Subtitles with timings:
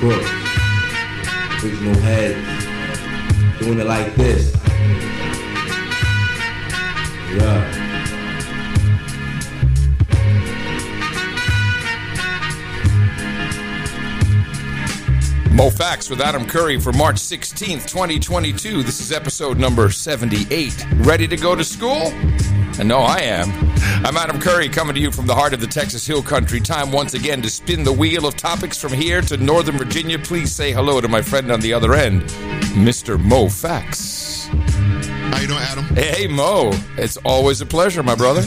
[0.00, 0.22] crook.
[1.62, 2.34] Original head.
[3.58, 4.56] Doing it like this.
[7.34, 7.76] Yeah.
[15.52, 18.82] Mo Facts with Adam Curry for March 16th, 2022.
[18.82, 20.86] This is episode number 78.
[20.94, 22.06] Ready to go to school?
[22.78, 23.69] And no, I am.
[23.82, 26.60] I'm Adam Curry coming to you from the heart of the Texas Hill Country.
[26.60, 30.18] Time once again to spin the wheel of topics from here to Northern Virginia.
[30.18, 32.22] Please say hello to my friend on the other end,
[32.74, 33.18] Mr.
[33.18, 34.48] Mo Facts.
[34.48, 35.84] How you doing, Adam?
[35.94, 36.72] Hey, Mo.
[36.96, 38.42] It's always a pleasure, my brother.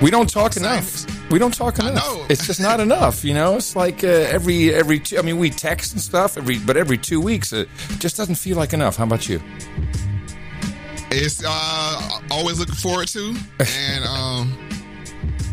[0.00, 1.04] We don't talk enough.
[1.30, 2.30] We don't talk enough.
[2.30, 3.56] It's just not enough, you know.
[3.56, 5.00] It's like uh, every every.
[5.00, 8.36] Two, I mean, we text and stuff every, but every two weeks, it just doesn't
[8.36, 8.96] feel like enough.
[8.96, 9.40] How about you?
[11.10, 14.58] It's uh, always looking forward to, and um,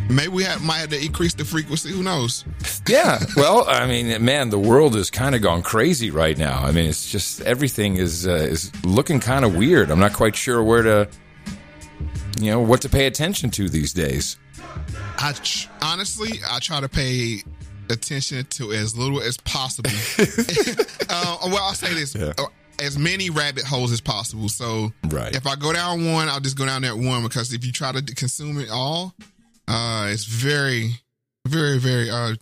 [0.09, 1.91] maybe we have, might have to increase the frequency.
[1.91, 2.45] Who knows?
[2.87, 3.23] Yeah.
[3.35, 6.59] Well, I mean, man, the world has kind of gone crazy right now.
[6.63, 9.91] I mean, it's just everything is uh, is looking kind of weird.
[9.91, 11.09] I'm not quite sure where to,
[12.39, 14.37] you know, what to pay attention to these days.
[15.19, 17.43] I tr- honestly, I try to pay
[17.89, 19.91] attention to as little as possible.
[21.09, 22.33] uh, well, I'll say this: Yeah.
[22.81, 24.49] As many rabbit holes as possible.
[24.49, 25.35] So, Right.
[25.35, 27.91] if I go down one, I'll just go down that one because if you try
[27.91, 29.13] to consume it all,
[29.67, 31.01] uh, it's very,
[31.47, 32.35] very, very uh,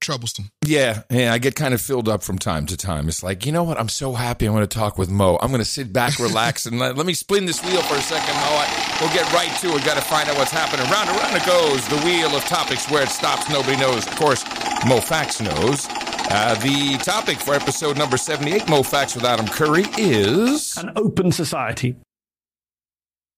[0.00, 0.50] troublesome.
[0.64, 3.08] Yeah, yeah, I get kind of filled up from time to time.
[3.08, 3.80] It's like, you know what?
[3.80, 5.38] I'm so happy I'm going to talk with Mo.
[5.40, 8.00] I'm going to sit back, relax, and let, let me spin this wheel for a
[8.02, 8.40] second, Mo.
[8.42, 9.84] I, we'll get right to it.
[9.84, 10.88] Got to find out what's happening.
[10.90, 11.88] Round and round it goes.
[11.88, 14.06] The wheel of topics where it stops, nobody knows.
[14.06, 14.44] Of course,
[14.86, 15.88] Mo Facts knows.
[16.30, 20.76] Uh, the topic for episode number 78, Mo Facts with Adam Curry, is.
[20.76, 21.96] an open society.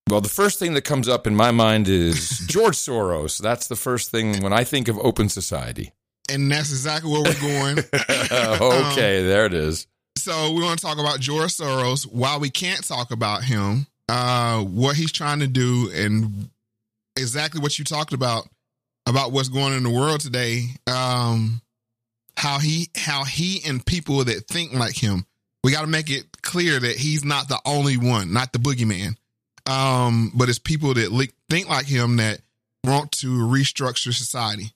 [0.09, 3.39] Well, the first thing that comes up in my mind is George Soros.
[3.41, 5.93] That's the first thing when I think of open society.
[6.29, 7.79] And that's exactly where we're going.
[8.93, 9.87] okay, there it is.
[10.19, 12.05] So we want to talk about George Soros.
[12.05, 16.51] Why we can't talk about him, uh, what he's trying to do, and
[17.17, 18.49] exactly what you talked about
[19.07, 20.67] about what's going on in the world today.
[20.89, 21.63] Um,
[22.37, 25.27] how he how he and people that think like him.
[25.63, 29.17] We got to make it clear that he's not the only one, not the boogeyman.
[29.71, 32.41] Um, but it's people that think like him that
[32.85, 34.73] want to restructure society.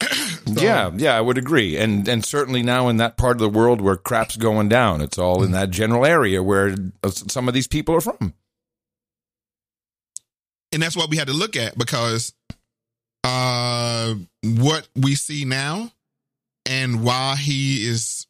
[0.46, 3.50] So- yeah, yeah, I would agree, and and certainly now in that part of the
[3.50, 7.54] world where crap's going down, it's all in that general area where uh, some of
[7.54, 8.32] these people are from.
[10.72, 12.32] and that's what we had to look at because
[13.24, 15.90] uh what we see now
[16.68, 18.26] and why he is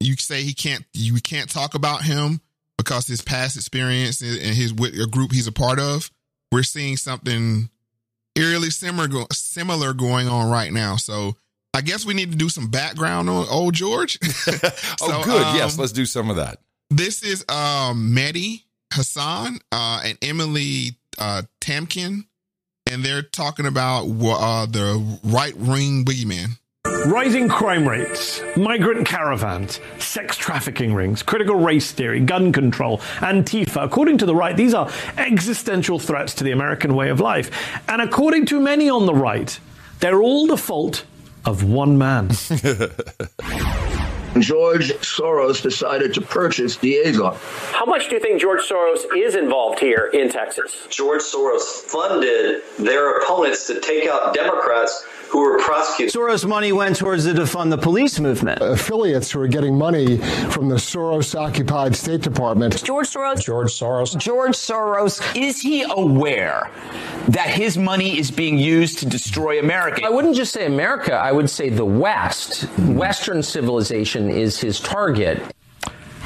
[0.00, 2.40] you say he can't you can't talk about him
[2.78, 6.10] because his past experience and his with a group he's a part of
[6.52, 7.68] we're seeing something
[8.36, 11.34] eerily similar similar going on right now so
[11.74, 14.18] i guess we need to do some background on old george
[15.02, 15.42] Oh, good.
[15.42, 16.58] um, yes, let's do some of that.
[16.90, 18.62] this is um Mehdi
[18.94, 22.24] Hasan uh, and Emily uh, Tamkin,
[22.90, 26.58] and they're talking about uh, the right wing boogeyman.
[27.06, 33.84] Rising crime rates, migrant caravans, sex trafficking rings, critical race theory, gun control, Antifa.
[33.84, 37.78] According to the right, these are existential threats to the American way of life.
[37.88, 39.56] And according to many on the right,
[40.00, 41.04] they're all the fault
[41.44, 42.30] of one man.
[44.40, 47.38] George Soros decided to purchase Diego.
[47.70, 50.86] How much do you think George Soros is involved here in Texas?
[50.90, 56.14] George Soros funded their opponents to take out Democrats who were prosecuted.
[56.14, 58.60] Soros money went towards to defund the police movement.
[58.62, 60.18] affiliates who are getting money
[60.50, 62.82] from the Soros occupied State Department.
[62.84, 63.42] George Soros.
[63.42, 64.16] George Soros.
[64.16, 65.20] George Soros.
[65.36, 66.70] Is he aware
[67.28, 70.04] that his money is being used to destroy America?
[70.04, 72.64] I wouldn't just say America, I would say the West.
[72.78, 75.42] Western civilization is his target.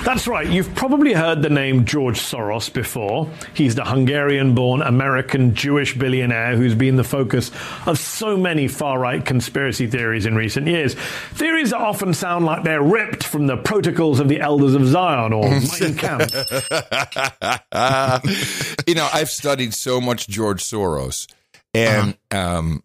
[0.04, 0.48] That's right.
[0.48, 3.28] You've probably heard the name George Soros before.
[3.52, 7.50] He's the Hungarian born American Jewish billionaire who's been the focus
[7.86, 10.94] of so many far right conspiracy theories in recent years.
[11.34, 15.34] Theories that often sound like they're ripped from the protocols of the Elders of Zion
[15.34, 15.50] or
[15.80, 16.34] Mein Kampf.
[18.86, 21.26] you know, I've studied so much George Soros,
[21.74, 22.82] and um,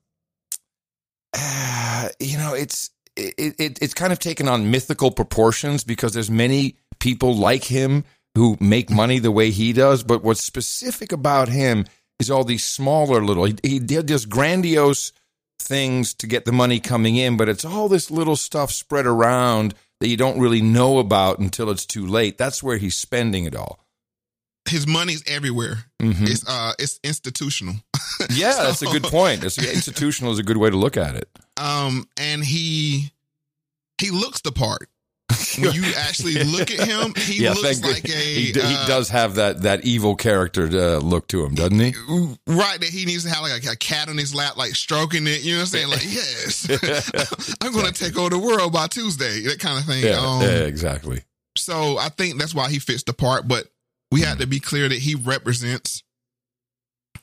[1.33, 6.29] uh, you know, it's it, it it's kind of taken on mythical proportions because there's
[6.29, 8.03] many people like him
[8.35, 10.03] who make money the way he does.
[10.03, 11.85] But what's specific about him
[12.19, 13.45] is all these smaller little.
[13.45, 15.11] He, he did just grandiose
[15.59, 19.73] things to get the money coming in, but it's all this little stuff spread around
[20.01, 22.37] that you don't really know about until it's too late.
[22.37, 23.79] That's where he's spending it all.
[24.67, 25.85] His money's everywhere.
[26.01, 26.27] Mhm.
[26.27, 27.75] It's uh, it's institutional.
[28.29, 29.41] Yeah, that's a good point.
[29.41, 31.27] That's, institutional is a good way to look at it.
[31.57, 33.11] um, and he
[33.99, 34.87] he looks the part.
[35.59, 38.87] when you actually look at him, he yeah, looks like a he, d- he uh,
[38.87, 41.93] does have that that evil character uh, look to him, doesn't he?
[42.47, 45.27] right that he needs to have like a, a cat on his lap, like stroking
[45.27, 45.43] it.
[45.43, 45.89] You know what I'm saying?
[45.89, 49.41] Like, yes, I'm going to take over the world by Tuesday.
[49.41, 50.03] That kind of thing.
[50.03, 51.21] Yeah, Um, yeah, exactly.
[51.57, 53.47] So I think that's why he fits the part.
[53.47, 53.67] But
[54.11, 56.03] we have to be clear that he represents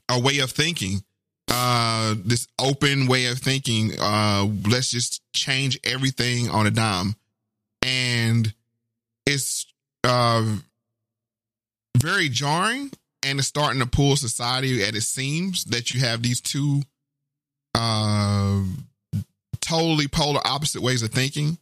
[0.09, 1.03] a way of thinking,
[1.51, 3.93] uh, this open way of thinking.
[4.01, 7.15] Uh, let's just change everything on a dime,
[7.83, 8.53] and
[9.27, 9.67] it's
[10.05, 10.57] uh
[11.99, 12.91] very jarring,
[13.23, 16.83] and it's starting to pull society at its seams that you have these two
[17.75, 18.63] uh
[19.61, 21.59] totally polar opposite ways of thinking.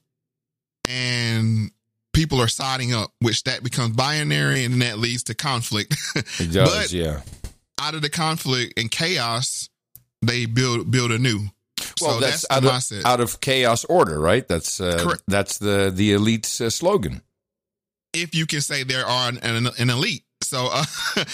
[0.89, 1.71] And
[2.13, 5.95] people are siding up which that becomes binary and that leads to conflict.
[6.17, 7.21] It does, But- yeah.
[7.81, 9.69] out of the conflict and chaos
[10.23, 11.41] they build build anew
[12.00, 14.47] Well, so that's, that's, out, of, out of chaos order, right?
[14.47, 15.23] That's uh, Correct.
[15.29, 17.23] that's the the elite's uh, slogan.
[18.12, 20.85] if you can say there are an, an, an elite so uh,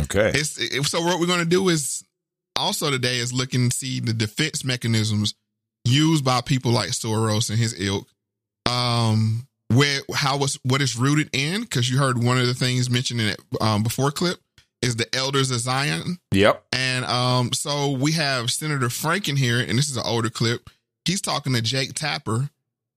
[0.00, 0.32] Okay.
[0.34, 2.04] It's it, so what we're going to do is
[2.56, 5.34] also today is look and see the defense mechanisms
[5.84, 8.08] used by people like Soros and his ilk.
[8.68, 11.62] Um, where how was what is rooted in?
[11.62, 14.38] Because you heard one of the things mentioned in it um, before clip
[14.82, 16.64] is the elders of Zion, Yep.
[16.72, 20.70] and um, so we have Senator Franken here, and this is an older clip.
[21.04, 22.50] He's talking to Jake Tapper,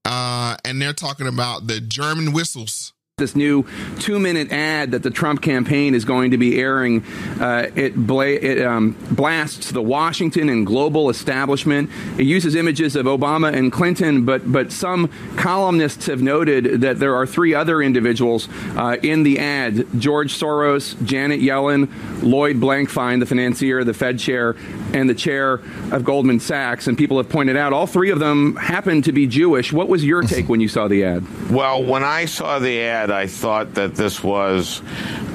[0.04, 2.92] uh, and they're talking about the German whistles.
[3.18, 3.66] This new
[3.98, 7.04] two minute ad that the Trump campaign is going to be airing,
[7.38, 11.90] uh, it, bla- it um, blasts the Washington and global establishment.
[12.16, 17.14] It uses images of Obama and Clinton, but, but some columnists have noted that there
[17.14, 18.48] are three other individuals
[18.78, 21.90] uh, in the ad George Soros, Janet Yellen,
[22.22, 24.56] Lloyd Blankfein, the financier, the Fed chair,
[24.94, 25.60] and the chair
[25.90, 26.86] of Goldman Sachs.
[26.86, 29.70] And people have pointed out all three of them happen to be Jewish.
[29.70, 31.50] What was your take when you saw the ad?
[31.50, 34.82] Well, when I saw the ad, I thought that this was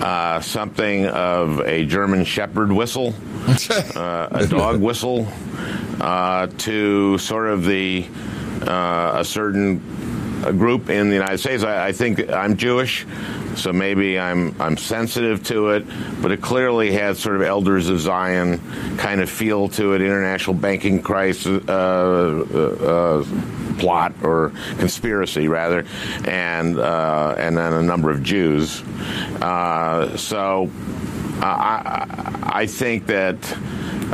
[0.01, 3.13] uh, something of a German Shepherd whistle,
[3.95, 5.27] uh, a dog whistle,
[5.99, 8.05] uh, to sort of the
[8.61, 9.81] uh, a certain
[10.43, 11.63] uh, group in the United States.
[11.63, 13.05] I, I think I'm Jewish,
[13.55, 15.85] so maybe I'm I'm sensitive to it,
[16.21, 18.59] but it clearly had sort of Elders of Zion
[18.97, 21.63] kind of feel to it, international banking crisis.
[21.67, 25.85] Uh, uh, plot or conspiracy rather,
[26.25, 28.81] and uh, and then a number of Jews.
[29.41, 30.69] Uh, so
[31.41, 33.37] I, I, think that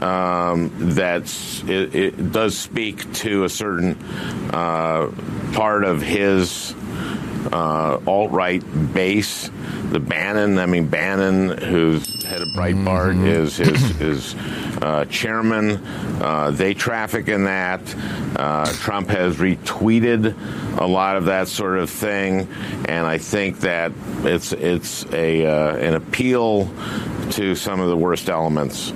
[0.03, 3.95] um, that's it, it does speak to a certain
[4.51, 5.11] uh,
[5.53, 6.75] part of his
[7.51, 8.63] uh, alt right
[8.93, 9.49] base.
[9.91, 14.35] The Bannon, I mean Bannon, who's head of Breitbart, is his his
[14.81, 15.77] uh, chairman.
[16.21, 17.81] Uh, they traffic in that.
[18.35, 22.47] Uh, Trump has retweeted a lot of that sort of thing,
[22.85, 23.91] and I think that
[24.23, 26.71] it's it's a uh, an appeal
[27.31, 28.91] to some of the worst elements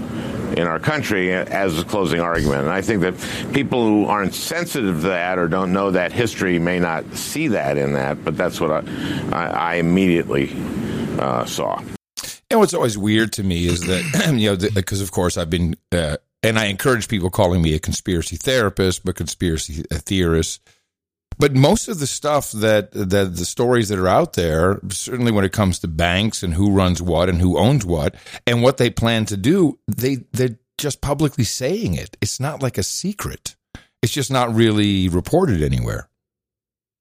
[0.56, 2.62] in our country as a closing argument.
[2.62, 3.16] And I think that
[3.54, 7.78] people who aren't sensitive to that or don't know that history may not see that
[7.78, 8.84] in that, but that's what I,
[9.34, 10.52] I, immediately
[11.20, 11.82] uh, saw.
[12.50, 15.76] And what's always weird to me is that, you know, because of course I've been,
[15.92, 20.62] uh, and I encourage people calling me a conspiracy therapist, but conspiracy theorist.
[21.40, 25.46] But most of the stuff that, that the stories that are out there, certainly when
[25.46, 28.16] it comes to banks and who runs what and who owns what
[28.48, 32.18] and what they plan to do, they, they're just publicly saying it.
[32.22, 33.56] It's not like a secret.
[34.02, 36.10] It's just not really reported anywhere.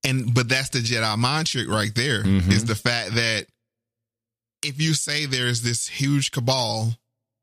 [0.05, 2.21] And but that's the Jedi mind trick right there.
[2.21, 2.67] Is Mhm.
[2.67, 3.47] the fact that
[4.63, 6.97] if you say there's this huge cabal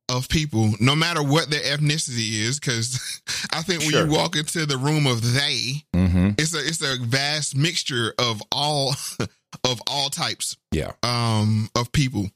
[0.09, 3.21] of people, no matter what their ethnicity is, because
[3.53, 4.05] I think when Sure.
[4.05, 6.31] you walk into the room of they, Mm-hmm.
[6.37, 8.95] it's a it's a vast mixture of all
[9.63, 10.91] of all types Yeah.
[11.03, 12.29] um of people.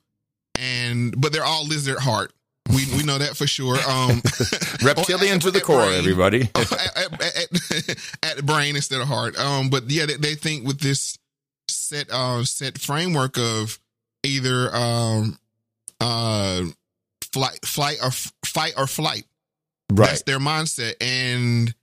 [0.59, 2.31] And but they're all lizard heart.
[2.69, 3.77] We we know that for sure.
[3.87, 4.21] Um
[4.83, 5.99] Reptilian to the core, brain.
[5.99, 6.49] everybody.
[6.55, 9.37] at, at, at, at brain instead of heart.
[9.39, 11.17] Um, but yeah, they, they think with this
[11.69, 13.77] set uh set framework of
[14.23, 15.37] either um
[16.01, 16.63] uh
[17.33, 19.25] flight flight or f- fight or flight.
[19.91, 20.09] Right.
[20.09, 21.73] That's their mindset, and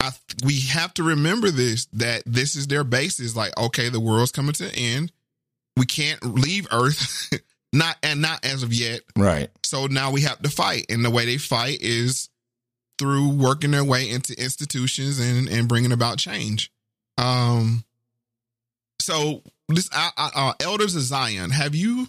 [0.00, 0.10] I
[0.44, 3.36] we have to remember this that this is their basis.
[3.36, 5.12] Like, okay, the world's coming to an end.
[5.76, 7.30] We can't leave Earth,
[7.72, 9.02] not and not as of yet.
[9.16, 9.50] Right.
[9.62, 12.30] So now we have to fight, and the way they fight is
[12.98, 16.72] through working their way into institutions and and bringing about change.
[17.18, 17.84] Um.
[19.00, 22.08] So this, I, I, uh, elders of Zion, have you?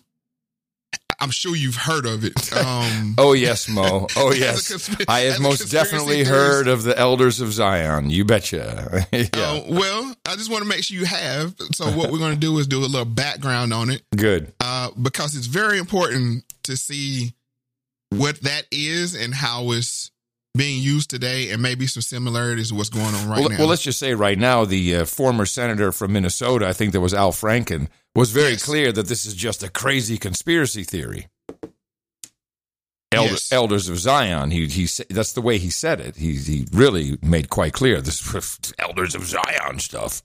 [1.20, 2.34] I'm sure you've heard of it.
[2.58, 4.08] Um, oh yes, Mo.
[4.16, 6.32] Oh yes, consp- I have most definitely theorist.
[6.32, 8.10] heard of the Elders of Zion.
[8.10, 9.06] You betcha.
[9.12, 9.26] yeah.
[9.34, 11.56] Uh, well, I just want to make sure you have.
[11.74, 14.54] So what we're going to do is do a little background on it Good.
[14.60, 17.34] uh, because it's very important to see
[18.10, 20.12] what that is and how it's
[20.58, 23.58] being used today, and maybe some similarities to what's going on right well, now.
[23.60, 27.02] well, let's just say right now, the uh, former senator from Minnesota, I think that
[27.02, 28.64] was Al Franken, was very Yes.
[28.66, 31.28] clear that this is just a crazy conspiracy theory.
[33.14, 33.52] Elder, Yes.
[33.54, 34.52] Elders of Zion.
[34.52, 34.86] He he.
[35.10, 36.18] That's the way he said it.
[36.18, 38.20] He he really made quite clear this
[38.80, 40.22] Elders of Zion stuff.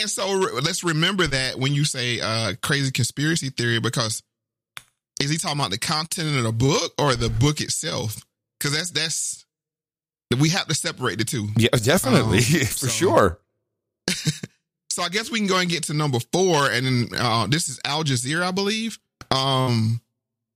[0.00, 4.22] and so re- let's remember that when you say uh, crazy conspiracy theory, because
[5.20, 8.24] is he talking about the content of the book or the book itself?
[8.58, 9.43] Because that's that's
[10.38, 11.48] we have to separate the two.
[11.56, 13.40] Yeah, definitely Um, for so- sure.
[14.90, 17.68] So I guess we can go and get to number four, and then uh, this
[17.68, 19.00] is Al Jazeera, I believe,
[19.32, 20.00] um,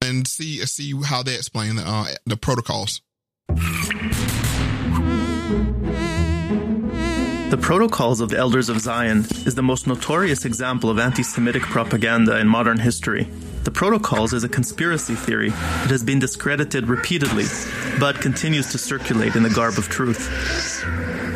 [0.00, 3.00] and see see how they explain the uh, the protocols.
[7.50, 11.62] The Protocols of the Elders of Zion is the most notorious example of anti Semitic
[11.62, 13.26] propaganda in modern history.
[13.68, 17.44] The Protocols is a conspiracy theory that has been discredited repeatedly,
[18.00, 20.22] but continues to circulate in the garb of truth.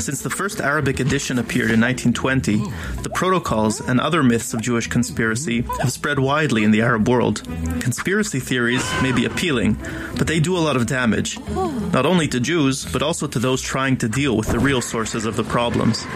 [0.01, 2.57] Since the first Arabic edition appeared in 1920,
[3.03, 7.43] the Protocols and other myths of Jewish conspiracy have spread widely in the Arab world.
[7.81, 9.77] Conspiracy theories may be appealing,
[10.17, 13.61] but they do a lot of damage, not only to Jews, but also to those
[13.61, 16.07] trying to deal with the real sources of the problems.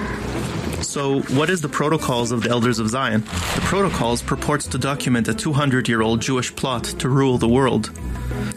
[0.83, 3.23] So, what is the Protocols of the Elders of Zion?
[3.23, 7.91] The Protocols purports to document a 200 year old Jewish plot to rule the world.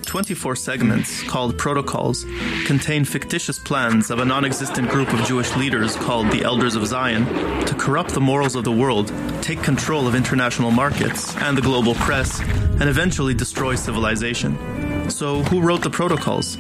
[0.06, 2.26] 24 segments, called Protocols,
[2.66, 6.86] contain fictitious plans of a non existent group of Jewish leaders called the Elders of
[6.88, 7.26] Zion
[7.66, 11.96] to corrupt the morals of the world, take control of international markets and the global
[11.96, 15.10] press, and eventually destroy civilization.
[15.10, 16.58] So, who wrote the Protocols?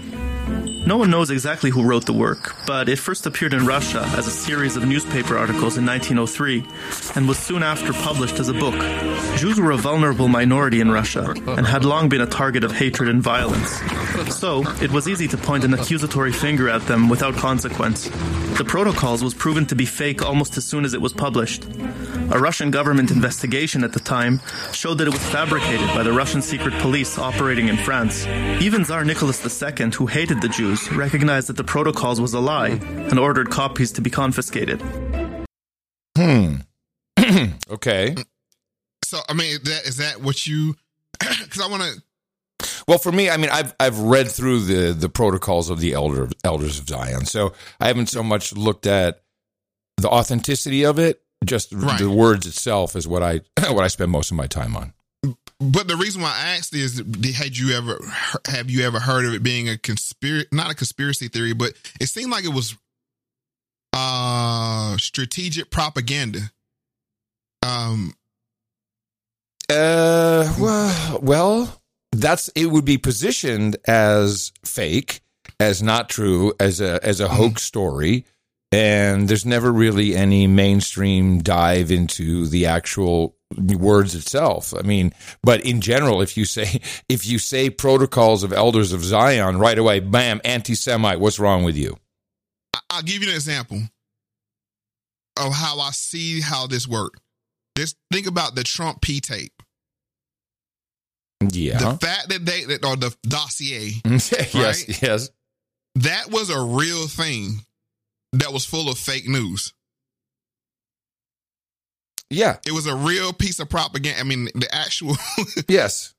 [0.89, 4.25] No one knows exactly who wrote the work, but it first appeared in Russia as
[4.25, 6.65] a series of newspaper articles in 1903
[7.15, 8.73] and was soon after published as a book.
[9.37, 13.07] Jews were a vulnerable minority in Russia and had long been a target of hatred
[13.07, 13.69] and violence.
[14.35, 18.09] So, it was easy to point an accusatory finger at them without consequence.
[18.57, 21.65] The Protocols was proven to be fake almost as soon as it was published.
[22.31, 24.39] A Russian government investigation at the time
[24.71, 28.25] showed that it was fabricated by the Russian secret police operating in France.
[28.61, 32.69] Even Tsar Nicholas II, who hated the Jews, recognized that the Protocols was a lie
[32.69, 34.81] and ordered copies to be confiscated.
[36.17, 36.55] Hmm.
[37.69, 38.15] okay.
[39.03, 40.75] So I mean, is that is that what you?
[41.19, 42.03] Because I want to.
[42.87, 46.29] Well, for me, I mean, I've I've read through the the protocols of the elder
[46.43, 49.21] elders of Zion, so I haven't so much looked at
[49.97, 51.21] the authenticity of it.
[51.45, 51.97] Just Right.
[51.99, 54.93] the words itself is what I what I spend most of my time on.
[55.59, 56.99] But the reason why I asked is,
[57.35, 57.99] had you ever
[58.47, 60.47] have you ever heard of it being a conspiracy?
[60.53, 62.77] Not a conspiracy theory, but it seemed like it was
[63.93, 66.51] uh strategic propaganda.
[67.61, 68.13] Um,
[69.69, 71.81] Uh, well, well,
[72.13, 72.67] that's it.
[72.67, 75.19] Would be positioned as fake,
[75.59, 78.25] as not true, as a as a hoax story,
[78.71, 84.73] and there's never really any mainstream dive into the actual words itself.
[84.77, 85.13] I mean,
[85.43, 89.77] but in general, if you say if you say protocols of elders of Zion, right
[89.77, 91.19] away, bam, anti-Semite.
[91.19, 91.97] What's wrong with you?
[92.89, 93.81] I'll give you an example
[95.37, 97.19] of how I see how this worked.
[97.77, 99.53] Just think about the Trump P tape.
[101.41, 101.77] Yeah.
[101.77, 104.53] The fact that they that or the dossier, yes.
[104.53, 105.01] right?
[105.01, 105.29] Yes.
[105.95, 107.61] that was a real thing
[108.33, 109.73] that was full of fake news.
[112.29, 112.57] Yeah.
[112.65, 114.19] It was a real piece of propaganda.
[114.19, 115.15] I mean, the actual
[115.67, 116.13] Yes.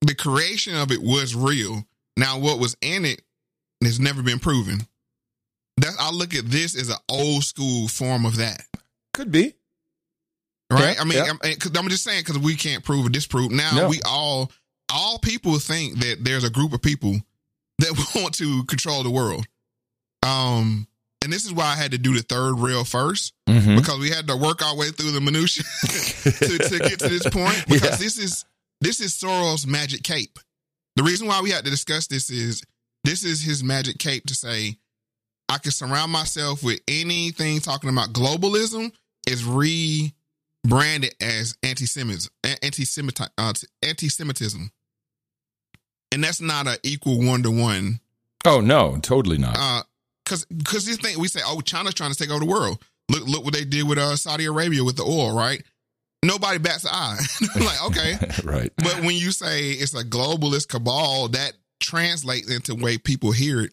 [0.00, 1.84] the creation of it was real.
[2.16, 3.22] Now, what was in it
[3.82, 4.80] has never been proven.
[5.76, 8.64] That I look at this as an old school form of that,
[9.14, 9.54] Could be.
[10.72, 10.96] right?
[10.96, 11.30] Yeah, I mean, yeah.
[11.30, 11.38] I'm,
[11.76, 13.52] I'm just saying because we can't prove or disprove.
[13.52, 13.88] Now No.
[13.88, 14.50] we all,
[14.92, 17.14] all people think that there's a group of people
[17.78, 19.46] that want to control the world.
[20.24, 20.87] Um,
[21.22, 23.76] and this is why I had to do the third rail 1st Mhm.
[23.76, 25.64] because we had to work our way through the minutia
[26.22, 27.64] to, to get to this point.
[27.68, 27.96] Because Yeah.
[27.96, 28.44] this is
[28.80, 30.38] this is Soros' magic cape.
[30.96, 32.62] The reason why we had to discuss this is
[33.04, 34.78] this is his magic cape to say
[35.48, 38.92] I can surround myself with anything talking about globalism
[39.26, 42.30] is rebranded as anti-Semitism,
[42.62, 44.70] anti-Semitism, uh, anti-Semitism,
[46.12, 48.00] and that's not an equal one to one
[48.44, 49.56] Oh no, totally not.
[49.58, 49.82] uh
[50.28, 52.82] because because this thing we say oh China's trying to take over the world.
[53.10, 55.62] Look look what they did with uh Saudi Arabia with the oil, right?
[56.24, 57.18] nobody bats an eye.
[57.60, 58.14] like, okay.
[58.44, 58.72] right.
[58.76, 63.60] But when you say it's a globalist cabal, that translates into the way people hear
[63.60, 63.72] it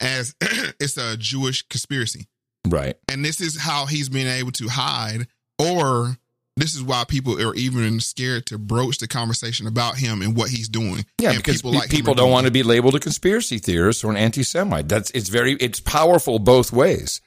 [0.00, 2.26] as it's a Jewish conspiracy.
[2.66, 2.96] Right.
[3.10, 5.26] And this is how he's been able to hide,
[5.58, 6.16] or
[6.60, 10.50] this is why people are even scared to broach the conversation about him and what
[10.50, 11.04] he's doing.
[11.18, 14.10] Yeah, and because people, like people don't want to be labeled a conspiracy theorist or
[14.10, 14.88] an anti-Semite.
[14.88, 17.20] That's it's very it's powerful both ways.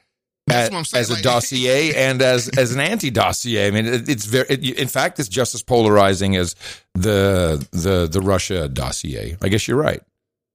[0.48, 3.68] That's As, what I'm saying, as a like- dossier and as as an anti-dossier.
[3.68, 4.46] I mean, it, it's very.
[4.48, 6.56] It, in fact, it's just as polarizing as
[6.94, 9.36] the the the Russia dossier.
[9.40, 10.02] I guess you're right.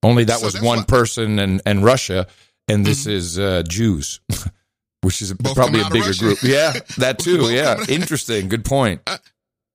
[0.03, 2.27] Only that So was one why- person and and Russia,
[2.67, 4.19] and this is uh, Jews,
[5.01, 6.41] which is Both probably a bigger group.
[6.41, 7.51] Yeah, that too.
[7.51, 8.49] Yeah, interesting.
[8.49, 9.01] Good point.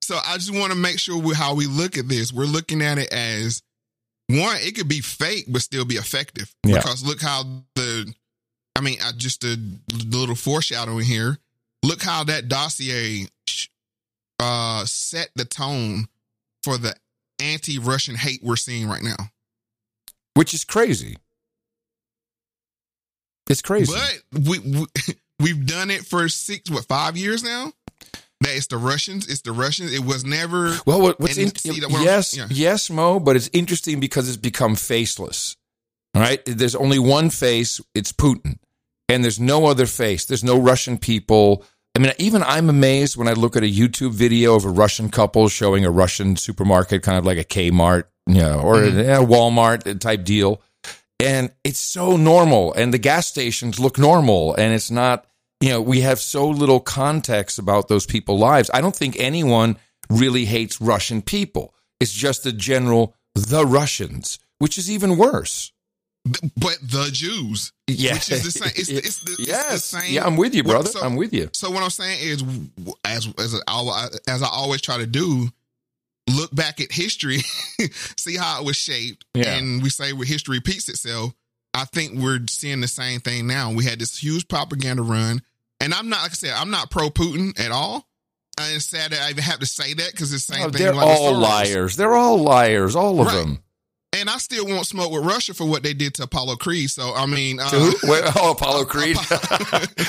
[0.03, 2.33] So I just want to make sure we, how we look at this.
[2.33, 3.63] We're looking at it as
[4.29, 6.55] one, it could be fake but still be effective.
[6.67, 6.77] Yeah.
[6.77, 7.43] Because look how
[7.75, 8.13] the,
[8.77, 9.57] I mean, I just a
[10.07, 11.39] little foreshadowing here.
[11.85, 13.27] Look how that dossier
[14.41, 16.07] uh, set the tone
[16.63, 16.95] for the
[17.41, 19.31] anti-Russian hate we're seeing right now.
[20.35, 21.17] Which is crazy.
[23.49, 23.93] It's crazy.
[23.93, 24.87] But we, we
[25.41, 27.73] we've done it for six, what, five years now.
[28.41, 29.29] That it's the Russians.
[29.29, 29.93] It's the Russians.
[29.93, 30.77] It was never.
[30.85, 32.47] Well, what, what's in, see yes, yeah.
[32.51, 35.57] yes, Mo, but it's interesting because it's become faceless.
[36.15, 37.81] All right, there's only one face.
[37.95, 38.59] It's Putin,
[39.09, 40.25] and there's no other face.
[40.27, 41.65] There's no Russian people.
[41.95, 45.09] I mean, even I'm amazed when I look at a YouTube video of a Russian
[45.09, 49.23] couple showing a Russian supermarket, kind of like a Kmart, you know, or Mm-hmm.
[49.23, 50.61] a Walmart type deal,
[51.23, 55.27] and it's so normal, and the gas stations look normal, and it's not.
[55.61, 58.69] You know, we have so little context about those people's lives.
[58.75, 59.77] I don't think anyone
[60.11, 61.73] really hates Russian people.
[62.01, 65.73] It's just the general the Russians, which is even worse.
[66.25, 68.15] But the Jews, Yeah.
[68.15, 68.73] which is the same.
[68.77, 70.13] It's, it's, the, it's the same.
[70.13, 70.91] Yeah, I'm with you, brother.
[70.91, 71.49] So- I'm with you.
[71.53, 72.43] So what I'm saying is,
[73.05, 75.49] as as I, as I always try to do,
[76.31, 77.39] look back at history,
[78.17, 79.55] see how it was shaped, Yeah.
[79.55, 81.33] and we say where history repeats itself.
[81.75, 83.73] I think we're seeing the same thing now.
[83.73, 85.43] We had this huge propaganda run,
[85.81, 88.07] and I'm not like I said, I'm not pro Putin at all.
[88.61, 90.71] And it's sad that I even have to say that because it's the same Oh,
[90.71, 90.83] thing.
[90.83, 91.41] they're like all Soros.
[91.41, 91.97] liars.
[91.97, 93.37] They're all liars, all of Right.
[93.37, 93.63] them.
[94.15, 96.91] And I still won't smoke with Russia for what they did to Apollo Creed.
[96.91, 97.71] So I mean, uh?
[98.03, 99.17] Wait, oh, Apollo Creed.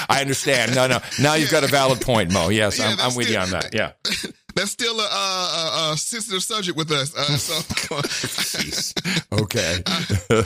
[0.09, 0.75] I understand.
[0.75, 0.99] No, no.
[1.21, 2.49] Now you've got a valid point, Mo.
[2.49, 3.73] Yes, Yeah, I'm, I'm that's with you on that.
[3.73, 3.93] Yeah.
[4.55, 7.15] That's still a, a, a, sensitive subject with us.
[7.15, 7.53] Uh, so,
[9.41, 9.77] Okay.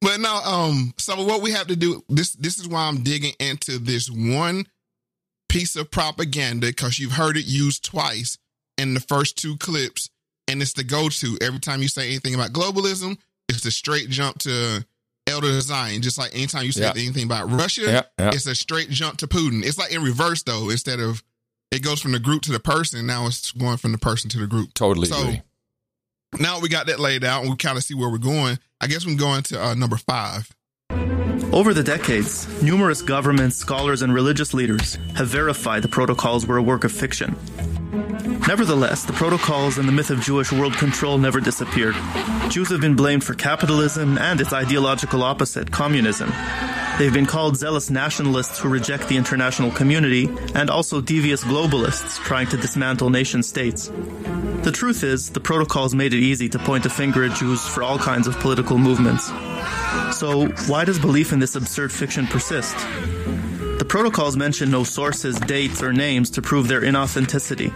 [0.00, 3.32] but no, um, so what we have to do this this is why I'm digging
[3.40, 4.66] into this one
[5.48, 8.38] piece of propaganda because you've heard it used twice
[8.78, 10.10] in the first two clips,
[10.48, 13.16] and it's the go to every time you say anything about globalism.
[13.48, 14.84] It's a straight jump to
[15.26, 16.02] Elder Zion.
[16.02, 16.90] Just like anytime you say Yeah.
[16.96, 18.30] anything about Russia, Yeah, yeah.
[18.34, 19.64] it's a straight jump to Putin.
[19.64, 20.70] It's like in reverse though.
[20.70, 21.22] Instead of
[21.70, 24.38] it goes from the group to the person, now it's going from the person to
[24.38, 24.72] the group.
[24.74, 25.42] Totally So, agree.
[26.38, 28.58] now we got that laid out and we kind of see where we're going.
[28.80, 30.50] I guess we can go into uh, number five.
[31.52, 36.62] Over the decades, numerous governments, scholars, and religious leaders have verified the protocols were a
[36.62, 37.36] work of fiction.
[38.48, 41.94] Nevertheless, the protocols and the myth of Jewish world control never disappeared.
[42.48, 46.30] Jews have been blamed for capitalism and its ideological opposite, communism.
[46.98, 52.46] They've been called zealous nationalists who reject the international community and also devious globalists trying
[52.48, 53.90] to dismantle nation states.
[54.62, 57.82] The truth is, the protocols made it easy to point a finger at Jews for
[57.82, 59.26] all kinds of political movements.
[60.18, 62.74] So, why does belief in this absurd fiction persist?
[63.78, 67.70] The protocols mention no sources, dates, or names to prove their inauthenticity,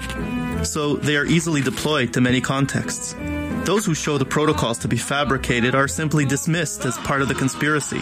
[0.65, 3.15] so they are easily deployed to many contexts.
[3.65, 7.35] Those who show the protocols to be fabricated are simply dismissed as part of the
[7.35, 8.01] conspiracy.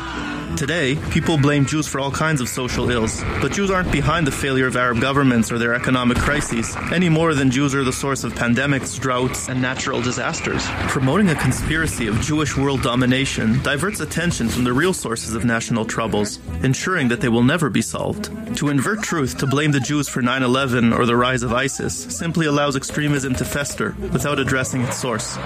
[0.57, 4.33] Today, people blame Jews for all kinds of social ills, but Jews aren't behind the
[4.33, 8.25] failure of Arab governments or their economic crises, any more than Jews are the source
[8.25, 10.65] of pandemics, droughts, and natural disasters.
[10.89, 15.85] Promoting a conspiracy of Jewish world domination diverts attention from the real sources of national
[15.85, 18.31] troubles, ensuring that they will never be solved.
[18.57, 21.95] To invert truth to blame the Jews for 9 11 or the rise of ISIS
[21.95, 25.37] simply allows extremism to fester without addressing its source.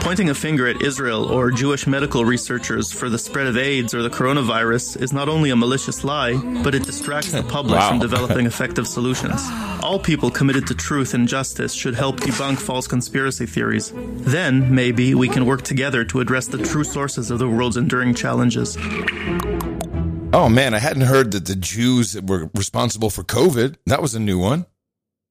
[0.00, 4.02] Pointing a finger at Israel or Jewish medical researchers for the spread of AIDS or
[4.02, 7.90] the coronavirus is not only a malicious lie, but it distracts the public Wow.
[7.90, 9.42] from developing effective solutions.
[9.82, 13.92] All people committed to truth and justice should help debunk false conspiracy theories.
[13.94, 18.14] Then, maybe, we can work together to address the true sources of the world's enduring
[18.14, 18.76] challenges.
[20.32, 23.76] Oh man, I hadn't heard that the Jews were responsible for COVID.
[23.86, 24.64] That was a new one.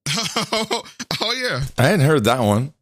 [0.52, 0.82] Oh,
[1.20, 2.72] oh yeah, I hadn't heard that one.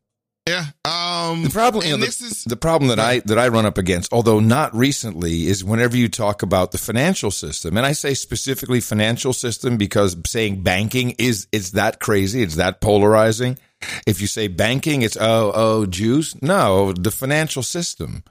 [0.48, 0.64] Yeah.
[0.84, 3.66] Um, the problem, you know, this the, is the problem that I that I run
[3.66, 7.92] up against, although not recently, is whenever you talk about the financial system, and I
[7.92, 13.58] say specifically financial system because saying banking is it's that crazy, it's that polarizing.
[14.06, 16.34] If you say banking, it's oh oh Jews.
[16.40, 18.24] No, the financial system,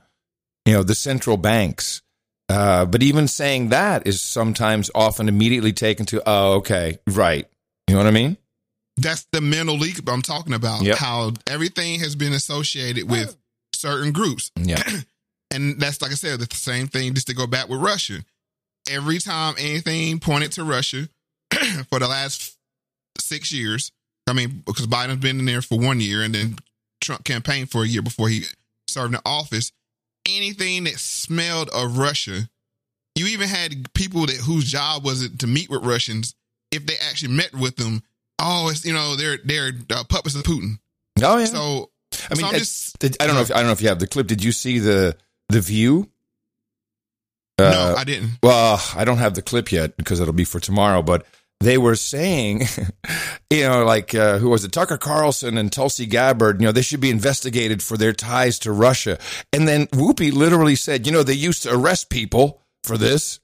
[0.66, 2.02] you know, the central banks.
[2.50, 7.48] Uh, but even saying that is sometimes often immediately taken to oh okay right.
[7.88, 8.38] You know what I mean?
[8.98, 10.82] That's the mental leap I'm talking about.
[10.82, 10.98] Yep.
[10.98, 13.36] How everything has been associated with
[13.74, 14.52] certain groups.
[14.58, 14.84] Yeah.
[15.50, 18.18] And that's like I said, the same thing just to go back with Russia.
[18.92, 21.08] Every time anything pointed to Russia
[21.90, 22.58] for the last
[23.18, 23.94] six years,
[24.28, 26.58] I mean, because Biden's been in there for one year and then
[27.00, 28.44] Trump campaigned for a year before he
[28.88, 29.72] served in office.
[30.28, 32.50] Anything that smelled of Russia,
[33.16, 36.36] you even had people that whose job was it to meet with Russians.
[36.72, 38.04] If they actually met with them,
[38.40, 40.80] oh, it's you know they're they're uh, puppets of Putin.
[41.22, 41.46] Oh yeah.
[41.46, 41.92] So
[42.30, 43.42] I mean, so it- just I don't know.
[43.42, 44.28] If, I don't know if you have the clip.
[44.28, 45.18] Did you see the
[45.50, 46.10] the view?
[47.60, 48.38] Uh, no, I didn't.
[48.44, 51.02] Well, I don't have the clip yet because it'll be for tomorrow.
[51.02, 51.26] But
[51.60, 52.62] they were saying,
[53.50, 54.72] you know, like uh, who was it?
[54.72, 56.62] Tucker Carlson and Tulsi Gabbard.
[56.62, 59.18] You know, they should be investigated for their ties to Russia.
[59.52, 63.40] And then Whoopi literally said, you know, they used to arrest people for this.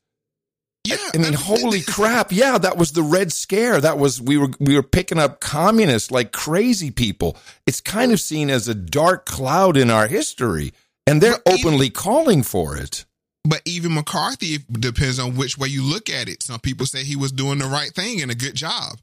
[0.86, 2.32] Yeah, I mean, holy crap!
[2.34, 3.80] Yeah, that was the Red Scare.
[3.80, 7.38] That was we were we were picking up communists like crazy people.
[7.66, 10.74] It's kind of seen as a dark cloud in our history,
[11.08, 13.06] and they're openly calling for it.
[13.46, 16.44] But even McCarthy depends on which way you look at it.
[16.44, 19.00] Some people say he was doing the right thing and a good job,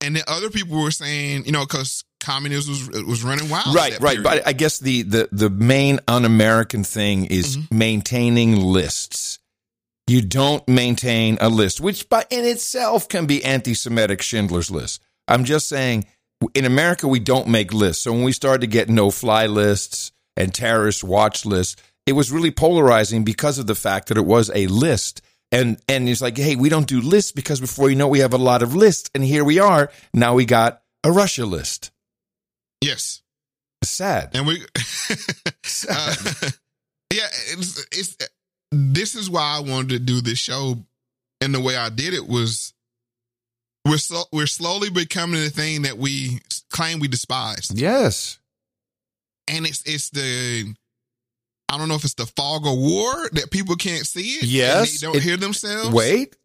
[0.00, 3.74] and then other people were saying, you know, because communism was was running wild.
[3.74, 4.16] right, right.
[4.16, 4.22] period.
[4.24, 7.78] But I guess the the the main un-American thing is Mm-hmm.
[7.78, 9.38] maintaining lists.
[10.10, 15.00] You don't maintain a list, which by in itself can be anti-Semitic Schindler's List.
[15.28, 16.04] I'm just saying,
[16.52, 18.02] in America we don't make lists.
[18.02, 22.50] So when we started to get no-fly lists and terrorist watch lists, it was really
[22.50, 25.22] polarizing because of the fact that it was a list.
[25.52, 28.34] And and it's like, hey, we don't do lists because before you know, we have
[28.34, 29.92] a lot of lists, and here we are.
[30.12, 31.92] Now we got a Russia list.
[32.80, 33.22] yes,
[33.84, 34.30] Sad.
[34.34, 34.56] and we,
[35.88, 36.14] uh,
[37.14, 38.16] yeah, it's, it's
[38.70, 40.76] this is why I wanted to do this show,
[41.40, 42.72] and the way I did it was
[43.86, 47.70] we're so, we're slowly becoming the thing that we claim we despise.
[47.74, 48.38] Yes.
[49.48, 50.74] and it's it's the
[51.68, 54.44] I don't know if it's the fog of war that people can't see it.
[54.44, 55.90] Yes, they don't it- hear themselves.
[55.94, 56.36] Wait,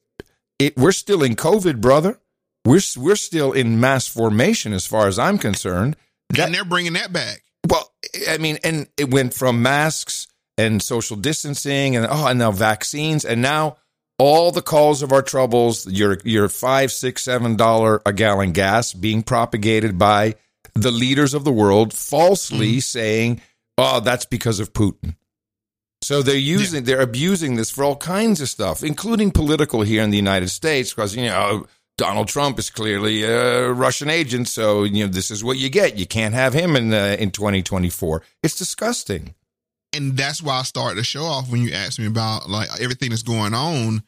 [0.60, 2.20] it, we're still in COVID, brother.
[2.64, 5.96] We're we're still in mass formation, as far as I'm concerned.
[6.38, 7.44] and they're bringing that back.
[7.70, 7.92] Well,
[8.30, 13.26] I mean, and it went from masks and social distancing, and oh, and now vaccines,
[13.26, 13.78] and now
[14.18, 15.88] all the cause of our troubles.
[15.88, 20.36] Your your five, six, seven dollar a gallon gas being propagated by
[20.74, 23.42] the leaders of the world, falsely saying,
[23.78, 25.16] "Oh, that's because of Putin."
[26.02, 30.12] So they're using, they're abusing this for all kinds of stuff, including political here in
[30.12, 31.66] the United States, because you know
[31.98, 34.48] Donald Trump is clearly a Russian agent.
[34.48, 35.98] So you know this is what you get.
[35.98, 38.22] You can't have him in uh, in 2024.
[38.44, 39.34] It's disgusting.
[39.96, 43.10] And that's why I started to show off when you asked me about like everything
[43.10, 44.04] that's going on.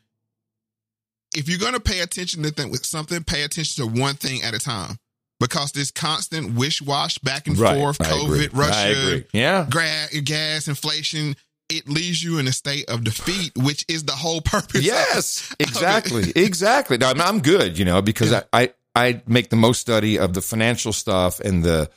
[1.36, 4.60] If you're gonna pay attention to th- something, pay attention to one thing at a
[4.60, 4.98] time.
[5.40, 7.76] Because this constant wish wash back and Right.
[7.78, 8.48] forth, I agree.
[8.48, 9.68] COVID, Russia, Yeah.
[9.70, 11.36] gra- gas, inflation,
[11.70, 14.82] it leaves you in a state of defeat, which is the whole purpose.
[14.84, 16.98] Yes, of exactly, exactly.
[16.98, 20.34] Now I'm, I'm good, you know, because I, I I make the most study of
[20.34, 21.90] the financial stuff and the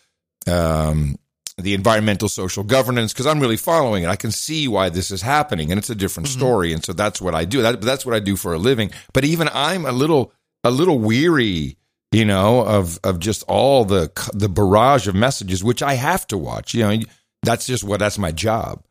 [0.46, 1.16] um
[1.59, 4.09] the environmental social governance because I'm really following it.
[4.09, 7.21] I can see why this is happening, and it's a different story, and so that's
[7.21, 7.63] what I do.
[7.63, 8.91] That, that's what I do for a living.
[9.13, 10.33] But even I'm a little
[10.65, 11.77] a little weary,
[12.13, 16.39] you know, of of just all the the barrage of messages which I have to
[16.39, 16.75] watch.
[16.75, 17.03] You know,
[17.43, 18.85] that's just what that's my job.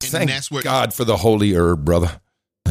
[0.00, 2.20] Thank that's what- God for the holy herb, brother.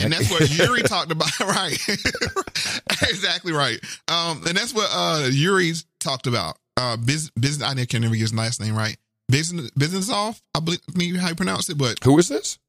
[0.02, 1.78] And that's what Yuri talked about, right?
[3.04, 3.80] exactly right.
[4.08, 6.58] Um, and that's what uh Yuri talked about.
[6.78, 7.68] Uh, business, business.
[7.68, 8.98] I can't never get his last name right.
[9.32, 10.42] Business, business off.
[10.54, 12.60] I believe how you pronounce it, but Who is this?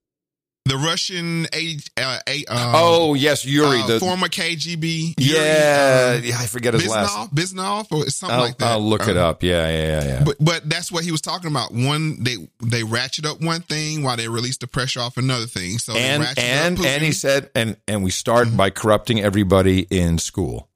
[0.64, 5.14] the Russian a, uh, a um, oh yes, Yuri, uh, the former KGB.
[5.18, 7.34] Yuri, yeah, um, yeah, I forget his last.
[7.34, 8.70] Biznov, Biznov, or something I'll, like that.
[8.70, 9.42] I'll look it Uh, up.
[9.42, 10.22] Yeah, yeah, yeah, yeah.
[10.24, 11.72] But but that's what he was talking about.
[11.72, 15.78] One, they they ratchet up one thing while they release the pressure off another thing.
[15.78, 19.80] So they and up and and he said, and and we start by corrupting everybody
[19.90, 20.68] in school.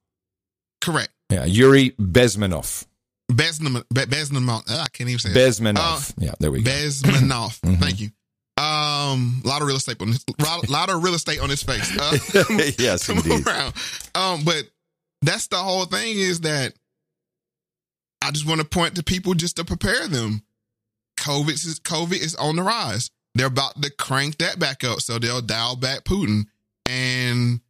[0.81, 1.11] correct.
[1.31, 2.87] Yeah, Yuri Bezmenov.
[3.31, 3.85] Bezmenov.
[3.93, 4.03] Be-
[4.73, 5.35] uh, I can't even say it.
[5.37, 6.11] Bezmenov.
[6.11, 6.71] Uh, yeah, there we go.
[6.71, 7.59] Bezmenov.
[7.61, 7.79] Mhm.
[7.81, 8.11] Thank you.
[8.59, 11.63] Um, a lot of real estate on this, lot, lot of real estate on his
[11.63, 11.91] face.
[11.99, 12.17] Uh,
[12.79, 13.47] yes, indeed.
[13.47, 13.75] around.
[14.15, 14.65] Um, but
[15.23, 16.73] that's the whole thing is that
[18.23, 20.43] I just want to point to people just to prepare them.
[21.19, 23.11] COVID is COVID is on the rise.
[23.35, 26.47] They're about to crank that back up, so they'll dial back Putin.
[26.87, 27.61] And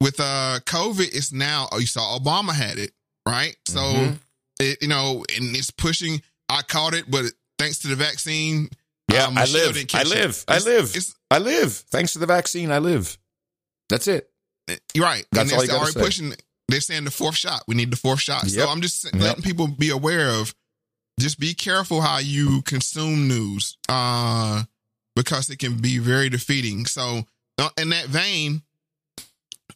[0.00, 1.68] with uh COVID, it's now.
[1.72, 2.92] Oh, you saw Obama had it,
[3.26, 3.56] right?
[3.66, 4.14] So Mm-hmm.
[4.60, 6.22] It, you know, and it's pushing.
[6.48, 7.26] I caught it, but
[7.58, 8.70] thanks to the vaccine,
[9.10, 9.76] Yeah, uh, I live.
[9.76, 10.08] I catch it.
[10.08, 10.44] live.
[10.48, 10.84] I live.
[10.96, 11.72] it's- I live.
[11.90, 13.18] Thanks to the vaccine, I live.
[13.90, 14.30] That's it.
[14.94, 15.26] You're right.
[15.32, 16.00] That's and all you already say.
[16.00, 16.34] pushing.
[16.68, 17.62] They're saying the fourth shot.
[17.66, 18.44] We need the fourth shot.
[18.44, 18.52] Yep.
[18.52, 20.54] So I'm just letting people be aware of.
[21.20, 24.64] Just be careful how you consume news, uh,
[25.16, 26.86] because it can be very defeating.
[26.86, 27.26] So,
[27.58, 28.62] uh, in that vein,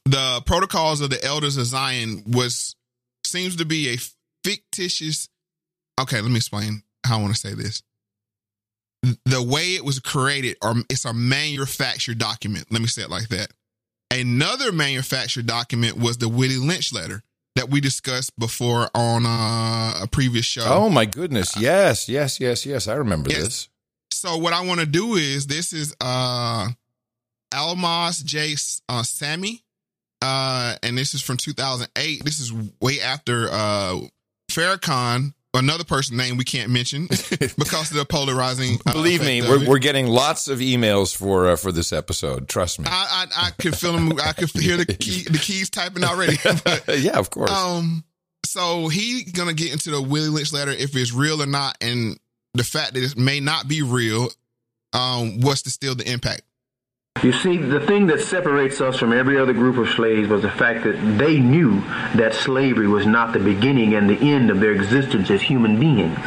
[0.05, 2.77] the protocols of the elders of Zion was
[3.25, 3.97] seems to be a
[4.45, 5.29] fictitious.
[6.01, 7.83] Okay, let me explain how I want to say this.
[9.25, 12.67] The way it was created, or it's a manufactured document.
[12.71, 13.53] Let me say it like that.
[14.13, 17.23] Another manufactured document was the Willie Lynch letter
[17.57, 20.65] that we discussed before on uh, a previous show.
[20.67, 21.57] Oh my goodness.
[21.59, 22.87] Yes, yes, yes, yes.
[22.89, 23.43] I remember Yes.
[23.43, 23.69] this.
[24.13, 26.69] So what I want to do is this is uh
[27.53, 28.55] Almas J.
[28.89, 29.63] Uh, Sammy,
[30.23, 32.25] uh, and this is from 2008.
[32.25, 33.99] This is way after uh
[34.55, 38.79] Farrakhan, another person name we can't mention because of the polarizing.
[38.87, 42.49] uh, Believe me, we're, we're getting lots of emails for uh, for this episode.
[42.49, 42.87] Trust me.
[42.89, 44.13] I, I I could feel them.
[44.23, 46.37] I could hear the key, the keys typing already.
[46.65, 47.51] But, yeah, of course.
[47.51, 48.05] Um,
[48.45, 52.19] so he gonna get into the Willie Lynch letter if it's real or not, and
[52.55, 54.29] the fact that it may not be real.
[54.95, 56.43] Um, what's the still the impact?
[57.23, 60.51] You see, the thing that separates us from every other group of slaves was the
[60.51, 61.81] fact that they knew
[62.17, 66.19] that slavery was not the beginning and the end of their existence as human beings.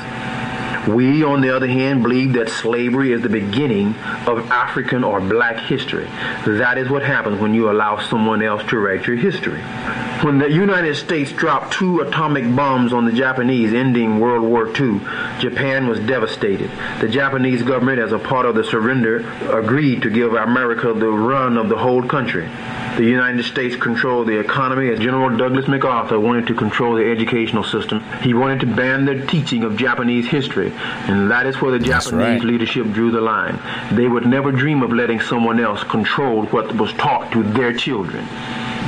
[0.87, 3.95] We, on the other hand, believe that slavery is the beginning
[4.27, 6.05] of African or black history.
[6.45, 9.61] That is what happens when you allow someone else to write your history.
[10.21, 14.99] When the United States dropped two atomic bombs on the Japanese, ending World War II,
[15.39, 16.71] Japan was devastated.
[17.01, 21.57] The Japanese government, as a part of the surrender, agreed to give America the run
[21.57, 22.49] of the whole country.
[22.97, 27.63] The United States controlled the economy as General Douglas MacArthur wanted to control the educational
[27.63, 27.99] system.
[28.21, 32.05] He wanted to ban the teaching of Japanese history, and that is where the That's
[32.05, 32.51] Japanese right.
[32.51, 33.59] leadership drew the line.
[33.91, 38.25] They would never dream of letting someone else control what was taught to their children.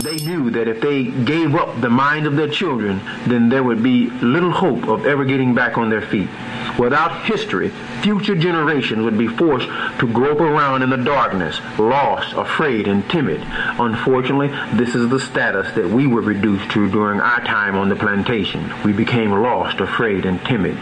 [0.04, 3.84] They knew that if they gave up the mind of their children, then there would
[3.84, 6.30] be little hope of ever getting back on their feet.
[6.78, 7.70] Without history,
[8.02, 9.68] future generations would be forced
[10.00, 13.42] to grope around in the darkness, lost, afraid, and timid.
[13.80, 17.96] Unfortunately, this is the status that we were reduced to during our time on the
[17.96, 18.72] plantation.
[18.84, 20.78] We became lost, afraid, and timid.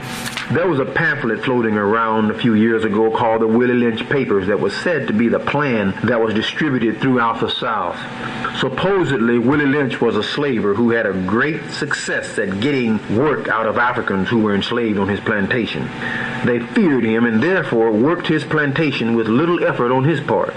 [0.52, 4.48] There was a pamphlet floating around a few years ago called the Willie Lynch Papers
[4.48, 7.98] that was said to be the plan that was distributed throughout the South.
[8.60, 13.66] Supposedly, Willie Lynch was a slaver who had a great success at getting work out
[13.66, 15.85] of Africans who were enslaved on his plantation.
[16.46, 20.54] They feared him and therefore worked his plantation with little effort on his part.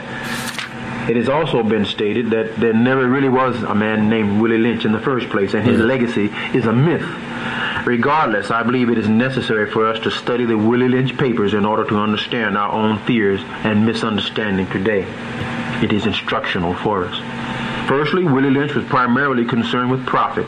[1.09, 4.85] It has also been stated that there never really was a man named Willie Lynch
[4.85, 5.89] in the first place, and his mm-hmm.
[5.89, 7.07] legacy is a myth.
[7.87, 11.65] Regardless, I believe it is necessary for us to study the Willie Lynch papers in
[11.65, 15.07] order to understand our own fears and misunderstanding today.
[15.83, 17.89] It is instructional for us.
[17.89, 20.47] Firstly, Willie Lynch was primarily concerned with profit.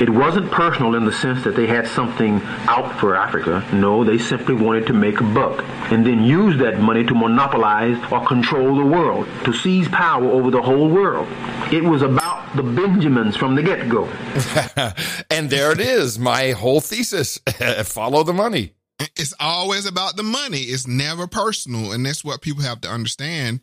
[0.00, 3.62] It wasn't personal in the sense that they had something out for Africa.
[3.72, 7.98] No, they simply wanted to make a buck and then use that money to monopolize
[8.10, 11.28] or control the world, to seize power over the whole world.
[11.70, 14.04] It was about the Benjamins from the get go.
[15.30, 16.18] and there it is.
[16.18, 17.38] My whole thesis.
[17.84, 18.72] Follow the money.
[19.16, 20.60] It's always about the money.
[20.60, 23.60] It's never personal, and that's what people have to understand.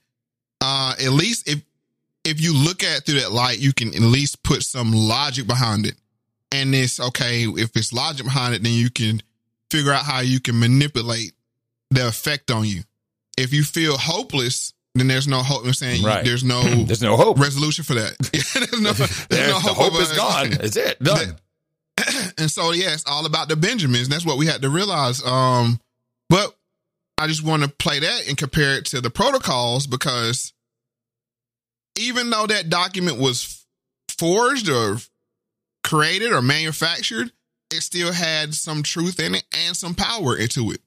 [0.61, 1.63] Uh, at least if
[2.23, 5.47] if you look at it through that light, you can at least put some logic
[5.47, 5.95] behind it.
[6.51, 9.21] And it's okay if it's logic behind it, then you can
[9.69, 11.33] figure out how you can manipulate
[11.91, 12.81] the effect on you.
[13.37, 15.65] If you feel hopeless, then there's no hope.
[15.65, 17.37] I'm saying you- there's no There's no hope.
[17.39, 18.17] resolution for that.
[18.31, 19.91] there's no, there's There- no the hope.
[19.93, 20.47] hope is gone.
[20.63, 20.97] It's it.
[21.03, 21.35] Done.
[22.37, 24.07] and so yeah, it's all about the Benjamins.
[24.07, 25.21] That's what we had to realize.
[25.25, 25.79] Um,
[26.29, 26.55] but
[27.17, 30.53] I just want to play that and compare it to the protocols because
[31.97, 33.65] even though that document was
[34.17, 34.97] forged or
[35.87, 37.31] created or manufactured,
[37.71, 40.81] it still had some truth in it and some power into it.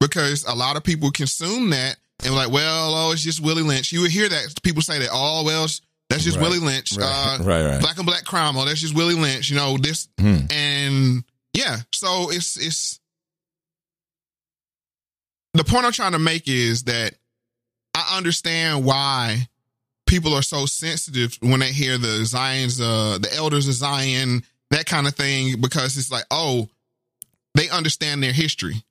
[0.00, 3.92] Because a lot of people consume that and like, well, oh, it's just Willie Lynch.
[3.92, 5.66] You would hear that people say that, oh, well,
[6.08, 6.42] that's just Right.
[6.48, 6.96] Willie Lynch.
[6.96, 7.38] Right.
[7.40, 7.80] Uh, Right, right.
[7.80, 8.56] Black and black crime.
[8.56, 9.50] Oh, that's just Willie Lynch.
[9.50, 10.38] You know, this Hmm.
[10.50, 13.00] and yeah, so it's it's
[15.54, 17.14] the point I'm trying to make is that
[17.94, 19.48] I understand why
[20.08, 24.86] people are so sensitive when they hear the Zion's uh the elders of Zion, that
[24.86, 26.68] kind of thing, because it's like, oh,
[27.54, 28.82] they understand their history.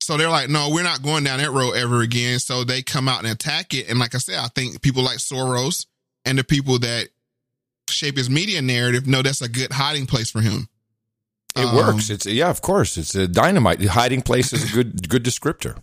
[0.00, 2.40] So they're like, no, we're not going down that road ever again.
[2.40, 3.88] So they come out and attack it.
[3.88, 5.86] And like I said, I think people like Soros
[6.24, 7.08] and the people that
[7.88, 10.68] shape his media narrative know that's a good hiding place for him.
[11.54, 12.10] It Um, works.
[12.10, 12.96] It's yeah, of course.
[12.96, 13.78] It's a dynamite.
[13.78, 15.76] The hiding place is a good good descriptor.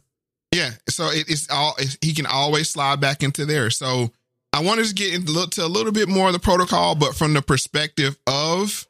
[0.51, 3.69] Yeah, so it, it's all he can always slide back into there.
[3.69, 4.11] So
[4.59, 7.41] I wanted to get into a little bit more of the protocol, but from the
[7.41, 8.85] perspective of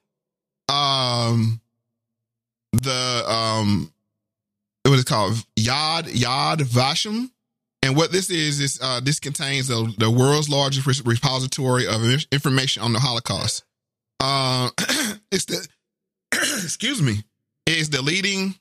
[0.68, 1.62] um
[2.74, 3.94] the um
[4.82, 7.30] what is it called Yad Yad Vashem,
[7.84, 12.02] and what this is is uh this contains the, the world's largest repository of
[12.32, 13.64] information on the Holocaust.
[14.20, 14.72] Uh,
[15.32, 15.68] it's the
[16.34, 17.18] excuse me,
[17.68, 18.56] is the leading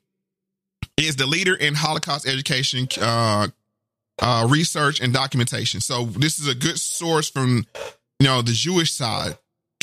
[0.99, 3.49] is the leader in Holocaust education, uh,
[4.21, 5.81] uh, research and documentation.
[5.81, 7.67] So this is a good source from,
[8.21, 9.37] you know, the Jewish side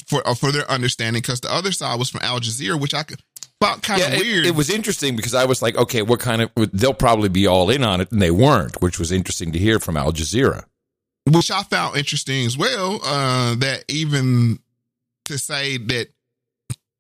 [0.08, 3.04] for uh, for their understanding, because the other side was from Al Jazeera, which I
[3.04, 3.22] could-
[3.62, 4.46] felt kind of Yeah, it- weird.
[4.46, 6.52] It, was interesting because I was like, okay, what kind of?
[6.74, 9.80] They'll probably be all in on it, and they weren't, which was interesting to hear
[9.80, 10.64] from Al Jazeera.
[11.28, 13.00] which I found interesting as well.
[13.04, 14.60] Uh, that even
[15.26, 16.08] to say that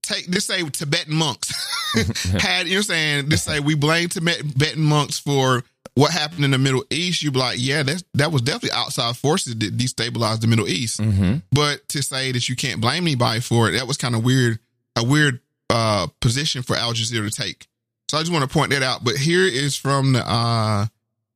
[0.02, 1.52] take this say Tibetan monks
[2.41, 5.63] had you know saying this say we blame Tibetan monks for
[5.95, 7.23] what happened in the Middle East.
[7.23, 10.99] you'd be like, yeah, that that was definitely outside forces that destabilized the Middle East.
[10.99, 11.38] Mm-hmm.
[11.51, 14.60] But to say that you can't blame anybody for it, that was kind of weird,
[14.95, 17.67] a weird uh, position for Al Jazeera to take.
[18.10, 19.03] So I just want to point that out.
[19.03, 20.88] But here is from the uh,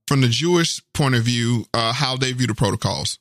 [0.08, 3.20] from the Jewish point of view, uh, how they view the protocols.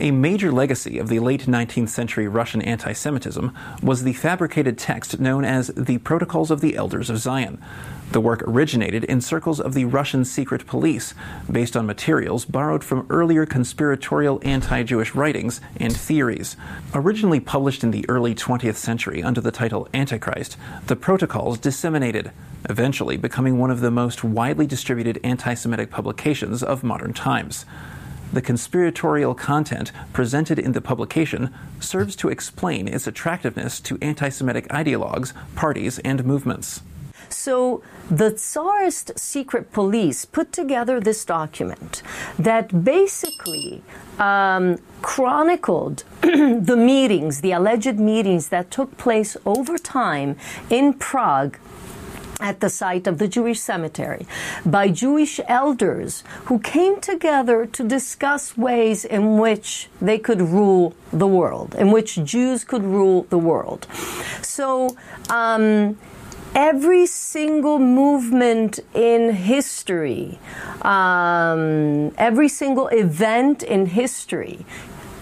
[0.00, 5.20] A major legacy of the late 19th century Russian anti Semitism was the fabricated text
[5.20, 7.62] known as the Protocols of the Elders of Zion.
[8.12, 11.14] The work originated in circles of the Russian secret police,
[11.50, 16.54] based on materials borrowed from earlier conspiratorial anti Jewish writings and theories.
[16.92, 22.32] Originally published in the early 20th century under the title Antichrist, the protocols disseminated,
[22.68, 27.64] eventually becoming one of the most widely distributed anti Semitic publications of modern times.
[28.30, 31.48] The conspiratorial content presented in the publication
[31.80, 36.82] serves to explain its attractiveness to anti Semitic ideologues, parties, and movements.
[37.32, 42.02] So the Tsarist secret police put together this document
[42.38, 43.82] that basically
[44.18, 50.36] um, chronicled the meetings, the alleged meetings that took place over time
[50.70, 51.58] in Prague
[52.42, 54.26] at the site of the Jewish cemetery
[54.66, 61.26] by Jewish elders who came together to discuss ways in which they could rule the
[61.26, 63.86] world, in which Jews could rule the world.
[64.42, 64.96] So,
[65.30, 65.96] um,
[66.54, 70.38] every single movement in history,
[70.82, 74.64] um, every single event in history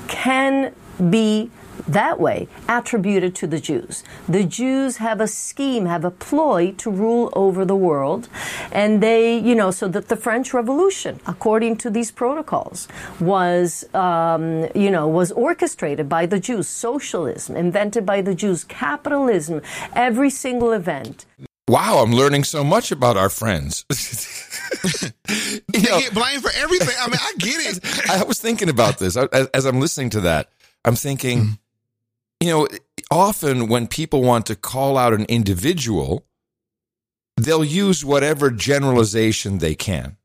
[0.09, 0.75] can
[1.09, 1.51] be
[1.89, 4.05] that way attributed to the Jews.
[4.29, 8.29] The Jews have a scheme, have a ploy to rule over the world.
[8.73, 12.89] And they, you know, so that the French Revolution, according to these protocols,
[13.21, 16.69] was, um, you know, was orchestrated by the Jews.
[16.69, 18.65] Socialism, invented by the Jews.
[18.65, 19.63] Capitalism,
[19.95, 21.27] every single event.
[21.69, 23.85] Wow, I'm learning so much about our friends.
[25.73, 26.95] They get blamed for everything.
[27.01, 28.11] I mean, I get it.
[28.11, 30.49] I was thinking about this as, as I'm listening to that.
[30.85, 31.59] I'm thinking,
[32.41, 32.69] you know,
[33.11, 36.27] often when people want to call out an individual,
[37.37, 40.17] they'll use whatever generalization they can.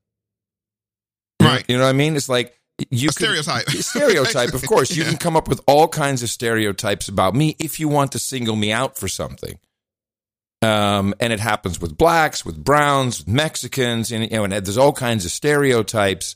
[1.41, 1.65] Right.
[1.67, 2.15] You know what I mean?
[2.15, 2.57] It's like
[2.89, 3.69] you A stereotype.
[3.69, 4.95] stereotype, of course.
[4.95, 5.09] You Yeah.
[5.09, 8.55] can come up with all kinds of stereotypes about me if you want to single
[8.55, 9.59] me out for something.
[10.61, 14.77] Um, and it happens with blacks, with browns, with Mexicans, and you know, and there's
[14.77, 16.35] all kinds of stereotypes.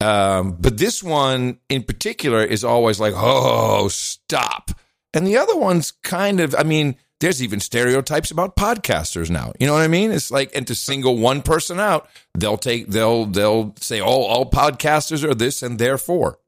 [0.00, 4.70] Um, but this one in particular is always like, oh, stop.
[5.16, 9.52] And the other one's kind of, I mean, there's even stereotypes about podcasters now.
[9.58, 10.12] You know what I mean?
[10.12, 14.50] It's like, and to single one person out, they'll take, they'll, they'll say, oh, all
[14.50, 16.38] podcasters are this and therefore.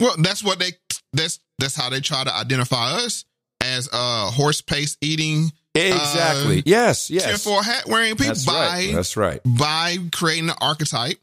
[0.00, 0.72] Well, that's what they
[1.12, 3.24] that's that's how they try to identify us
[3.62, 6.58] as uh horse pace eating Exactly.
[6.58, 7.10] uh, yes.
[7.10, 7.26] Yes.
[7.26, 8.90] tinfoil hat wearing people That's by right.
[8.94, 9.40] That's right.
[9.44, 11.18] by creating the archetype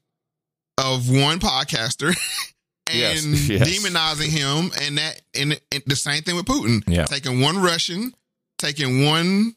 [0.78, 2.15] of one podcaster
[2.91, 3.69] Yes, yes.
[3.69, 6.84] demonizing him and that and, and the same thing with Putin.
[6.88, 7.06] Yeah.
[7.06, 8.13] Taking one Russian,
[8.58, 9.56] taking one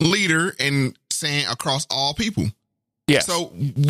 [0.00, 2.46] leader and saying across all people.
[3.06, 3.20] Yeah.
[3.20, 3.46] So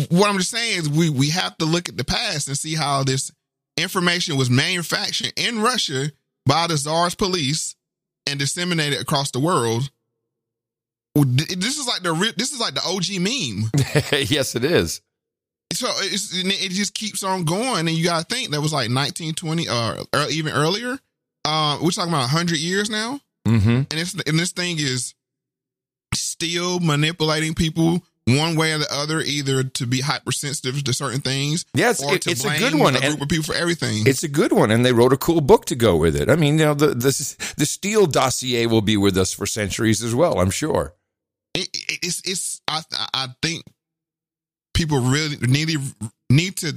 [0.09, 2.75] what I'm just saying is we we have to look at the past and see
[2.75, 3.31] how this
[3.77, 6.11] information was manufactured in Russia
[6.45, 7.75] by the Tsar's police
[8.27, 9.89] and disseminated across the world.
[11.15, 13.69] This is like the this is like the OG meme.
[14.29, 15.01] yes, it is.
[15.73, 18.89] So it's, it just keeps on going, and you got to think that was like
[18.89, 20.97] 1920 or, or even earlier.
[21.45, 23.69] Uh, we're talking about 100 years now, Mm-hmm.
[23.69, 25.15] and it's and this thing is
[26.13, 31.65] still manipulating people one way or the other, either to be hypersensitive to certain things,
[31.73, 34.05] Yes, or it- to it's a good one, A and- group of people for everything.
[34.05, 36.29] It's a good one, and they wrote a cool book to go with it.
[36.29, 40.03] I mean, you know, the the the Steele dossier will be with us for centuries
[40.03, 40.39] as well.
[40.39, 40.93] I'm sure.
[41.55, 41.69] it-
[42.03, 43.63] it's it's I I think
[44.73, 45.79] people really need to
[46.29, 46.73] need to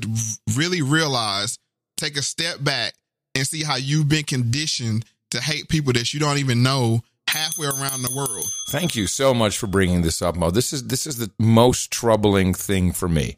[0.57, 1.59] really realize
[1.97, 2.95] take a step back
[3.35, 7.67] and see how you've been conditioned to hate people that you don't even know halfway
[7.67, 8.45] around the world.
[8.69, 10.51] Thank you so much for bringing this up, Mo.
[10.51, 13.37] This is this is the most troubling thing for me,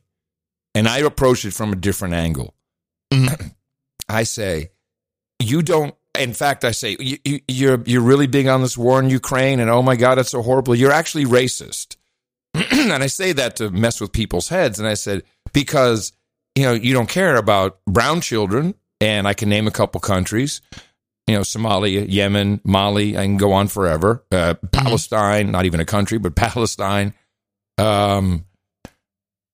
[0.74, 2.54] and I approach it from a different angle.
[3.12, 3.48] Mm-hmm.
[4.08, 4.70] I say,
[5.40, 5.94] you don't.
[6.18, 9.60] In fact, I say you, you, you're you're really big on this war in Ukraine,
[9.60, 10.74] and oh my God, it's so horrible.
[10.74, 11.96] You're actually racist,
[12.70, 14.78] and I say that to mess with people's heads.
[14.78, 16.12] And I said because
[16.54, 20.60] you know you don't care about brown children, and I can name a couple countries
[21.26, 24.24] you know, Somalia, Yemen, Mali, I can go on forever.
[24.30, 27.14] Uh, Palestine, not even a country, but Palestine.
[27.78, 28.46] Um,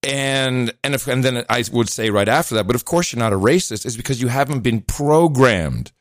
[0.03, 3.21] and and if, and then I would say right after that, but of course you're
[3.21, 5.93] not a racist, is because you haven't been programmed.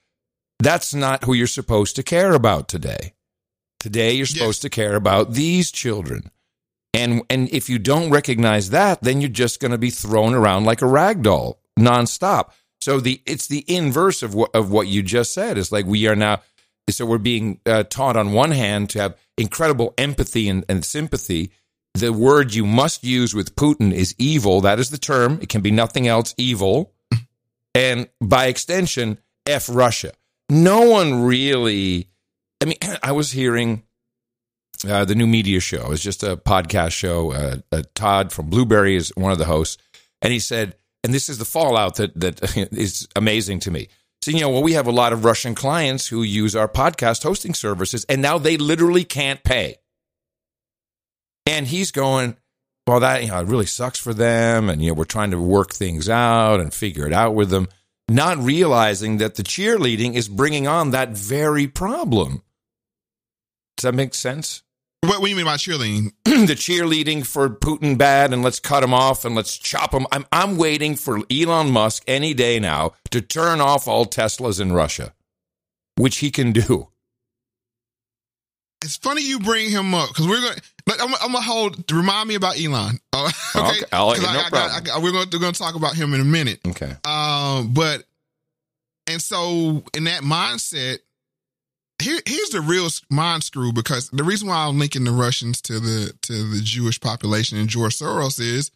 [0.60, 3.14] That's not who you're supposed to care about today.
[3.80, 6.30] Today you're supposed to care about these children.
[6.94, 10.66] And and if you don't recognize that, then you're just going to be thrown around
[10.66, 12.52] like a rag doll nonstop.
[12.82, 15.58] So the it's the inverse of what of what you just said.
[15.58, 16.42] It's like we are now.
[16.90, 21.52] So we're being uh, taught on one hand to have incredible empathy and, and sympathy.
[21.94, 24.62] The word you must use with Putin is evil.
[24.62, 25.40] That is the term.
[25.42, 26.34] It can be nothing else.
[26.38, 26.94] Evil,
[27.74, 30.12] and by extension, f Russia.
[30.50, 32.10] No one really.
[32.62, 33.84] I mean, I was hearing
[34.88, 35.92] uh, the new media show.
[35.92, 37.32] It's just a podcast show.
[37.32, 39.78] Uh, uh, Todd from Blubrry is one of the hosts,
[40.22, 43.88] and he said, and this is the fallout that that is amazing to me.
[44.22, 47.24] So you know, well, we have a lot of Russian clients who use our podcast
[47.24, 49.78] hosting services, and now they literally can't pay.
[51.48, 52.38] And he's going,
[52.86, 55.42] well, that you know, it really sucks for them, and you know, we're trying to
[55.42, 57.68] work things out and figure it out with them,
[58.10, 62.44] not realizing that the cheerleading is bringing on that very problem.
[63.78, 64.62] Does that make sense?
[65.02, 66.12] What, what do you mean by cheerleading?
[66.26, 70.06] the cheerleading for Putin bad and let's cut him off and let's chop him.
[70.12, 74.74] I'm I'm waiting for Elon Musk any day now to turn off all Teslas in
[74.74, 75.14] Russia,
[75.98, 76.90] which he can do.
[78.84, 81.04] It's funny you bring him up because we're gonna.
[81.04, 81.92] I'm, I'm gonna hold.
[81.92, 83.00] Remind me about Elon.
[83.14, 84.72] Uh, okay, Okay, I'll- no I, problem.
[84.76, 86.60] I got- we're gonna we're gonna talk about him in a minute.
[86.68, 86.94] Okay.
[87.06, 88.04] Um, but
[89.08, 91.00] and so in that mindset,
[92.02, 95.80] here here's the real mind screw because the reason why I'm linking the Russians to
[95.80, 98.72] the to the Jewish population and George Soros is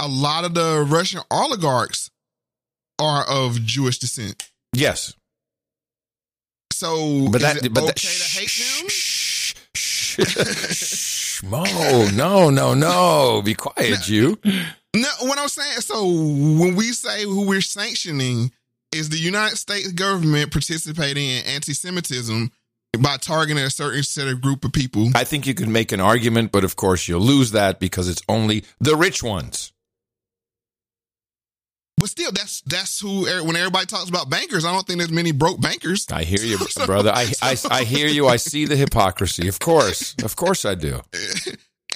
[0.00, 2.10] a lot of the Russian oligarchs
[2.98, 4.50] are of Jewish descent.
[4.72, 5.14] Yes.
[6.72, 8.50] So, But that- but okay that- to hate
[11.40, 11.50] them?
[11.50, 13.42] Mo, no, no, no.
[13.44, 14.38] Be quiet, you.
[14.94, 15.80] No, what I'm saying.
[15.80, 18.50] So when we say who we're sanctioning
[18.96, 22.50] is the United States government participating in anti-Semitism
[23.00, 25.10] by targeting a certain set of group of people.
[25.14, 28.22] I think you could make an argument, but of course you'll lose that because it's
[28.28, 29.72] only the rich ones.
[31.98, 33.24] But still, that's that's who.
[33.44, 36.06] When everybody talks about bankers, I don't think there's many broke bankers.
[36.12, 37.10] I hear you, brother.
[37.10, 38.28] I, I, I hear you.
[38.28, 39.48] I see the hypocrisy.
[39.48, 40.14] Of course.
[40.22, 41.00] Of course I do.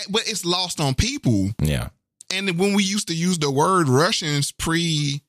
[0.09, 1.51] But it's lost on people.
[1.61, 1.90] Yeah.
[2.32, 5.20] And when we used to use the word Russians pre,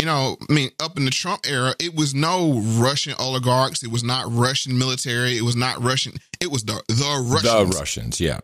[0.00, 3.82] you know, I mean, up in the Trump era, it was no Russian oligarchs.
[3.82, 5.36] It was not Russian military.
[5.36, 6.14] It was not Russian.
[6.40, 7.70] It was the the Russians.
[7.74, 8.40] The Russians, yeah.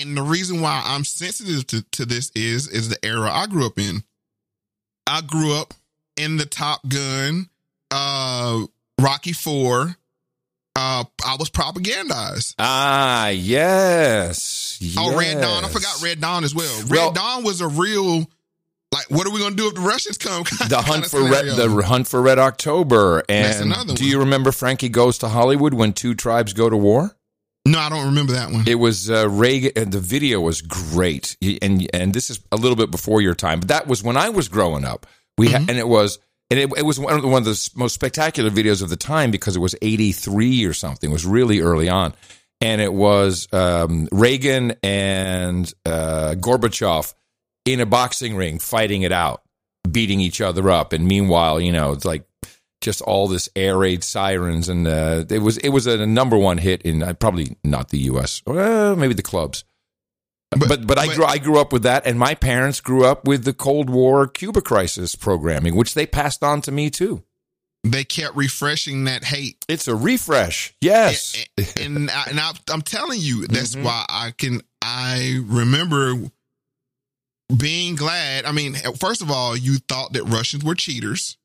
[0.00, 3.66] And the reason why I'm sensitive to, to this is is the era I grew
[3.66, 4.04] up in.
[5.06, 5.74] I grew up
[6.16, 7.48] in the Top Gun,
[7.90, 8.60] uh,
[9.00, 9.96] Rocky Four.
[10.74, 12.54] Uh, I was propagandized.
[12.58, 14.78] Ah, yes.
[14.96, 15.64] Oh, Red Dawn.
[15.66, 16.80] I forgot Red Dawn as well.
[16.82, 18.26] Red Well- Dawn was a real
[18.92, 20.44] like, what are we gonna do if the Russians come?
[20.68, 24.52] The hunt for red, the hunt for Red October, That's and another do you remember
[24.52, 27.16] Frankie Goes to Hollywood when two tribes go to war?
[27.64, 28.64] No, I don't remember that one.
[28.66, 32.76] It was uh, Reagan, and the video was great, and and this is a little
[32.76, 35.06] bit before your time, but that was when I was growing up.
[35.38, 35.52] We Mm-hmm.
[35.60, 36.18] had, and it was
[36.50, 38.96] and it, it was one of, the, one of the most spectacular videos of the
[38.96, 41.08] time because it was eighty three or something.
[41.10, 42.14] It was really early on,
[42.60, 47.14] and it was um, Reagan and uh, Gorbachev
[47.64, 49.42] in a boxing ring fighting it out,
[49.90, 52.24] beating each other up, and meanwhile, you know, it's like
[52.80, 56.58] just all this air raid sirens, and uh, it was it was a number one
[56.58, 58.42] hit in uh, probably not the U.S.
[58.46, 59.64] Well, maybe the clubs.
[60.50, 63.44] But but, I grew I grew up with that, and my parents grew up with
[63.44, 67.22] the Cold War Cuba crisis programming, which they passed on to me too.
[67.84, 69.64] They kept refreshing that hate.
[69.66, 71.42] It's a refresh, yes.
[71.80, 73.84] and I, and I, I'm telling you, that's Mm-hmm.
[73.84, 74.60] why I can.
[74.82, 76.16] I remember
[77.56, 78.44] being glad.
[78.44, 81.36] I mean, first of all, you thought that Russians were cheaters.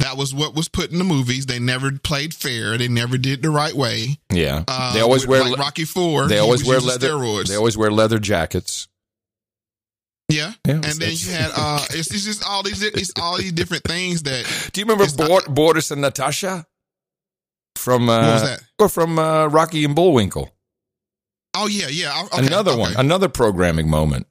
[0.00, 1.46] That was what was put in the movies.
[1.46, 2.76] They never played fair.
[2.76, 4.18] They never did the right way.
[4.32, 6.26] Yeah, Uh, they always wear like Rocky Four.
[6.26, 7.10] They always wear leather.
[7.10, 7.48] steroids.
[7.48, 8.88] They always wear leather jackets.
[10.28, 10.52] yeah.
[10.66, 13.84] Yeah, and then you had uh, it's, it's just all these it's all these different
[13.84, 14.70] things that.
[14.72, 16.66] Do you remember Bor- Boris and Natasha
[17.76, 18.60] from uh, What was that?
[18.80, 20.50] Or from uh, Rocky and Bullwinkle?
[21.56, 22.24] Oh yeah, yeah.
[22.24, 22.80] Okay, another okay.
[22.80, 24.26] one, another programming moment.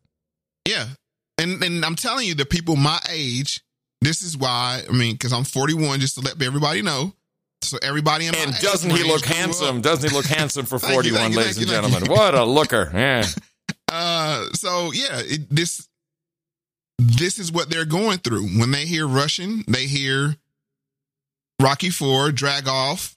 [0.68, 0.86] Yeah.
[1.38, 3.61] And and I'm telling you, the people my age,
[4.01, 7.14] this is why, I mean, because I'm 41, just to let everybody know.
[7.61, 9.82] So everybody in my And doesn't he look handsome?
[9.82, 12.03] Doesn't he look handsome for Thank you, 41, thank you, ladies and gentlemen?
[12.09, 12.91] What a looker.
[12.93, 13.26] Yeah.
[13.95, 15.88] Uh, so yeah, it, this
[16.97, 19.64] this is what they're going through when they hear Russian.
[19.68, 20.36] They hear
[21.61, 23.16] Rocky Four, Drago,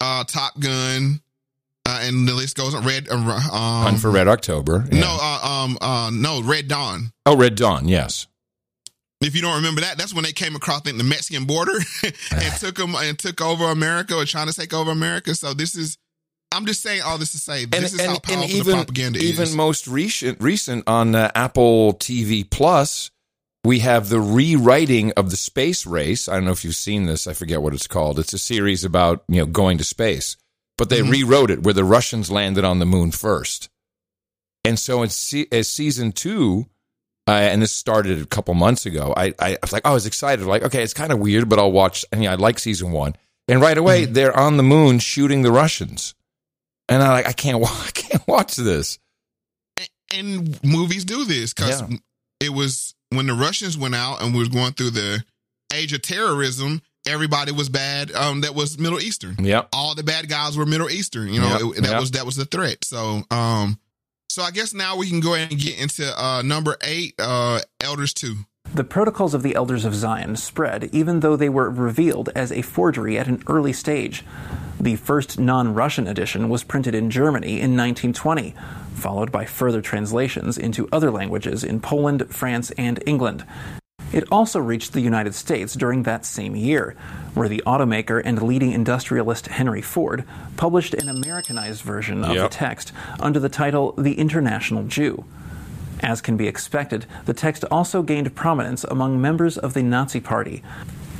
[0.00, 1.20] uh, Top Gun,
[1.86, 2.84] uh, and the list goes on.
[2.84, 4.86] Red, uh, um, Hunt for Red October.
[4.90, 5.00] Yeah.
[5.00, 7.12] no, uh, um, uh, no, Red Dawn.
[7.26, 7.88] Oh, Red Dawn.
[7.88, 8.26] Yes.
[9.20, 11.72] If you don't remember that, that's when they came across the Mexican border
[12.02, 15.34] and took them and took over America or trying to take over America.
[15.34, 15.96] So this is,
[16.52, 19.44] I'm just saying all this to say this is how powerful the even propaganda even
[19.44, 19.56] is.
[19.56, 23.10] most recent recent on uh, Apple TV Plus,
[23.64, 26.28] we have the rewriting of the space race.
[26.28, 27.26] I don't know if you've seen this.
[27.26, 28.18] I forget what it's called.
[28.18, 30.36] It's a series about you know going to space,
[30.78, 31.10] but they Mhm.
[31.10, 33.68] rewrote it where the Russians landed on the moon first,
[34.64, 36.66] and so in se- as season two.
[37.28, 39.14] Uh, and this started a couple months ago.
[39.16, 40.44] I, I was like, oh, I was excited.
[40.44, 42.04] Like, okay, it's kind of weird, but I'll watch.
[42.10, 43.14] And yeah, I like season one.
[43.46, 44.12] And right away, Mm-hmm.
[44.14, 46.14] they're on the moon shooting the Russians.
[46.88, 48.98] And I'm like, I can't, wa- I can't watch this.
[50.12, 51.96] and movies do this because Yeah.
[52.40, 55.24] it was when the Russians went out and we was going through the
[55.72, 56.82] age of terrorism.
[57.06, 58.12] Everybody was bad.
[58.12, 59.36] Um, that was Middle Eastern.
[59.44, 59.68] Yep.
[59.72, 61.28] All the bad guys were Middle Eastern.
[61.32, 62.00] You know, Yep, it- that yep.
[62.00, 62.84] was that was the threat.
[62.84, 63.78] So, um,
[64.28, 67.60] so I guess now we can go ahead and get into uh number eight, uh,
[67.80, 68.36] Elders two.
[68.74, 72.62] The Protocols of the Elders of Zion spread even though they were revealed as a
[72.62, 74.24] forgery at an early stage.
[74.80, 78.54] The first non Russian edition was printed in Germany in 1920,
[78.94, 83.44] followed by further translations into other languages in Poland, France, and England.
[84.12, 86.94] It also reached the United States during that same year,
[87.34, 90.24] where the automaker and leading industrialist Henry Ford
[90.56, 92.50] published an Americanized version of Yep.
[92.50, 95.24] the text under the title The International Jew.
[96.00, 100.62] As can be expected, the text also gained prominence among members of the Nazi Party.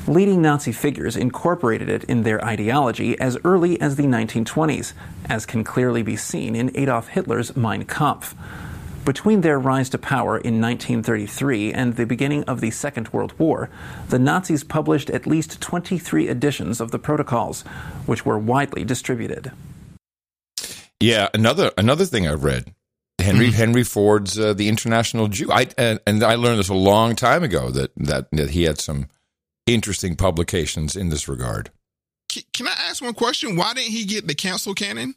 [0.08, 4.92] Leading Nazi figures incorporated it in their ideology as early as the 1920s,
[5.28, 8.34] as can clearly be seen in Adolf Hitler's Mein Kampf.
[9.04, 13.68] Between their rise to power in 1933 and the beginning of the Second World War,
[14.08, 17.62] the Nazis published at least 23 editions of the protocols,
[18.06, 19.50] which were widely distributed.
[21.00, 22.72] Yeah, another another thing I read,
[23.18, 25.50] Henry Henry Ford's uh, the International Jew.
[25.50, 28.78] I and, and I learned this a long time ago that that that he had
[28.78, 29.08] some
[29.66, 31.72] interesting publications in this regard.
[32.28, 33.56] Can, can I ask one question?
[33.56, 35.16] Why didn't he get the cancel cannon?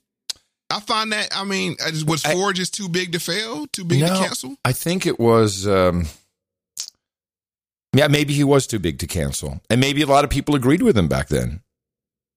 [0.70, 1.76] I find that I mean,
[2.08, 4.56] was Ford just too big to fail, too big to cancel?
[4.66, 5.68] I think it was.
[5.68, 6.06] Um,
[7.96, 10.82] yeah, maybe he was too big to cancel, and maybe a lot of people agreed
[10.82, 11.62] with him back then.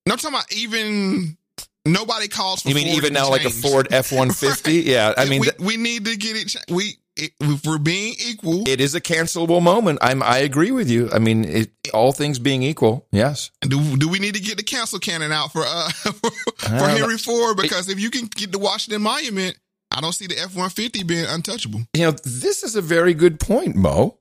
[0.07, 1.37] No, I'm talking about even
[1.85, 2.69] nobody calls for.
[2.69, 3.51] You mean Ford even now, like a.
[3.51, 4.75] Ford F one fifty?
[4.85, 6.49] Yeah, I mean, we, th- we need to get it.
[6.49, 8.67] cha- We if we're being equal.
[8.69, 9.99] it is a cancelable moment.
[10.03, 10.23] I'm.
[10.23, 11.11] I agree with you.
[11.13, 13.51] I mean, it, all things being equal, yes.
[13.63, 16.31] do do we need to get the cancel cannon out for uh for, for
[16.67, 17.57] Uh, Henry Ford?
[17.57, 19.57] Because if you can get the Washington Monument,
[19.91, 21.81] I don't see the F one fifty being untouchable.
[21.95, 24.19] You know, this is a very good point, Mo.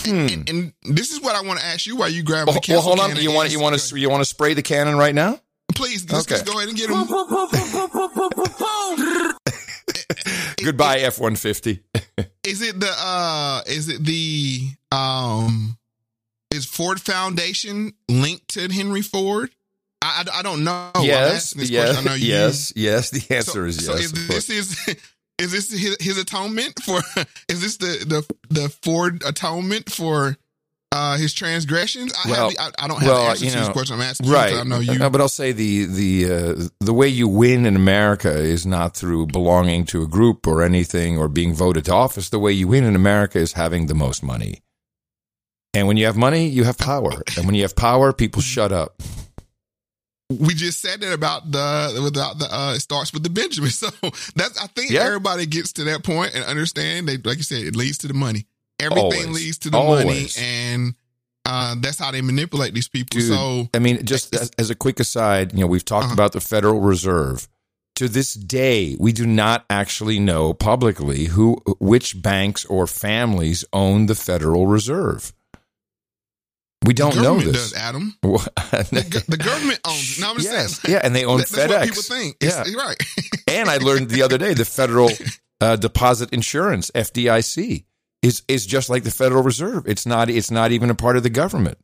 [0.00, 0.26] Hmm.
[0.46, 2.80] And this is what I want to ask you while you grab Well, the well,
[2.80, 3.08] hold on.
[3.08, 3.22] cannon.
[3.24, 5.40] You want you want to you want to spray the cannon right now?
[5.74, 6.40] Please, just, Okay.
[6.40, 6.96] just go ahead and get him.
[10.62, 11.80] Goodbye, F one fifty.
[12.44, 15.76] Is it the uh is it the um
[16.50, 19.50] is Ford Foundation linked to Henry Ford?
[20.00, 20.90] I, I, I don't know.
[21.00, 23.10] Yes, yes, know you- yes, yes.
[23.10, 24.04] The answer is so yes.
[24.04, 24.96] is this is
[25.38, 27.00] is this his, his atonement for
[27.48, 30.36] is this the the the Ford atonement for
[30.92, 32.12] uh his transgressions?
[32.24, 33.72] I, Well, have, the- I, I don't have well, the answer you to know, this
[33.72, 33.94] question.
[33.96, 34.50] I'm asking you right.
[34.50, 34.98] 'cause I know you.
[34.98, 38.96] No, but I'll say the the uh, the way you win in America is not
[38.96, 42.30] through belonging to a group or anything or being voted to office.
[42.30, 44.62] The way you win in America is having the most money.
[45.74, 47.12] And when you have money, you have power.
[47.36, 49.02] And when you have power, people shut up.
[50.30, 53.70] we just said that about the without the uh it starts with the Benjamin.
[53.82, 53.88] So
[54.34, 55.02] that's I think Yeah.
[55.04, 58.14] everybody gets to that point and understand they like you said, it leads to the
[58.14, 58.46] money.
[58.80, 59.28] Everything Always.
[59.30, 60.94] leads to the money and
[61.44, 63.18] uh that's how they manipulate these people.
[63.20, 66.14] Dude, so I mean, just as, as a quick aside, you know, we've talked Uh-huh.
[66.14, 67.48] about the Federal Reserve.
[67.96, 74.06] to this day, we do not actually know publicly who, which banks or families own
[74.06, 75.32] the Federal Reserve.
[76.86, 77.72] We don't know this.
[77.72, 78.16] does, Adam.
[78.22, 80.18] The, the government owns.
[80.18, 80.20] it.
[80.20, 80.94] No, I'm just Yes, saying.
[80.94, 81.84] yeah, and they own That- That's what FedEx.
[81.88, 82.36] people think.
[82.40, 82.76] It's, Yeah.
[82.78, 82.96] right.
[83.48, 85.10] and I learned the other day the Federal
[85.60, 87.84] uh, Deposit Insurance (FDIC)
[88.22, 89.86] is is just like the Federal Reserve.
[89.86, 90.30] It's not.
[90.30, 91.78] It's not even a part of the government.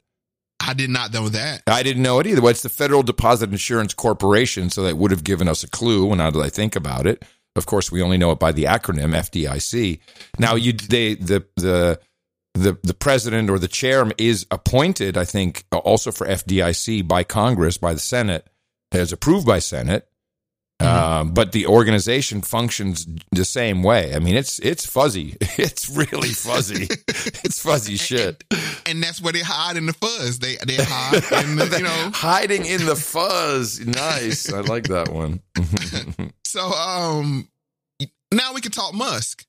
[0.60, 1.62] I did not know that.
[1.66, 2.40] I didn't know it either.
[2.40, 6.14] Well, it's the Federal Deposit Insurance Corporation, so that would have given us a clue.
[6.16, 7.24] Now that I think about it,
[7.56, 10.00] of course, we only know it by the acronym FDIC.
[10.38, 12.00] Now, you they the the
[12.54, 17.76] the the president or the chair is appointed, I think, also for FDIC by Congress
[17.76, 18.48] by the Senate,
[18.92, 20.08] as approved by Senate.
[20.80, 24.14] Um, but the organization functions the same way.
[24.14, 25.36] I mean, it's it's fuzzy.
[25.56, 26.88] It's really fuzzy.
[27.08, 28.42] it's fuzzy shit.
[28.86, 30.40] And that's where they hide in the fuzz.
[30.40, 32.10] They they hide in the, you know.
[32.14, 33.80] Hiding in the fuzz.
[33.86, 34.52] Nice.
[34.52, 35.40] I like that one.
[36.44, 37.48] So um,
[38.32, 39.46] now we can talk Musk.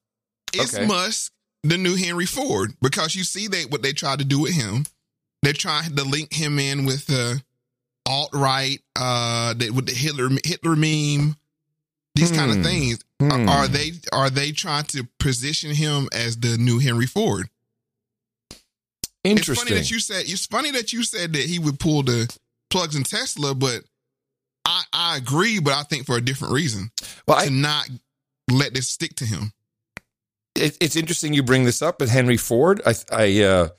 [0.53, 0.86] Is Okay.
[0.86, 1.32] Musk
[1.63, 2.73] the new Henry Ford?
[2.82, 4.86] Because you see they what they tried to do with him.
[5.41, 7.41] They're trying to link him in with the
[8.06, 11.36] alt right, uh, that with the Hitler Hitler meme,
[12.16, 12.60] these kind Hmm.
[12.60, 12.99] of things.
[13.22, 17.49] Are, are they are they trying to position him as the new Henry Ford?
[19.24, 22.32] It's funny that you said it's funny that you said that he would pull the
[22.70, 23.82] plugs in Tesla, but
[24.66, 26.91] I, I agree, but I think for a different reason.
[27.28, 27.88] Well, to I- not
[28.51, 29.51] let this stick to him.
[30.56, 33.70] it, it's interesting you bring this up, but Henry Ford, I, I, uh,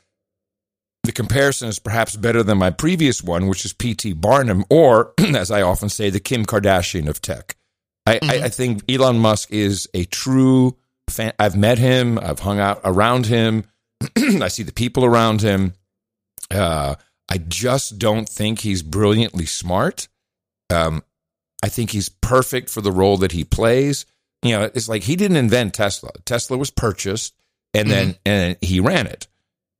[1.06, 4.14] the comparison is perhaps better than my previous one, which is P.T.
[4.14, 7.56] Barnum, or as I often say, the Kim Kardashian of tech.
[8.06, 10.76] I, I, I think Elon Musk is a true
[11.10, 11.32] fan.
[11.38, 12.18] I've met him.
[12.18, 13.64] I've hung out around him.
[14.16, 15.74] I see the people around him.
[16.50, 16.94] Uh,
[17.28, 20.06] I just don't think he's brilliantly smart.
[20.70, 21.02] Um,
[21.62, 24.06] I think he's perfect for the role that he plays.
[24.42, 26.10] You know, it's like he didn't invent Tesla.
[26.24, 27.34] Tesla was purchased
[27.74, 29.26] and then and he ran it.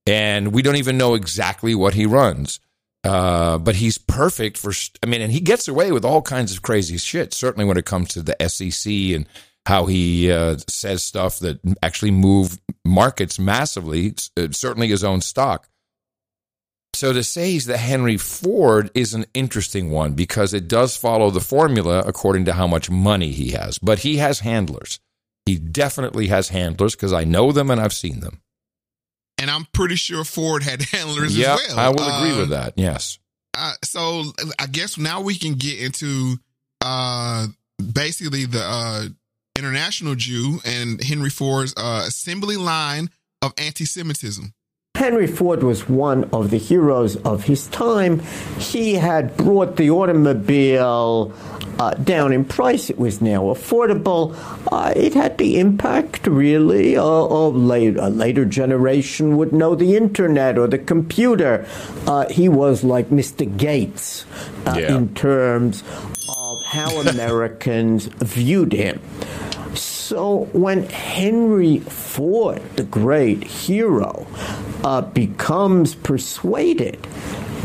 [0.06, 2.60] And we don't even know exactly what he runs.
[3.04, 6.62] Uh, but he's perfect for, I mean, and he gets away with all kinds of
[6.62, 9.26] crazy shit, certainly when it comes to the SEC and
[9.64, 15.68] how he uh, says stuff that actually move markets massively, uh, certainly his own stock.
[16.94, 21.30] So to say he's the Henry Ford is an interesting one because it does follow
[21.30, 23.78] the formula according to how much money he has.
[23.78, 24.98] But he has handlers.
[25.44, 28.40] He definitely has handlers because I know them and I've seen them.
[29.38, 31.78] And I'm pretty sure Ford had handlers yeah, as well.
[31.78, 32.74] I will agree with that.
[32.76, 33.18] Yes.
[33.54, 34.24] Uh, so
[34.58, 36.36] I guess now we can get into
[36.84, 37.46] uh,
[37.92, 39.04] basically the uh,
[39.56, 43.10] international Jew and Henry Ford's uh, assembly line
[43.42, 44.52] of anti-Semitism.
[44.96, 48.20] Henry Ford was one of the heroes of his time.
[48.58, 51.32] He had brought the automobile
[51.78, 52.88] uh, down in price.
[52.88, 54.34] It was now affordable.
[54.72, 59.96] Uh, it had the impact, really, uh, of later, a later generation would know the
[59.96, 61.66] internet or the computer.
[62.06, 63.44] Uh, he was like Mr.
[63.58, 64.24] Gates
[64.66, 64.96] uh, Yeah.
[64.96, 65.82] in terms
[66.34, 68.98] of how Americans viewed him.
[70.06, 74.24] So when Henry Ford, the great hero,
[74.84, 77.02] uh, becomes persuaded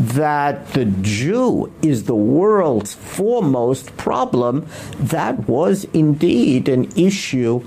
[0.00, 4.66] that the Jew is the world's foremost problem,
[4.98, 7.64] that was indeed an issue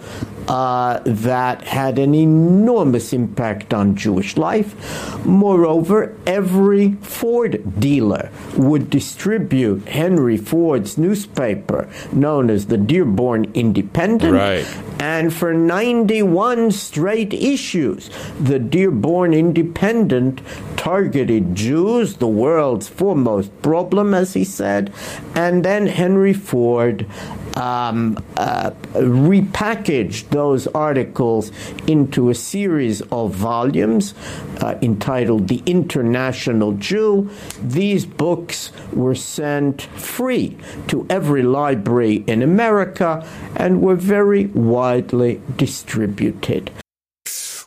[0.47, 5.25] uh, that had an enormous impact on Jewish life.
[5.25, 14.33] Moreover, every Ford dealer would distribute Henry Ford's newspaper, known as the Dearborn Independent.
[14.33, 14.65] Right.
[14.99, 20.41] And for 91 straight issues, the Dearborn Independent
[20.77, 24.93] targeted Jews, the world's foremost problem, as he said.
[25.33, 27.07] And then Henry Ford
[27.56, 31.51] um, uh, repackaged those articles
[31.88, 34.14] into a series of volumes
[34.62, 37.30] uh, entitled The International Jew.
[37.62, 46.72] These books were sent free to every library in America and were very widely distributed.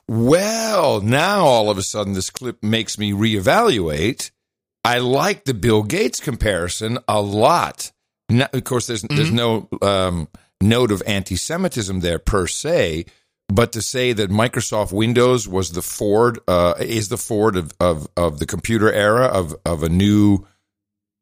[0.09, 4.31] Well, now all of a sudden this clip makes me reevaluate.
[4.83, 7.93] I like the Bill Gates comparison a lot.
[8.29, 10.29] No, of course, there's there's no um,
[10.61, 13.07] note of anti-Semitism there per se,
[13.49, 18.07] but to say that Microsoft Windows was the Ford uh, is the Ford of, of
[18.17, 20.47] of the computer era of of a new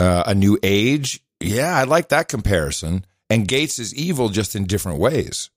[0.00, 1.22] uh, a new age.
[1.40, 3.04] Yeah, I like that comparison.
[3.28, 5.50] And Gates is evil just in different ways.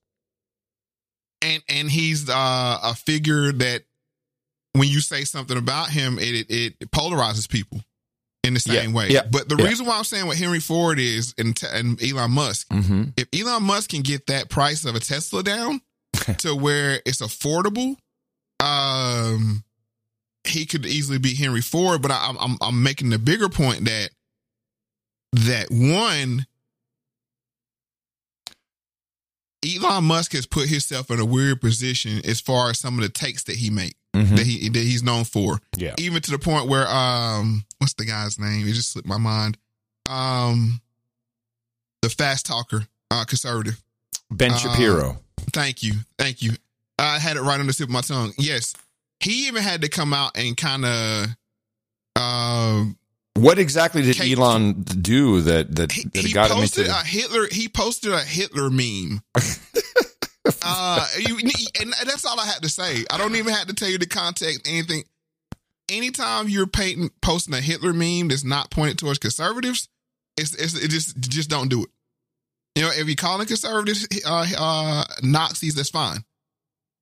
[1.41, 3.83] and and he's uh, a figure that
[4.73, 7.81] when you say something about him, it it, it polarizes people
[8.43, 9.09] in the same Yeah, way.
[9.09, 9.65] yeah, but the yeah.
[9.65, 13.63] reason why I'm saying what Henry Ford is and, and Elon Musk, hmm if Elon
[13.63, 15.81] Musk can get that price of a Tesla down
[16.39, 17.95] to where it's affordable,
[18.59, 19.63] um,
[20.47, 22.01] he could easily be Henry Ford.
[22.01, 24.09] But I, I'm I'm making the bigger point that
[25.33, 26.45] that one,
[29.65, 33.09] Elon Musk has put himself in a weird position as far as some of the
[33.09, 34.35] takes that he make Mhm.
[34.37, 35.59] that he that he's known for.
[35.77, 35.95] Yeah.
[35.97, 38.67] Even to the point where um, what's the guy's name?
[38.67, 39.57] It just slipped my mind.
[40.07, 40.81] Um,
[42.01, 43.81] the fast talker, uh, conservative.
[44.31, 45.19] Ben Uh, Shapiro.
[45.53, 45.93] Thank you.
[46.17, 46.51] Thank you.
[46.97, 48.33] I had it right on the tip of my tongue.
[48.37, 48.73] Yes.
[49.21, 51.27] He even had to come out and kind of
[52.15, 52.97] um
[53.35, 56.89] What exactly did Kate- Elon do that that, that he got him into?
[56.89, 59.21] a Hitler he posted a Hitler meme.
[60.61, 61.37] uh you,
[61.81, 63.05] and that's all I had to say.
[63.09, 65.03] I don't even have to tell you the context anything.
[65.89, 69.89] Anytime you're painting posting a Hitler meme that's not pointed towards conservatives,
[70.37, 71.89] it's, it's it just just don't do it.
[72.75, 76.23] You know, if you call them conservatives uh, uh, Nazis, that's fine.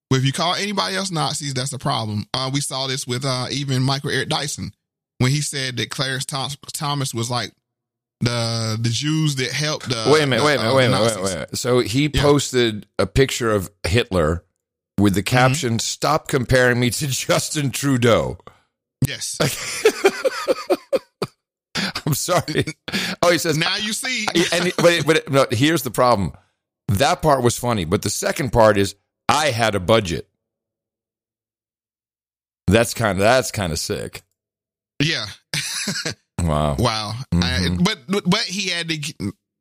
[0.10, 2.28] But if you call anybody else Nazis, that's a problem.
[2.34, 4.72] Uh, we saw this with uh, even Michael Eric Dyson
[5.18, 7.52] when he said that Clarence Thomas was like
[8.22, 9.90] the the Jews that helped.
[9.90, 11.58] The, wait a minute, the, wait a minute, uh, wait a minute, wait a minute.
[11.58, 14.44] So he posted a picture of Hitler
[15.00, 18.38] with the caption "Stop comparing me to Justin Trudeau."
[19.06, 19.38] Yes.
[22.06, 22.66] I'm sorry.
[23.22, 24.26] Oh, he says now you see.
[24.52, 26.34] and but but no, here's the problem.
[26.88, 28.96] That part was funny, but the second part is
[29.30, 30.28] I had a budget.
[32.66, 34.24] That's kind of that's kind of sick.
[35.02, 35.28] Yeah.
[36.42, 36.76] Wow.
[36.78, 37.14] Wow.
[37.34, 37.44] Mhm.
[37.80, 39.04] I- but but but he had the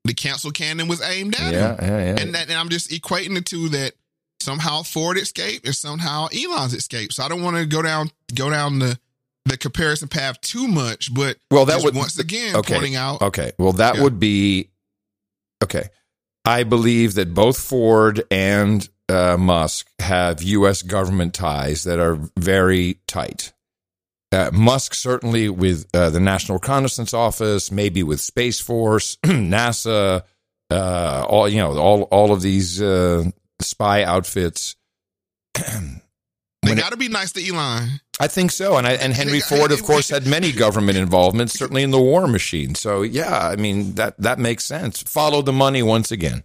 [0.04, 1.78] the cancel cannon was aimed at Yeah, him.
[1.82, 2.20] yeah, yeah.
[2.22, 3.94] And that and I'm just equating the two that
[4.40, 7.14] somehow Ford escaped and somehow Elon's escaped.
[7.14, 8.98] So I don't want to go down go down the
[9.46, 12.74] the comparison path too much, but Well, that just would once again okay.
[12.74, 13.52] pointing out Okay.
[13.58, 14.02] Well, that Yeah.
[14.02, 14.70] would be
[15.62, 15.88] okay.
[16.44, 20.82] I believe that both Ford and uh, Musk have U.S.
[20.82, 23.52] government ties that are very tight.
[24.32, 30.22] Uh, Musk certainly with uh, the National Reconnaissance Office, maybe with Space Force, NASA,
[30.70, 33.24] uh, all you know, all all of these uh,
[33.60, 34.76] spy outfits.
[35.54, 38.00] they got to be nice to Elon.
[38.18, 41.82] I think so, and I, and Henry Ford, of course, had many government involvements, certainly
[41.82, 42.74] in the war machine.
[42.74, 45.02] So yeah, I mean that that makes sense.
[45.02, 46.42] Follow the money once again.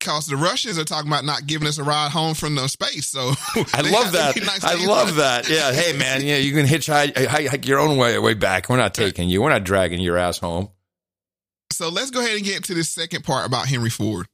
[0.00, 3.06] Cause the Russians are talking about not giving us a ride home from the space.
[3.08, 3.32] So
[3.74, 4.36] I love that.
[4.36, 5.48] nice I love that.
[5.48, 5.72] Yeah.
[5.72, 8.68] Hey man, yeah, you can hitchhike uh, hike your own way way back.
[8.68, 9.42] We're not taking you.
[9.42, 10.68] We're not dragging your ass home.
[11.72, 14.26] So let's go ahead and get to the second part about Henry Ford.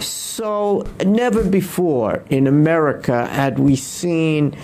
[0.00, 4.56] So, never before in America had we seen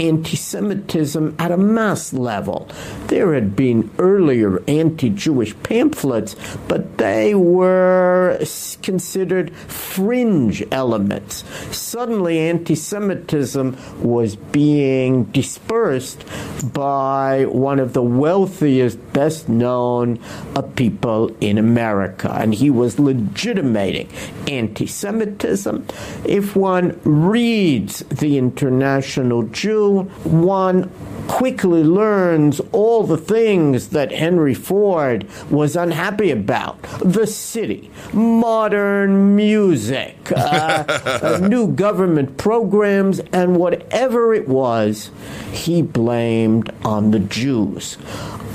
[0.00, 2.68] anti Semitism at a mass level.
[3.08, 6.34] There had been earlier anti Jewish pamphlets,
[6.66, 8.38] but they were
[8.82, 11.44] considered fringe elements.
[11.76, 16.24] Suddenly, anti Semitism was being dispersed
[16.72, 20.18] by one of the wealthiest, best known
[20.56, 24.08] uh, people in America, and he was legitimating
[24.48, 25.86] anti Semitism.
[26.24, 30.90] If one reads The International Jew, one
[31.28, 40.16] quickly learns all the things that Henry Ford was unhappy about the city, modern music,
[40.32, 45.10] uh, uh, new government programs, and whatever it was,
[45.52, 47.96] he blamed on the Jews.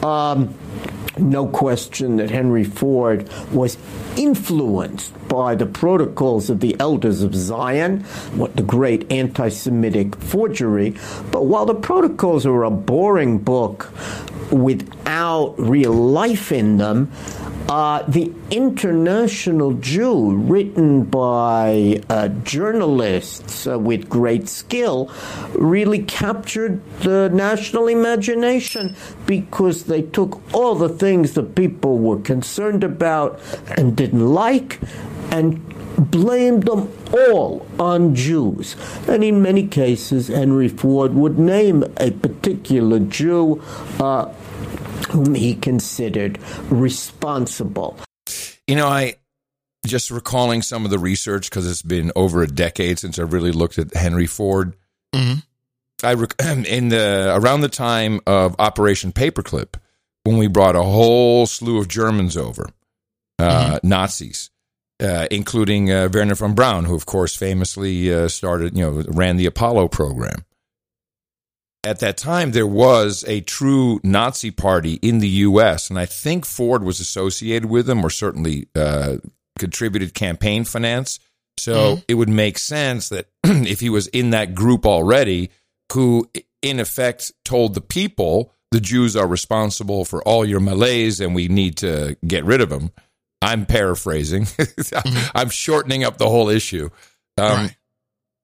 [0.04, 0.54] Um,
[1.18, 3.78] no question that Henry Ford was
[4.18, 8.02] influenced by the protocols of the elders of Zion,
[8.36, 10.96] what the great anti Semitic forgery.
[11.32, 13.92] But while the protocols are a boring book
[14.52, 17.12] without real life in them,
[17.68, 25.12] uh, the International Jew, written by uh, journalists uh, with great skill,
[25.56, 32.84] really captured the national imagination because they took all the things that people were concerned
[32.84, 33.40] about
[33.78, 34.80] and didn't like
[35.32, 38.76] and blamed them all on Jews.
[39.08, 43.62] And in many cases, Henry Ford would name a particular Jew.
[44.00, 44.34] Uh,
[45.10, 46.40] whom he considered
[46.70, 47.98] responsible.
[48.68, 49.16] You know, I
[49.86, 53.52] just recalling some of the research because it's been over a decade since I really
[53.52, 54.76] looked at Henry Ford.
[56.04, 59.76] I rec- in the around the time of Operation Paperclip,
[60.24, 62.70] when we brought a whole slew of Germans over,
[63.40, 64.50] uh, Nazis,
[65.02, 69.38] uh, including uh, Wernher von Braun, who of course famously uh, started, you know, ran
[69.38, 70.46] the Apollo program.
[71.84, 76.46] at that time there was a true Nazi party in the U.S., and I think
[76.46, 79.18] Ford was associated with them, or certainly uh,
[79.60, 81.20] contributed campaign finance.
[81.58, 85.52] So it would make sense that if he was in that group already,
[85.94, 86.30] who
[86.62, 91.48] in effect told the people the Jews are responsible for all your malaise and we
[91.48, 92.92] need to get rid of them.
[93.42, 94.48] I'm paraphrasing.
[95.36, 96.90] I'm shortening up the whole issue.
[97.38, 97.70] Um,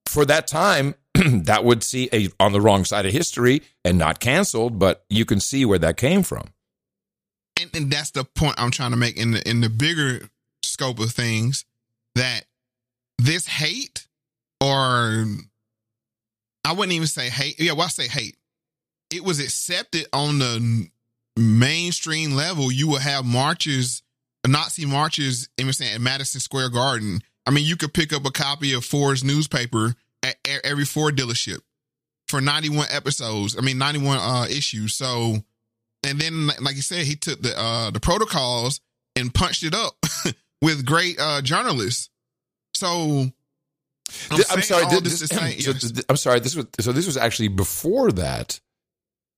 [0.07, 4.19] For that time, that would see a on the wrong side of history and not
[4.19, 6.53] canceled, but you can see where that came from.
[7.59, 10.29] and, and that's the point I'm trying to make in the in the bigger
[10.63, 11.65] scope of things
[12.15, 12.41] that
[13.17, 14.07] this hate
[14.59, 15.25] or
[16.63, 17.59] I wouldn't even say hate.
[17.59, 18.35] Yeah, well, I say hate.
[19.13, 20.87] It was accepted on the
[21.37, 22.71] mainstream level.
[22.71, 24.03] You would have marches,
[24.47, 27.21] Nazi marches, at Madison Square Garden.
[27.45, 31.59] I mean, you could pick up a copy of Ford's newspaper at every Ford dealership
[32.27, 33.57] for 91 episodes.
[33.57, 34.95] I mean, 91 uh, issues.
[34.95, 35.35] So,
[36.03, 38.79] and then, like you said, he took the uh, the protocols
[39.15, 39.93] and punched it up
[40.61, 42.09] with great uh, journalists.
[42.73, 43.25] So,
[44.29, 44.85] I'm, I'm sorry.
[45.01, 46.03] this this- so yes.
[46.09, 46.39] I'm sorry.
[46.39, 46.91] This was so.
[46.91, 48.59] This was actually before that.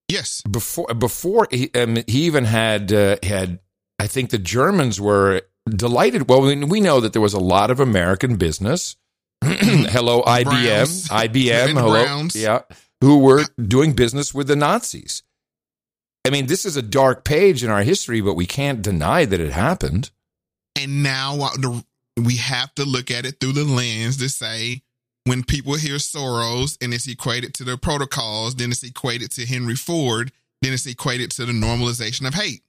[0.10, 0.42] Yes.
[0.50, 3.60] Before before he, um, he even had uh, had.
[4.04, 6.28] I think the Germans were delighted.
[6.28, 8.98] Well, we, know that there was a lot of American business.
[9.42, 11.08] hello, IBM, Browns.
[11.08, 11.70] IBM.
[11.70, 12.36] Hello, Browns.
[12.36, 12.64] yeah,
[13.00, 15.24] who were doing business with the Nazis.
[16.28, 19.40] I mean, this is a dark page in our history, but we can't deny that
[19.40, 20.12] it happened.
[20.78, 21.80] And now uh,
[22.18, 24.82] we have to look at it through the lens to say
[25.24, 29.76] when people hear Soros and it's equated to the protocols, then it's equated to Henry
[29.76, 32.64] Ford, then it's equated to the normalization of hate.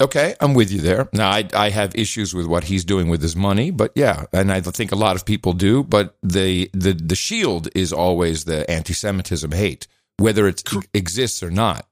[0.00, 1.08] Okay, I'm with you there.
[1.12, 4.50] Now, I, I have issues with what he's doing with his money, but yeah, and
[4.50, 5.84] I think a lot of people do.
[5.84, 9.86] But the the the shield is always the anti-Semitism hate,
[10.16, 10.62] whether it
[10.94, 11.86] exists or not.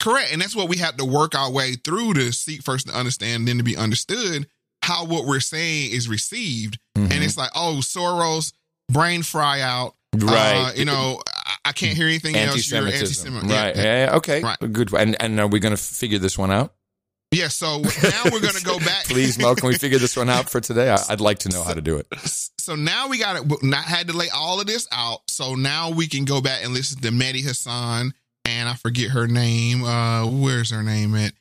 [0.00, 0.32] Correct.
[0.32, 3.46] And that's what we have to work our way through to seek first to understand,
[3.46, 4.46] then to be understood
[4.82, 6.78] how what we're saying is received.
[6.96, 7.12] Mm-hmm.
[7.12, 8.52] And it's like, oh, Soros,
[8.90, 9.94] brain fry out.
[10.14, 10.70] Right.
[10.70, 12.70] Uh, you know, I, I can't hear anything else.
[12.70, 13.50] You're Anti-Semitism, anti-Semitic.
[13.50, 13.76] right?
[13.76, 14.92] Yeah, yeah, okay, good.
[14.94, 16.74] And and are we going to figure this one out?
[17.34, 17.48] Yeah.
[17.48, 19.04] So now we're going to go back.
[19.08, 20.90] Please, Mel, can we figure this one out for today?
[20.90, 22.06] I, I'd like to know how to do it.
[22.58, 25.20] So now we got to not had to lay all of this out.
[25.28, 28.14] So now we can go back and listen to Mehdi Hasan
[28.44, 29.84] and I forget her name.
[29.84, 31.32] Uh, where's her name at?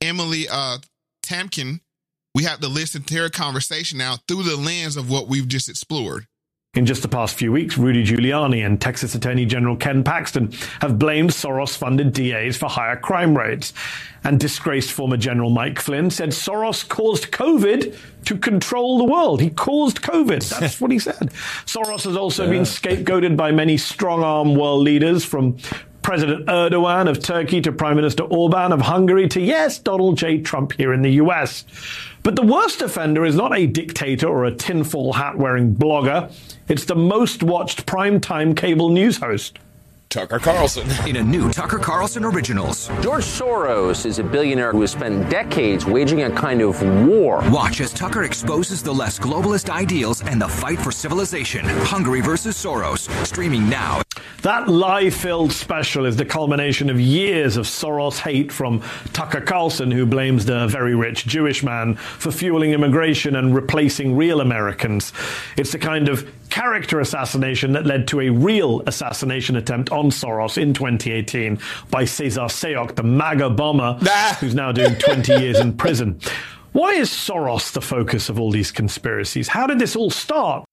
[0.00, 0.78] Emily uh
[1.22, 1.80] Tamkin.
[2.34, 5.68] We have to listen to her conversation now through the lens of what we've just
[5.68, 6.26] explored.
[6.74, 10.98] In just the past few weeks, Rudy Giuliani and Texas Attorney General Ken Paxton have
[10.98, 13.74] blamed Soros funded DAs for higher crime rates.
[14.24, 17.94] And disgraced former General Mike Flynn said Soros caused COVID
[18.24, 19.42] to control the world.
[19.42, 20.48] He caused COVID.
[20.60, 21.30] That's what he said.
[21.66, 25.58] Soros has also been scapegoated by many strong arm world leaders from
[26.02, 30.40] President Erdogan of Turkey to Prime Minister Orban of Hungary to, yes, Donald J.
[30.40, 31.64] Trump here in the US.
[32.22, 36.32] But the worst offender is not a dictator or a tinfoil hat wearing blogger.
[36.68, 39.58] It's the most watched primetime cable news host.
[40.12, 40.86] Tucker Carlson.
[41.08, 42.88] In a new Tucker Carlson Originals.
[43.00, 47.42] George Soros is a billionaire who has spent decades waging a kind of war.
[47.48, 51.64] Watch as Tucker exposes the less globalist ideals and the fight for civilization.
[51.64, 53.08] Hungary versus Soros.
[53.26, 54.02] Streaming now.
[54.42, 58.82] That lie filled special is the culmination of years of Soros hate from
[59.12, 64.40] Tucker Carlson, who blames the very rich Jewish man for fueling immigration and replacing real
[64.40, 65.12] Americans.
[65.56, 70.60] It's the kind of character assassination that led to a real assassination attempt on Soros
[70.60, 73.94] in 2018 by Cesar Sayoc, the MAGA bomber,
[74.40, 76.18] who's now doing 20 years in prison.
[76.72, 79.46] Why is Soros the focus of all these conspiracies?
[79.46, 80.64] How did this all start?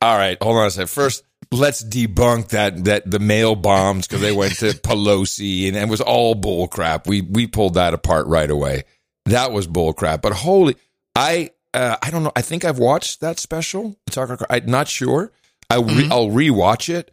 [0.00, 0.88] All right, hold on a second.
[0.88, 5.88] First, let's debunk that that the mail bombs because they went to Pelosi and, it
[5.88, 7.06] was all bull crap.
[7.06, 8.84] We we pulled that apart right away.
[9.26, 10.22] That was bull crap.
[10.22, 10.76] But holy,
[11.14, 12.32] I uh, I don't know.
[12.34, 13.96] I think I've watched that special.
[14.10, 14.38] Tucker.
[14.50, 15.30] I'm not sure.
[15.70, 17.10] I re- I'll rewatch it.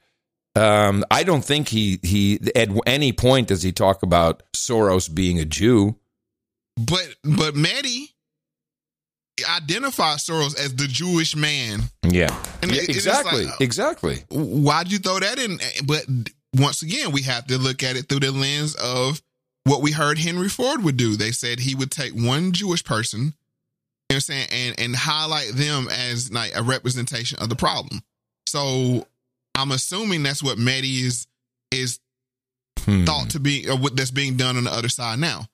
[0.56, 5.40] Um, I don't think he he at any point does he talk about Soros being
[5.40, 5.96] a Jew.
[6.76, 8.10] But but Mehdi
[9.46, 11.84] identifies Soros as the Jewish man.
[12.04, 14.24] Yeah, And Yeah, it- exactly, like, exactly.
[14.30, 15.60] Why'd you throw that in?
[15.86, 16.06] But
[16.56, 19.22] once again, we have to look at it through the lens of
[19.66, 21.16] what we heard Henry Ford would do.
[21.16, 23.32] They said he would take one Jewish person, you know
[24.08, 28.02] what I'm saying, and, and highlight them as like a representation of the problem.
[28.48, 29.06] So
[29.56, 31.28] I'm assuming that's what Mehdi is
[31.72, 32.00] is
[32.86, 33.04] Hmm.
[33.04, 35.46] thought to be or what that's being done on the other side now.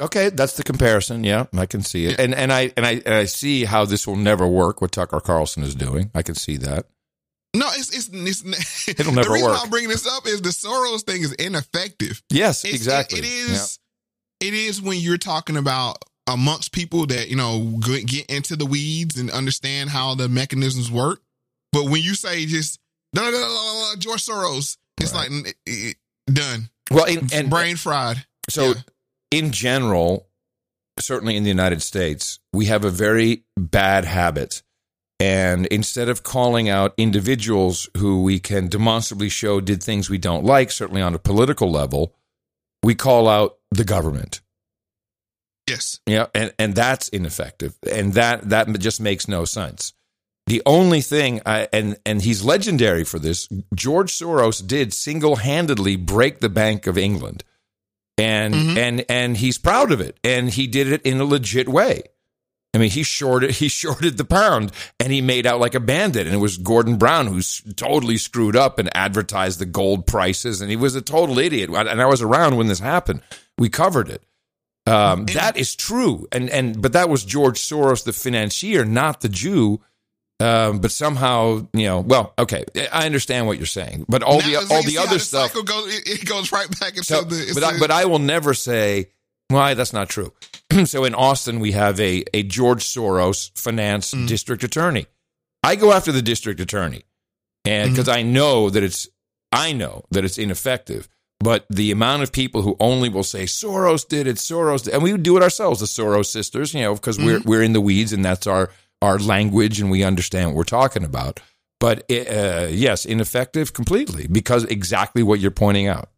[0.00, 1.24] Okay, that's the comparison.
[1.24, 4.06] Yeah, I can see it, and and I and I and I see how this
[4.06, 4.80] will never work.
[4.80, 6.86] What Tucker Carlson is doing, I can see that.
[7.56, 9.26] No, it's it's, it's It'll never work.
[9.26, 9.58] the reason work.
[9.62, 12.22] I'm bringing this up is the Soros thing is ineffective.
[12.30, 13.18] Yes, It's- exactly.
[13.20, 13.78] It, it is.
[14.40, 19.18] It is when you're talking about amongst people that you know get into the weeds
[19.18, 21.20] and understand how the mechanisms work.
[21.72, 22.78] But when you say just
[23.14, 25.92] no, no, no, no, no, George Soros, it's like mm, eh, eh,
[26.32, 26.68] done.
[26.90, 28.24] Well, and, and brain fried.
[28.48, 28.74] So,
[29.30, 30.28] in general,
[30.98, 34.62] certainly in the United States, we have a very bad habit.
[35.20, 40.44] And instead of calling out individuals who we can demonstrably show did things we don't
[40.44, 42.14] like, certainly on a political level,
[42.84, 44.40] we call out the government.
[45.68, 46.00] Yes.
[46.06, 47.76] Yeah, and, and that's ineffective.
[47.90, 49.92] And that that just makes no sense.
[50.46, 56.40] The only thing I and and he's legendary for this, George Soros did single-handedly break
[56.40, 57.44] the Bank of England.
[58.18, 60.18] And and and he's proud of it.
[60.24, 62.02] And he did it in a legit way.
[62.74, 66.26] I mean, he shorted he shorted the pound and he made out like a bandit.
[66.26, 67.40] And it was Gordon Brown who
[67.74, 70.60] totally screwed up and advertised the gold prices.
[70.60, 71.70] And he was a total idiot.
[71.70, 73.22] And I was around when this happened.
[73.56, 74.22] We covered it.
[74.88, 79.28] Um, that is true, and and but that was George Soros, the financier, not the
[79.28, 79.80] Jew.
[80.40, 84.46] Um, but somehow, you know, well, okay, I understand what you're saying, but all Now,
[84.46, 85.52] the all the other the stuff.
[85.52, 87.34] goes, it, it goes right back into So, the.
[87.42, 89.10] it's but I, but I will never say,
[89.48, 90.32] why that's not true.
[90.84, 94.28] so in Austin, we have a a George Soros finance Mm.
[94.28, 95.06] district attorney.
[95.64, 97.02] I go after the district attorney,
[97.64, 99.08] and because I know that it's
[99.50, 101.08] I know that it's ineffective.
[101.40, 105.02] But the amount of people who only will say Soros did it, Soros, did, and
[105.02, 107.80] we would do it ourselves, the Soros sisters, you know, because we're we're in the
[107.80, 108.70] weeds and that's our
[109.02, 111.40] our language and we understand what we're talking about.
[111.80, 116.08] But uh, yes, ineffective completely because exactly what you're pointing out.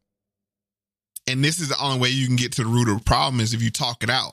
[1.26, 3.40] and this is the only way you can get to the root of the problem
[3.40, 4.32] is if you talk it out.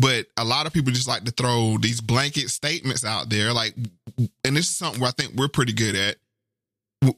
[0.00, 3.74] But a lot of people just like to throw these blanket statements out there, like,
[4.44, 6.16] and this is something where I think we're pretty good at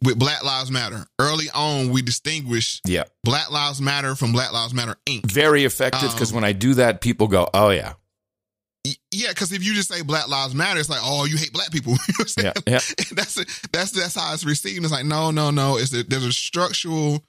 [0.03, 1.05] with Black Lives Matter.
[1.19, 3.05] Early on, we distinguish Yeah.
[3.23, 5.31] Black Lives Matter from Black Lives Matter Inc.
[5.31, 7.93] Very effective because when I do that, people go, "Oh yeah,
[9.13, 11.71] Yeah, because if you just say Black Lives Matter, it's like, oh, you hate black
[11.71, 11.93] people.
[12.09, 12.53] You know saying?
[12.67, 12.79] yeah,
[13.13, 13.35] that's
[13.73, 14.83] that's that's how it's received.
[14.83, 15.77] It's like, no, no, no.
[15.77, 17.23] It's a, there's a structural,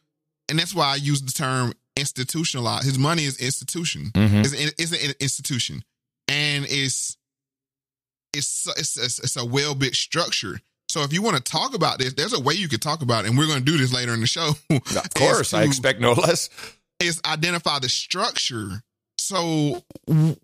[0.48, 2.86] and that's why I use the term institutionalized.
[2.86, 4.12] His money is institution.
[4.14, 4.46] Mhm.
[4.46, 5.84] It's, an- it's an institution,
[6.30, 7.18] and it's
[8.34, 10.60] it's it's it's, it's a well built structure.
[10.90, 13.26] So if you want to talk about this, there's a way you could talk about
[13.26, 14.52] it, and we're going to do this later in the show.
[14.70, 16.50] Of course, I expect no less.
[17.02, 18.84] Is identify the structure.
[19.18, 20.36] So w-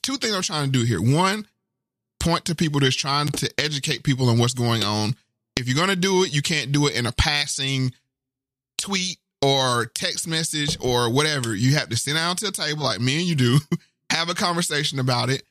[0.00, 1.00] two things I'm trying to do here.
[1.00, 1.46] One,
[2.22, 5.16] point to people that's trying to educate people on what's going on.
[5.56, 7.92] If you're going to do it, you can't do it in a passing
[8.78, 11.54] tweet or text message or whatever.
[11.54, 13.58] You have to sit down to a table like me and you do,
[14.10, 15.42] have a conversation about it,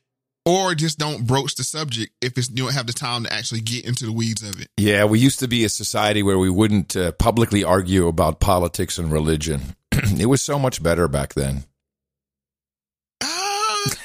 [0.46, 3.62] or just don't broach the subject if it's, you don't have the time to actually
[3.62, 4.70] get into the weeds of it.
[4.78, 8.98] Yeah, we used to be a society where we wouldn't uh, publicly argue about politics
[8.98, 9.76] and religion.
[9.92, 11.66] it was so much better back then.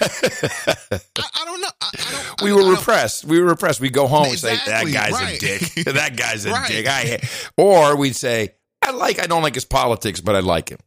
[0.00, 1.68] I don't know.
[1.80, 3.24] I, I don't, we were repressed.
[3.24, 3.80] We were repressed.
[3.80, 5.36] We'd go home Exactly, and say, "That guy's right.
[5.36, 5.84] a dick.
[5.94, 6.68] that guy's a Right.
[6.68, 7.20] dick." I,
[7.56, 9.20] or we'd say, "I like.
[9.20, 10.78] I don't like his politics, but I like him."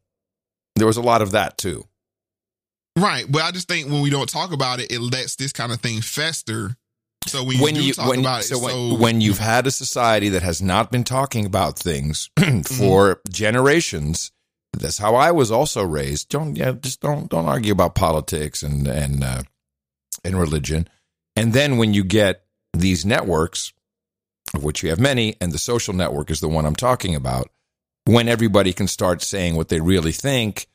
[0.75, 1.85] There was a lot of that too.
[2.97, 3.25] Right.
[3.29, 5.79] But I just think when we don't talk about it, it lets this kind of
[5.79, 6.75] thing fester.
[7.27, 9.67] So when you when you talk when, about it, so when, so when you've had
[9.67, 12.61] a society that has not been talking about things mm-hmm.
[12.61, 14.31] for generations
[14.73, 16.29] that's how I was also raised.
[16.29, 19.43] Don't yeah just don't don't argue about politics and and uh,
[20.23, 20.87] and religion.
[21.35, 22.43] And then when you get
[22.73, 23.73] these networks
[24.53, 27.49] of which you have many and the social network is the one I'm talking about
[28.05, 30.67] when everybody can start saying what they really think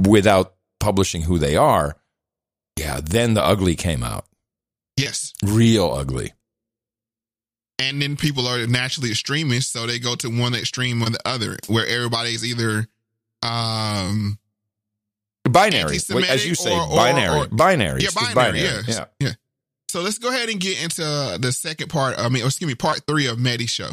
[0.00, 1.96] without publishing who they are
[2.76, 4.26] yeah then the ugly came out.
[4.96, 6.32] Yes, real ugly.
[7.78, 11.58] And then people are naturally extremists, so they go to one extreme or the other,
[11.66, 12.86] where everybody is either
[13.44, 14.38] um
[15.48, 18.34] binary as you say or- or- binary or- binary Yeah, binary.
[18.34, 18.60] binary.
[18.60, 19.32] Yeah, yeah yeah.
[19.88, 21.02] So let's go ahead and get into
[21.40, 22.18] the second part.
[22.18, 23.90] I mean, excuse me, part three of Mehdi's show.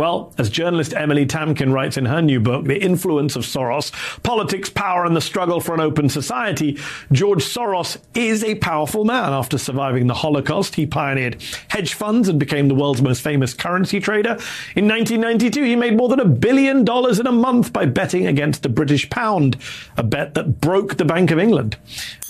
[0.00, 3.92] Well, as journalist Emily Tamkin writes in her new book, The Influence of Soros
[4.22, 6.78] Politics, Power, and the Struggle for an Open Society,
[7.12, 9.34] George Soros is a powerful man.
[9.34, 14.00] After surviving the Holocaust, he pioneered hedge funds and became the world's most famous currency
[14.00, 14.38] trader.
[14.74, 18.62] In 1992, he made more than a billion dollars in a month by betting against
[18.62, 19.58] the British pound,
[19.98, 21.76] a bet that broke the Bank of England.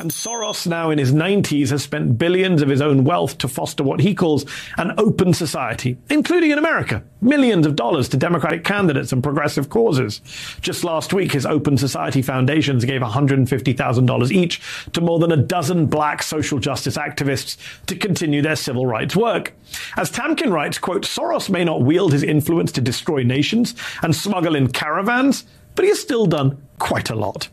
[0.00, 3.84] And Soros, now in his 90s, has spent billions of his own wealth to foster
[3.84, 4.44] what he calls
[4.76, 7.04] an open society, including in America.
[7.20, 10.20] Millions millions of dollars to Democratic candidates and progressive causes.
[10.62, 14.61] Just last week, his Open Society foundations gave $150,000 each
[14.92, 19.52] to more than a dozen black social justice activists to continue their civil rights work.
[19.98, 24.54] As Tamkin writes, quote, Soros may not wield his influence to destroy nations and smuggle
[24.56, 25.44] in caravans,
[25.74, 27.48] but he has still done quite a lot.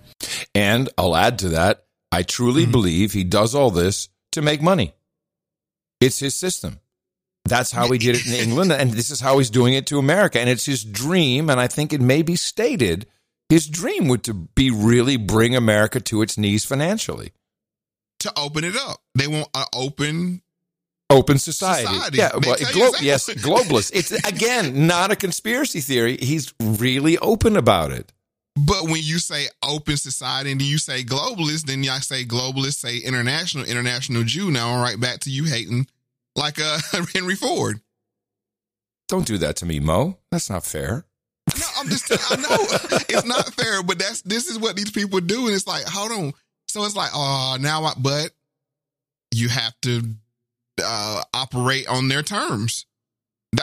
[0.56, 2.72] And I'll add to that, I truly Mm-hmm.
[2.72, 4.94] believe he does all this to make money.
[6.00, 6.80] It's his system.
[7.48, 10.00] That's how he did it in England, and this is how he's doing it to
[10.00, 10.40] America.
[10.40, 13.08] And it's his dream, and I think it may be stated
[13.50, 17.32] his dream would to be really bring America to its knees financially.
[18.20, 20.42] To open it up, they want an open.
[21.10, 21.88] Open society.
[21.88, 22.18] Society.
[22.18, 23.92] Yeah, They well, glo- exactly yes, globalist.
[23.94, 26.18] It's again not a conspiracy theory.
[26.18, 28.12] He's really open about it.
[28.58, 32.98] But when you say open society and you say globalist, then y'all say globalist, say
[32.98, 34.52] international, international Jew.
[34.52, 35.88] Now I'm right back to you hating
[36.38, 36.78] like uh,
[37.14, 37.82] Henry Ford.
[39.10, 40.18] Don't do that to me, Mo.
[40.32, 41.06] That's not fair.
[41.58, 42.48] No, I'm just I know
[43.10, 46.12] it's not fair, but that's this is what these people do, and it's like, hold
[46.12, 46.34] on.
[46.68, 48.32] So it's like, oh, now I but
[49.34, 50.02] you have to
[50.84, 52.86] uh operate on their terms.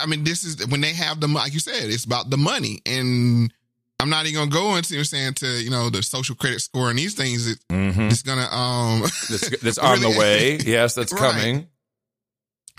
[0.00, 2.80] I mean, this is when they have the like you said, it's about the money.
[2.86, 3.52] And
[4.00, 6.98] I'm not even gonna go into saying to, you know, the social credit score and
[6.98, 8.10] these things it, Mhm.
[8.10, 10.56] it's gonna um That's, that's on the way.
[10.56, 11.20] Yes, that's Right.
[11.20, 11.66] coming.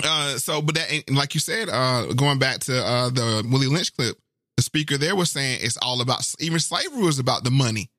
[0.03, 3.95] Uh, so, but that, like you said, uh, going back to uh, the Willie Lynch
[3.95, 4.17] clip,
[4.57, 7.89] the speaker there was saying it's all about even slavery was about the money.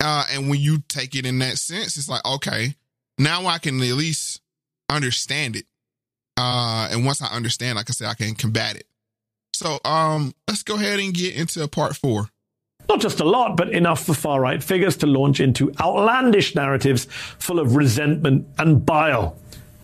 [0.00, 2.74] Uh, and when you take it in that sense, it's like okay,
[3.18, 4.40] now I can at least
[4.88, 5.66] understand it.
[6.36, 8.86] Uh, and once I understand, like I said, I can combat it.
[9.54, 12.28] So, um, let's go ahead and get into part four.
[12.88, 17.06] Not just a lot, but enough for far right figures to launch into outlandish narratives
[17.38, 19.36] full of resentment and bile.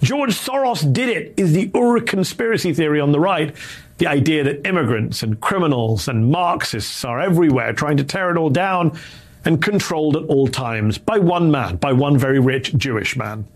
[0.05, 3.57] George Soros did it is the Ur conspiracy theory on the right.
[3.97, 8.51] The idea that immigrants and criminals and Marxists are everywhere trying to tear it all
[8.51, 8.99] down
[9.47, 13.47] and controlled at all times by one man, by one very rich Jewish man.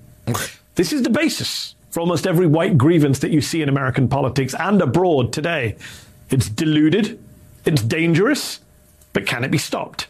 [0.74, 4.54] This is the basis for almost every white grievance that you see in American politics
[4.58, 5.76] and abroad today.
[6.30, 7.18] It's deluded,
[7.66, 8.60] it's dangerous,
[9.12, 10.06] but can it be stopped?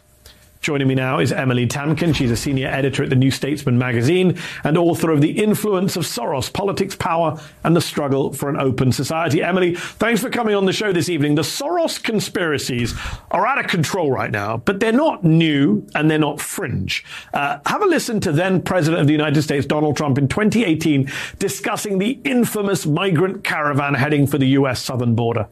[0.61, 2.13] Joining me now is Emily Tamkin.
[2.13, 6.03] She's a senior editor at the New Statesman magazine and author of The Influence of
[6.03, 9.41] Soros Politics, Power, and the Struggle for an Open Society.
[9.41, 11.35] Emily, thanks for coming on the show this evening.
[11.35, 12.93] The Soros conspiracies
[13.31, 17.05] are out of control right now, but they're not new and they're not fringe.
[17.33, 21.09] Uh, have a listen to then President of the United States, Donald Trump, in 2018,
[21.39, 24.83] discussing the infamous migrant caravan heading for the U.S.
[24.83, 25.47] southern border.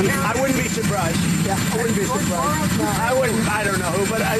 [0.00, 1.18] I wouldn't be surprised.
[1.44, 2.80] Yeah, I wouldn't be surprised.
[2.80, 3.48] I wouldn't.
[3.48, 4.36] I don't know who, but I,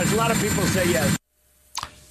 [0.00, 0.12] I surprised.
[0.12, 1.16] A lot of people say yes.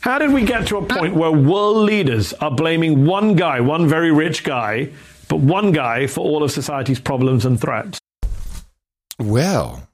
[0.01, 3.87] How did we get to a point where world leaders are blaming one guy, one
[3.87, 4.91] very rich guy,
[5.27, 7.99] but one guy for all of society's problems and threats?
[9.17, 9.87] Well,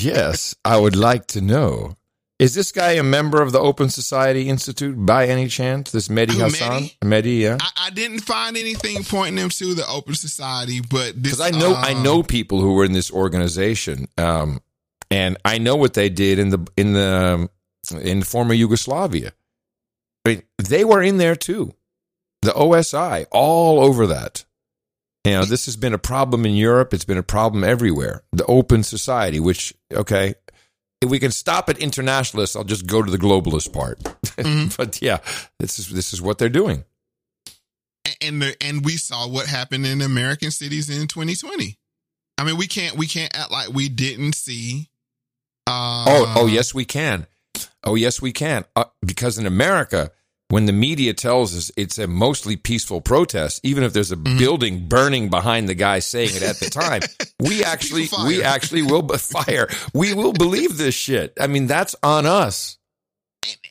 [0.00, 1.96] yes, I would like to know.
[2.38, 5.92] Is this guy a member of the Open Society Institute by any chance?
[5.92, 6.84] This Mehdi Who, Hassan?
[6.84, 6.96] Mehdi?
[7.04, 7.58] Mehdi, yeah.
[7.60, 11.50] I, I didn't find anything pointing him to the Open Society, but this Because I
[11.50, 14.60] know uh, I know people who were in this organization, um,
[15.10, 17.48] and I know what they did in the in the
[17.92, 19.32] um, in former Yugoslavia.
[20.24, 21.74] I mean, they were in there too.
[22.42, 24.44] The OSI, all over that.
[25.24, 26.94] You know, this has been a problem in Europe.
[26.94, 28.22] It's been a problem everywhere.
[28.32, 30.34] The Open Society, which okay,
[31.00, 33.98] if we can stop at internationalists, I'll just go to the globalist part.
[34.00, 34.68] Mm-hmm.
[34.76, 35.18] but yeah,
[35.58, 36.84] this is this is what they're doing.
[38.22, 41.78] and the, and we saw what happened in American cities in 2020.
[42.38, 44.89] I mean, we can't we can't act like we didn't see.
[45.70, 47.26] Uh, Oh, oh yes, we can.
[47.84, 48.64] Oh yes, we can.
[48.76, 50.10] Uh, because in America,
[50.48, 54.88] when the media tells us it's a mostly peaceful protest, even if there's a building
[54.88, 57.02] burning behind the guy saying it at the time,
[57.40, 59.68] we actually we actually will b- fire.
[59.94, 61.32] We will believe this shit.
[61.40, 62.78] I mean, that's on us.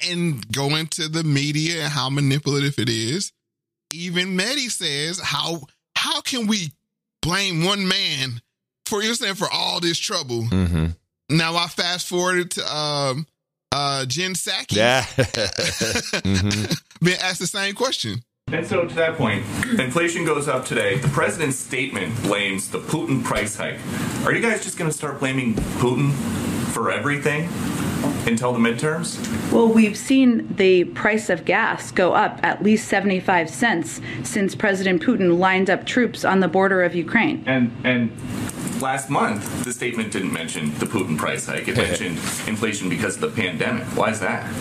[0.10, 3.32] and going to the media and how manipulative it is.
[3.94, 5.62] Even Mehdi says how
[5.96, 6.72] how can we
[7.22, 8.42] blame one man
[8.86, 10.44] for you saying for all this trouble?
[10.44, 10.86] Mm-hmm.
[11.30, 13.28] Now I fast forwarded to um
[13.72, 15.04] uh Jen Psaki Yeah.
[16.24, 16.80] Mhm.
[17.04, 18.24] being asked the same question.
[18.52, 19.46] And so, to that point,
[19.80, 20.98] inflation goes up today.
[20.98, 23.78] The president's statement blames the Putin price hike.
[24.26, 26.12] Are you guys just going to start blaming Putin
[26.74, 27.44] for everything
[28.26, 29.20] until the midterms?
[29.52, 35.04] Well, we've seen the price of gas go up at least 75 cents since President
[35.04, 37.44] Putin lined up troops on the border of Ukraine.
[37.46, 38.10] And and
[38.82, 41.68] last month, the statement didn't mention the Putin price hike.
[41.68, 43.84] It mentioned inflation because of the pandemic.
[43.98, 44.52] Why is that?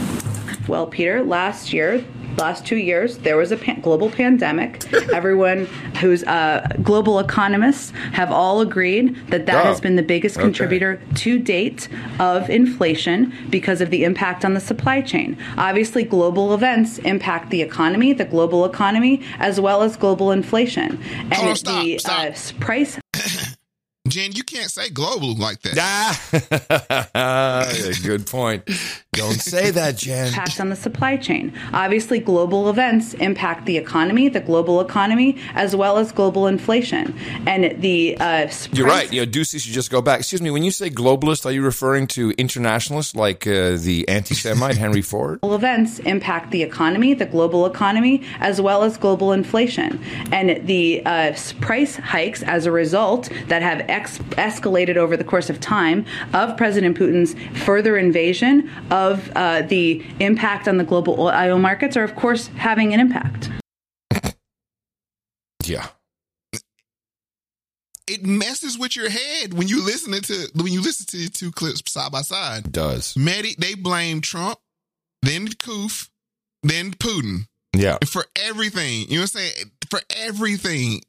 [0.66, 2.05] Well, Peter, last year
[2.39, 4.90] last two years, there was a pan- global pandemic.
[5.12, 5.66] Everyone
[6.01, 10.45] who's uh, global economists have all agreed that that Oh, has been the biggest okay.
[10.45, 11.89] contributor to date
[12.20, 15.36] of inflation because of the impact on the supply chain.
[15.57, 21.03] Obviously, global events impact the economy, the global economy, as well as global inflation.
[21.12, 22.20] And Hold on, stop, the stop.
[22.20, 22.99] Uh, price
[24.09, 25.77] Jen, you can't say global like that.
[27.15, 27.73] Ah,
[28.03, 28.69] good point.
[29.13, 30.29] Don't say that, Jen.
[30.29, 31.53] impact on the supply chain.
[31.73, 37.15] Obviously, global events impact the economy, the global economy, as well as global inflation.
[37.47, 39.13] And the uh, s- You're right.
[39.13, 40.21] You know, Doocy should just go back.
[40.21, 40.51] Excuse me.
[40.51, 45.41] When you say globalist, are you referring to internationalists like uh, the anti-Semite Henry Ford?
[45.41, 50.01] Global events impact the economy, the global economy, as well as global inflation.
[50.31, 55.51] And the uh, price hikes as a result that have ex- escalated over the course
[55.51, 57.35] of time of President Putin's
[57.65, 62.95] further invasion of uh, the impact on the global oil markets are, of course, having
[62.95, 63.51] an impact.
[65.65, 65.89] Yeah.
[68.07, 71.53] It messes with your head when you listen to when you listen to the two
[71.53, 72.66] clips side by side.
[72.66, 73.15] It does.
[73.16, 74.59] Medi, they blame Trump,
[75.20, 76.09] then Koof,
[76.62, 77.99] then Putin Yeah.
[78.07, 79.03] for everything.
[79.11, 79.70] You know what I'm saying?
[79.91, 81.03] For everything.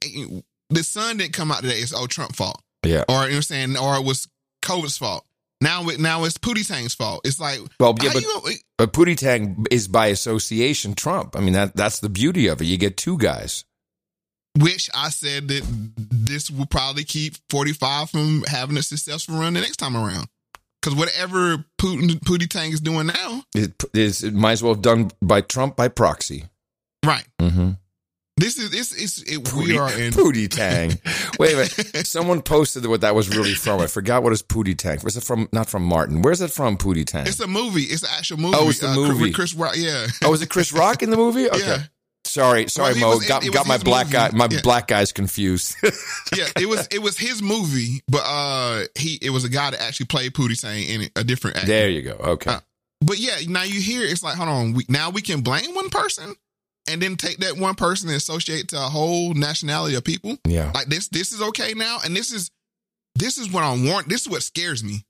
[0.71, 1.79] The sun didn't come out today.
[1.79, 2.61] It's all Trump fault.
[2.83, 3.03] Yeah.
[3.09, 3.77] Or you know what I'm saying?
[3.77, 4.27] Or it was
[4.63, 5.25] COVID's fault.
[5.61, 7.21] Now it now it's Pootie Tang's fault.
[7.25, 11.35] It's like Well, yeah, but, you but Pootie Tang is by association Trump.
[11.35, 12.65] I mean, that that's the beauty of it.
[12.65, 13.65] You get two guys.
[14.57, 15.63] which I said that
[15.97, 20.27] this will probably keep 45 from having a successful run the next time around.
[20.81, 24.81] Because whatever Putin Pootie Tang is doing now, It is it might as well have
[24.81, 26.45] done by Trump by proxy.
[27.05, 27.27] right?
[27.41, 27.71] Mm-hmm.
[28.39, 30.91] This is it's, it's it, we are in Pootie Tang.
[31.39, 32.07] Wait a minute.
[32.07, 33.81] Someone posted what that was really from.
[33.81, 34.99] I forgot what is Pootie Tang.
[35.03, 35.49] Was it from?
[35.51, 36.21] Not from Martin.
[36.21, 36.77] Where's it from?
[36.77, 37.27] Pootie Tang.
[37.27, 37.81] It's a movie.
[37.83, 38.57] It's an actual movie.
[38.57, 39.31] Oh, it's the Uh, movie.
[39.31, 39.73] Chris Rock.
[39.77, 40.07] Yeah.
[40.23, 41.47] Oh, was it Chris Rock in the movie?
[41.49, 41.59] Okay.
[41.65, 41.83] Yeah.
[42.25, 43.17] Sorry, sorry, Well, Mo.
[43.17, 44.13] was- got got my black movie.
[44.17, 44.61] guy, my Yeah.
[44.61, 45.75] black guys confused.
[46.35, 49.81] yeah, it was it was his movie, but uh, he it was a guy that
[49.81, 51.67] actually played Pootie Tang in it, a different actor.
[51.67, 52.11] there you go.
[52.35, 52.51] Okay.
[52.51, 52.59] Uh,
[53.01, 55.89] But yeah, now you hear it's like, hold on, we, now we can blame one
[55.89, 56.35] person
[56.87, 60.37] and then take that one person and associate to a whole nationality of people.
[60.47, 60.71] Yeah.
[60.73, 62.51] Like this, this is okay now, and this is
[63.15, 64.07] this is what I want.
[64.09, 65.05] This is what scares me.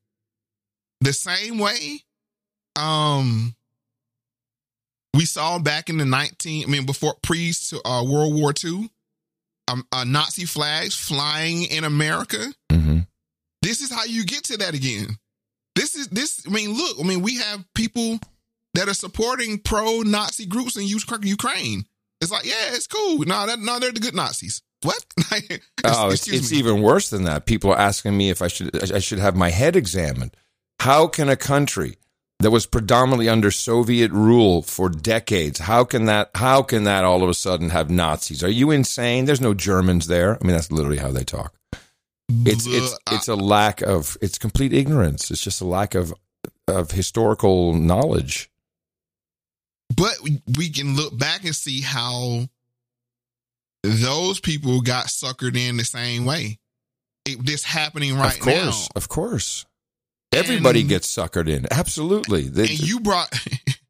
[1.01, 2.03] The same way,
[2.75, 3.55] um,
[5.13, 7.53] we saw back in the 19, I mean, before pre
[7.85, 8.89] uh, World War II,
[9.67, 12.53] um, uh, Nazi flags flying in America.
[12.71, 12.99] Mm-hmm.
[13.61, 15.17] This is how you get to that again.
[15.75, 16.43] This is this.
[16.47, 16.97] I mean, look.
[16.99, 18.19] I mean, we have people
[18.79, 21.85] that are supporting pro-Nazi groups in Ukraine.
[22.21, 23.19] It's like, yeah, it's cool.
[23.19, 24.61] No, that, no, they're the good Nazis.
[24.81, 25.05] What?
[25.85, 27.45] Oh, it's, it's even worse than that.
[27.45, 30.35] People are asking me if I should I should have my head examined.
[30.81, 31.97] How can a country
[32.39, 37.23] that was predominantly under Soviet rule for decades, how can that how can that all
[37.23, 38.43] of a sudden have Nazis?
[38.43, 39.25] Are you insane?
[39.25, 40.35] There's no Germans there.
[40.35, 41.53] I mean, that's literally how they talk.
[42.45, 45.31] It's it's it's a lack of it's complete ignorance.
[45.31, 46.13] It's just a lack of
[46.67, 48.48] of historical knowledge.
[49.99, 52.47] But we- can look back and see how
[53.83, 56.59] those people got suckered in the same way.
[57.25, 58.51] It, this happening right now.
[58.51, 58.87] of course, now.
[58.95, 59.65] of course.
[60.33, 61.65] Everybody And- gets suckered in.
[61.71, 62.43] Absolutely.
[62.49, 63.33] They- and you brought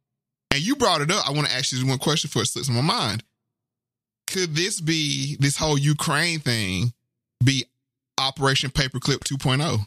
[0.52, 1.28] and you brought it up.
[1.28, 3.24] I want to ask you one question for it slips in my mind.
[4.28, 6.94] Could this be this whole Ukraine thing
[7.44, 7.66] be
[8.20, 9.86] Operation Paperclip 2.0?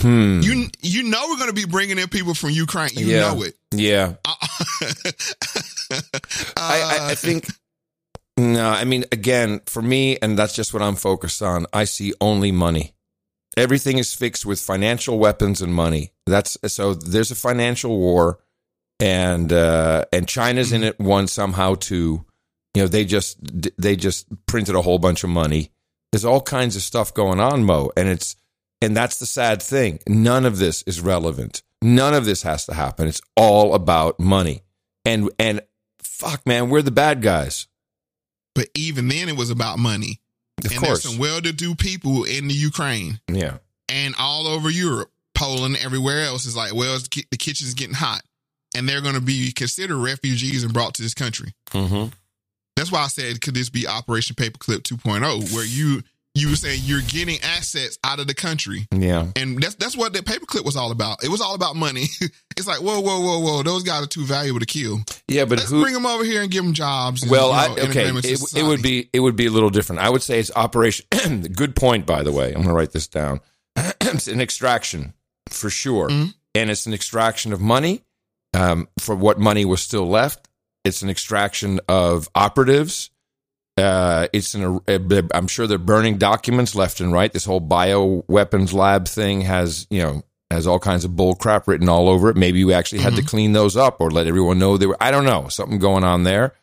[0.00, 0.40] Hmm.
[0.42, 2.90] You you know we're going to be bringing in people from Ukraine.
[2.94, 3.20] You yeah.
[3.20, 3.54] know it.
[3.72, 4.14] Yeah.
[4.24, 4.34] Uh,
[6.56, 7.46] I, I, I think
[8.38, 8.68] no.
[8.68, 11.66] I mean, again, for me, and that's just what I'm focused on.
[11.72, 12.94] I see only money.
[13.56, 16.12] Everything is fixed with financial weapons and money.
[16.26, 16.94] That's so.
[16.94, 18.38] There's a financial war,
[19.00, 22.24] and uh, and China's in it one somehow too.
[22.74, 23.38] You know, they just
[23.76, 25.72] they just printed a whole bunch of money.
[26.12, 28.36] There's all kinds of stuff going on, Mo, and it's
[28.80, 29.98] and that's the sad thing.
[30.08, 31.62] None of this is relevant.
[31.82, 33.06] None of this has to happen.
[33.08, 34.62] It's all about money.
[35.04, 35.60] And and
[36.00, 37.66] fuck, man, we're the bad guys.
[38.54, 40.20] but even then, it was about money.
[40.64, 41.02] Of and course.
[41.04, 43.58] there's some well-to-do people in the Ukraine Yeah.
[43.88, 46.98] and all over Europe, Poland, everywhere else is like, well,
[47.30, 48.22] the kitchen's getting hot,
[48.76, 51.54] and they're going to be considered refugees and brought to this country.
[51.70, 52.08] Mm-hmm.
[52.74, 56.02] That's why I said, could this be Operation Paperclip 2.0, where you
[56.40, 59.26] you were saying you're getting assets out of the country, Yeah.
[59.36, 61.22] and that's that's what that paperclip was all about.
[61.24, 62.04] It was all about money.
[62.56, 65.00] it's like, whoa, whoa, whoa, whoa, those guys are too valuable to kill.
[65.28, 65.80] Yeah, but Let's who?
[65.82, 67.22] bring them over here and give them jobs.
[67.22, 69.70] And, well, you know, I, okay, it, it would be it would be a little
[69.70, 70.00] different.
[70.02, 71.06] I would say it's operation.
[71.54, 72.48] good point, by the way.
[72.48, 73.40] I'm going to write this down.
[73.76, 75.14] it's an extraction
[75.48, 76.30] for sure, Mm-hmm.
[76.54, 78.02] and it's an extraction of money,
[78.54, 80.48] um, for what money was still left.
[80.84, 83.10] It's an extraction of operatives.
[83.78, 84.80] Uh, it's an.
[85.32, 87.32] I'm sure they're burning documents left and right.
[87.32, 91.68] This whole bio weapons lab thing has you know has all kinds of bull crap
[91.68, 92.36] written all over it.
[92.36, 93.22] Maybe we actually had Mm-hmm.
[93.22, 94.96] to clean those up or let everyone know they were.
[95.00, 96.54] I don't know something going on there.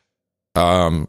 [0.56, 1.08] Um,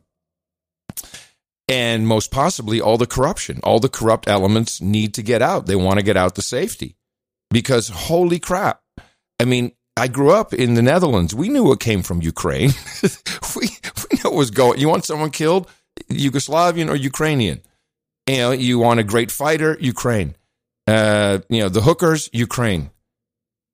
[1.68, 5.66] and most possibly all the corruption, all the corrupt elements need to get out.
[5.66, 6.96] They want to get out to safety
[7.50, 8.80] because holy crap.
[9.40, 11.34] I mean, I grew up in the Netherlands.
[11.34, 12.70] We knew it came from Ukraine.
[13.56, 13.68] we,
[14.10, 14.78] we know what was going.
[14.78, 15.68] You want someone killed?
[16.10, 17.60] Yugoslavian or Ukrainian?
[18.26, 19.76] You know, you want a great fighter?
[19.80, 20.34] Ukraine.
[20.86, 22.28] Uh, you know, the hookers?
[22.32, 22.90] Ukraine.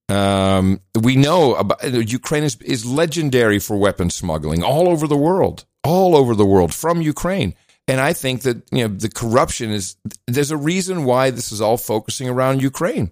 [0.09, 5.65] Um, we know about Ukraine is, is legendary for weapon smuggling all over the world,
[5.85, 7.55] all over the world from Ukraine.
[7.89, 9.97] And I think that you know the corruption is
[10.27, 13.11] there's a reason why this is all focusing around Ukraine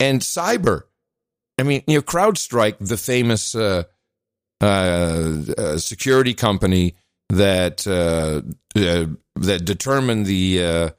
[0.00, 0.82] and cyber.
[1.58, 3.84] I mean, you know, CrowdStrike, the famous uh,
[4.60, 4.64] uh,
[5.56, 6.94] uh, security company
[7.30, 8.42] that uh,
[8.78, 9.06] uh,
[9.36, 10.90] that determined the uh,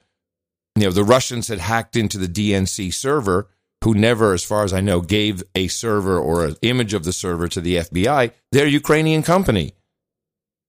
[0.76, 3.50] you know the Russians had hacked into the DNC server,
[3.84, 7.14] who never, as far as I know, gave a server or an image of the
[7.14, 8.32] server to the FBI.
[8.52, 9.74] They're a Ukrainian company.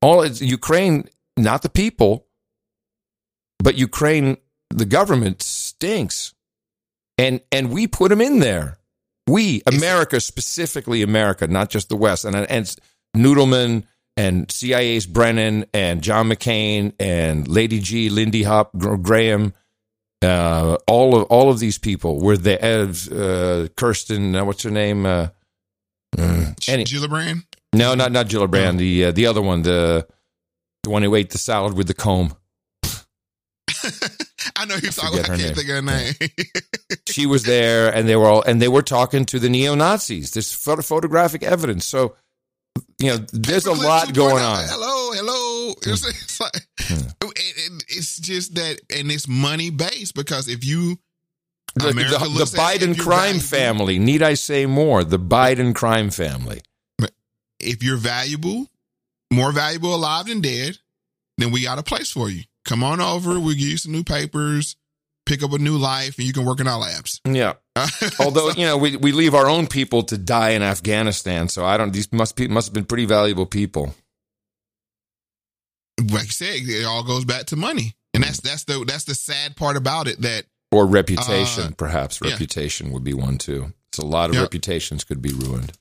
[0.03, 2.27] All it's Ukraine, not the people,
[3.59, 4.39] but Ukraine,
[4.71, 6.33] the government stinks,
[7.19, 8.79] and and we put them in there.
[9.27, 12.77] We, America, specifically America, not just the West, and and
[13.17, 13.85] Noodleman
[14.17, 19.55] and CIA's Brennan and John McCain and Lady G, Lindy Hop, Graham,
[20.23, 25.07] uh, all of all of these people were the uh, Kirsten, uh, what's her name?
[25.07, 25.29] Uh,
[26.19, 27.45] uh, any, Gillibrand?
[27.73, 28.79] no, not not Gillibrand.
[28.79, 30.07] The uh, the other one, the
[30.83, 32.35] the one who ate the salad with the comb.
[34.57, 35.21] I know you're talking.
[35.21, 35.55] I her can't name.
[35.55, 36.15] think of her name.
[37.09, 40.53] she was there and they were all and they were talking to the neo-nazis there's
[40.53, 42.15] photo- photographic evidence so
[43.01, 45.75] you know there's a lot going on hello, hello.
[45.83, 47.09] It's, it's like Hmm.
[47.23, 50.99] it- it- it's just that, and it's money based because if you
[51.75, 55.19] the, the- the looks at it, biden crime valuable- family need i say more the
[55.19, 56.61] biden crime family
[57.63, 58.67] if you're valuable,
[59.31, 60.79] more valuable alive than dead,
[61.37, 62.43] then we got a place for you.
[62.65, 63.39] Come on over.
[63.39, 64.77] We'll give you some new papers,
[65.27, 67.21] pick up a new life, and you can work in our labs.
[67.27, 67.55] yeah
[68.21, 71.77] although you know we, we leave our own people to die in afghanistan so i
[71.77, 73.95] don't these must be must have been pretty valuable people
[76.11, 79.15] Like you said, it all goes back to money, and that's that's the that's the
[79.15, 80.21] sad part about it.
[80.23, 82.31] That or reputation Uh, perhaps yeah.
[82.33, 84.43] reputation would be one too so a lot of Yep.
[84.43, 85.73] reputations could be ruined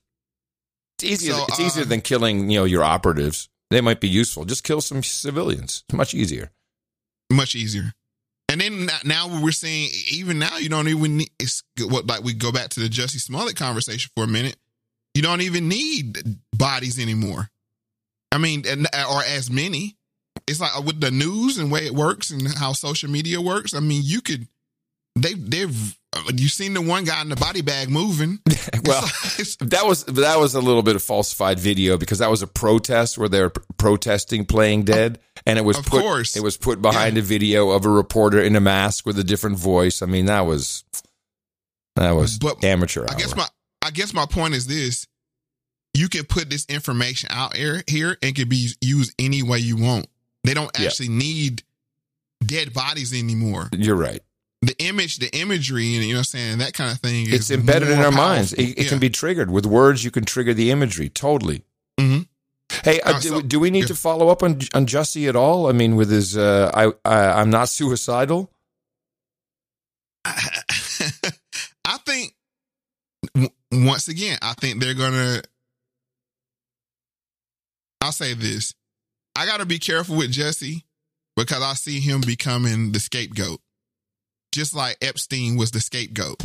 [0.98, 4.10] it's easier So, it's easier uh, than killing you know your operatives they might be
[4.10, 6.52] useful just kill some civilians it's much easier
[7.32, 7.94] much easier.
[8.49, 12.34] And then now we're seeing, even now, you don't even need, it's what, like we
[12.34, 14.57] go back to the Jussie Smollett conversation for a minute.
[15.13, 16.17] You don't even need
[16.57, 17.49] bodies anymore.
[18.31, 19.95] I mean, and, or as many.
[20.47, 23.76] It's like uh, with the news and way it works and how social media works.
[23.76, 24.47] I mean, you could,
[25.15, 28.39] they, they've, uh, you seen the one guy in the body bag moving.
[28.84, 29.01] well,
[29.59, 33.17] that was that was a little bit of falsified video because that was a protest
[33.17, 36.36] where they're protesting playing dead, and it was Of put course.
[36.36, 39.57] it was put behind a video of a reporter in a mask with a different
[39.57, 40.02] voice.
[40.02, 40.84] I mean, that was
[41.95, 43.06] that was amateur.
[43.10, 43.48] I guess my
[43.82, 45.07] I guess my point is this:
[45.94, 49.78] you can put this information out here here and can be used any way you
[49.78, 50.07] want.
[50.44, 50.86] They don't Yeah.
[50.88, 51.64] actually need
[52.45, 53.70] dead bodies anymore.
[53.74, 54.22] You're right.
[54.61, 57.28] The image, the imagery, and you know, what I'm saying that kind of thing.
[57.28, 58.53] Is It's embedded in our minds.
[58.53, 58.74] powerful.
[58.74, 60.03] It, it can be triggered with words.
[60.03, 61.64] You can trigger the imagery totally.
[61.99, 62.28] Mhm.
[62.83, 65.67] Hey, uh, Uh, do, do we need to follow up on on Jussie at all?
[65.67, 68.51] I mean, with his uh, I, I I'm not suicidal.
[70.25, 72.35] I think
[73.33, 75.41] w- once again, I think they're gonna.
[78.01, 78.73] I'll say this:
[79.35, 80.85] I got to be careful with Jesse
[81.35, 83.59] because I see him becoming the scapegoat,
[84.53, 86.41] just like Epstein was the scapegoat.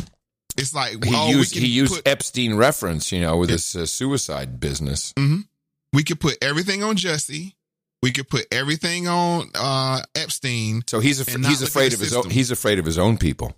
[0.57, 3.85] It's like He oh, used he used put, Epstein reference, you know, with his uh,
[3.85, 5.13] suicide business.
[5.13, 5.47] Mhm.
[5.95, 7.55] We could put everything on Jesse.
[8.03, 10.83] We could put everything on uh, Epstein.
[10.85, 13.55] So he's af- he's afraid of his own, he's afraid of his own people.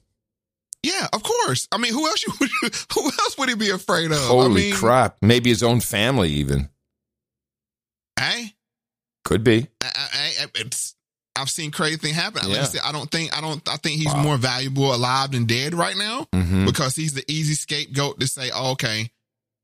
[0.83, 1.67] Yeah, of course.
[1.71, 2.31] I mean, who else you
[2.93, 4.19] who else would he be afraid of?
[4.19, 5.17] Holy I mean, crap!
[5.21, 6.69] Maybe his own family even
[8.19, 8.53] Hey,
[9.25, 9.67] could be.
[9.83, 10.63] I, I,
[11.35, 12.47] I've seen crazy thing happen.
[12.49, 13.67] Like I said, I don't think I don't.
[13.69, 16.65] I think he's more valuable alive than dead right now Mhm.
[16.65, 19.11] because he's the easy scapegoat to say, oh, okay,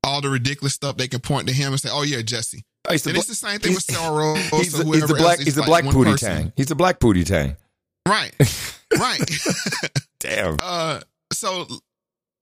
[0.04, 2.64] all the ridiculous stuff they can point to him and say, oh yeah, Jesse.
[2.86, 4.36] Oh, he's the and it's the same thing with Soros.
[4.36, 6.52] He's he's whoever the black he's the black Pootie Tang.
[6.56, 7.56] He's the black Pootie Tang.
[8.06, 8.32] Right,
[8.98, 9.20] right.
[10.20, 10.58] Damn.
[10.60, 11.00] Uh,
[11.32, 11.66] so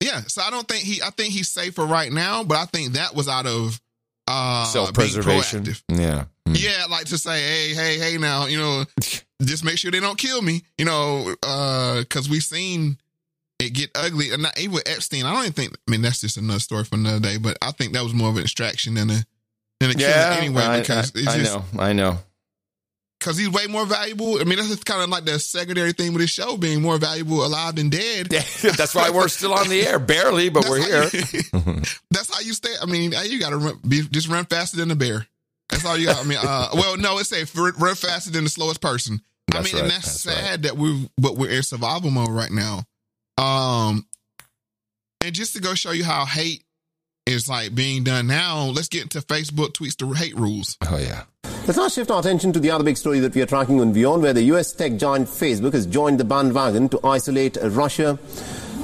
[0.03, 1.01] Yeah, so I don't think he.
[1.01, 3.81] I think he's safer right now, but I think that was out of
[4.29, 5.67] uh Self preservation.
[5.89, 6.25] Yeah.
[6.47, 8.85] Yeah, like to say, hey, hey, hey, now, you know,
[9.43, 12.99] just make sure they don't kill me, you know, uh, because we've seen
[13.63, 14.31] it get ugly.
[14.31, 15.75] And not, even with Epstein, I don't even think.
[15.89, 17.37] I mean, that's just another story for another day.
[17.39, 19.25] But I think that was more of an distraction than a
[19.81, 20.35] than a Yeah.
[20.35, 20.63] killing anyway.
[20.63, 21.65] I, because I- it's I just know.
[21.79, 22.19] I know.
[23.19, 24.41] because he's way more valuable.
[24.41, 27.45] I mean, that's kind of like the secondary thing with his show being more valuable
[27.47, 28.27] alive than dead.
[28.31, 31.03] That's why we're still on the air, barely, but we're here.
[32.11, 32.75] That's how you stay.
[32.83, 35.25] I mean, you got to run, be, just run faster than a bear.
[35.69, 36.19] That's all you got.
[36.25, 39.21] I mean, uh, well, no, it's say run faster than the slowest person.
[39.53, 42.51] I That's mean, and that's, that's sad that we but we're in survival mode right
[42.51, 42.83] now.
[43.39, 44.07] Um,
[45.21, 46.65] and just to go show you how hate
[47.27, 50.77] is like being done now, let's get into Facebook tweets to hate rules.
[50.83, 51.25] Oh yeah.
[51.67, 53.95] Let's now shift our attention to the other big story that we are tracking on
[53.95, 58.19] WION, where the US tech giant Facebook has joined the bandwagon to isolate Russia.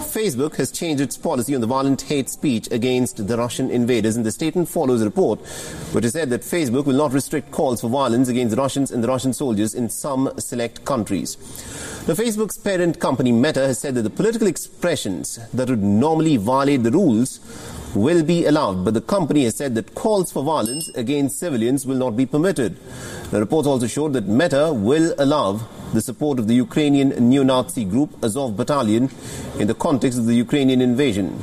[0.09, 4.25] Facebook has changed its policy on the violent hate speech against the Russian invaders, and
[4.25, 5.41] the statement follows a report
[5.93, 9.03] which has said that Facebook will not restrict calls for violence against the Russians and
[9.03, 11.37] the Russian soldiers in some select countries.
[12.09, 16.83] The Facebook's parent company Meta has said that the political expressions that would normally violate
[16.83, 17.39] the rules
[17.95, 21.97] will be allowed, but the company has said that calls for violence against civilians will
[21.99, 22.79] not be permitted.
[23.31, 25.61] The reports also showed that Meta will allow
[25.93, 29.11] the support of the Ukrainian neo-Nazi group Azov Battalion
[29.59, 31.39] in the context of the Ukrainian invasion.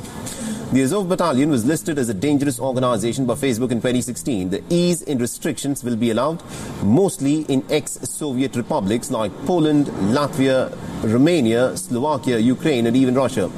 [0.72, 4.50] The Azov Battalion was listed as a dangerous organization by Facebook in 2016.
[4.50, 6.42] The ease in restrictions will be allowed
[6.82, 13.48] mostly in ex-Soviet republics like Poland, Latvia, Romania, Slovakia, Ukraine, and even Russia.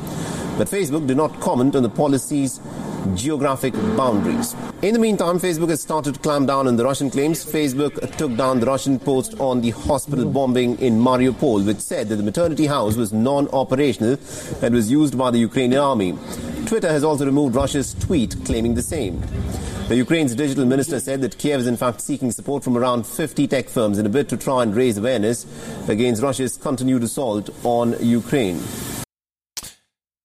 [0.59, 2.61] But Facebook did not comment on the policy's
[3.15, 4.55] geographic boundaries.
[4.83, 7.43] In the meantime, Facebook has started to clamp down on the Russian claims.
[7.45, 12.17] Facebook took down the Russian post on the hospital bombing in Mariupol, which said that
[12.17, 14.19] the maternity house was non-operational
[14.63, 16.13] and was used by the Ukrainian army.
[16.69, 19.23] Twitter has also removed Russia's tweet claiming the same.
[19.89, 23.47] The Ukraine's digital minister said that Kiev is in fact seeking support from around 50
[23.47, 25.47] tech firms in a bid to try and raise awareness
[25.89, 28.63] against Russia's continued assault on Ukraine.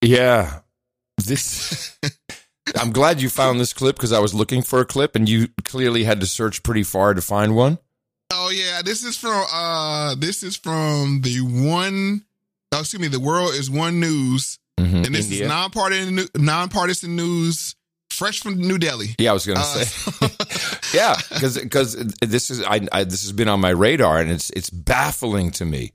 [0.02, 0.60] Yeah.
[1.18, 1.98] This.
[2.76, 5.48] I'm glad you found this clip because I was looking for a clip and you
[5.64, 7.80] clearly had to search pretty far to find one.
[8.34, 12.26] Oh yeah, this is from uh this is from the one
[12.74, 14.60] oh, excuse me, the world is one news.
[14.80, 15.44] Mhm, And this India.
[15.44, 17.76] is nonpartisan nonpartisan news
[18.10, 19.16] fresh from New Delhi.
[19.20, 20.30] Yeah, I was going to Uh, say.
[20.98, 24.50] yeah, because because this is I, I this has been on my radar and it's
[24.52, 25.91] it's baffling to me.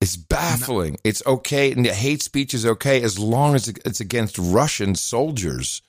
[0.00, 0.98] It's baffling.
[1.02, 5.80] It's okay, and hate speech is okay as long as it's against Russian soldiers.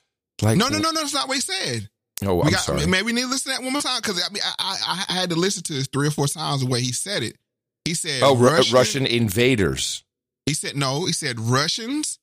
[0.41, 1.89] Like No, no, no, no, that's not what he said.
[2.25, 2.85] Oh, we I'm got, sorry.
[2.87, 4.53] Maybe we need to listen to that one more time because I mean I,
[4.87, 7.23] I I had to listen to this three or four times the way he said
[7.23, 7.35] it.
[7.83, 10.03] He said Oh, Ru- Russian, Russian invaders.
[10.45, 11.05] He said no.
[11.05, 12.19] He said Russians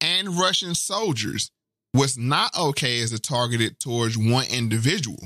[0.00, 1.50] and Russian soldiers
[1.94, 5.18] was not okay as a targeted towards one individual.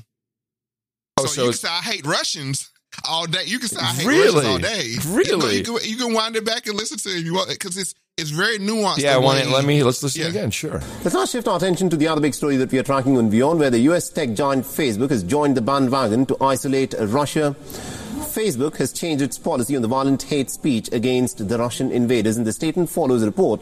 [1.18, 2.70] Oh, so, so you can say I hate Russians
[3.08, 3.42] all day.
[3.44, 4.34] You can say I hate Really?
[4.34, 4.94] Russians all day.
[5.08, 5.30] Really?
[5.30, 7.34] You, know, you, can, you can wind it back and listen to it if you
[7.34, 8.98] want because it's it's very nuanced.
[8.98, 9.50] Yeah, I want way it.
[9.50, 10.28] Let me let's listen Yeah.
[10.28, 10.50] again.
[10.50, 10.80] Sure.
[11.04, 13.30] Let's now shift our attention to the other big story that we are tracking on
[13.30, 17.56] WION, where the US tech giant Facebook has joined the bandwagon to isolate Russia.
[18.30, 22.46] Facebook has changed its policy on the violent hate speech against the Russian invaders, and
[22.46, 23.60] the statement follows a report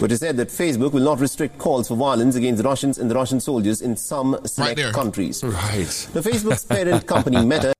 [0.00, 3.10] which has said that Facebook will not restrict calls for violence against the Russians and
[3.10, 4.92] the Russian soldiers in some select there.
[4.92, 5.44] countries.
[5.44, 6.08] Right.
[6.12, 7.72] The Facebook's parent company Meta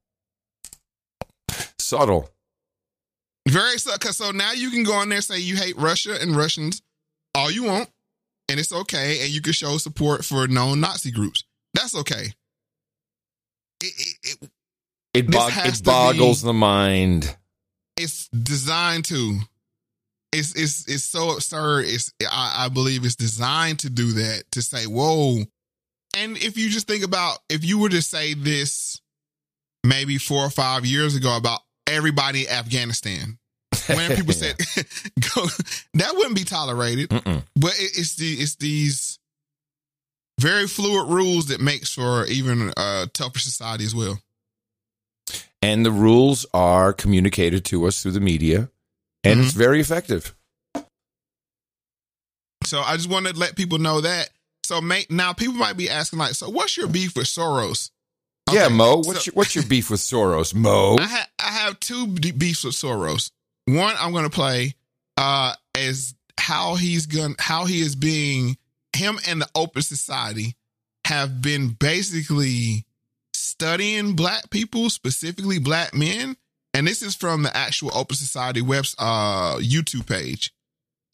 [1.79, 2.29] Subtle.
[3.49, 4.13] Very subtle.
[4.13, 6.83] so now you can go on there and say you hate Russia and Russians
[7.35, 7.89] all you want,
[8.49, 11.45] and it's okay, and you can show support for known Nazi groups.
[11.75, 12.33] That's okay.
[13.81, 14.51] It, it, it,
[15.17, 17.37] It, bog- it boggles be- the mind.
[17.97, 19.39] it's designed to.
[20.33, 21.87] It's it's it's so absurd.
[21.87, 25.39] It's I, I believe it's designed to do that to say whoa.
[26.17, 29.01] And if you just think about if you were to say this
[29.85, 33.39] maybe four or five years ago about everybody in Afghanistan,
[33.87, 34.57] when people said
[35.35, 35.47] go,
[35.95, 37.11] that wouldn't be tolerated.
[37.11, 37.43] Mm-mm.
[37.55, 39.19] But it, it's the it's these
[40.41, 44.19] very fluid rules that makes for even a tougher society as well.
[45.67, 48.71] And the rules are communicated to us through the media,
[49.25, 50.33] and it's very effective.
[52.63, 54.31] So I just wanted to let people know that.
[54.65, 54.81] So
[55.11, 57.91] now people might be asking like, so what's your beef with Soros?
[58.53, 60.97] yeah, Mo, so- what's your what's your beef with Soros, Mo?
[61.01, 63.33] I, ha- I have two beefs with Soros.
[63.65, 64.75] One I'm going to play
[65.17, 68.57] uh as how he's going how he is being
[68.95, 70.55] him and the Open Society
[71.07, 72.87] have been basically
[73.59, 76.37] studying black people, specifically black men.
[76.75, 80.53] And this is from the actual Open Society web's uh YouTube page.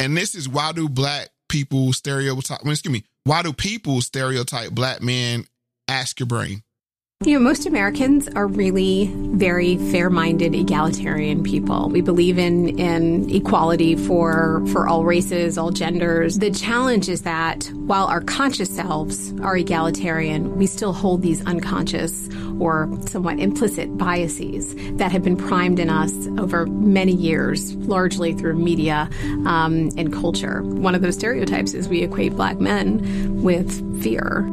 [0.01, 2.67] And this is why do black people stereotype?
[2.67, 3.05] Excuse me.
[3.25, 5.47] Why do people stereotype black men?
[5.87, 6.63] Ask your brain.
[7.25, 11.89] You know, most Americans are really very fair-minded, egalitarian people.
[11.89, 16.41] We believe in in equality for for all races, all genders.
[16.41, 22.29] The challenge is that while our conscious selves are egalitarian, we still hold these unconscious
[22.59, 28.55] or somewhat implicit biases that have been primed in us over many years, largely through
[28.55, 29.09] media
[29.47, 30.63] um, and culture.
[30.63, 34.45] One of those stereotypes is we equate black men with fear.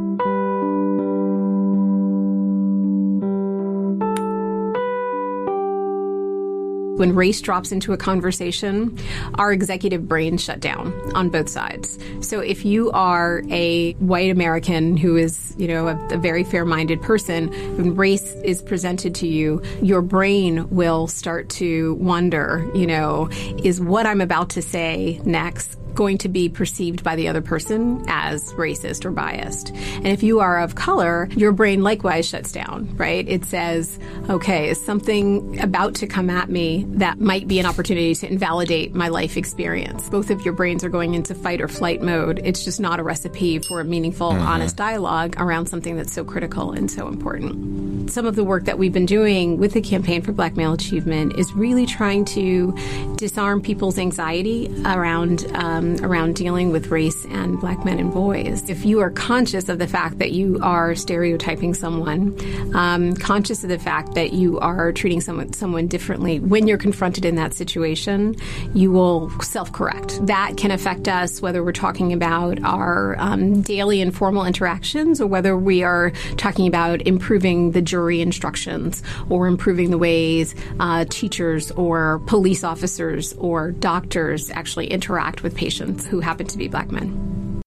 [7.00, 8.98] When race drops into a conversation,
[9.36, 11.98] our executive brains shut down on both sides.
[12.20, 17.02] So if you are a white American who is, you know, a, a very fair-minded
[17.02, 17.48] person,
[17.78, 23.30] when race is presented to you, your brain will start to wonder, you know,
[23.64, 28.04] is what I'm about to say next going to be perceived by the other person
[28.08, 29.70] as racist or biased.
[29.70, 33.28] And if you are of color, your brain likewise shuts down, right?
[33.28, 34.00] It says,
[34.30, 38.94] okay, is something about to come at me that might be an opportunity to invalidate
[38.94, 40.10] my life experience?
[40.10, 42.42] Both of your brains are going into fight or flight mode.
[42.44, 44.42] It's just not a recipe for a meaningful, mm-hmm.
[44.42, 48.10] honest dialogue around something that's so critical and so important.
[48.10, 51.38] Some of the work that we've been doing with the Campaign for Black Male Achievement
[51.38, 52.76] is really trying to
[53.18, 55.46] disarm people's anxiety around
[55.80, 58.70] um, around dealing with race and black men and boys.
[58.70, 62.38] If you are conscious of the fact that you are stereotyping someone,
[62.76, 67.26] um, conscious of the fact that you are treating someone someone differently, when you're confronted
[67.26, 68.36] in that situation,
[68.74, 70.26] you will self-correct.
[70.28, 75.58] That can affect us whether we're talking about our um, daily informal interactions or whether
[75.58, 82.20] we are talking about improving the jury instructions or improving the ways uh, teachers or
[82.26, 87.62] police officers or doctors actually interact with patients patients who happen to be black men.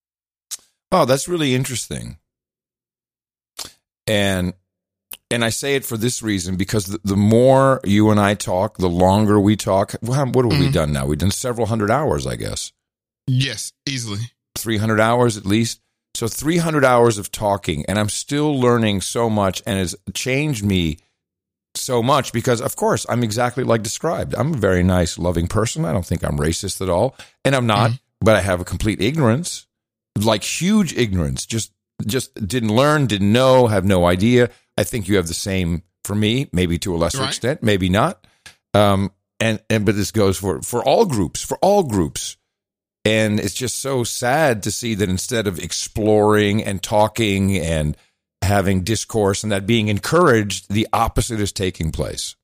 [0.90, 2.18] Oh, that's really interesting.
[4.08, 4.54] And
[5.30, 8.76] and I say it for this reason because the, the more you and I talk,
[8.76, 9.92] the longer we talk.
[10.00, 10.60] What have mm-hmm.
[10.60, 11.06] we done now?
[11.06, 12.72] We've done several hundred hours, I guess.
[13.26, 14.32] Yes, easily.
[14.58, 15.80] 300 hours at least.
[16.14, 20.98] So 300 hours of talking, and I'm still learning so much and has changed me
[21.74, 24.34] so much because, of course, I'm exactly like described.
[24.36, 25.84] I'm a very nice, loving person.
[25.84, 27.90] I don't think I'm racist at all, and I'm not.
[27.90, 29.66] Mm-hmm but I have a complete ignorance,
[30.16, 31.44] like huge ignorance.
[31.44, 31.72] Just
[32.06, 34.50] just didn't learn, didn't know, have no idea.
[34.76, 37.28] I think you have the same for me, maybe to a lesser right.
[37.28, 38.26] extent, maybe not.
[38.74, 42.36] Um, and and but this goes for for all groups, for all groups.
[43.04, 47.96] And it's just so sad to see that instead of exploring and talking and
[48.42, 52.36] having discourse and that being encouraged, the opposite is taking place.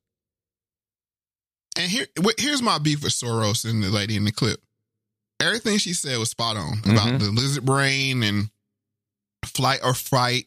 [1.77, 2.07] And here,
[2.39, 4.61] here's my beef with Soros and the lady in the clip
[5.41, 7.19] everything she said was spot on about mm-hmm.
[7.19, 8.51] the lizard brain and
[9.45, 10.47] flight or fright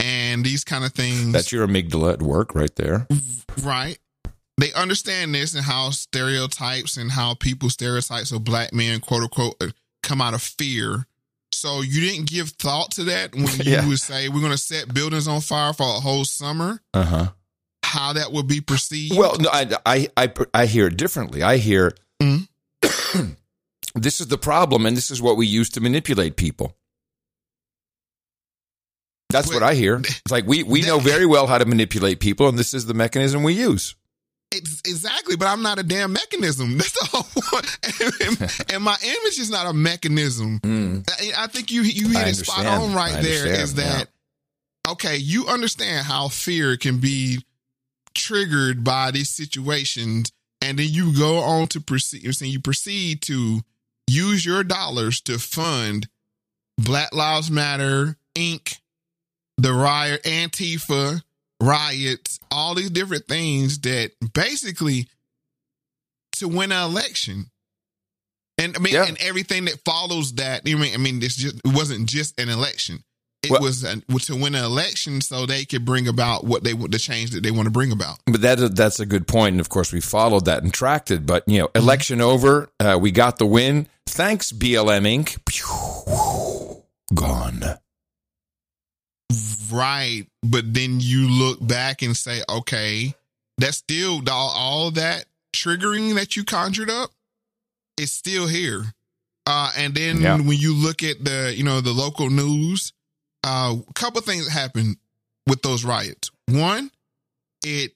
[0.00, 1.32] and these kind of things.
[1.32, 3.06] That's your amygdala at work right there.
[3.62, 3.98] Right.
[4.58, 9.56] They understand this and how stereotypes and how people stereotypes of black men, quote unquote,
[9.60, 9.68] uh,
[10.02, 11.06] come out of fear.
[11.56, 13.88] So you didn't give thought to that when you yeah.
[13.88, 16.80] would say we're going to set buildings on fire for a whole summer.
[16.92, 17.28] Uh huh.
[17.82, 19.16] How that would be perceived?
[19.16, 21.42] Well, no, I I I, I hear it differently.
[21.42, 21.94] I hear.
[22.22, 23.32] Mm-hmm.
[23.96, 26.76] This is the problem, and this is what we use to manipulate people.
[29.30, 29.96] That's what I hear.
[30.04, 32.94] It's like we, we know very well how to manipulate people, and this is the
[32.94, 33.94] mechanism we use.
[34.52, 36.78] Exactly, but I'm not a damn mechanism.
[36.78, 37.26] That's the whole
[38.26, 40.60] and, and my image is not a mechanism.
[40.60, 41.10] Mm.
[41.10, 43.46] I, I, think you you hit it spot on right there.
[43.46, 44.08] Is that
[44.86, 44.92] yeah.
[44.92, 45.16] okay?
[45.16, 47.44] You understand how fear can be
[48.14, 50.32] triggered by these situations,
[50.62, 52.22] and then you go on to proceed.
[52.40, 53.60] You proceed to
[54.06, 56.08] use your dollars to fund
[56.78, 58.78] Black Lives Matter, Inc.,
[59.58, 61.22] the riot, Antifa,
[61.60, 65.08] riots, all these different things that basically
[66.32, 67.46] to win an election.
[68.58, 69.06] And I mean, yeah.
[69.06, 70.62] and everything that follows that.
[70.66, 73.02] I mean, I mean, this just it wasn't just an election.
[73.42, 76.74] It well, was a, to win an election so they could bring about what they
[76.74, 78.18] want the change that they want to bring about.
[78.26, 81.26] But that that's a good point, and of course we followed that and tracked it.
[81.26, 81.82] But you know, mm-hmm.
[81.82, 83.88] election over, uh, we got the win.
[84.06, 86.82] Thanks, BLM Inc.
[87.14, 87.78] Gone.
[89.70, 93.14] Right, but then you look back and say, okay,
[93.58, 95.24] that's still all, all that
[95.54, 97.10] triggering that you conjured up
[97.96, 98.84] is still here.
[99.46, 100.36] Uh, and then yeah.
[100.36, 102.92] when you look at the, you know, the local news,
[103.44, 104.96] uh, a couple things happened
[105.46, 106.30] with those riots.
[106.48, 106.90] One,
[107.64, 107.92] it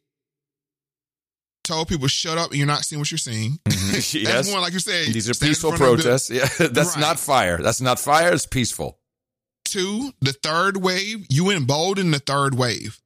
[1.65, 3.59] told people shut up, you're not seeing what you're seeing.
[3.67, 4.13] yes.
[4.25, 5.09] That's one, like you said.
[5.13, 6.31] These are peaceful front of the- protests.
[6.31, 7.01] Yeah, that's Right.
[7.01, 7.59] not fire.
[7.59, 8.33] That's not fire.
[8.33, 8.99] It's peaceful.
[9.71, 13.01] Two, the third wave, you embolden the third wave.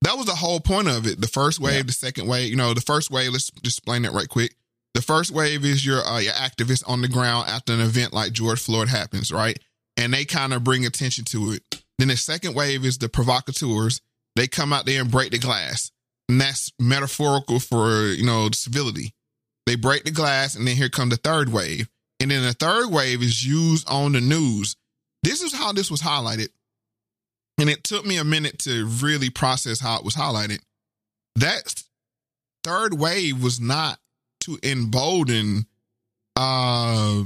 [0.00, 1.20] That was the whole point of it.
[1.20, 4.12] The first wave, the second wave, you know, the first wave, let's just explain that
[4.12, 4.56] right quick.
[4.94, 8.32] The first wave is your uh, your activists on the ground after an event like
[8.32, 9.56] George Floyd happens, right?
[9.96, 11.62] And they kind of bring attention to it.
[12.00, 14.00] Then the second wave is the provocateurs.
[14.34, 15.92] They come out there and break the glass.
[16.28, 19.14] And that's metaphorical for, you know, civility.
[19.66, 21.88] They break the glass, and then here come the third wave.
[22.18, 24.74] And then the third wave is used on the news.
[25.22, 26.48] This is how this was highlighted.
[27.58, 30.60] And it took me a minute to really process how it was highlighted.
[31.36, 31.82] That
[32.64, 33.98] third wave was not
[34.40, 35.66] to embolden
[36.36, 37.22] uh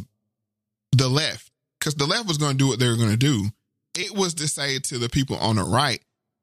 [0.93, 1.51] the left.
[1.79, 3.47] Because the left was gonna do what they were gonna do.
[3.95, 6.01] It was to say to the people on the right,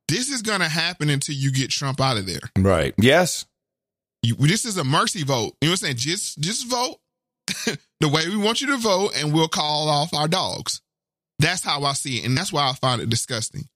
[0.07, 2.49] this is gonna happen until you get Trump out of there.
[2.57, 2.93] Right.
[2.97, 3.45] Yes.
[4.21, 5.53] You, this is a mercy vote.
[5.61, 5.97] You know what I'm saying?
[5.97, 6.97] Just just vote
[7.99, 10.81] the way we want you to vote, and we'll call off our dogs.
[11.43, 13.67] That's how I see it, and that's why I find it disgusting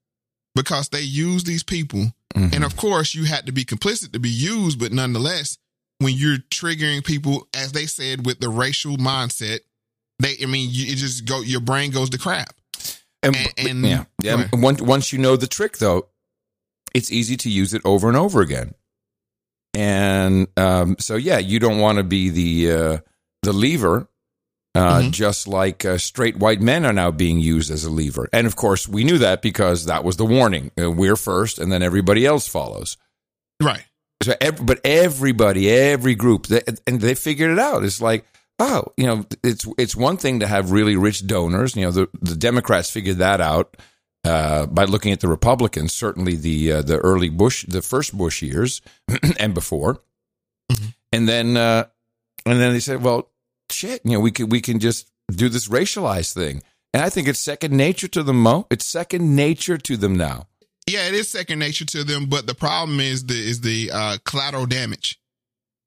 [0.56, 2.12] because they use these people,
[2.54, 5.58] and of course you had to be complicit to be used, but nonetheless,
[6.00, 9.60] when you're triggering people, as they said, with the racial mindset,
[10.20, 12.54] they I mean, you, it just go your brain goes to crap.
[13.24, 14.48] And, and- yeah, yeah.
[14.54, 16.08] Once once you know the trick, though,
[16.94, 18.74] it's easy to use it over and over again.
[19.74, 22.98] And um, so, yeah, you don't want to be the uh,
[23.44, 24.08] the lever,
[24.78, 25.12] uh, Mm-hmm.
[25.12, 28.28] just like uh, straight white men are now being used as a lever.
[28.32, 31.72] And of course, we knew that because that was the warning: uh, we're first, and
[31.72, 32.98] then everybody else follows.
[33.62, 33.84] Right.
[34.24, 37.84] So, ev- but everybody, every group, they, and they figured it out.
[37.84, 38.26] It's like,
[38.60, 41.76] oh, you know, it's it's one thing to have really rich donors.
[41.76, 43.78] You know, the the Democrats figured that out
[44.26, 45.94] uh, by looking at the Republicans.
[45.94, 48.82] Certainly, the uh, the early Bush, the first Bush years,
[49.40, 50.02] and before,
[51.12, 51.86] and then uh,
[52.46, 53.30] and then they said, well,
[53.72, 56.62] shit, you know, we can we can just do this racialized thing.
[56.94, 58.66] And I think it's second nature to them, Mo.
[58.72, 60.48] It's second nature to them now.
[60.90, 64.18] Yeah, it is second nature to them, but the problem is the is the uh,
[64.26, 65.20] collateral damage.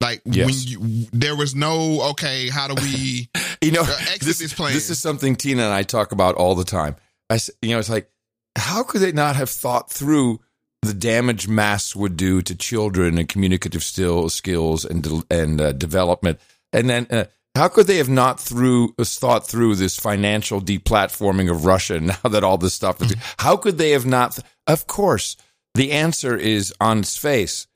[0.01, 3.29] Like when you there was no okay, how do we
[3.63, 4.73] you know uh, exit this, plan?
[4.73, 6.97] This is something Tina and I talk about all the time.
[7.29, 8.11] I, s- you know, it's like,
[8.57, 10.41] how could they not have thought through
[10.83, 15.73] the damage masks would do to children and communicative still skills and de- and uh,
[15.73, 16.41] development,
[16.73, 17.25] and then uh,
[17.55, 22.45] how could they have not through thought through this financial deplatforming of Russia now that
[22.45, 23.09] all this stuff is?
[23.09, 23.35] Mm-hmm.
[23.39, 24.39] How could they have not?
[24.67, 25.37] Of course,
[25.75, 27.67] the answer is on its face.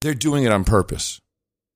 [0.00, 1.20] They're doing it on purpose.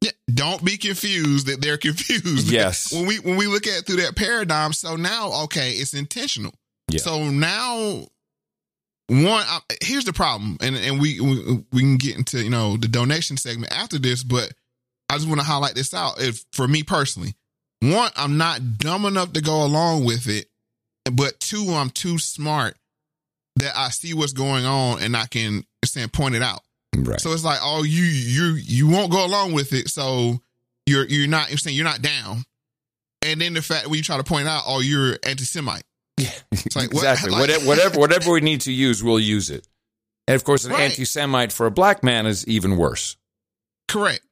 [0.01, 2.49] Yeah, don't be confused that they're confused.
[2.53, 2.93] Yes.
[2.93, 6.53] when we when we look at it through that paradigm, so now okay, it's intentional.
[6.91, 6.99] Yeah.
[6.99, 8.07] So now,
[9.09, 12.77] one I, here's the problem, and and we, we we can get into you know
[12.77, 14.53] the donation segment after this, but
[15.09, 16.21] I just want to highlight this out.
[16.21, 17.35] If for me personally,
[17.81, 20.47] one, I'm not dumb enough to go along with it,
[21.11, 22.77] but two, I'm too smart
[23.57, 26.61] that I see what's going on and I can saying point it out.
[26.97, 27.21] Right.
[27.21, 30.41] So it's like, oh, you you you won't go along with it, so
[30.87, 32.45] you're you're not you're saying you're not down.
[33.25, 35.85] And then the fact when you try to point out, oh, you're anti-Semite.
[36.19, 37.31] Yeah, it's like what- exactly.
[37.31, 39.67] like- whatever, whatever, whatever we need to use, we'll use it.
[40.29, 40.83] And of course, an Right.
[40.83, 43.17] anti-Semite for a black man is even worse.
[43.89, 44.25] Correct.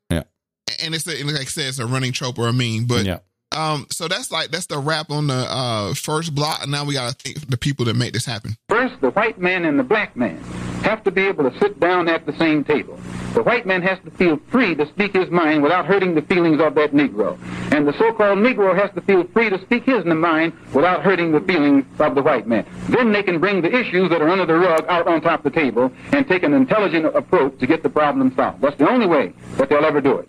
[0.80, 0.86] Yeah.
[0.86, 2.86] And it's a, and like I said, it's a running trope or a meme.
[2.86, 3.18] But Yeah.
[3.52, 6.94] um, so that's like that's the wrap on the uh first block, and now we
[6.94, 8.56] got to think the people that make this happen.
[8.68, 10.38] First, the white man and the black man
[10.82, 12.98] have to be able to sit down at the same table.
[13.34, 16.60] The white man has to feel free to speak his mind without hurting the feelings
[16.60, 17.38] of that Negro.
[17.72, 21.40] And the so-called Negro has to feel free to speak his mind without hurting the
[21.40, 22.64] feelings of the white man.
[22.88, 25.52] Then they can bring the issues that are under the rug out on top of
[25.52, 28.62] the table and take an intelligent approach to get the problem solved.
[28.62, 30.28] That's the only way that they'll ever do it.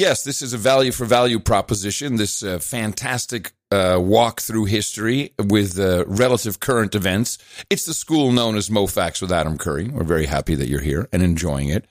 [0.00, 2.16] Yes, this is a value for value proposition.
[2.16, 7.36] This uh, fantastic uh, walk through history with uh, relative current events.
[7.68, 9.90] It's the school known as MoFax with Adam Curry.
[9.90, 11.86] We're very happy that you're here and enjoying it.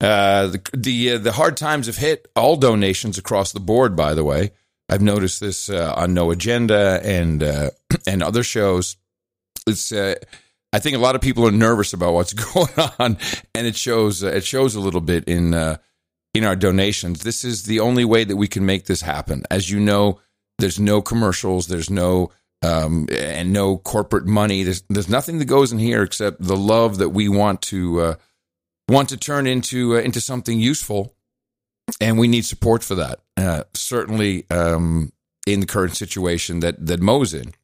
[0.00, 3.94] Uh, the the, uh, the hard times have hit all donations across the board.
[3.94, 4.50] By the way,
[4.88, 7.40] I've noticed this uh, on No Agenda and
[8.04, 8.96] and other shows.
[9.64, 13.16] It's I think a lot of people are nervous about what's going on,
[13.54, 14.24] and it shows.
[14.24, 15.78] It shows a little bit in
[16.34, 17.22] in our donations.
[17.22, 19.44] This is the only way that we can make this happen.
[19.50, 20.20] As you know,
[20.58, 21.68] there's no commercials.
[21.68, 22.30] There's no
[22.62, 24.62] um, and no corporate money.
[24.62, 28.14] There's there's nothing that goes in here except the love that we want to uh,
[28.88, 31.14] want to turn into uh, into something useful,
[32.00, 33.20] and we need support for that.
[33.36, 35.12] Uh, certainly, um,
[35.46, 37.54] in the current situation that that Mo's in.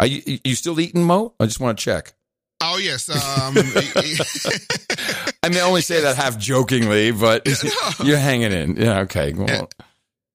[0.00, 1.34] Are you, you still eating Mo?
[1.40, 2.14] I just want to check.
[2.60, 3.08] Oh yes,
[3.40, 3.54] um,
[5.42, 7.46] I mean, I only say that half jokingly, but
[8.04, 8.76] you're hanging in.
[8.76, 9.32] Yeah, okay.
[9.32, 9.70] Well,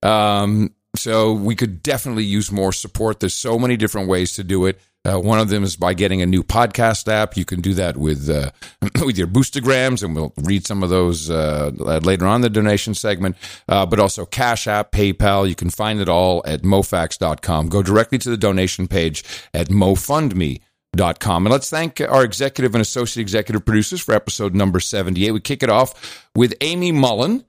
[0.01, 3.19] um, so we could definitely use more support.
[3.19, 4.79] There's so many different ways to do it.
[5.05, 7.35] Uh, one of them is by getting a new podcast app.
[7.35, 8.51] You can do that with uh,
[9.05, 12.93] with your boostergrams, and we'll read some of those uh, later on in the donation
[12.93, 13.35] segment.
[13.67, 15.49] Uh, but also Cash App, PayPal.
[15.49, 17.67] You can find it all at mofax.com.
[17.67, 20.59] Go directly to the donation page at mofundme.com.
[20.95, 25.31] And let's thank our executive and associate executive producers for episode number 78.
[25.31, 27.45] We kick it off with Amy Mullen.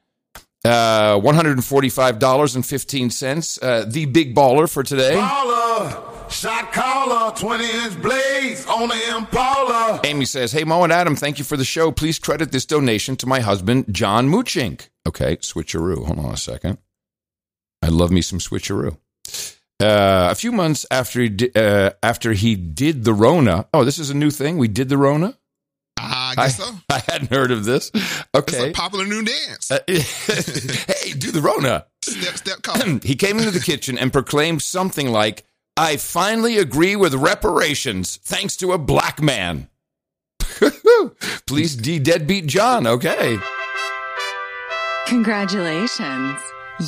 [0.64, 3.62] Uh, $145.15.
[3.62, 5.14] Uh, the big baller for today.
[5.14, 10.00] Baller, shot caller, 20 inch blades on the Impala.
[10.04, 11.92] Amy says, Hey, Mo and Adam, thank you for the show.
[11.92, 14.88] Please credit this donation to my husband, John Moochink.
[15.06, 16.06] Okay, switcheroo.
[16.06, 16.78] Hold on a second.
[17.82, 18.96] I love me some switcheroo.
[19.82, 23.66] Uh, a few months after he, di- uh, after he did the Rona.
[23.74, 24.56] Oh, this is a new thing.
[24.56, 25.36] We did the Rona?
[25.96, 26.70] I guess so.
[26.90, 27.90] I hadn't heard of this.
[28.34, 28.56] Okay.
[28.56, 29.70] It's a popular new dance.
[29.70, 31.86] Uh, hey, do the Rona.
[32.02, 32.98] Step, step, call.
[33.02, 35.44] he came into the kitchen and proclaimed something like,
[35.76, 39.68] I finally agree with reparations thanks to a black man.
[41.46, 42.86] Please de deadbeat John.
[42.86, 43.38] Okay.
[45.06, 46.38] Congratulations.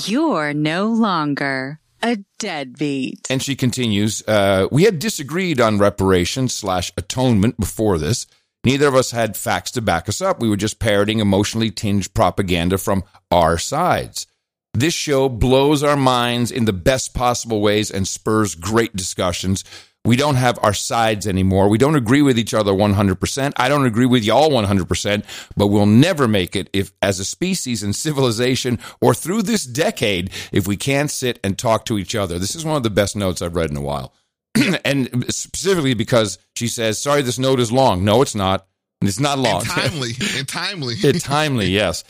[0.06, 3.26] You're no longer a deadbeat.
[3.28, 8.26] And she continues, uh, we had disagreed on reparations slash atonement before this.
[8.64, 10.40] Neither of us had facts to back us up.
[10.40, 14.26] We were just parroting emotionally tinged propaganda from our sides.
[14.72, 19.64] This show blows our minds in the best possible ways and spurs great discussions.
[20.06, 21.68] We don't have our sides anymore.
[21.68, 23.52] We don't agree with each other 100%.
[23.56, 25.24] I don't agree with y'all 100%,
[25.56, 30.30] but we'll never make it if as a species and civilization or through this decade
[30.52, 32.38] if we can't sit and talk to each other.
[32.38, 34.14] This is one of the best notes I've read in a while.
[34.84, 38.66] and specifically because she says, "Sorry, this note is long." No, it's not.
[39.02, 39.60] And It's not long.
[39.60, 40.12] And timely.
[40.38, 40.94] and timely.
[40.94, 41.66] it's timely.
[41.66, 42.04] Yes.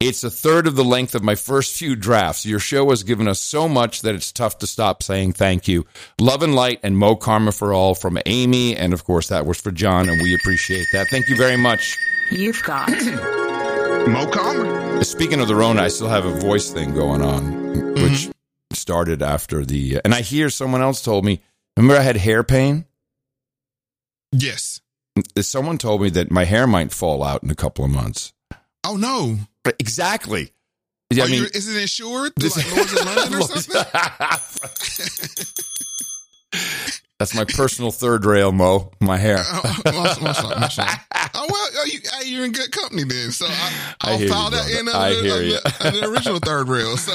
[0.00, 2.46] It's a third of the length of my first few drafts.
[2.46, 5.84] Your show has given us so much that it's tough to stop saying thank you.
[6.18, 8.74] Love and light and Mo Karma for all from Amy.
[8.74, 11.08] And of course, that was for John, and we appreciate that.
[11.08, 11.98] Thank you very much.
[12.30, 12.88] You've got
[14.08, 15.04] Mo Karma.
[15.04, 18.02] Speaking of the Rona, I still have a voice thing going on, mm-hmm.
[18.02, 18.30] which
[18.72, 20.00] started after the.
[20.02, 21.42] And I hear someone else told me,
[21.76, 22.86] remember I had hair pain?
[24.32, 24.80] Yes.
[25.40, 28.32] Someone told me that my hair might fall out in a couple of months.
[28.82, 29.40] Oh, no.
[29.64, 30.52] Exactly.
[31.12, 32.32] Are I mean, you, is it insured?
[32.38, 33.82] Through, like Lloyd's of London or something?
[37.18, 38.92] that's my personal third rail, Mo.
[39.00, 39.42] My hair.
[41.32, 43.32] Oh, well, you, you're in good company then.
[43.32, 45.58] So I, I I'll hear you, file that in I hear under, you.
[45.80, 46.96] under the original third rail.
[46.96, 47.12] So.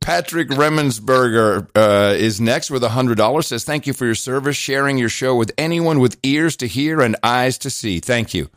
[0.00, 3.44] Patrick Remensberger uh, is next with $100.
[3.44, 7.00] Says, Thank you for your service, sharing your show with anyone with ears to hear
[7.00, 7.98] and eyes to see.
[7.98, 8.48] Thank you.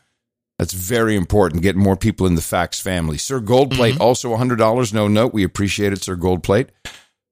[0.62, 1.64] That's very important.
[1.64, 3.18] Getting more people in the Fax family.
[3.18, 4.94] Sir Goldplate, also $100.
[4.94, 5.34] No note.
[5.34, 6.68] We appreciate it, Sir Goldplate.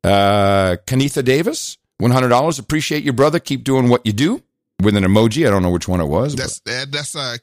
[0.03, 2.60] Uh, Kanitha Davis, $100.
[2.60, 3.38] Appreciate you, brother.
[3.38, 4.41] Keep doing what you do
[4.81, 5.45] with an emoji.
[5.45, 6.35] I don't know which one it was.
[6.35, 7.38] That's that, that's uh,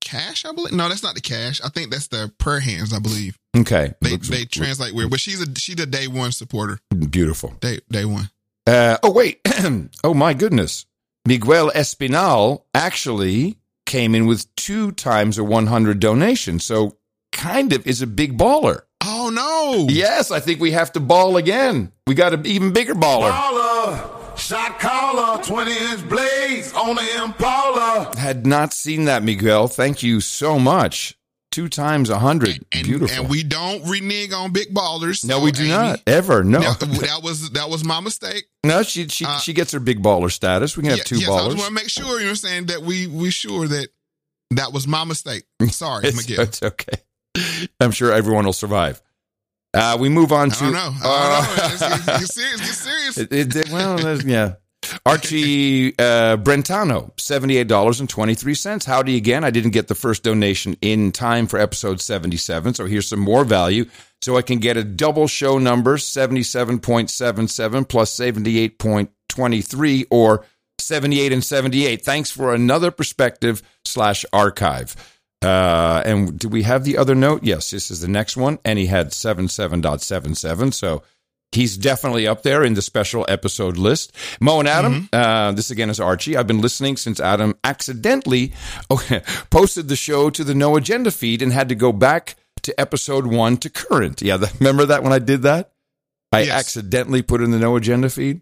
[0.00, 0.72] cash, I believe.
[0.72, 1.60] No, that's not the cash.
[1.64, 3.38] I think that's the prayer hands, I believe.
[3.56, 3.94] okay.
[4.00, 6.80] They Looks- they translate weird, but she's a she's a day one supporter.
[7.10, 7.50] Beautiful.
[7.60, 8.28] Day day one.
[8.66, 9.38] Uh, oh, wait.
[10.02, 10.84] oh, my goodness.
[11.24, 13.56] Miguel Espinal actually
[13.86, 16.58] came in with two times a 100 donation.
[16.58, 16.98] So
[17.32, 18.82] kind of is a big baller.
[19.04, 19.86] Oh, no.
[19.88, 21.92] Yes, I think we have to ball again.
[22.06, 23.30] We got an even bigger baller.
[23.30, 28.12] Baller, shot caller, 20 inch blades on the Impala.
[28.16, 29.68] Had not seen that, Miguel.
[29.68, 31.16] Thank you so much.
[31.56, 32.66] Two times a hundred.
[32.70, 33.16] Beautiful.
[33.18, 35.24] And we don't renege on big ballers.
[35.24, 36.44] no, So, we do Amy, not ever.
[36.44, 38.44] No, That, that was that was my mistake.
[38.62, 38.82] no.
[38.82, 40.76] She she she gets her big baller status.
[40.76, 41.44] We can have Yeah, two yes, I ballers.
[41.52, 43.88] just want to make sure you know saying that we we sure that
[44.50, 45.44] that was my mistake.
[45.70, 46.42] Sorry, It's, Miguel.
[46.44, 46.98] it's okay.
[47.80, 49.00] I'm sure everyone will survive.
[49.72, 50.56] Uh, we move on to.
[50.56, 50.92] I don't know.
[51.04, 51.46] I
[51.80, 51.96] don't know.
[52.12, 52.60] Get, get serious.
[52.60, 53.18] Get serious.
[53.32, 54.56] It, it, well, yeah.
[55.04, 58.84] Archie uh, Brentano, $78.23.
[58.84, 59.44] Howdy again.
[59.44, 63.44] I didn't get the first donation in time for episode 77, so here's some more
[63.44, 63.86] value.
[64.20, 70.44] So I can get a double show number, 77.77 plus 78.23 or
[70.78, 72.02] 78 and 78.
[72.02, 74.96] Thanks for another perspective slash archive.
[75.42, 77.44] Uh, and do we have the other note?
[77.44, 78.58] Yes, this is the next one.
[78.64, 80.72] And he had 77.77.
[80.74, 81.02] So
[81.52, 84.12] he's definitely up there in the special episode list.
[84.40, 86.36] Mo and Adam, uh, this again is Archie.
[86.36, 88.52] I've been listening since Adam accidentally
[88.90, 92.78] okay, posted the show to the No Agenda feed and had to go back to
[92.80, 94.22] episode one to current.
[94.22, 95.72] Yeah, the, remember that when I did that?
[96.32, 98.40] I accidentally put in the No Agenda feed.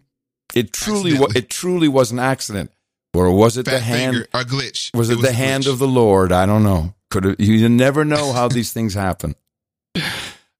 [0.53, 2.71] It truly, wa- it truly was an accident,
[3.13, 4.15] or was it the hand?
[4.15, 4.95] finger, a glitch.
[4.95, 5.71] Was it, It was the hand glitch.
[5.71, 6.31] of the Lord?
[6.31, 6.93] I don't know.
[7.11, 9.35] Could have, you never know how these things happen.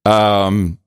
[0.05, 0.77] Um,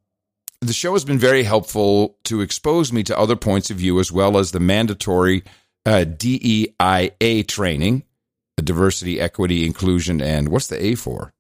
[0.60, 4.10] the show has been very helpful to expose me to other points of view as
[4.10, 5.44] well as the mandatory
[5.86, 8.02] uh, DEIA training,
[8.56, 11.32] the diversity, equity, inclusion, and what's the A for?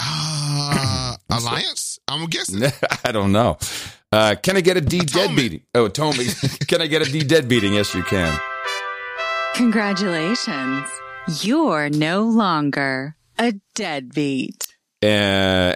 [0.00, 1.98] Uh, Alliance?
[2.08, 2.62] I'm guessing.
[3.04, 3.58] I don't know.
[4.12, 5.62] Uh, can I get a D dead beating?
[5.74, 6.26] Oh, Tommy,
[6.68, 7.74] can I get a D dead beating?
[7.74, 8.38] Yes, you can.
[9.54, 10.88] Congratulations.
[11.42, 14.65] You're no longer a deadbeat.
[15.02, 15.06] Uh,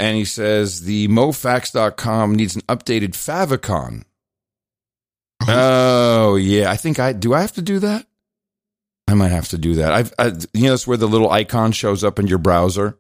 [0.01, 4.05] and he says the mofax.com needs an updated favicon.
[5.49, 6.71] Oh, yeah.
[6.71, 7.35] I think I do.
[7.35, 8.07] I have to do that.
[9.09, 9.93] I might have to do that.
[9.93, 12.99] I've, I, you know, it's where the little icon shows up in your browser.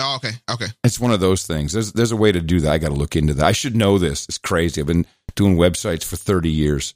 [0.00, 0.66] Oh, okay, okay.
[0.82, 1.72] It's one of those things.
[1.72, 2.72] There's there's a way to do that.
[2.72, 3.46] I got to look into that.
[3.46, 4.26] I should know this.
[4.28, 4.80] It's crazy.
[4.80, 6.94] I've been doing websites for 30 years.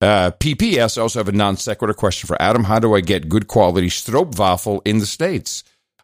[0.00, 2.64] Uh, PPS I also have a non sequitur question for Adam.
[2.64, 5.62] How do I get good quality stroopwafel in the States?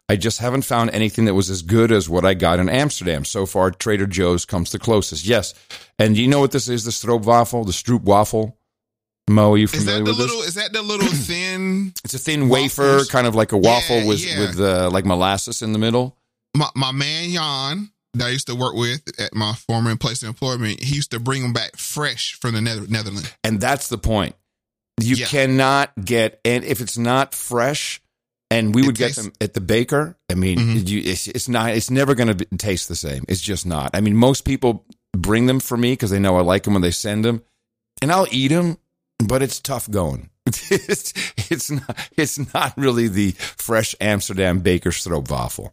[0.09, 3.25] I just haven't found anything that was as good as what I got in Amsterdam.
[3.25, 5.25] So far, Trader Joe's comes the closest.
[5.25, 5.53] Yes.
[5.99, 8.53] And you know what this is, the stroopwafel, the stroopwafel?
[9.29, 10.37] Mo, are you Is familiar that the with little?
[10.37, 10.47] this?
[10.47, 11.91] Is that the little thin?
[12.05, 14.39] It's a thin wafer, kind of like a waffle Yeah, with, yeah.
[14.39, 16.15] with uh, like molasses in the middle.
[16.55, 20.29] My my man Jan that I used to work with at my former place of
[20.29, 23.29] employment, he used to bring them back fresh from the Nether- Netherlands.
[23.43, 24.35] And that's the point.
[25.01, 25.25] You Yeah.
[25.27, 28.01] cannot get, and if it's not fresh,
[28.49, 30.17] and we would get them at the baker.
[30.29, 30.87] I mean, Mm-hmm.
[30.87, 31.71] you, it's, it's not.
[31.71, 33.23] It's never going to taste the same.
[33.27, 33.91] It's just not.
[33.93, 36.81] I mean, most people bring them for me because they know I like them when
[36.81, 37.43] they send them,
[38.01, 38.77] and I'll eat them.
[39.25, 40.29] But it's tough going.
[40.45, 41.11] it's,
[41.51, 42.09] it's not.
[42.15, 45.71] It's not really the fresh Amsterdam baker's baker stroopwafel.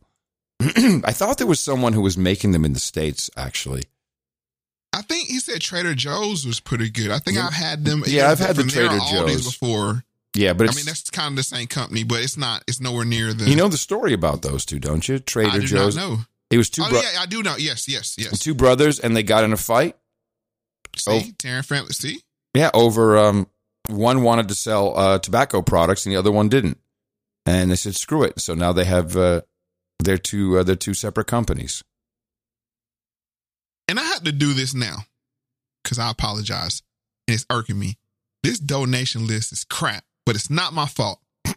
[1.05, 3.29] I thought there was someone who was making them in the states.
[3.37, 3.83] Actually,
[4.93, 7.11] I think he said Trader Joe's was pretty good.
[7.11, 8.03] I think I've had them.
[8.07, 9.45] Yeah, I've had the Trader Aldi's Joe's.
[9.59, 10.05] before.
[10.35, 12.65] Yeah, but I mean, that's kind of the same company, but it's not.
[12.67, 13.49] It's nowhere near the.
[13.49, 15.19] you know the story about those two, don't you?
[15.19, 15.97] Trader I do Joe's.
[15.97, 16.19] know.
[16.51, 16.83] It was two.
[16.85, 17.57] oh bro- yeah, I do know.
[17.59, 18.39] Yes, yes, yes.
[18.39, 19.97] two brothers and they got in a fight.
[20.97, 21.21] See, Oh.
[21.39, 21.93] Taryn family.
[21.93, 22.21] See,
[22.55, 23.49] Yeah, over um,
[23.89, 26.79] one wanted to sell uh, tobacco products and the other one didn't,
[27.47, 28.41] and they said screw it.
[28.41, 29.41] So now they have uh,
[29.99, 31.83] their two uh, their two separate companies.
[33.89, 34.99] and I have to do this now
[35.83, 36.83] because I apologize,
[37.29, 37.99] and it's irking me.
[38.43, 41.21] This donation list is crap, but it's not my fault.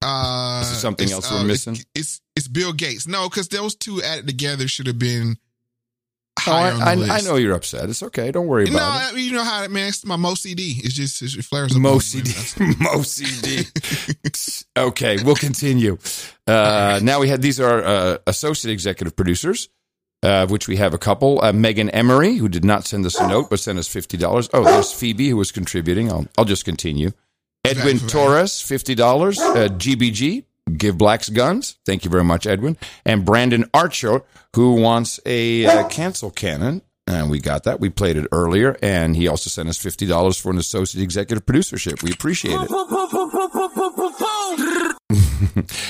[0.00, 1.72] Uh, Is something else we're uh, missing?
[1.74, 3.08] It's, it's it's Bill Gates.
[3.08, 5.38] No, because those two added together should have been
[6.46, 7.10] Oh, higher on the I, I, list.
[7.10, 7.88] I know you're upset.
[7.90, 8.30] It's okay.
[8.30, 9.12] Don't worry No, about it.
[9.12, 9.88] I mean, you know how man.
[9.88, 10.74] It's my Mo CD.
[10.84, 11.82] It's just it flares up.
[11.82, 12.30] Mo CD.
[12.78, 13.66] Mo CD.
[14.78, 15.98] okay, we'll continue.
[16.46, 19.68] Uh, now we had these are uh, associate executive producers,
[20.22, 21.42] uh, of which we have a couple.
[21.42, 24.48] Uh, Megan Emery, who did not send us a note but sent us fifty dollars.
[24.52, 26.08] Oh, there's Phoebe, who was contributing.
[26.12, 27.10] I'll I'll just continue.
[27.64, 29.38] Edwin Torres, fifty dollars.
[29.38, 30.44] Uh, GBG,
[30.76, 31.78] give blacks guns.
[31.84, 32.76] Thank you very much, Edwin.
[33.04, 34.22] And Brandon Archer,
[34.54, 36.82] who wants a uh, cancel cannon.
[37.06, 37.80] And we got that.
[37.80, 38.76] We played it earlier.
[38.82, 42.02] And he also sent us $50 for an associate executive producership.
[42.02, 42.70] We appreciate it.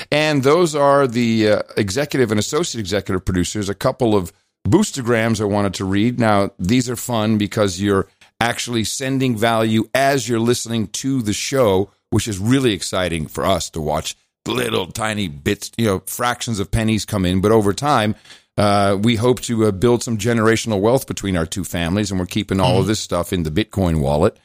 [0.12, 3.68] and those are the uh, executive and associate executive producers.
[3.68, 4.32] A couple of
[4.66, 6.20] boostergrams I wanted to read.
[6.20, 8.06] Now, these are fun because you're
[8.40, 13.70] actually sending value as you're listening to the show, which is really exciting for us
[13.70, 14.16] to watch
[14.46, 17.40] little tiny bits, you know, fractions of pennies come in.
[17.40, 18.14] But over time,
[18.56, 22.26] uh, we hope to uh, build some generational wealth between our two families, and we're
[22.26, 24.36] keeping all of this stuff in the Bitcoin wallet.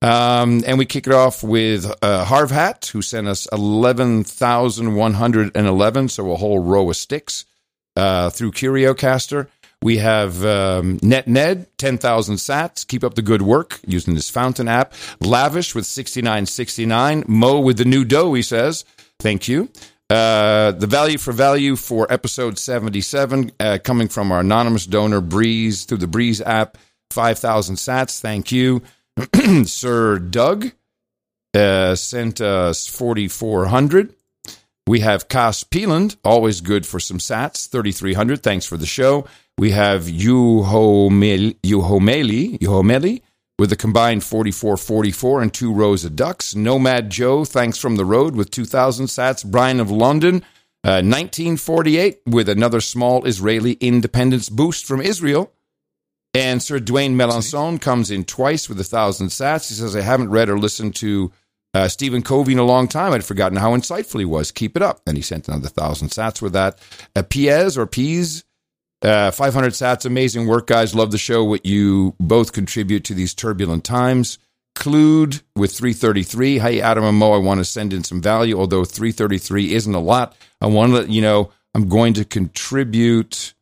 [0.00, 6.36] Um, and we kick it off with uh, Harvhat, who sent us 11,111, so a
[6.36, 7.44] whole row of sticks
[7.94, 9.46] uh, through CurioCaster.
[9.82, 12.86] We have um, NetNed, 10,000 sats.
[12.86, 14.94] Keep up the good work using this fountain app.
[15.20, 17.24] Lavish with 6969.
[17.26, 18.84] Mo with the new dough, he says.
[19.18, 19.68] Thank you.
[20.08, 25.84] Uh, the value for value for episode 77 uh, coming from our anonymous donor, Breeze,
[25.84, 26.78] through the Breeze app.
[27.10, 28.20] 5,000 sats.
[28.20, 28.82] Thank you.
[29.64, 30.72] Sir Doug
[31.54, 34.14] uh, sent us 4,400.
[34.86, 38.42] We have Cas Peeland, always good for some sats, 3,300.
[38.42, 39.26] Thanks for the show.
[39.58, 43.22] We have Yuhomeli, Yuhomeli,
[43.58, 46.54] with a combined 4444 and two rows of ducks.
[46.54, 49.44] Nomad Joe, thanks from the road with 2,000 sats.
[49.48, 50.36] Brian of London,
[50.84, 55.52] uh, 1948 with another small Israeli independence boost from Israel.
[56.34, 59.68] And Sir Dwayne Melanson comes in twice with a thousand sats.
[59.68, 61.30] He says, I haven't read or listened to
[61.74, 63.12] uh, Stephen Covey in a long time.
[63.12, 64.50] I'd forgotten how insightful he was.
[64.50, 65.02] Keep it up.
[65.06, 66.78] And he sent another thousand sats with that.
[67.14, 68.44] Uh, Piez or Peas,
[69.02, 70.06] uh, 500 sats.
[70.06, 70.94] Amazing work, guys.
[70.94, 71.44] Love the show.
[71.44, 74.38] What you both contribute to these turbulent times.
[74.74, 76.58] Clued with 333.
[76.58, 80.00] Hey, Adam and Mo, I want to send in some value, although 333 isn't a
[80.00, 80.34] lot.
[80.60, 83.54] I want to let you know I'm going to contribute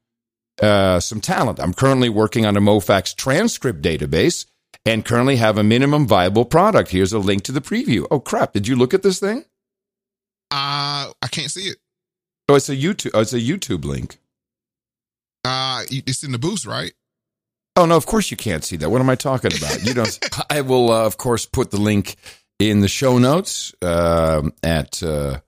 [0.62, 1.58] uh, some talent.
[1.58, 4.46] I'm currently working on a MoFax transcript database
[4.84, 6.90] and currently have a minimum viable product.
[6.90, 8.06] Here's a link to the preview.
[8.10, 8.52] Oh, crap.
[8.52, 9.44] Did you look at this thing?
[10.50, 11.78] Uh, I can't see it.
[12.48, 13.10] Oh, it's a YouTube.
[13.14, 14.18] Oh, it's a YouTube link.
[15.44, 16.92] Uh, it's in the boost, right?
[17.76, 18.90] Oh no, of course you can't see that.
[18.90, 19.82] What am I talking about?
[19.84, 20.18] You don't.
[20.50, 22.16] I will, uh, of course, put the link
[22.58, 25.38] in the show notes uh, at uh,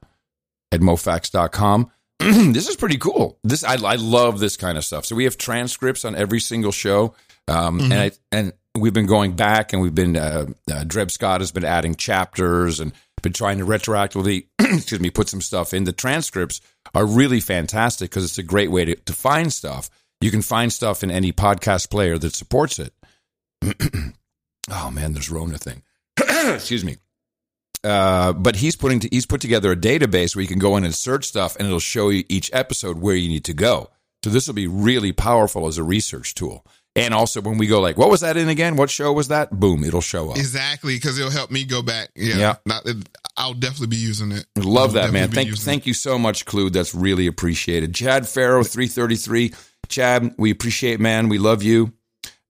[0.71, 1.91] at mofax.com.
[2.19, 3.39] this is pretty cool.
[3.45, 5.05] This I, I love this kind of stuff.
[5.05, 7.15] So we have transcripts on every single show,
[7.49, 7.93] um, Mm-hmm.
[7.93, 11.53] and I, and we've been going back and we've been uh, uh, Dreb Scott has
[11.53, 12.93] been adding chapters and
[13.23, 15.85] been trying to retroactively excuse me put some stuff in.
[15.85, 16.61] The transcripts
[16.95, 19.91] are really fantastic because it's a great way to, to find stuff.
[20.21, 22.93] You can find stuff in any podcast player that supports it.
[24.71, 25.83] oh man, there's Rona thing.
[26.19, 26.97] excuse me.
[27.85, 30.85] Uh, but he's putting to, he's put together a database where you can go in
[30.85, 33.91] and search stuff, and it'll show you each episode where you need to go.
[34.25, 36.65] So this will be really powerful as a research tool.
[36.95, 38.77] And also, when we go like, "What was that in again?
[38.77, 40.37] What show was that?" Boom, it'll show up.
[40.37, 42.11] Exactly, because it'll help me go back.
[42.15, 42.55] Yeah, Yeah.
[42.67, 42.87] Not,
[43.37, 44.45] I'll definitely be using it.
[44.57, 45.31] Love that, man.
[45.31, 46.69] Thank thank you so much, Clue.
[46.69, 47.95] That's really appreciated.
[47.95, 49.55] Chad Farrow, three thirty three.
[49.89, 51.29] Chad, we appreciate, man.
[51.29, 51.93] We love you.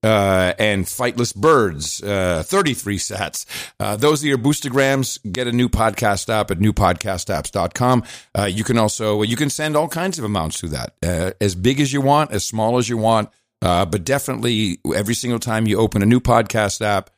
[0.03, 3.45] Uh, and Fightless Birds, uh, 33 sats.
[3.79, 5.17] Uh, those are your boostergrams.
[5.31, 8.03] Get a new podcast app at newpodcastapps.com.
[8.37, 11.55] Uh, you can also, you can send all kinds of amounts to that, uh, as
[11.55, 13.29] big as you want, as small as you want.
[13.63, 17.09] Uh, but definitely every single time you open a new podcast app,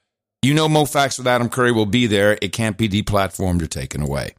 [0.44, 2.38] you know MoFax with Adam Curry will be there.
[2.42, 4.36] It can't be deplatformed or taken away.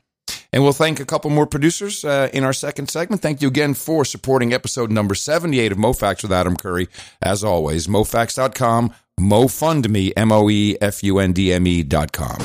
[0.53, 3.21] And we'll thank a couple more producers uh, in our second segment.
[3.21, 6.89] Thank you again for supporting episode number 78 of MoFax with Adam Curry.
[7.21, 12.39] As always, mofax.com, MoFundMe, M O E F U N D M E dot com.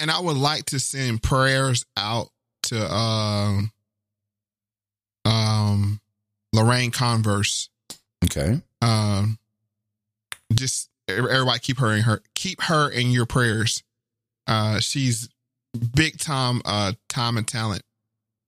[0.00, 2.28] and I would like to send prayers out
[2.64, 3.70] to um
[5.24, 6.00] um
[6.52, 7.68] Lorraine Converse.
[8.24, 8.60] Okay.
[8.82, 9.38] Um
[10.52, 13.82] just everybody keep her in her keep her in your prayers.
[14.46, 15.28] Uh she's
[15.94, 17.82] big time uh time and talent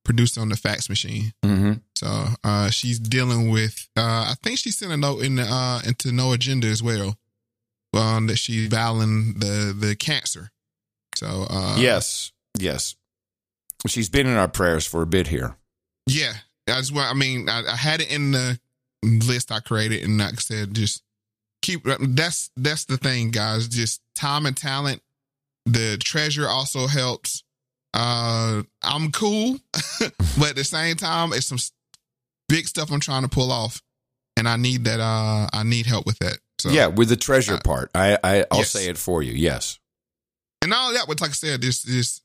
[0.04, 1.32] produced on the fax machine.
[1.44, 1.74] Mm-hmm.
[1.94, 5.80] So uh she's dealing with uh I think she sent a note in the, uh
[5.86, 7.16] into No Agenda as well.
[7.94, 10.50] Um that she's battling the the cancer.
[11.16, 12.96] So uh yes, yes.
[13.86, 15.56] She's been in our prayers for a bit here.
[16.06, 16.34] Yeah,
[16.68, 17.10] I just want.
[17.10, 18.58] I mean, I, I had it in the
[19.02, 21.02] list I created, and like I said, just
[21.60, 21.84] keep.
[21.84, 23.68] That's that's the thing, guys.
[23.68, 25.02] Just time and talent.
[25.66, 27.44] The treasure also helps.
[27.94, 29.58] Uh, I'm cool,
[30.38, 31.58] but at the same time, it's some
[32.48, 33.82] big stuff I'm trying to pull off,
[34.36, 35.00] and I need that.
[35.00, 36.38] Uh, I need help with that.
[36.58, 38.70] So yeah, with the treasure part, I, I I'll yes.
[38.70, 39.32] say it for you.
[39.32, 39.78] Yes.
[40.62, 41.06] and all that.
[41.08, 42.21] But like I said, this this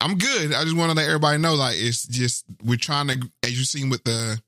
[0.00, 0.52] I'm good.
[0.54, 3.66] I just want to let everybody know, like it's just we're trying to, as you've
[3.66, 4.40] seen with the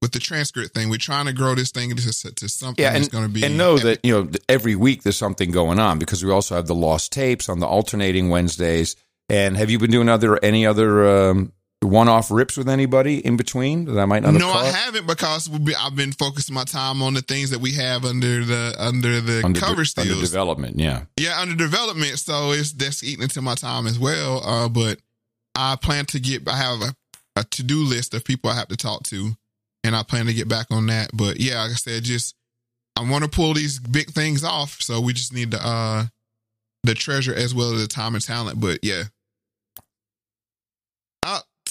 [0.00, 3.06] with the transcript thing, we're trying to grow this thing to, to something Yeah, that's
[3.06, 5.98] and, going to be and know that you know every week there's something going on
[5.98, 8.96] because we also have the lost tapes on the alternating Wednesdays.
[9.30, 11.52] And have you been doing other any other um,
[11.84, 15.48] one-off rips with anybody in between that I might not have No, I haven't because
[15.78, 19.42] I've been focusing my time on the things that we have under the under the
[19.44, 20.78] under, de- cover under development.
[20.78, 21.04] Yeah.
[21.18, 22.18] Yeah, under development.
[22.18, 24.42] So it's that's eating into my time as well.
[24.44, 24.98] Uh, but
[25.54, 26.48] I plan to get.
[26.48, 29.30] I have a, a to do list of people I have to talk to,
[29.82, 31.10] and I plan to get back on that.
[31.12, 32.34] But yeah, like I said, just
[32.96, 34.80] I want to pull these big things off.
[34.80, 36.04] So we just need the uh
[36.82, 38.60] the treasure as well as the time and talent.
[38.60, 39.04] But yeah.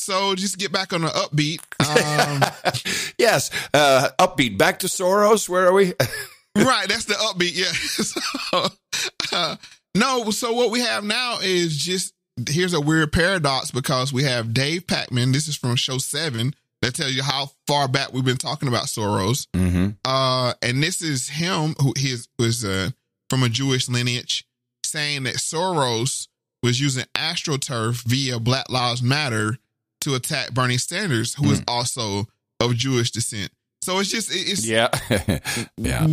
[0.04, 1.62] So just get back on the upbeat.
[1.80, 2.44] Um,
[3.18, 3.52] Yes.
[3.74, 4.58] Uh, upbeat.
[4.58, 5.48] Back to Soros.
[5.48, 5.94] Where are we?
[6.56, 7.56] right, that's the upbeat.
[7.56, 7.72] Yeah.
[7.72, 9.56] so, uh,
[9.96, 12.14] no, so what we have now is just
[12.50, 15.32] here's a weird paradox because we have Dave Pakman.
[15.32, 18.86] This is from show seven that tells you how far back we've been talking about
[18.86, 19.48] Soros.
[19.54, 19.92] mm-hmm.
[20.04, 22.90] Uh, and this is him who his was uh,
[23.30, 24.46] from a Jewish lineage
[24.84, 26.28] saying that Soros
[26.62, 29.58] was using AstroTurf via Black Lives Matter
[30.04, 32.28] to attack Bernie Sanders, who is also
[32.60, 33.52] of Jewish descent.
[33.82, 34.90] So it's just it- it's Yeah.
[35.78, 36.08] yeah.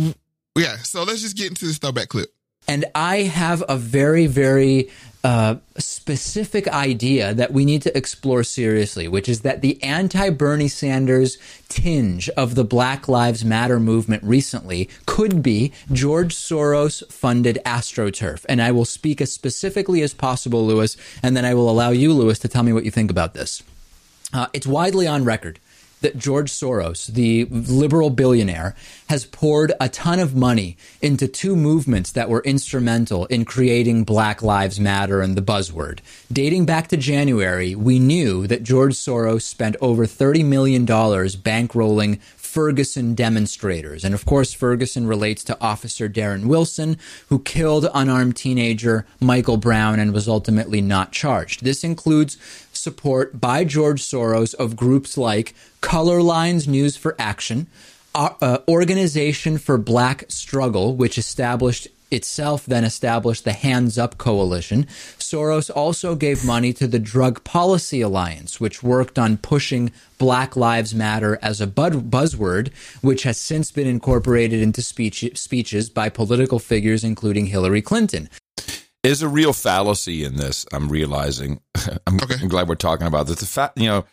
[0.57, 0.77] yeah.
[0.77, 2.29] So let's just get into this throwback clip.
[2.67, 4.89] And I have a very, very
[5.23, 10.67] uh, specific idea that we need to explore seriously, which is that the anti Bernie
[10.67, 11.37] Sanders
[11.69, 18.45] tinge of the Black Lives Matter movement recently could be George Soros funded AstroTurf.
[18.47, 22.13] And I will speak as specifically as possible, Lewis, and then I will allow you,
[22.13, 23.63] Lewis, to tell me what you think about this.
[24.33, 25.59] Uh, it's widely on record
[26.01, 28.75] that George Soros, the liberal billionaire,
[29.07, 34.41] has poured a ton of money into two movements that were instrumental in creating Black
[34.41, 35.99] Lives Matter and the buzzword.
[36.31, 42.19] Dating back to January, we knew that George Soros spent over $30 million bankrolling
[42.51, 44.03] Ferguson demonstrators.
[44.03, 46.97] And of course, Ferguson relates to Officer Darren Wilson,
[47.29, 51.63] who killed unarmed teenager Michael Brown and was ultimately not charged.
[51.63, 52.35] This includes
[52.81, 57.67] support by George Soros of groups like Color Lines News for Action,
[58.15, 64.85] uh, uh, Organization for Black Struggle, which established itself then established the Hands Up Coalition.
[65.17, 70.93] Soros also gave money to the Drug Policy Alliance, which worked on pushing Black Lives
[70.93, 77.03] Matter as a buzzword, which has since been incorporated into speech, speeches by political figures,
[77.03, 78.29] including Hillary Clinton.
[79.03, 80.65] There's a real fallacy in this.
[80.71, 81.61] I'm realizing.
[82.07, 82.35] I'm, okay.
[82.41, 83.39] I'm glad we're talking about this.
[83.39, 84.05] The fact, you know,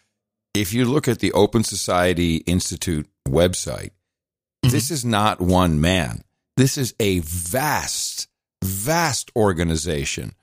[0.55, 4.70] if you look at the Open Society Institute website, mm-hmm.
[4.70, 6.24] this is not one man
[6.59, 8.27] this is a vast,
[8.65, 10.35] vast organization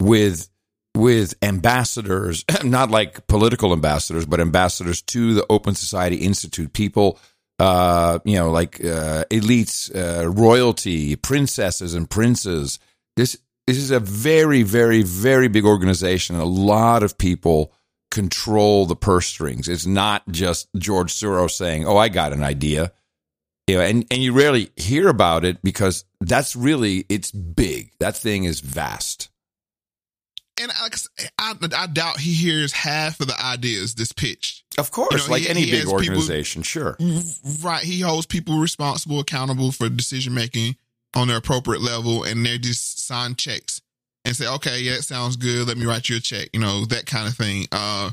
[0.00, 0.50] with
[0.94, 7.18] with ambassadors, not like political ambassadors, but ambassadors to the Open Society Institute, people,
[7.58, 12.78] uh, you know, like uh, elites, uh, royalty, princesses and princes.
[13.16, 16.36] This this is a very, very, very big organization.
[16.36, 17.72] A lot of people
[18.10, 19.68] control the purse strings.
[19.68, 22.92] It's not just George Soros saying, "Oh, I got an idea."
[23.68, 27.92] You know, and, and you rarely hear about it because that's really it's big.
[28.00, 29.30] That thing is vast.
[30.60, 30.88] And I,
[31.38, 34.64] I, I doubt he hears half of the ideas this pitched.
[34.78, 36.96] Of course, you know, like he, any he big organization, people, sure.
[37.62, 37.82] Right.
[37.82, 40.76] He holds people responsible, accountable for decision making
[41.14, 43.80] on their appropriate level, and they just sign checks
[44.24, 45.66] and say, okay, yeah, it sounds good.
[45.66, 47.66] Let me write you a check, you know, that kind of thing.
[47.72, 48.10] Uh,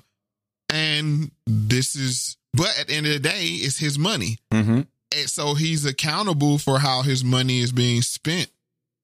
[0.72, 4.38] and this is, but at the end of the day, it's his money.
[4.52, 4.82] Mm-hmm.
[5.16, 8.50] And so he's accountable for how his money is being spent.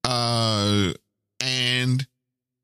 [0.04, 0.94] Uh,
[1.40, 2.06] and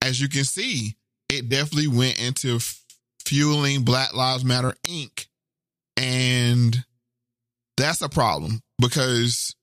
[0.01, 0.95] as you can see,
[1.29, 2.83] it definitely went into f-
[3.23, 5.27] fueling Black Lives Matter Inc.
[5.97, 6.83] And
[7.77, 9.55] that's a problem because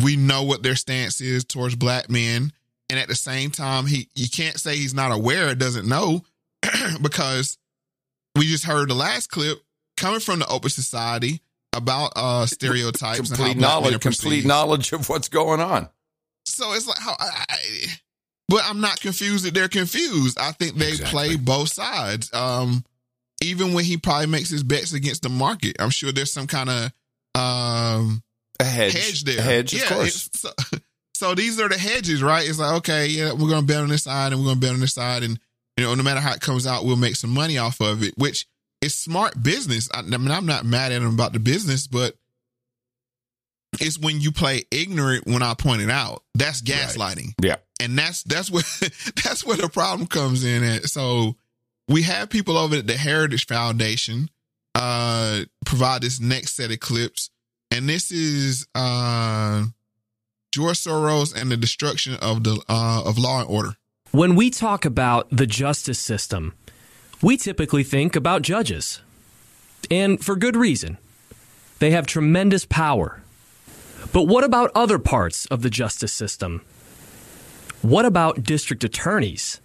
[0.00, 2.52] we know what their stance is towards black men.
[2.88, 6.22] And at the same time, he you can't say he's not aware or doesn't know
[7.02, 7.58] because
[8.36, 9.58] we just heard the last clip
[9.96, 11.40] coming from the Open Society
[11.72, 15.88] about uh stereotypes complete knowledge complete knowledge of what's going on
[16.44, 17.56] so it's like how I, I,
[18.48, 21.10] but i'm not confused that they're confused i think they exactly.
[21.10, 22.84] play both sides um
[23.42, 26.68] even when he probably makes his bets against the market i'm sure there's some kind
[26.68, 26.92] of
[27.34, 28.22] um
[28.62, 30.50] a hedge, hedge there a hedge yeah, of course so,
[31.14, 34.04] so these are the hedges right it's like okay yeah we're gonna bet on this
[34.04, 35.38] side and we're gonna bet on this side and
[35.76, 38.14] you know no matter how it comes out we'll make some money off of it
[38.16, 38.46] which
[38.82, 39.88] is smart business.
[39.94, 42.14] I, I mean, I'm not mad at him about the business, but
[43.80, 46.24] it's when you play ignorant when I point it out.
[46.34, 47.34] That's gaslighting.
[47.40, 47.44] Right.
[47.44, 47.56] Yeah.
[47.80, 48.64] And that's that's where
[49.24, 50.84] that's where the problem comes in at.
[50.86, 51.36] So
[51.88, 54.28] we have people over at the Heritage Foundation
[54.74, 57.30] uh provide this next set of clips.
[57.72, 59.64] And this is uh
[60.52, 63.76] George Soros and the destruction of the uh of law and order.
[64.10, 66.52] When we talk about the justice system,
[67.22, 69.00] we typically think about judges.
[69.90, 70.98] And for good reason.
[71.78, 73.22] They have tremendous power.
[74.12, 76.60] But what about other parts of the justice system?
[77.80, 79.61] What about district attorneys?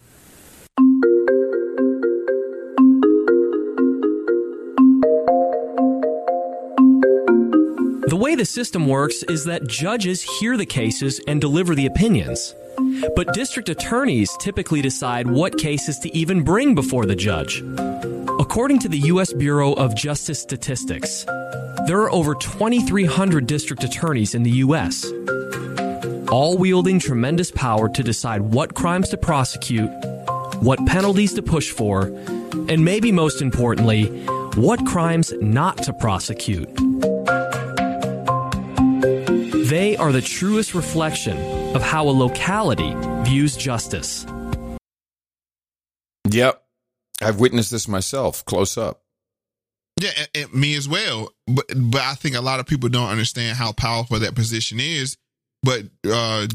[8.07, 12.55] The way the system works is that judges hear the cases and deliver the opinions.
[13.17, 17.61] But district attorneys typically decide what cases to even bring before the judge.
[18.39, 19.33] According to the U.S.
[19.33, 21.25] Bureau of Justice Statistics,
[21.85, 25.05] there are over 2,300 district attorneys in the U.S.,
[26.31, 29.91] all wielding tremendous power to decide what crimes to prosecute,
[30.61, 32.03] what penalties to push for,
[32.69, 34.05] and maybe most importantly,
[34.55, 36.86] what crimes not to prosecute.
[39.67, 41.37] They are the truest reflection
[41.75, 44.25] of how a locality views justice.
[46.29, 46.63] Yep.
[47.21, 49.01] I've witnessed this myself close up.
[49.99, 51.33] Yeah, and, and me as well.
[51.47, 55.17] But but I think a lot of people don't understand how powerful that position is.
[55.63, 56.47] But uh,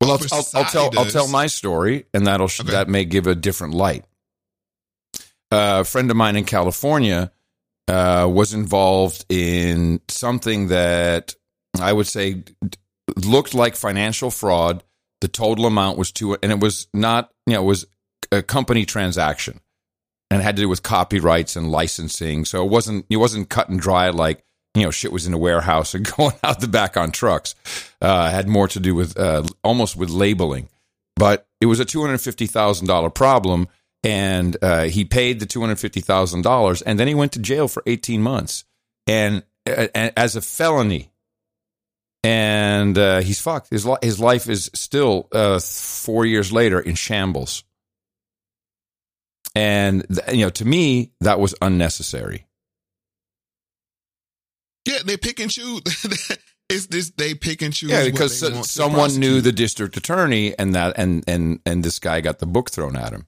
[0.00, 0.98] well, I'll, I'll, I'll tell does.
[0.98, 2.72] I'll tell my story, and that'll okay.
[2.72, 4.04] that may give a different light.
[5.50, 7.32] Uh, a friend of mine in California
[7.88, 11.36] uh, was involved in something that
[11.78, 12.44] I would say
[13.24, 14.82] looked like financial fraud.
[15.20, 17.86] The total amount was two, and it was not, you know, it was
[18.32, 19.60] a company transaction.
[20.30, 22.44] and it had to do with copyrights and licensing.
[22.44, 24.44] So it wasn't it wasn't cut and dry like
[24.74, 27.54] you know shit was in a warehouse and going out the back on trucks.
[28.00, 30.68] Uh, had more to do with uh, almost with labeling,
[31.16, 33.68] but it was a two hundred fifty thousand dollar problem,
[34.04, 37.40] and uh, he paid the two hundred fifty thousand dollars, and then he went to
[37.40, 38.64] jail for eighteen months,
[39.06, 41.09] and, uh, and as a felony.
[42.22, 43.70] And uh, he's fucked.
[43.70, 47.64] His li- his life is still uh, four years later in shambles.
[49.54, 52.46] And th- you know, to me, that was unnecessary.
[54.86, 55.80] Yeah, they pick and choose.
[56.68, 57.90] it's this they pick and choose.
[57.90, 62.20] Yeah, because so- someone knew the district attorney, and that and and and this guy
[62.20, 63.26] got the book thrown at him.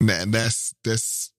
[0.00, 1.30] That, that's that's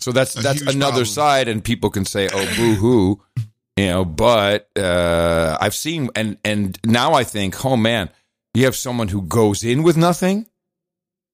[0.00, 1.04] So that's that's another problem.
[1.04, 3.22] side, and people can say, "Oh, boo hoo,"
[3.80, 4.04] you know.
[4.04, 8.10] But uh, I've seen, and and now I think, oh man,
[8.54, 10.46] you have someone who goes in with nothing.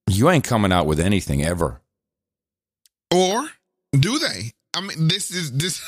[0.09, 1.81] You ain't coming out with anything ever.
[3.13, 3.49] or
[3.99, 4.53] do they?
[4.75, 5.81] I mean, this is this.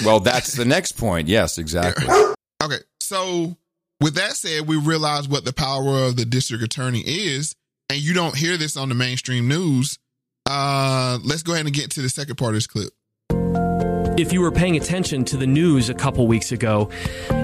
[0.04, 1.28] Well, that's the next point.
[1.28, 2.06] Yes, exactly.
[2.62, 3.56] Okay, so
[4.02, 7.54] with that said, we realize what the power of the district attorney is,
[7.88, 9.98] and you don't hear this on the mainstream news.
[10.44, 12.90] Uh, let's go ahead and get to the second part of this clip.
[14.20, 16.90] If you were paying attention to the news a couple weeks ago,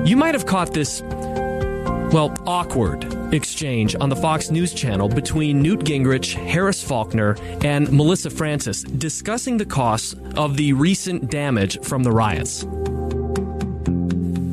[0.04, 5.80] you might have caught this, well, awkward exchange on the Fox News channel between Newt
[5.80, 12.12] Gingrich, Harris Faulkner, and Melissa Francis discussing the costs of the recent damage from the
[12.12, 12.64] riots.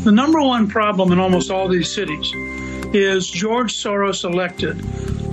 [0.06, 2.32] The number one problem in almost all these cities
[2.94, 4.78] is George Soros elected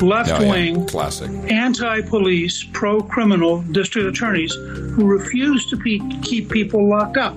[0.03, 0.51] left Oh, yeah.
[0.51, 1.31] wing, Classic.
[1.51, 7.37] anti police, pro criminal district attorneys who refuse to pe- keep people locked up.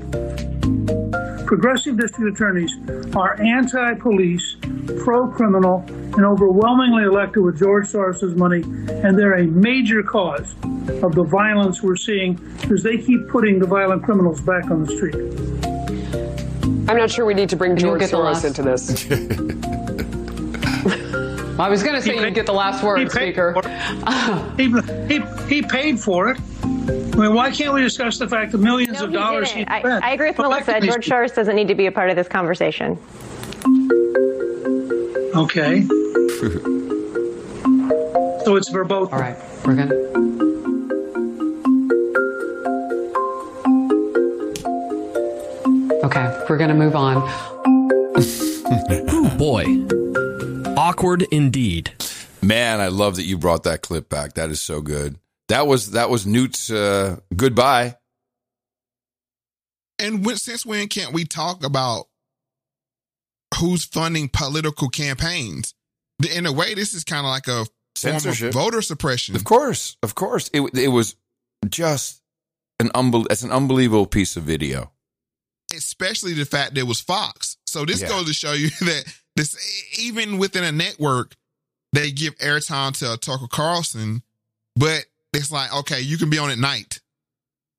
[1.45, 2.71] Progressive district attorneys
[3.15, 4.55] are anti police,
[5.03, 8.61] pro criminal, and overwhelmingly elected with George Soros' money,
[9.03, 10.53] and they're a major cause
[11.03, 14.95] of the violence we're seeing because they keep putting the violent criminals back on the
[14.95, 15.15] street.
[16.89, 19.05] I'm not sure we need to bring George Soros into this.
[21.63, 23.55] I was going to say you get the last word, Speaker.
[24.57, 24.69] he,
[25.07, 26.37] he, he paid for it.
[26.61, 26.67] I
[27.15, 29.71] mean, why can't we discuss the fact that millions of dollars he didn't.
[29.71, 30.03] I, spent?
[30.03, 30.81] I agree with Melissa.
[30.81, 32.99] George Soros doesn't need to be a part of this conversation.
[35.33, 35.83] Okay.
[38.43, 39.13] so it's for both.
[39.13, 39.95] All right, we're gonna.
[46.03, 47.23] Okay, we're going to move on.
[49.13, 50.02] Ooh, boy.
[50.77, 51.93] Awkward indeed.
[52.41, 54.33] Man, I love that you brought that clip back.
[54.33, 55.17] That is so good.
[55.49, 57.97] That was that was Newt's uh, goodbye.
[59.99, 62.05] And when, since when can't we talk about
[63.59, 65.73] who's funding political campaigns?
[66.35, 67.61] In a way, this is kind of like a form
[68.15, 68.53] of Censorship.
[68.53, 69.35] voter suppression.
[69.35, 70.49] Of course, of course.
[70.53, 71.15] It it was
[71.69, 72.21] just
[72.79, 74.91] an unbel- it's an unbelievable piece of video.
[75.75, 77.57] especially the fact that it was Fox.
[77.67, 78.09] So this Yeah.
[78.09, 79.05] goes to show you that
[79.35, 81.35] this even within a network,
[81.91, 84.23] they give airtime to Tucker Carlson,
[84.75, 87.01] but it's like okay, you can be on at night,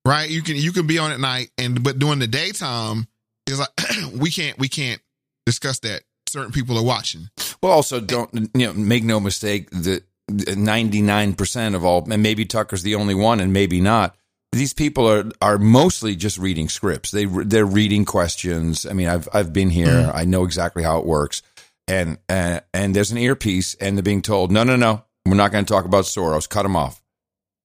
[0.05, 0.28] right?
[0.28, 3.06] You can you can be on at night, and but during the daytime,
[3.47, 3.68] it's like
[4.14, 5.01] we can't we can't
[5.47, 6.02] discuss that.
[6.26, 7.28] Certain people are watching.
[7.62, 12.10] Well, also don't you know make no mistake that uh, ninety nine percent of all,
[12.10, 14.16] and maybe Tucker's the only one, and maybe not.
[14.55, 17.10] These people are are mostly just reading scripts.
[17.10, 18.86] They they're reading questions.
[18.86, 20.10] I mean, I've I've been here.
[20.14, 21.43] I know exactly how it works.
[21.89, 25.52] And uh, and there's an earpiece, and they're being told, no, no, no, we're not
[25.52, 26.48] going to talk about Soros.
[26.48, 27.02] Cut them off.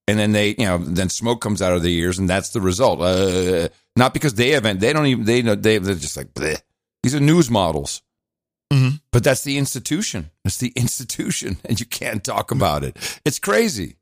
[0.08, 2.62] And then they, you know, then smoke comes out of their ears, and that's the
[2.62, 3.00] result.
[3.00, 4.80] Uh, not because they haven't.
[4.80, 5.26] They don't even.
[5.26, 5.56] They know.
[5.56, 6.62] They, they're just like Bleh.
[7.04, 8.02] these are news models.
[9.12, 10.32] But that's the institution.
[10.44, 12.98] That's the institution, and you can't talk about it.
[13.26, 13.98] It's crazy.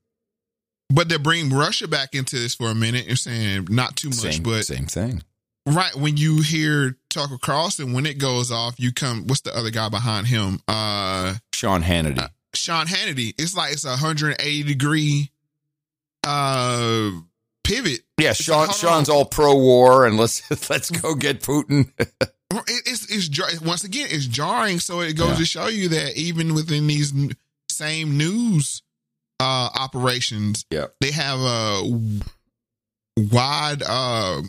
[0.90, 4.18] But to bring Russia back into this for a minute, you're saying not too much,
[4.18, 5.24] Same- but same thing.
[5.66, 9.28] Right when you hear Tucker Carlson, when it goes off, you come.
[9.28, 10.62] What's the other guy behind him?
[10.66, 12.26] Uh, Sean Hannity.
[12.54, 13.34] Sean Hannity.
[13.38, 15.30] It's like it's a 180 degree
[16.26, 17.12] uh
[17.64, 18.00] pivot.
[18.18, 21.92] Yeah, Sean, Sean's all pro war, and let's let's go get Putin.
[22.70, 24.80] It- It's it's once again it's jarring.
[24.80, 27.14] So it goes to show you that even within these
[27.70, 28.82] same news
[29.40, 31.82] uh operations, yeah, they have a
[33.18, 34.42] wide uh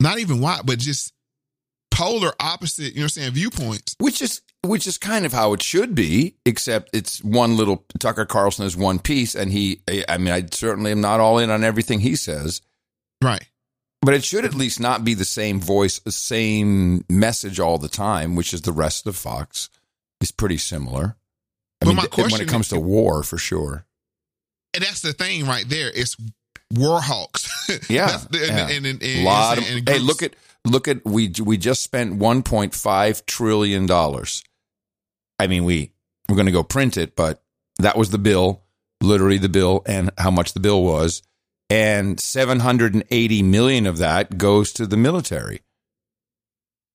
[0.00, 1.12] not even wide, but just
[1.90, 2.94] polar opposite.
[2.94, 3.94] You know, what I'm saying viewpoints.
[3.98, 8.24] which is which is kind of how it should be, except it's one little Tucker
[8.24, 9.82] Carlson is one piece, and he.
[10.08, 12.62] I mean, I certainly am not all in on everything he says,
[13.22, 13.44] right?
[14.00, 17.88] But it should at least not be the same voice, the same message all the
[17.88, 19.68] time, which is the rest of Fox
[20.20, 21.16] is pretty similar.
[21.80, 23.86] I But mean, my th- when it comes to war, for sure.
[24.74, 25.90] and that's the thing right there.
[25.94, 26.16] It's
[26.74, 27.48] war hawks.
[27.88, 28.68] Yeah, the- and, yeah.
[28.76, 30.34] and, and, and, lot of, and hey, look at
[30.64, 34.42] look at we we just spent 1.5 trillion dollars.
[35.38, 35.92] I mean, we
[36.28, 37.42] we're going to go print it, but
[37.78, 38.62] that was the bill,
[39.02, 41.22] literally the bill, and how much the bill was,
[41.70, 45.60] and 780 million of that goes to the military.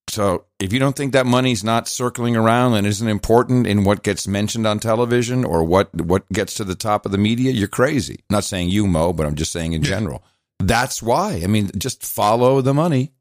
[0.10, 4.04] So, if you don't think that money's not circling around and isn't important in what
[4.04, 7.68] gets mentioned on television or what what gets to the top of the media, you're
[7.68, 8.24] crazy.
[8.30, 10.24] not saying you, Mo, but I'm just saying in general.
[10.60, 11.42] That's why.
[11.44, 13.12] I mean, just follow the money.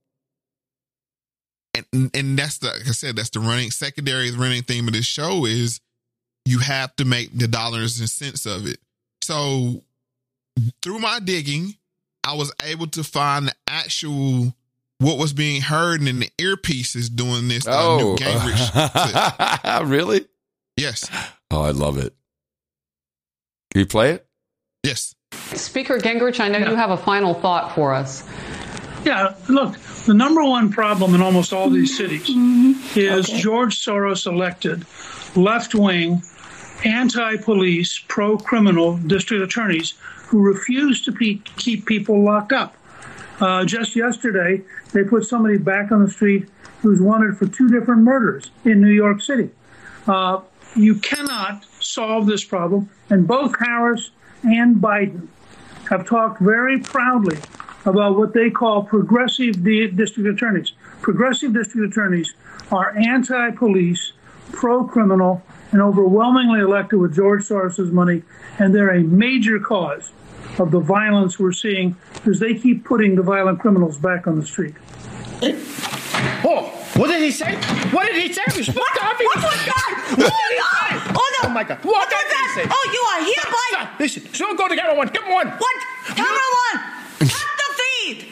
[1.75, 5.07] and and that's the like I said, that's the running secondary running theme of this
[5.07, 5.81] show is
[6.45, 8.79] you have to make the dollars and cents of it.
[9.23, 9.83] So
[10.83, 11.75] through my digging,
[12.25, 14.55] I was able to find the actual
[14.99, 19.63] what was being heard in the earpieces doing this uh, Oh, Newt Gingrich.
[19.81, 19.89] clip.
[19.89, 20.27] really?
[20.77, 21.09] Yes.
[21.51, 22.15] Oh, I love it.
[23.73, 24.27] Can you play it?
[24.85, 25.15] Yes.
[25.55, 28.27] Speaker Gingrich, I know you have a final thought for us.
[29.05, 32.29] Yeah, look, the number one problem in almost all these cities
[32.97, 34.85] is George Soros elected
[35.37, 36.23] left wing,
[36.85, 39.95] anti police, pro criminal district attorneys
[40.27, 42.77] who refuse to pe- keep people locked up.
[43.43, 44.63] Uh, just yesterday,
[44.93, 46.49] they put somebody back on the street
[46.81, 49.51] who's wanted for two different murders in New York City.
[50.07, 50.41] Uh,
[50.77, 54.13] you cannot solve this problem, and both Harris
[54.45, 55.27] and Biden
[55.91, 57.37] have talked very proudly
[57.85, 60.73] about what they call progressive di- district attorneys.
[61.01, 62.35] Progressive district attorneys
[62.71, 64.13] are anti police,
[64.53, 65.43] pro criminal,
[65.73, 68.23] and overwhelmingly elected with George Soros' money,
[68.61, 70.13] and they're a major cause
[70.59, 74.47] of the violence we're seeing because they keep putting the violent criminals back on the
[74.47, 74.75] street.
[76.45, 77.55] Oh, what did he say?
[77.91, 78.43] What did he say?
[78.57, 79.25] We spoke to Harvey.
[79.25, 80.05] What was that?
[80.11, 81.15] What was that?
[81.17, 81.49] Oh no!
[81.49, 81.79] Oh my God!
[81.79, 82.65] What What was did he say?
[82.67, 82.73] that?
[82.73, 83.67] Oh, you are here by.
[83.71, 85.09] Stop, Listen, so go to camera one.
[85.09, 85.49] Give him one.
[85.49, 85.77] What?
[86.15, 86.79] Camera one!
[87.19, 88.29] Cut the feed!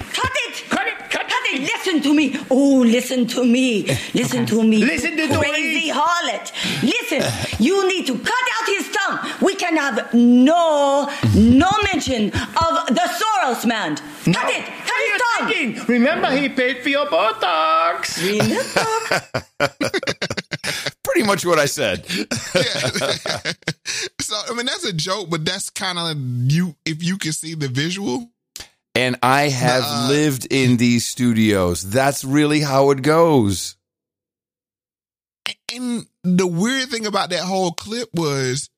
[1.58, 2.36] Listen to me!
[2.50, 3.84] Oh, listen to me!
[4.14, 4.78] Listen to me!
[4.84, 6.52] Listen to Crazy harlot!
[6.82, 7.22] Listen!
[7.60, 9.18] You need to cut out his tongue!
[9.42, 13.96] We can have no, no mention of the Soros man!
[13.96, 14.64] Cut it!
[14.64, 15.48] Cut his tongue!
[15.48, 15.84] Thinking.
[15.86, 18.18] Remember, he paid for your Botox.
[21.02, 22.06] Pretty much what I said.
[24.20, 26.16] So I mean that's a joke, but that's kind of
[26.52, 28.30] you if you can see the visual.
[29.00, 31.88] And I have lived in these studios.
[31.88, 33.76] That's really how it goes.
[35.74, 38.68] And the weird thing about that whole clip was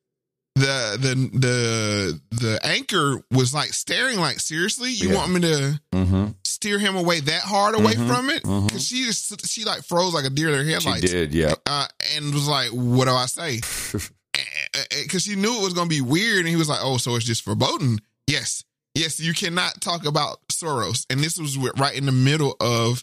[0.54, 5.14] the the the the anchor was like staring like seriously you Yeah.
[5.16, 6.26] want me to Mm-hmm.
[6.44, 8.66] steer him away that hard away Mhm, from it mhm.
[8.68, 11.54] because she just she like froze like a deer in her She headlights did, yeah.
[11.66, 13.60] uh, and was like what do i say
[15.02, 17.24] because she knew it was gonna be weird and he was like oh so it's
[17.24, 18.62] just foreboding yes
[18.94, 23.02] yes you cannot talk about soros and this was right in the middle of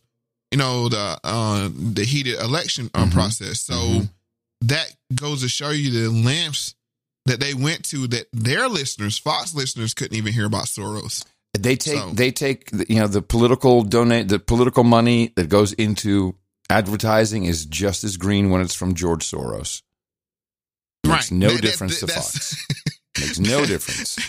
[0.51, 4.01] you know the uh the heated election uh, process so
[4.61, 6.75] that goes to show you the lengths
[7.25, 11.25] that they went to that their listeners fox listeners couldn't even hear about soros
[11.57, 15.73] They take So- they take you know the political donate the political money that goes
[15.73, 16.35] into
[16.69, 19.81] advertising is just as green when it's from George Soros.
[21.03, 21.31] Makes Right.
[21.31, 22.65] no That- that- difference to Fox.
[23.19, 24.19] Makes no difference.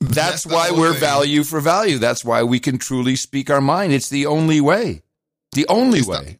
[0.00, 1.00] That's, That's why we're thing.
[1.00, 1.98] value for value.
[1.98, 3.92] That's why we can truly speak our mind.
[3.92, 5.02] It's the only way.
[5.52, 6.38] The only It's the- way.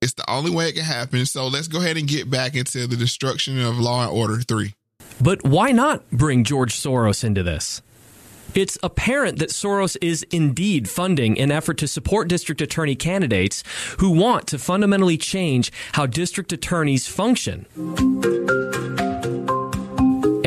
[0.00, 2.86] it's the only way it can happen so let's go ahead and get back into
[2.86, 4.74] the destruction of law and order 3
[5.20, 7.82] But why not bring George Soros into this?
[8.54, 13.62] It's apparent that Soros is indeed funding an effort to support district attorney candidates
[13.98, 17.66] who want to fundamentally change how district attorneys function.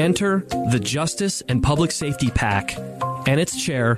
[0.02, 2.76] Enter the Justice and Public Safety PAC
[3.28, 3.95] and its chair,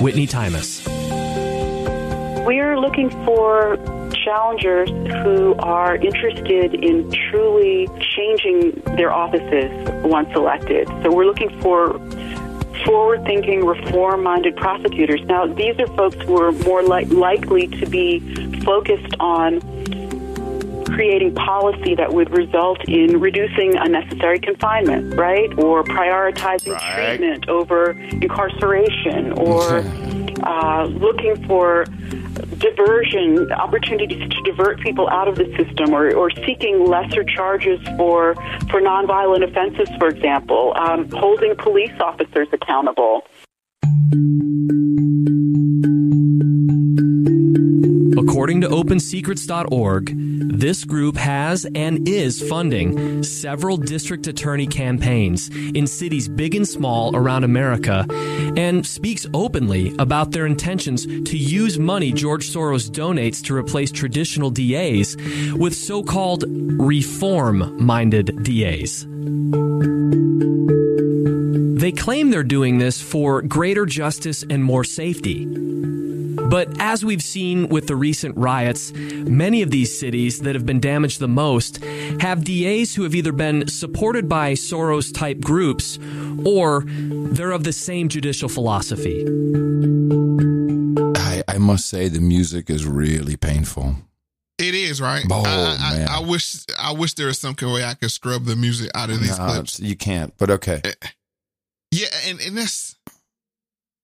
[0.00, 0.82] Whitney Tymas.
[2.46, 3.76] We're looking for
[4.24, 7.86] challengers who are interested in truly
[8.16, 9.70] changing their offices
[10.04, 10.88] once elected.
[11.02, 11.98] So we're looking for
[12.86, 15.22] forward thinking, reform minded prosecutors.
[15.24, 18.20] Now, these are folks who are more li- likely to be
[18.60, 19.60] focused on
[20.86, 25.50] creating policy that would result in reducing unnecessary confinement, right?
[25.58, 29.84] Or prioritizing treatment over incarceration or
[30.42, 31.84] uh, looking for
[32.58, 38.34] diversion, opportunities to divert people out of the system or, or seeking lesser charges for,
[38.70, 43.22] for nonviolent offenses, for example, um, holding police officers accountable.
[47.56, 50.12] According to OpenSecrets.org,
[50.58, 57.16] this group has and is funding several district attorney campaigns in cities big and small
[57.16, 58.04] around America
[58.56, 64.50] and speaks openly about their intentions to use money George Soros donates to replace traditional
[64.50, 65.16] DAs
[65.54, 69.06] with so called reform minded DAs.
[71.80, 75.46] They claim they're doing this for greater justice and more safety.
[76.48, 80.80] But as we've seen with the recent riots, many of these cities that have been
[80.80, 81.82] damaged the most
[82.20, 85.98] have DAs who have either been supported by Soros type groups
[86.44, 89.24] or they're of the same judicial philosophy.
[91.16, 93.96] I, I must say the music is really painful.
[94.58, 95.24] It is right.
[95.30, 96.08] Oh, I, I, man.
[96.08, 99.10] I wish I wish there was some kind way I could scrub the music out
[99.10, 99.80] of these Nah, clips.
[99.80, 100.80] you can't, but okay.
[100.82, 100.92] Eh,
[101.90, 102.96] yeah, and, and that's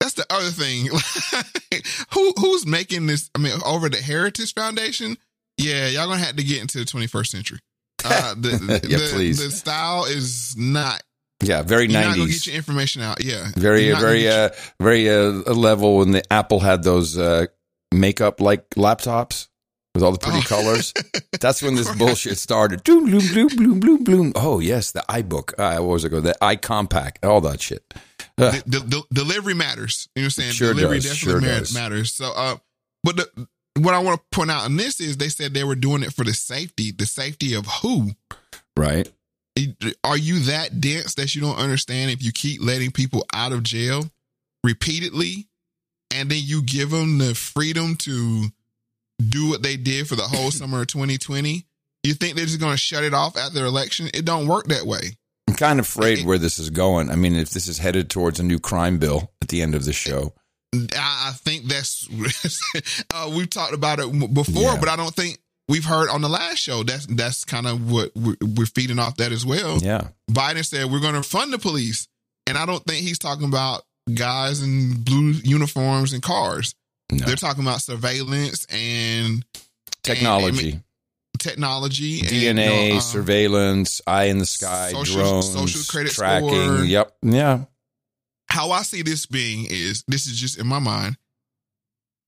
[0.02, 0.86] that's the other thing.
[2.12, 3.30] Who who's making this?
[3.34, 5.16] I mean, over the Heritage Foundation.
[5.58, 7.58] Yeah, y'all gonna have to get into the 21st century.
[8.04, 9.38] Uh, the, the, Yeah, the- please.
[9.38, 11.02] The style is not.
[11.42, 12.44] Yeah, very You're not gonna nineties.
[12.44, 13.22] get your information out.
[13.24, 14.50] Yeah, very very uh
[14.80, 17.46] very uh level when the apple had those uh
[17.92, 19.48] makeup like laptops
[19.94, 20.42] with all the pretty Oh.
[20.42, 20.94] colors
[21.40, 25.52] that's when this bullshit started bloom bloom bloom bloom bloom bloom oh yes the ibook
[25.58, 27.82] uh, what was it called the iCompact all that shit
[28.36, 30.09] The, the, the delivery matters.
[30.14, 30.52] You know what I'm saying?
[30.52, 31.74] Sure delivery does, definitely sure does.
[31.74, 32.12] matters.
[32.12, 32.56] So, uh,
[33.04, 33.48] but the,
[33.78, 36.12] what I want to point out in this is they said they were doing it
[36.12, 36.92] for the safety.
[36.92, 38.10] The safety of who?
[38.76, 39.12] right
[40.02, 43.62] Are you that dense that you don't understand if you keep letting people out of
[43.62, 44.04] jail
[44.64, 45.48] repeatedly,
[46.14, 48.46] and then you give them the freedom to
[49.28, 51.64] do what they did for the whole summer of 2020?
[52.04, 54.09] You think they're just going to shut it off after the election?
[54.12, 55.16] It don't work that way.
[55.48, 58.40] I'm kind of afraid where this is going i mean if this is headed towards
[58.40, 60.32] a new crime bill at the end of the show
[60.74, 62.09] I, think that's
[63.14, 65.39] uh, we've talked about it before, but I don't think
[65.69, 66.82] we've heard on the last show.
[66.82, 69.78] That's that's kind of what we're, we're feeding off that as well.
[69.78, 72.09] yeah Biden said we're going to fund the police,
[72.47, 73.82] and I don't think he's talking about
[74.14, 76.74] guys in blue uniforms and cars.
[77.10, 79.44] They're talking about surveillance and
[80.02, 80.82] technology technology, and,
[82.20, 86.85] dna you know, um, surveillance eye in the sky social- drones social credit tracking score.
[86.85, 87.64] yep yeah
[88.52, 91.16] how I see this being is this is just in my mind.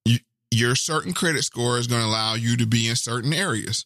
[0.06, 0.18] You,
[0.50, 3.84] your certain credit score is going to allow you to be in certain areas,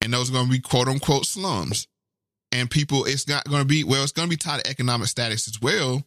[0.00, 1.88] and those are going to be quote unquote slums.
[2.52, 4.02] And people, it's not going to be well.
[4.04, 6.04] It's going to be tied to economic status as well,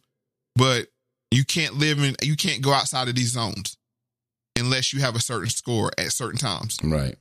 [0.56, 0.88] but
[1.30, 3.76] you can't live in, you can't go outside of these zones
[4.58, 6.78] unless you have a certain score at certain times.
[6.82, 7.16] right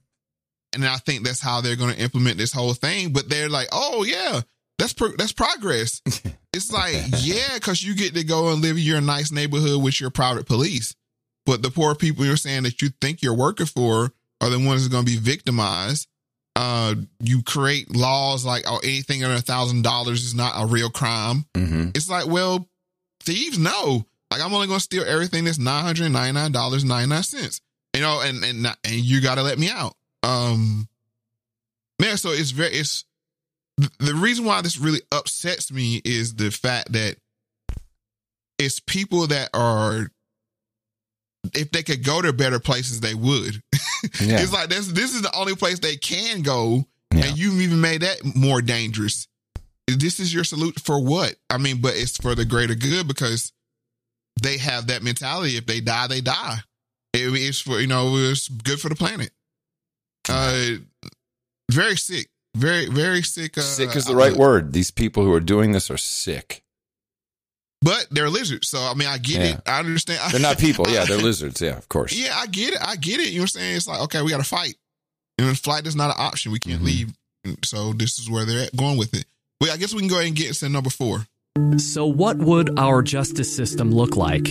[0.74, 3.14] And I think that's how they're going to implement this whole thing.
[3.14, 4.42] But they're like, oh yeah,
[4.78, 6.02] that's pro- that's progress.
[6.54, 10.00] it's like yeah, because you get to go and live in your nice neighborhood with
[10.00, 10.96] your private police.
[11.46, 14.84] But the poor people you're saying that you think you're working for are the ones
[14.84, 16.08] that are going to be victimized.
[16.56, 20.90] Uh, you create laws like oh anything under a thousand dollars is not a real
[20.90, 21.46] crime.
[21.54, 21.90] mm-hmm.
[21.96, 22.68] It's like well,
[23.22, 24.06] thieves know.
[24.30, 27.24] Like I'm only going to steal everything that's nine hundred ninety nine dollars ninety nine
[27.24, 27.62] cents.
[27.96, 29.96] You know, and and and you got to let me out.
[30.24, 30.88] Um,
[32.00, 33.06] man, so it's very it's
[34.00, 37.18] the reason why this really upsets me is the fact that
[38.60, 40.08] it's people that are
[41.54, 43.62] if they could go to better places they would.
[44.20, 44.42] Yeah.
[44.42, 48.02] it's like this this is the only place they can go and you've even made
[48.02, 49.30] that more dangerous.
[49.88, 51.36] This is your salute for what?
[51.50, 53.54] I mean but it's for the greater good because
[54.42, 55.56] they have that mentality.
[55.56, 56.58] If they die they die.
[57.14, 59.32] It- it's for you know it's good for the planet
[60.30, 60.76] uh
[61.72, 62.28] very sick.
[62.56, 64.40] Very very sick uh, sick is the right outlook.
[64.40, 64.74] word.
[64.74, 66.62] These people who are doing this are sick.
[67.82, 69.44] But they're lizards so i mean i get Yeah.
[69.56, 70.20] it i understand.
[70.32, 70.88] They're not people.
[70.88, 71.62] Yeah they're lizards.
[71.62, 72.14] Yeah of course.
[72.14, 72.80] Yeah i get it.
[72.82, 73.30] I get it.
[73.30, 73.76] You know what i'm saying?
[73.78, 74.76] It's like okay we gotta fight.
[75.40, 76.52] And flight is not an option.
[76.52, 77.12] We can't leave.
[77.66, 79.26] So this is where they're at going with it.
[79.60, 81.26] Well i guess we can go ahead and get into number four
[81.78, 84.42] So, what would our justice system look like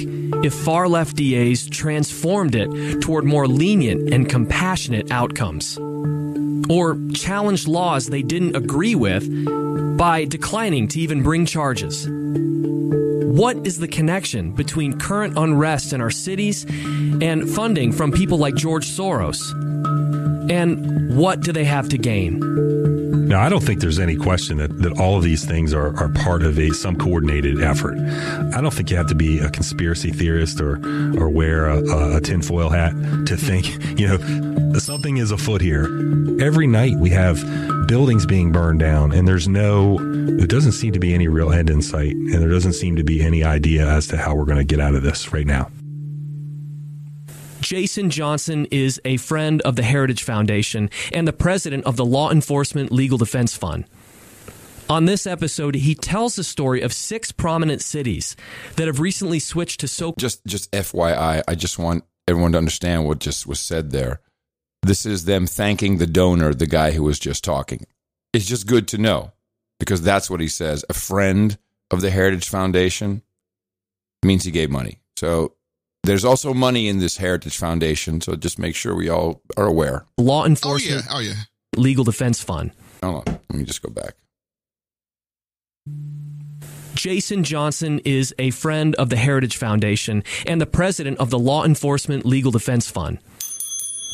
[0.44, 5.76] if far left DAs transformed it toward more lenient and compassionate outcomes?
[6.70, 9.28] Or challenged laws they didn't agree with
[9.98, 12.06] by declining to even bring charges?
[12.08, 18.54] What is the connection between current unrest in our cities and funding from people like
[18.54, 19.40] George Soros?
[20.48, 22.81] And what do they have to gain?
[23.32, 26.10] Now, I don't think there's any question that, that all of these things are, are
[26.10, 27.96] part of a some coordinated effort.
[28.54, 30.72] I don't think you have to be a conspiracy theorist or
[31.18, 32.92] or wear a, a, tinfoil hat
[33.28, 33.68] to think,
[33.98, 35.84] you know, something is afoot here.
[36.42, 37.42] Every night we have
[37.88, 39.96] buildings being burned down, and there's no,
[40.36, 43.02] there doesn't seem to be any real end in sight, and there doesn't seem to
[43.02, 45.70] be any idea as to how we're going to get out of this right now.
[47.62, 52.30] Jason Johnson is a friend of the Heritage Foundation and the president of the Law
[52.30, 53.84] Enforcement Legal Defense Fund.
[54.90, 58.36] On this episode, he tells the story of six prominent cities
[58.76, 60.12] that have recently switched to so.
[60.18, 64.20] Just, just FYI, I just want everyone to understand what just was said there.
[64.82, 67.86] This is them thanking the donor, the guy who was just talking.
[68.32, 69.32] It's just good to know
[69.78, 70.84] because that's what he says.
[70.90, 71.56] A friend
[71.92, 73.22] of the Heritage Foundation
[74.24, 74.98] means he gave money.
[75.16, 75.54] So
[76.04, 78.20] there's also money in this Heritage Foundation.
[78.20, 80.06] So just make sure we all are aware.
[80.18, 81.32] Law Enforcement Oh yeah.
[81.34, 81.80] Oh yeah.
[81.80, 82.72] Legal Defense Fund.
[83.02, 83.40] Hold on.
[83.50, 84.14] Let me just go back.
[86.94, 91.64] Jason Johnson is a friend of the Heritage Foundation and the president of the Law
[91.64, 93.18] Enforcement Legal Defense Fund.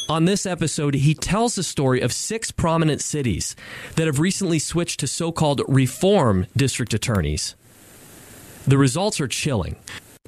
[0.08, 3.54] On this episode, he tells the story of six prominent cities
[3.96, 7.54] that have recently switched to so called reform district attorneys.
[8.66, 9.76] The results are chilling.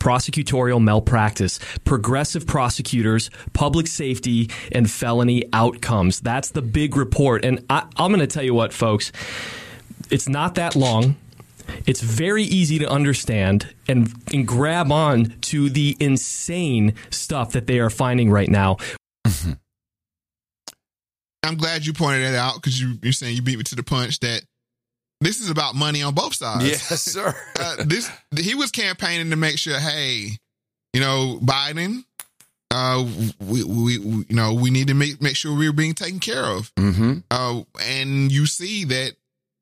[0.01, 6.21] Prosecutorial malpractice, progressive prosecutors, public safety, and felony outcomes.
[6.21, 7.45] That's the big report.
[7.45, 9.13] And I, I'm going to tell you what, folks,
[10.11, 11.17] it's not that long.
[11.87, 17.79] It's very easy to understand and, and grab on to the insane stuff that they
[17.79, 18.79] are finding right now.
[21.43, 23.83] I'm glad you pointed that out because you, you're saying you beat me to the
[23.83, 24.43] punch that
[25.21, 26.65] this is about money on both sides.
[26.65, 27.35] Yes, sir.
[27.61, 30.31] uh, this he was campaigning to make sure, hey,
[30.93, 32.05] you know, Biden,
[32.71, 33.07] uh,
[33.41, 36.45] we, we, we you know we need to make make sure we're being taken care
[36.45, 36.75] of.
[36.77, 37.19] Mm-hmm.
[37.31, 39.13] Uh, and you see that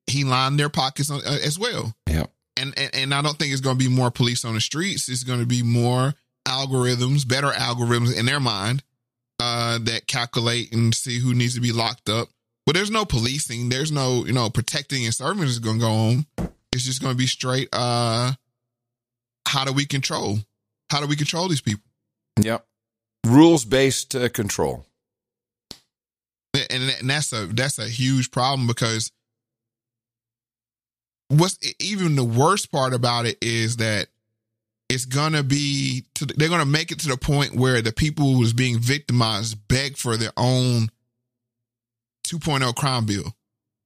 [0.06, 1.94] he lined their pockets on, uh, as well.
[2.08, 2.26] Yeah.
[2.56, 5.08] And, and and I don't think it's going to be more police on the streets.
[5.08, 6.14] It's going to be more
[6.46, 8.82] algorithms, better algorithms in their mind
[9.38, 12.28] uh, that calculate and see who needs to be locked up.
[12.68, 13.70] But there's no policing.
[13.70, 16.26] There's no you know protecting and serving is going to go on.
[16.70, 17.70] It's just going to be straight.
[17.72, 18.32] Uh,
[19.46, 20.40] how do we control?
[20.90, 21.84] How do we control these people?
[22.38, 22.66] Yep.
[23.26, 24.84] Rules based uh, control.
[26.52, 29.12] and, and that's a that's a huge problem because
[31.28, 34.08] what's even the worst part about it is that
[34.90, 38.52] it's gonna be to, they're gonna make it to the point where the people who's
[38.52, 40.90] being victimized beg for their own
[42.28, 43.34] 2.0 crime bill.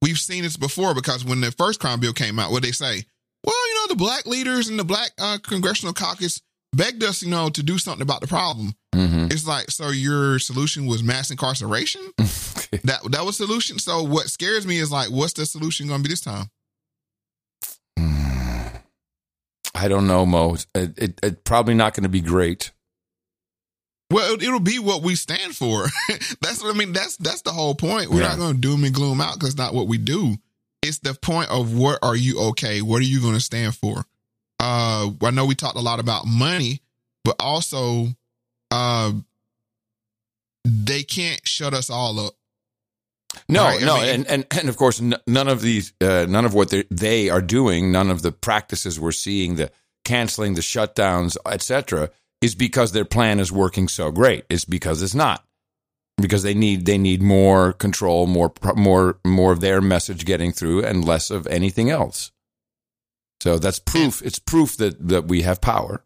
[0.01, 3.05] We've seen this before because when the first crime bill came out, what they say?
[3.45, 6.41] Well, you know, the black leaders and the black uh, congressional caucus
[6.73, 8.75] begged us, you know, to do something about the problem.
[8.95, 9.27] Mm-hmm.
[9.31, 12.01] It's like, so your solution was mass incarceration?
[12.17, 13.79] that that was solution.
[13.79, 16.51] So what scares me is like, what's the solution going to be this time?
[19.75, 20.57] I don't know, Mo.
[20.75, 22.73] It, it, it probably not going to be great.
[24.13, 25.87] Well, it, will be what we stand for.
[26.41, 26.93] that's what I mean.
[26.93, 28.11] That's that's the whole point.
[28.11, 28.29] We're Yeah.
[28.29, 30.37] not going to doom and gloom out because it's not what we do.
[30.83, 32.83] It's the point of what are you okay?
[32.83, 34.05] What are you going to stand for?
[34.61, 36.83] Uh, I know we talked a lot about money,
[37.25, 38.09] but also,
[38.71, 39.13] uh,
[40.65, 42.35] they can't shut us all up.
[43.49, 46.27] No, Right, I no, mean- and, and and of course, n- none of these, uh,
[46.29, 49.71] none of what they, they are doing, none of the practices we're seeing, the
[50.05, 52.11] canceling, the shutdowns, etc.,
[52.43, 54.45] is because their plan is working so great.
[54.51, 55.45] It's because it's not,
[56.21, 60.85] because they need they need more control, more more more of their message getting through,
[60.85, 62.33] and less of anything else.
[63.41, 64.21] So that's proof.
[64.23, 66.05] It's proof that that we have power.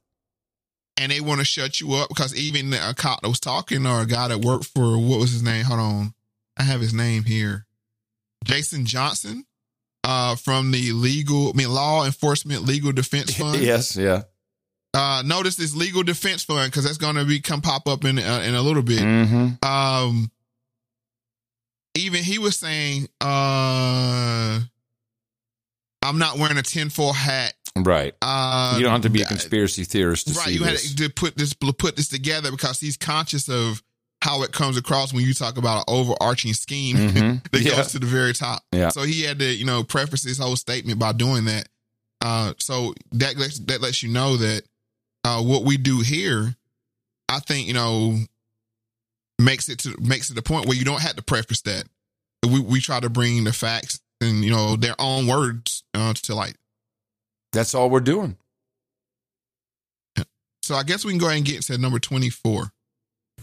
[0.99, 4.01] and they want to shut you up because even a cop that was talking or
[4.01, 5.65] a guy that worked for what was his name?
[5.65, 6.15] Hold on,
[6.57, 7.67] I have his name here,
[8.45, 9.45] Jason Johnson,
[10.05, 13.61] uh, from the legal, I mean, law enforcement legal defense fund.
[13.61, 14.23] yes, yeah.
[14.97, 18.19] Uh, notice this legal defense fund because that's going to be come pop up in
[18.19, 19.01] uh, in a little bit.
[19.01, 19.65] Mm-hmm.
[19.69, 20.31] Um,
[21.97, 24.61] even he was saying, uh,
[26.03, 27.55] I'm not wearing a tinfoil hat.
[27.77, 28.15] Right.
[28.23, 30.43] Uh, you don't have to be a conspiracy theorist to see it.
[30.45, 33.83] right you had to put this put this together because he's conscious of
[34.23, 37.51] how it comes across when you talk about an overarching scheme Mhm.
[37.53, 37.77] that Yeah.
[37.77, 38.89] goes to the very top Yeah.
[38.89, 41.69] so he had to you know preface his whole statement by doing that
[42.25, 44.63] uh so that lets that lets you know that
[45.27, 46.55] uh what we do here
[47.29, 48.17] i think you know
[49.39, 51.85] makes it to makes it the point where you don't have to preface that.
[52.49, 56.35] We we try to bring the facts and you know their own words uh, to
[56.35, 56.57] light.
[57.53, 58.37] That's all we're doing.
[60.63, 62.73] so i guess we can go ahead and get to number 24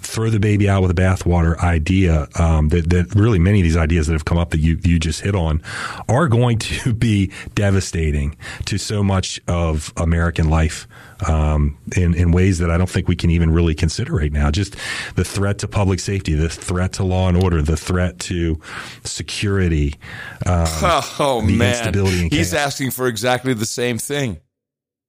[0.04, 3.78] throw the baby out with the bathwater idea um, that, that really many of these
[3.78, 5.62] ideas that have come up that you, you just hit on
[6.08, 8.36] are going to be devastating
[8.66, 10.88] to so much of American life
[11.28, 14.52] um, in, in ways that I don't think we can even really consider right now.
[14.52, 14.76] Just
[15.16, 18.60] the threat to public safety, the threat to law and order, the threat to
[19.04, 19.96] security.
[20.46, 20.68] Um,
[21.20, 24.40] Oh the man, instability and he's asking for exactly the same thing.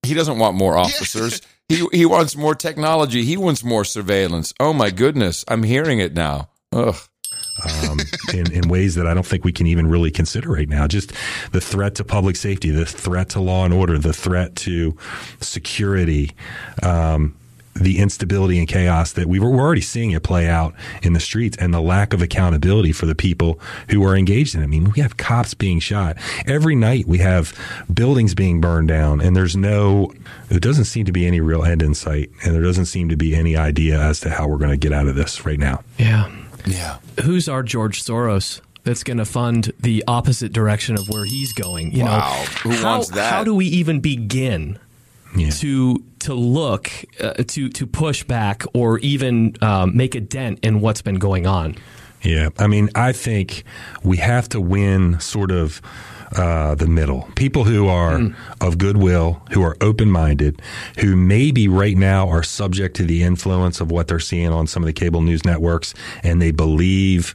[0.02, 1.40] He doesn't want more officers.
[1.68, 3.24] He he wants more technology.
[3.24, 4.52] He wants more surveillance.
[4.60, 6.50] Oh my goodness, I'm hearing it now.
[6.72, 6.96] Ugh.
[7.90, 8.00] um,
[8.32, 10.86] in, in ways that I don't think we can even really consider right now.
[10.86, 11.12] Just
[11.52, 14.96] the threat to public safety, the threat to law and order, the threat to
[15.40, 16.32] security,
[16.82, 17.36] um,
[17.74, 21.20] the instability and chaos that we were, we're already seeing it play out in the
[21.20, 23.58] streets and the lack of accountability for the people
[23.90, 24.64] who are engaged in it.
[24.64, 27.06] I mean, we have cops being shot every night.
[27.06, 27.52] We have
[27.92, 30.12] buildings being burned down and there's no,
[30.48, 33.16] there doesn't seem to be any real end in sight and there doesn't seem to
[33.16, 35.82] be any idea as to how we're going to get out of this right now.
[35.98, 36.30] Yeah.
[36.66, 36.98] Yeah.
[37.24, 38.60] Who's our George Soros?
[38.84, 41.92] That's going to fund the opposite direction of where he's going.
[41.92, 42.18] You Wow.
[42.18, 43.32] know, Who how, wants that?
[43.32, 44.78] How do we even begin
[45.52, 46.90] to to look
[47.20, 51.46] uh, to to push back or even um, make a dent in what's been going
[51.46, 51.76] on?
[52.22, 53.64] Yeah, I mean, I think
[54.02, 55.82] we have to win sort of
[56.34, 57.28] uh, the middle.
[57.36, 58.18] People who are
[58.60, 60.60] of goodwill, who are open minded,
[60.98, 64.82] who maybe right now are subject to the influence of what they're seeing on some
[64.82, 67.34] of the cable news networks, and they believe,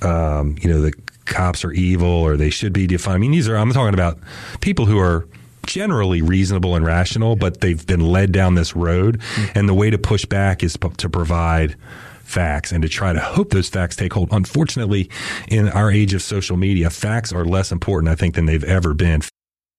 [0.00, 0.92] um, you know, the
[1.24, 3.16] cops are evil or they should be defined.
[3.16, 4.18] I mean, these are I'm talking about
[4.60, 5.26] people who are
[5.66, 9.20] generally reasonable and rational, but they've been led down this road,
[9.54, 11.76] and the way to push back is p- to provide
[12.22, 14.28] facts and to try to hope those facts take hold.
[14.32, 15.10] Unfortunately,
[15.48, 18.94] in our age of social media, facts are less important, I think, than they've ever
[18.94, 19.20] been.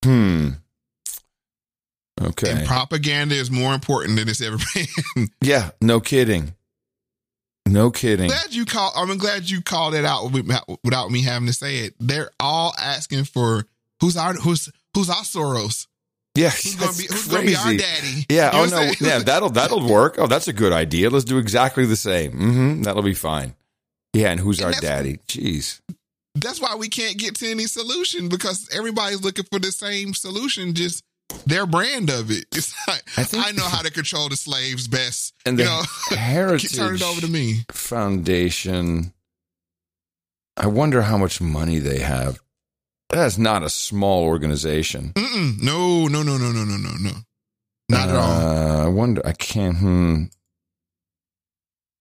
[0.03, 0.49] Hmm.
[2.21, 2.51] Okay.
[2.51, 4.57] And propaganda is more important than it's ever
[5.15, 5.27] been.
[5.41, 6.53] Yeah, no kidding.
[7.67, 8.27] No kidding.
[8.27, 8.93] glad you call.
[8.95, 11.95] I'm glad you called it out without without me having to say it.
[11.99, 13.65] They're all asking for
[13.99, 15.87] who's our who's who's our Soros.
[16.35, 18.25] Yeah, Who's gonna be who's gonna be our daddy?
[18.29, 18.61] Yeah.
[18.63, 18.91] You know oh no.
[18.99, 19.19] Yeah.
[19.19, 20.15] That'll that'll work.
[20.17, 21.09] Oh, that's a good idea.
[21.09, 22.31] Let's do exactly the same.
[22.33, 23.55] Mm-hmm, That'll be fine.
[24.13, 24.31] Yeah.
[24.31, 25.19] And who's our daddy?
[25.27, 25.79] Jeez.
[26.35, 30.73] That's why we can't get to any solution because everybody's looking for the same solution,
[30.73, 31.01] just
[31.45, 32.45] their brand of it.
[32.51, 35.33] It's like I, know how to control the slaves best.
[35.45, 35.83] And you the know,
[36.17, 37.61] Heritage turn it over to me.
[37.71, 39.13] Foundation.
[40.57, 42.41] I wonder how much money they have.
[43.09, 45.11] That's not a small organization.
[45.15, 45.61] Mm-mm.
[45.61, 47.11] No, no, no, no, no, no, no, no.
[47.87, 48.31] Not at all.
[48.31, 49.21] Uh, I wonder.
[49.25, 49.77] I can't.
[49.77, 50.23] Hmm.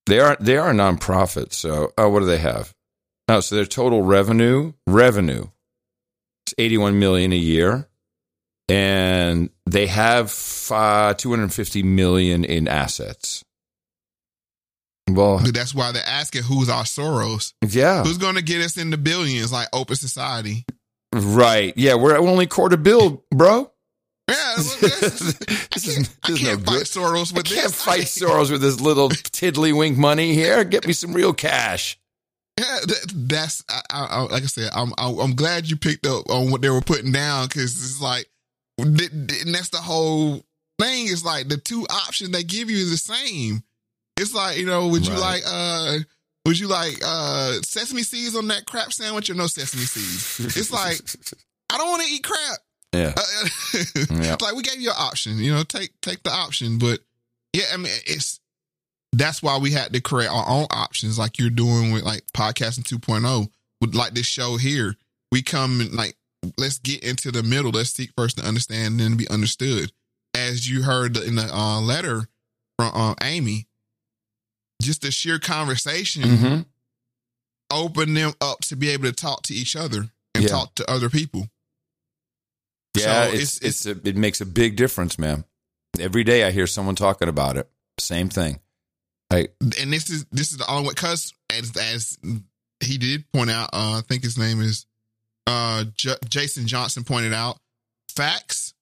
[0.06, 1.52] They are they are a nonprofit.
[1.52, 2.72] So, oh, what do they have?
[3.28, 5.47] Oh, so their total revenue revenue
[6.47, 7.89] is eighty one million a year,
[8.68, 10.35] and they have
[10.70, 13.43] uh, two hundred fifty million in assets.
[15.10, 17.52] Well, That's why they're asking who's our Soros.
[17.62, 20.64] yeah, Who's going to get us into billions like Open Society?
[21.15, 21.73] Right.
[21.77, 23.70] Yeah, we're only quarter bill, bro.
[24.27, 25.39] Yeah, this is,
[25.74, 26.05] this is no
[26.57, 26.86] fight good.
[26.86, 27.82] Soros with I can't this.
[27.82, 30.65] fight Soros with this little tiddlywink money here.
[30.65, 31.99] Get me some real cash.
[32.59, 34.70] Yeah, that, that's I, I, like I said.
[34.74, 38.01] I'm I, I'm glad you picked up on what they were putting down because it's
[38.01, 38.27] like,
[38.78, 38.97] and
[39.55, 40.43] that's the whole
[40.81, 41.07] thing.
[41.09, 43.62] Is like the two options they give you is the same.
[44.16, 45.20] It's like you know, would you Right.
[45.20, 45.99] like uh,
[46.47, 50.56] would you like uh, sesame seeds on that crap sandwich or no sesame seeds?
[50.56, 51.01] It's like
[51.71, 52.59] I don't want to eat crap.
[52.93, 53.13] Yeah.
[53.74, 56.79] It's like we gave you an option, you know, take take the option.
[56.79, 57.01] But
[57.53, 58.40] yeah, I mean, it's
[59.13, 62.85] that's why we had to create our own options, like you're doing with like podcasting
[62.85, 63.48] 2.0,
[63.81, 64.97] with like this show here.
[65.32, 66.16] We come and like
[66.59, 67.71] let's get into the middle.
[67.71, 69.93] Let's seek first to understand, and then be understood.
[70.37, 72.29] As you heard in the uh, letter
[72.77, 73.66] from uh, Amy,
[74.85, 76.61] just the sheer conversation Mm-hmm.
[77.72, 80.48] open them up to be able to talk to each other and Yeah.
[80.48, 81.48] talk to other people.
[82.96, 85.45] Yeah, So it's, it's, a, it makes a big difference, man.
[85.98, 87.69] Every day I hear someone talking about it.
[87.98, 88.61] Same thing.
[89.30, 89.48] I
[89.80, 92.19] and this is this is the only way because as as
[92.80, 94.87] he did point out, uh, I think his name is
[95.46, 97.59] uh J- Jason Johnson pointed out,
[98.14, 98.74] facts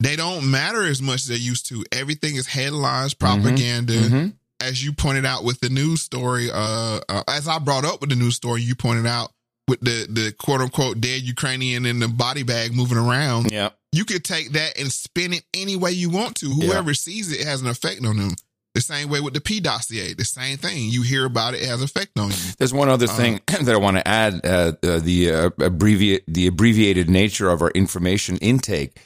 [0.00, 1.84] they don't matter as much as they used to.
[1.92, 3.92] Everything is headlines, propaganda.
[3.94, 4.32] Mhm.
[4.60, 8.10] As you pointed out with the news story, uh, uh, as I brought up with
[8.10, 9.30] the news story, you pointed out
[9.68, 13.50] with the the quote unquote dead Ukrainian in the body bag moving around.
[13.50, 13.70] Yeah.
[13.92, 16.50] You could take that and spin it any way you want to.
[16.50, 18.32] Whoever sees it, it has an effect on them.
[18.74, 20.88] The same way with the P dossier, the same thing.
[20.90, 22.36] You hear about it, it has effect on you.
[22.58, 26.48] There's one other thing that I want to add: uh, uh, the uh, abbreviate the
[26.48, 28.98] abbreviated nature of our information intake.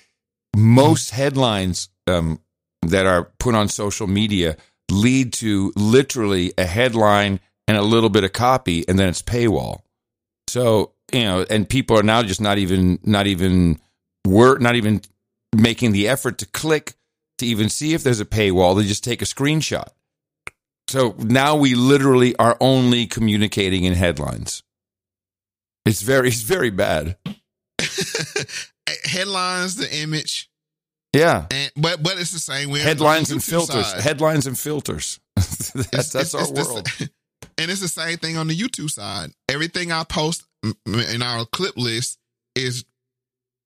[0.57, 2.41] Most headlines um,
[2.81, 4.57] that are put on social media
[4.91, 9.81] lead to literally a headline and a little bit of copy, and then it's paywall.
[10.49, 13.81] So you know, and people are now just not even not even
[14.27, 15.01] word not even
[15.57, 16.95] making the effort to click
[17.39, 18.77] to even see if there's a paywall.
[18.77, 19.89] They just take a screenshot.
[20.89, 24.63] So now we literally are only communicating in headlines.
[25.85, 27.17] It's very, it's very bad.
[29.05, 30.48] Headlines, the image,
[31.13, 31.47] Yeah.
[31.51, 32.81] And but but it's the same way.
[32.81, 33.87] Headlines and filters.
[33.87, 34.01] side.
[34.01, 35.19] Headlines and filters.
[35.37, 36.89] that's It's- that's it's- our it's world.
[36.89, 37.05] sa-
[37.59, 39.31] and it's the same thing on the YouTube side.
[39.49, 40.45] Everything I post
[40.87, 42.19] in our clip list
[42.55, 42.85] is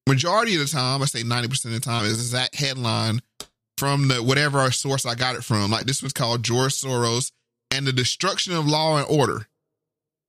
[0.09, 3.21] majority of the time, I say 90% of the time, is exact headline
[3.79, 5.71] from the whatever our source I got it from.
[5.71, 7.33] Like this was called George Soros
[7.71, 9.47] and the destruction of law and order.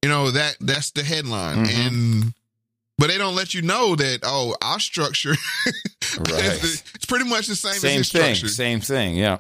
[0.02, 1.66] You know, that that's the headline.
[1.66, 1.88] Mhm.
[1.88, 2.34] And
[3.04, 5.32] but they don't let you know that, oh, our structure
[6.18, 6.30] Right.
[6.30, 8.22] it's, it's pretty much the same, Same as thing.
[8.36, 8.48] structure.
[8.48, 8.82] Same thing.
[8.82, 9.16] Same thing.
[9.18, 9.40] Yeah.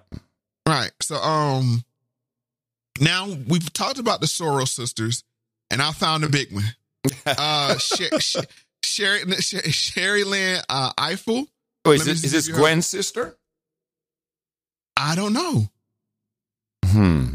[0.67, 0.92] Right.
[1.01, 1.85] So um
[3.00, 5.24] now we've talked about the Soros sisters,
[5.72, 6.66] and I found a big one.
[7.25, 8.43] Uh Sher- Sher-
[8.83, 11.48] Sherry Sher- Sherrilyn uh, Ifill.
[11.85, 13.38] Oh, is this, is this if you heard- Gwen's sister?
[14.98, 15.69] I don't know.
[16.88, 17.25] Hmm.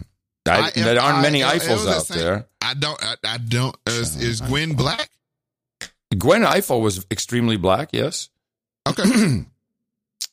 [0.46, 2.46] I, I- there aren't many Ifills the out there.
[2.60, 5.08] I don't I, I don't is, is Gwen black?
[6.16, 7.90] Gwen Ifill was extremely black.
[7.92, 8.28] Yes.
[8.88, 9.02] Okay.
[9.02, 9.46] Um,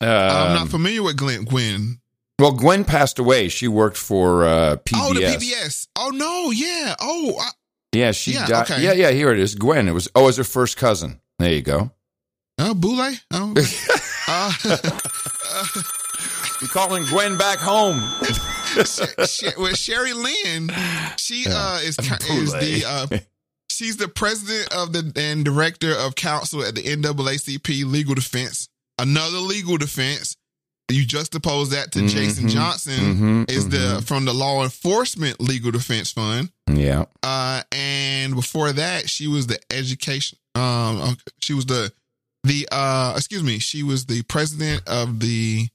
[0.00, 2.00] I'm not familiar with Glenn Gwen.
[2.38, 3.48] well, Gwen passed away.
[3.48, 4.94] She worked for uh, PBS.
[4.94, 5.88] Oh, the PBS.
[5.96, 6.94] Oh no, yeah.
[7.00, 7.50] Oh, I,
[7.92, 8.70] Yeah, she Yeah, died.
[8.70, 8.82] okay.
[8.82, 9.10] Yeah, yeah.
[9.10, 9.54] Here it is.
[9.54, 9.88] Gwen.
[9.88, 10.08] It was.
[10.14, 11.20] Oh, it was her first cousin.
[11.38, 11.90] There you go.
[12.58, 13.12] oh, Boule.
[13.32, 13.54] Oh,
[14.28, 14.52] uh,
[16.60, 17.98] You're calling Gwen back home.
[18.76, 18.84] Well,
[19.72, 20.70] Sherrilyn,
[21.18, 21.96] she uh, is
[22.28, 23.06] is the uh,
[23.76, 28.68] she's the president of the and director of counsel at the NAACP Legal Defense.
[28.98, 30.36] Another legal defense.
[30.88, 35.72] You juxtapose that to Jason Mhm, Johnson mhm, is the from the Law Enforcement Legal
[35.72, 36.50] Defense Fund.
[36.72, 37.06] Yeah.
[37.24, 40.38] Uh, and before that, she was the education.
[40.54, 41.92] Um, she was the
[42.44, 45.68] the uh, excuse me, she was the president of the.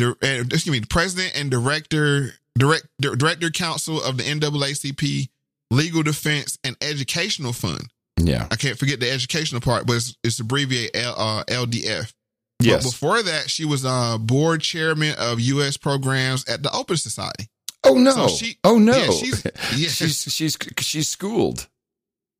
[0.00, 5.28] uh, Excuse me, the president and director, direct, director council of the NAACP
[5.70, 7.88] Legal Defense and Educational Fund.
[8.18, 8.46] Yeah.
[8.50, 12.12] I can't forget the educational part, but it's, it's abbreviated L, uh, LDF.
[12.60, 12.84] Yes.
[12.84, 15.76] But before that, she was uh, board chairman of U.S.
[15.76, 17.48] programs at the Open Society.
[17.84, 18.12] Oh no.
[18.12, 18.96] So she- oh no.
[18.96, 19.44] yeah, she's-
[19.76, 19.88] yeah.
[19.88, 21.68] she's she's she's schooled.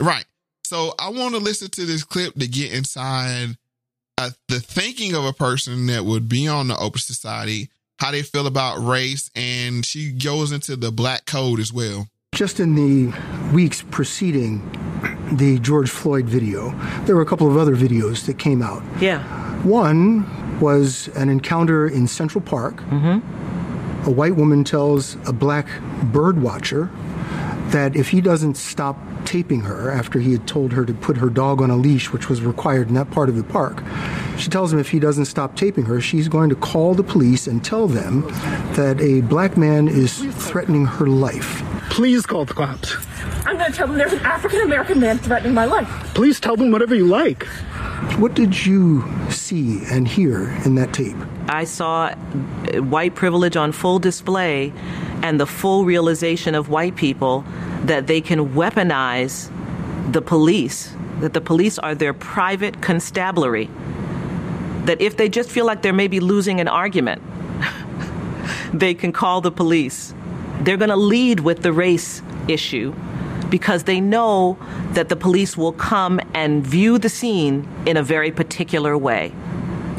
[0.00, 0.24] Right.
[0.64, 3.56] So I want to listen to this clip to get inside
[4.18, 8.22] uh, the thinking of a person that would be on the Open Society, how they
[8.22, 12.08] feel about race, and she goes into the black code as well.
[12.36, 13.18] Just in the
[13.55, 14.60] weeks preceding
[15.32, 16.68] the George Floyd video,
[17.06, 18.82] there were a couple of other videos that came out.
[19.00, 19.23] Yeah.
[19.62, 22.76] One was an encounter in Central Park.
[22.90, 24.06] Mm-hmm.
[24.06, 25.66] A white woman tells a black
[26.12, 26.90] bird watcher
[27.68, 31.31] that if he doesn't stop taping her after he had told her to put her
[31.31, 33.82] dog on a leash, which was required in that part of the park,
[34.36, 37.47] she tells him if he doesn't stop taping her, she's going to call the police
[37.47, 38.20] and tell them
[38.74, 41.62] that a black man is threatening her life.
[41.90, 42.97] Please call the cops.
[43.47, 45.89] I'm going to tell them there's an African American man threatening my life.
[46.15, 47.47] Please tell them whatever you like.
[48.18, 51.16] What did you see and hear in that tape?
[51.48, 54.73] I saw uh, white privilege on full display
[55.23, 57.44] and the full realization of white people
[57.84, 59.50] that they can weaponize
[60.12, 63.70] the police, that the police are their private constabulary.
[64.84, 67.23] That if they just feel like they're maybe losing an argument,
[68.73, 70.15] they can call the police.
[70.60, 72.94] They're going to lead with the race issue
[73.50, 74.58] because they know
[74.92, 79.32] that the police will come and view the scene in a very particular way.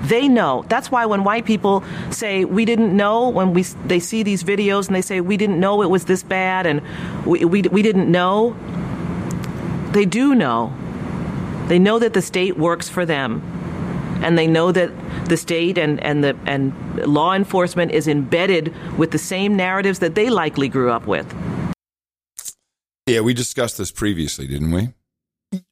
[0.01, 0.63] They know.
[0.69, 4.87] That's why when white people say we didn't know, when we they see these videos
[4.87, 6.81] and they say we didn't know it was this bad and
[7.25, 8.55] we, we, we didn't know,
[9.91, 10.73] they do know.
[11.67, 13.41] They know that the state works for them.
[14.21, 14.91] And they know that
[15.27, 16.73] the state and, and the and
[17.05, 21.33] law enforcement is embedded with the same narratives that they likely grew up with.
[23.05, 24.89] Yeah, we discussed this previously, didn't we?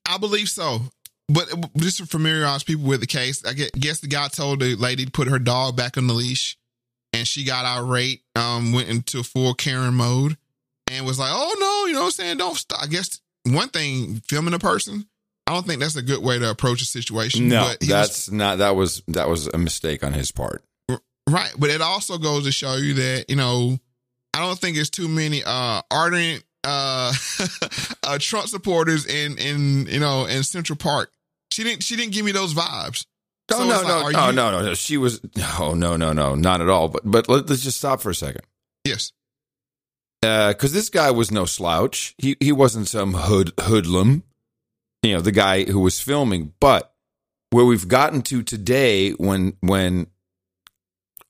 [0.06, 0.82] I believe so.
[1.28, 5.06] But just to familiarize people with the case, I guess the guy told the lady
[5.06, 6.58] to put her dog back on the leash,
[7.14, 10.38] and she got irate, um, went into full Karen mode,
[10.92, 12.38] and was like, "Oh no, you know what I'm saying?
[12.38, 15.08] Don't stop." I guess one thing, filming a person,
[15.48, 17.50] I don't think that's a good way to approach a situation.
[17.50, 18.58] No, but he was- that's not.
[18.60, 20.64] That was that was a mistake on his part.
[21.28, 23.78] Right, but it also goes to show you that you know,
[24.34, 27.14] I don't think it's too many uh ardent uh,
[28.04, 31.12] uh Trump supporters in in you know in Central Park.
[31.52, 33.06] She didn't she didn't give me those vibes.
[33.52, 34.74] No, So no, it's like, no, no, you- no, no, no.
[34.74, 35.22] She was.
[35.36, 36.88] No, no, no, no, not at all.
[36.90, 38.42] But but let, us just stop for a second.
[38.84, 39.12] Yes.
[40.22, 42.16] because this guy was no slouch.
[42.18, 44.24] He he wasn't some hood hoodlum,
[45.06, 46.54] you know, the guy who was filming.
[46.60, 46.94] But
[47.52, 50.08] where we've gotten to today, when when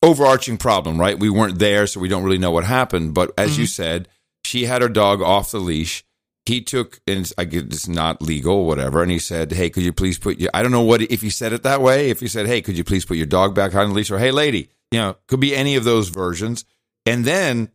[0.01, 1.19] overarching problem, right?
[1.19, 3.13] We weren't there, so we don't really know what happened.
[3.13, 3.69] But as you mm-hmm.
[3.69, 4.07] said,
[4.43, 6.03] she had her dog off the leash,
[6.45, 9.01] he took and I get it's not legal, whatever.
[9.01, 11.29] And he said, "Hey, could you please put your?" I don't know what if he
[11.29, 12.09] said it that way.
[12.09, 14.19] If he said, "Hey, could you please put your dog back on the leash?" or
[14.19, 16.63] "Hey, lady," you know, could be any of those versions.
[17.05, 17.69] And then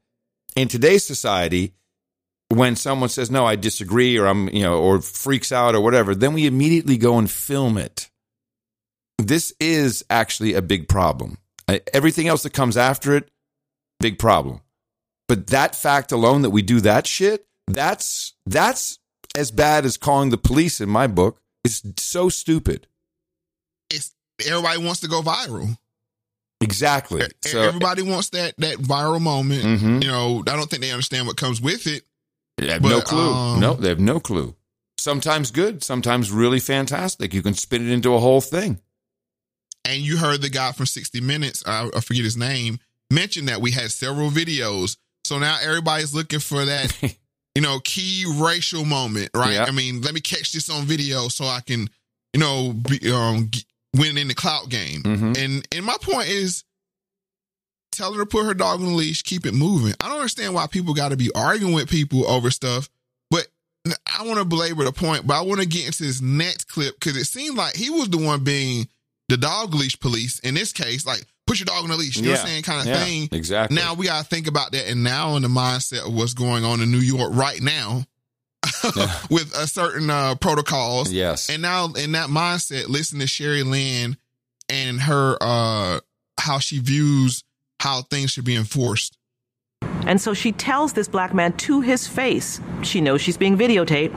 [0.55, 1.75] in today's society,
[2.51, 6.15] when someone says, "No, I disagree," or I'm, you know, or freaks out or whatever,
[6.15, 8.11] then we immediately go and film it.
[9.19, 11.39] This is actually a big problem.
[11.93, 13.31] Everything else that comes after it,
[14.01, 14.61] big problem.
[15.29, 18.99] But that fact alone that we do that shit, that's that's
[19.37, 21.41] as bad as calling the police in my book.
[21.62, 22.89] It's so stupid.
[23.91, 24.12] It's
[24.45, 25.79] everybody wants to go viral.
[26.61, 27.23] Exactly.
[27.45, 29.62] So everybody wants that that viral moment.
[29.62, 30.03] Mhm.
[30.03, 32.05] You know, I don't think they understand what comes with it.
[32.59, 33.33] They have no clue.
[33.33, 34.55] um, no, they have no clue.
[34.99, 37.33] Sometimes good, sometimes really fantastic.
[37.33, 38.81] You can spin it into a whole thing.
[39.87, 42.79] And you heard the guy from 60 Minutes, I, I forget his name,
[43.11, 44.97] mention that we had several videos.
[45.25, 46.93] So now everybody's looking for that,
[47.55, 49.55] you know, key racial moment, right?
[49.55, 49.65] Yeah.
[49.65, 51.89] I mean, let me catch this on video so I can,
[52.35, 53.51] you know, be, um,
[53.97, 55.03] win in the clout game.
[55.03, 55.37] Mhm.
[55.43, 56.62] And and my point is,
[58.01, 59.95] tell her to put her dog on the leash, keep it moving.
[60.01, 62.89] I don't understand why people got to be arguing with people over stuff,
[63.31, 63.47] but
[63.87, 66.95] I want to belabor the point, but I want to get into this next clip
[66.99, 68.89] because it seemed like he was the one being
[69.29, 72.23] the dog leash police in this case, like put your dog on the leash, you
[72.23, 73.29] know what I'm saying, kind of Yeah, thing.
[73.33, 73.77] exactly.
[73.77, 76.65] Now we got to think about that, and now in the mindset of what's going
[76.65, 78.05] on in New York right now.
[79.31, 81.49] with a certain uh, protocols, Yes.
[81.49, 84.17] and now in that mindset, listen to Sherrilyn
[84.69, 86.01] and her uh
[86.39, 87.43] how she views
[87.81, 89.17] how things should be enforced.
[90.07, 94.12] And so she tells this black man to his face, she knows she's being videotaped,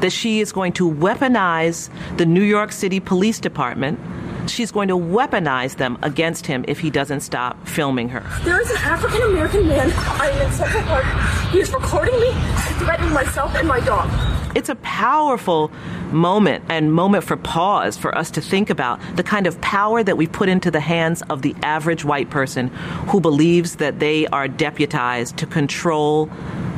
[0.00, 4.00] that she is going to weaponize the New York City Police Department.
[4.48, 8.20] She's going to weaponize them against him if he doesn't stop filming her.
[8.44, 9.92] There is an African American man.
[9.94, 11.04] I am in Central Park.
[11.52, 12.30] He is recording me,
[12.78, 14.08] threatening myself and my dog.
[14.56, 15.70] It's a powerful
[16.10, 20.16] moment and moment for pause for us to think about the kind of power that
[20.16, 22.68] we put into the hands of the average white person
[23.08, 26.30] who believes that they are deputized to control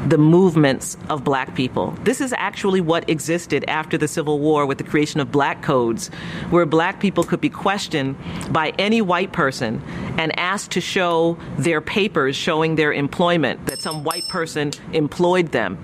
[0.06, 1.90] the movements of black people.
[2.04, 6.08] This is actually what existed after the Civil War with the creation of black codes,
[6.50, 8.16] where black people could be questioned
[8.50, 9.82] by any white person
[10.18, 15.78] and asked to show their papers showing their employment, that some white person employed them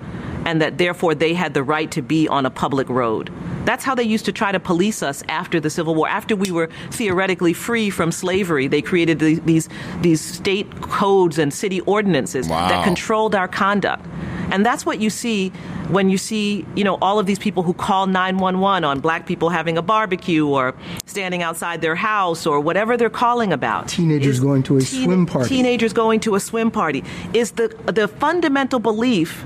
[0.45, 3.31] and that therefore they had the right to be on a public road.
[3.67, 6.07] That's how they used to try to police us after the Civil War.
[6.07, 9.67] After we were theoretically free from slavery, they created the, these
[10.01, 12.69] these state codes and city ordinances Wow.
[12.69, 14.05] that controlled our conduct.
[14.53, 15.49] And that's what you see
[15.95, 19.49] when you see, you know, all of these people who call 911 on black people
[19.49, 20.73] having a barbecue or
[21.05, 23.89] standing outside their house or whatever they're calling about.
[23.89, 25.49] Teenagers going to a Teen- swim party.
[25.49, 27.67] Teenagers going to a swim party is the
[27.99, 29.43] the fundamental belief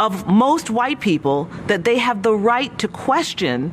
[0.00, 3.72] of most white people that they have the right to question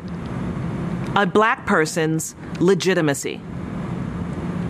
[1.15, 3.41] a black person's legitimacy.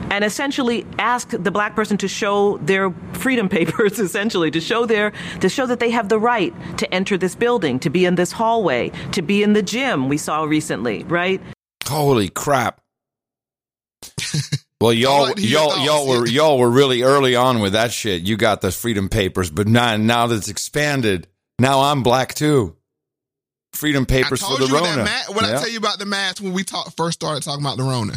[0.10, 5.12] And essentially ask the black person to show their freedom papers, essentially, to show their
[5.42, 8.32] to show that they have the right to enter this building, to be in this
[8.32, 11.42] hallway, to be in the gym we saw recently, right?
[11.86, 12.80] Holy crap.
[14.80, 17.74] Well, y'all, like to hear your y'all, y'all were y'all were really early on with
[17.74, 18.22] that shit.
[18.22, 21.28] You got the freedom papers, but now now that it's expanded,
[21.60, 22.76] now I'm black too.
[23.74, 25.04] Freedom papers for the you Rona.
[25.04, 27.78] that what I tell you about the mask when we talk, first started talking about
[27.78, 28.14] the Rona.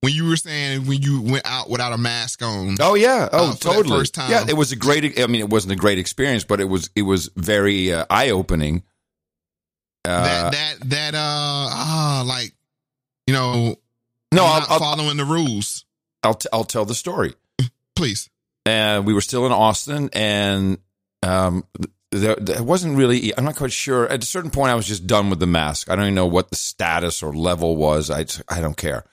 [0.00, 2.76] When you were saying when you went out without a mask on.
[2.80, 3.96] Oh yeah, oh uh, totally.
[3.96, 4.30] first time.
[4.30, 5.18] Yeah, it was a great.
[5.20, 8.30] I mean, it wasn't a great experience, but it was it was very uh, eye
[8.30, 8.82] opening.
[10.04, 12.52] Uh, that that that uh ah like
[13.28, 13.76] you know
[14.32, 15.84] no, I'm I'll, not I'll, following the rules.
[16.22, 17.34] I'll, t- I'll tell the story.
[17.94, 18.30] Please.
[18.64, 20.78] and we were still in Austin, and
[21.22, 21.64] um,
[22.12, 23.36] there, there wasn't really.
[23.36, 24.06] I'm not quite sure.
[24.08, 25.90] At a certain point, I was just done with the mask.
[25.90, 28.10] I don't even know what the status or level was.
[28.10, 29.04] I I don't care.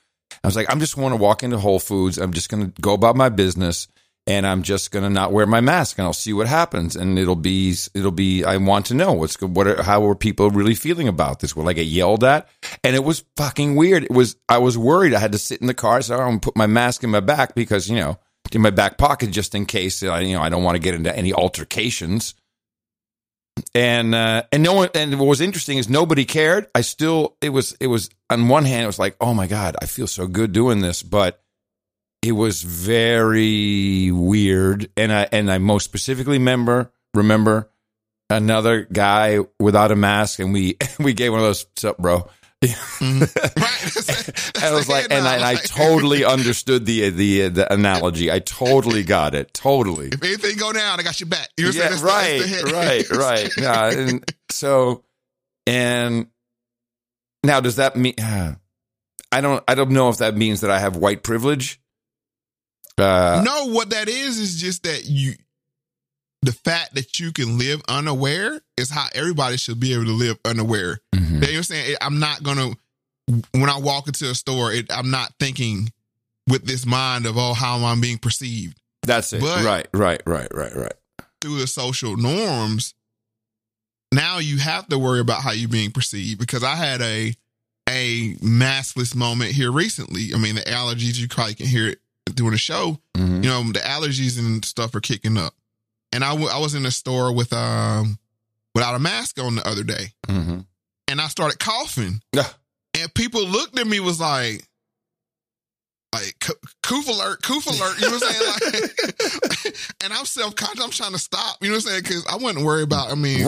[0.43, 2.17] I was like, I'm just want to walk into Whole Foods.
[2.17, 3.87] I'm just going to go about my business,
[4.27, 6.95] and I'm just going to not wear my mask, and I'll see what happens.
[6.95, 8.43] And it'll be it'll be.
[8.43, 9.67] I want to know what's what.
[9.67, 11.55] Are, how are people really feeling about this?
[11.55, 12.49] Will I get yelled at?
[12.83, 14.03] And it was fucking weird.
[14.03, 14.35] It was.
[14.49, 15.13] I was worried.
[15.13, 16.01] I had to sit in the car.
[16.01, 18.19] So oh, I'm gonna put my mask in my back because you know
[18.51, 20.95] in my back pocket just in case I you know I don't want to get
[20.95, 22.35] into any altercations.
[23.73, 26.67] And uh, and no one and what was interesting is nobody cared.
[26.73, 29.75] I still it was it was on one hand it was like oh my god
[29.81, 31.41] I feel so good doing this, but
[32.21, 34.89] it was very weird.
[34.97, 37.69] And I and I most specifically remember remember
[38.29, 42.29] another guy without a mask, and we we gave one of those "What's up, bro?"
[44.61, 48.29] I was like, and I, and I totally understood the the the analogy.
[48.29, 49.53] I totally got it.
[49.53, 50.07] Totally.
[50.07, 51.49] If anything go down, I got your back.
[51.57, 52.41] You know yeah, I'm saying?
[52.41, 53.57] The- right, right, right.
[53.57, 55.05] Yeah, and so,
[55.65, 56.27] and
[57.43, 58.15] now does that mean?
[59.31, 59.63] I don't.
[59.67, 61.79] I don't know if that means that I have white privilege.
[62.97, 65.35] Uh, no, what that is is just that you,
[66.41, 70.37] the fact that you can live unaware is how everybody should be able to live
[70.45, 70.99] unaware.
[71.13, 71.35] Mm-hmm.
[71.35, 71.95] You know I'm saying?
[72.01, 72.71] I'm not gonna
[73.53, 75.91] when I walk into a store, it, I'm not thinking
[76.47, 79.41] with this mind of oh how am I being perceived That's it.
[79.41, 80.93] But- right, right, right, right, right.
[81.41, 82.93] through the social norms.
[84.11, 87.35] Now you have to worry about how you're being perceived because I had a
[87.87, 90.29] a maskless moment here recently.
[90.33, 91.99] I mean, the allergies you probably can hear it
[92.33, 92.99] during the show.
[93.17, 93.43] Mm-hmm.
[93.43, 95.53] You know, the allergies and stuff are kicking up.
[96.11, 98.17] And I, w- I was in a store with um
[98.75, 100.59] without a mask on the other day, Mm-hmm.
[101.07, 104.65] and I started coughing, and people looked at me was like.
[106.11, 108.91] Like "Coo- coof alert, coof alert, you know what I'm saying?
[109.63, 110.83] Like, and I'm self conscious.
[110.83, 112.01] I'm trying to stop, you know what I'm saying?
[112.01, 113.11] Because I wouldn't worry about.
[113.11, 113.43] I mean,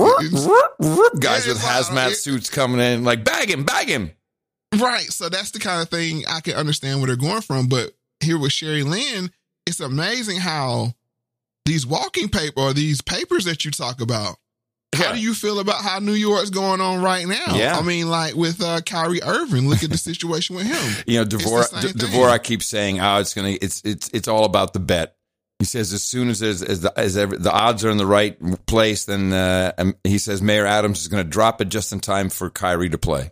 [1.19, 4.11] Guys with like, hazmat suits coming in, like bag him, bag him.
[4.77, 5.05] Right.
[5.05, 7.67] So that's the kind of thing I can understand where they're going from.
[7.67, 9.31] But here with Sherrilyn,
[9.65, 10.93] it's amazing how
[11.65, 14.37] these walking paper or these papers that you talk about.
[14.93, 17.55] How do you feel about how New York's going on right now?
[17.55, 17.77] Yeah.
[17.77, 21.03] I mean, like with uh, Kyrie Irving, look at the situation with him.
[21.07, 24.43] You know, Dvorak, same D- Dvorak keeps saying, "Oh, it's gonna, it's, it's, it's all
[24.43, 25.15] about the bet."
[25.59, 28.05] He says, as soon as there's, as the, as every, the odds are in the
[28.05, 31.93] right place, then uh, um, he says Mayor Adams is going to drop it just
[31.93, 33.29] in time for Kyrie to play.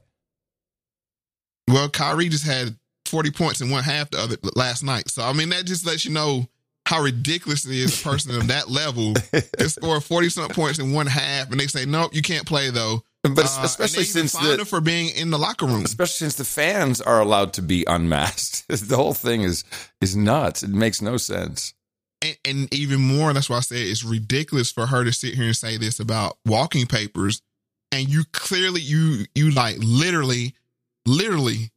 [1.68, 2.78] Well, Kyrie just had
[3.08, 5.10] 40 points in one half the other last night.
[5.10, 6.48] So I mean, that just lets you know
[6.90, 10.92] how ridiculous it is a person of that level to score 40 something points in
[10.92, 13.04] one half, and they say, Nope, you can't play though.
[13.22, 15.86] But Uh, especially since the- for being in the locker room.
[15.86, 18.66] Especially since the fans are allowed to be unmasked.
[18.90, 19.64] the whole thing is
[20.02, 20.64] is nuts.
[20.64, 21.76] It makes no sense.
[22.24, 25.46] and, and even more, that's why I say it's ridiculous for her to sit here
[25.46, 27.44] and say this about walking papers,
[27.92, 30.56] and you clearly you you like literally,
[31.06, 31.70] literally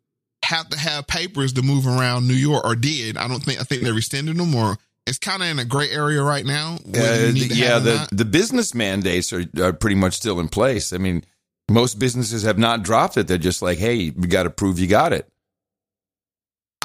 [0.43, 3.65] have to have papers to move around New York, or did I don't think I
[3.65, 6.75] think they rescinded them, or it's kind of in a gray area right now.
[6.77, 8.09] Uh, the- yeah, have them or the, not.
[8.13, 10.93] the business mandates are, are pretty much still in place.
[10.93, 11.25] I mean,
[11.71, 13.27] most businesses have not dropped it.
[13.29, 15.29] They're just like, hey, you got to prove you got it.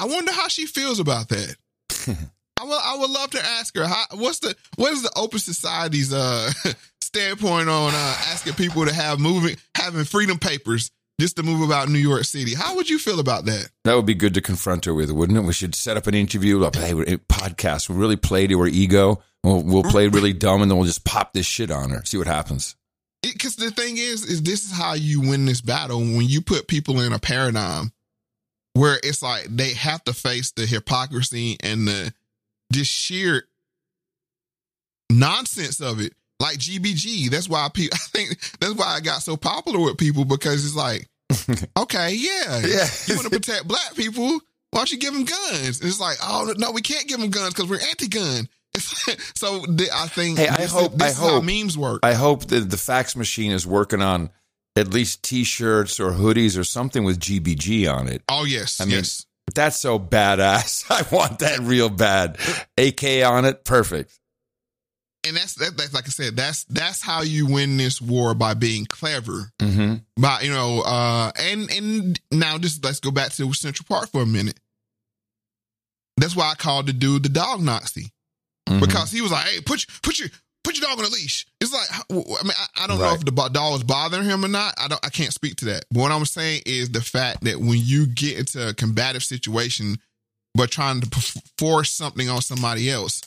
[0.00, 1.56] I wonder how she feels about that.
[2.60, 5.38] I would I would love to ask her how what's the what is the open
[5.38, 6.50] society's uh
[7.00, 10.90] standpoint on uh asking people to have moving having freedom papers
[11.20, 12.54] just to move about New York City.
[12.54, 13.70] How would you feel about that?
[13.84, 15.42] That would be good to confront her with, wouldn't it?
[15.42, 16.94] We should set up an interview, like, hey,
[17.28, 17.88] podcast.
[17.88, 19.22] We'll really play to her ego.
[19.42, 20.14] We'll, we'll play mm-hmm.
[20.14, 22.04] really dumb, and then we'll just pop this shit on her.
[22.04, 22.76] See what happens.
[23.22, 26.68] Because the thing is, is this is how you win this battle when you put
[26.68, 27.92] people in a paradigm
[28.74, 32.12] where it's like they have to face the hypocrisy and the
[32.72, 33.44] just sheer
[35.10, 36.12] nonsense of it.
[36.40, 37.96] Like GBG, that's why people.
[38.00, 41.08] I think that's why I got so popular with people because it's like,
[41.78, 42.86] okay, yeah, Yeah.
[43.06, 44.40] you want to protect black people.
[44.70, 45.80] Why don't you give them guns?
[45.80, 48.48] And It's like, oh no, we can't give them guns because we're anti-gun.
[49.34, 50.38] so the- I think.
[50.38, 50.92] Hey, I hope.
[50.92, 52.00] This I is how hope memes work.
[52.02, 54.30] I hope that the fax machine is working on
[54.76, 58.22] at least T-shirts or hoodies or something with GBG on it.
[58.28, 59.26] Oh yes, I mean, yes.
[59.54, 60.84] that's so badass.
[60.90, 62.38] I want that real bad.
[62.76, 64.17] AK on it, perfect.
[65.26, 68.54] And that's that, that's like I said, that's that's how you win this war by
[68.54, 69.52] being clever.
[69.58, 69.94] Mm-hmm.
[70.20, 74.22] By you know, uh, and and now just let's go back to Central Park for
[74.22, 74.58] a minute.
[76.16, 78.12] That's why I called the dude the dog Nazi
[78.68, 78.80] Mm-hmm.
[78.80, 80.28] because he was like, "Hey, put your, put your
[80.62, 83.24] put your dog on a leash." It's like, I mean, I, I don't know if
[83.24, 84.74] the dog was bothering him or not.
[84.76, 85.86] I don't, I can't speak to that.
[85.90, 89.96] But what I'm saying is the fact that when you get into a combative situation,
[90.54, 93.22] but trying to force something on somebody else,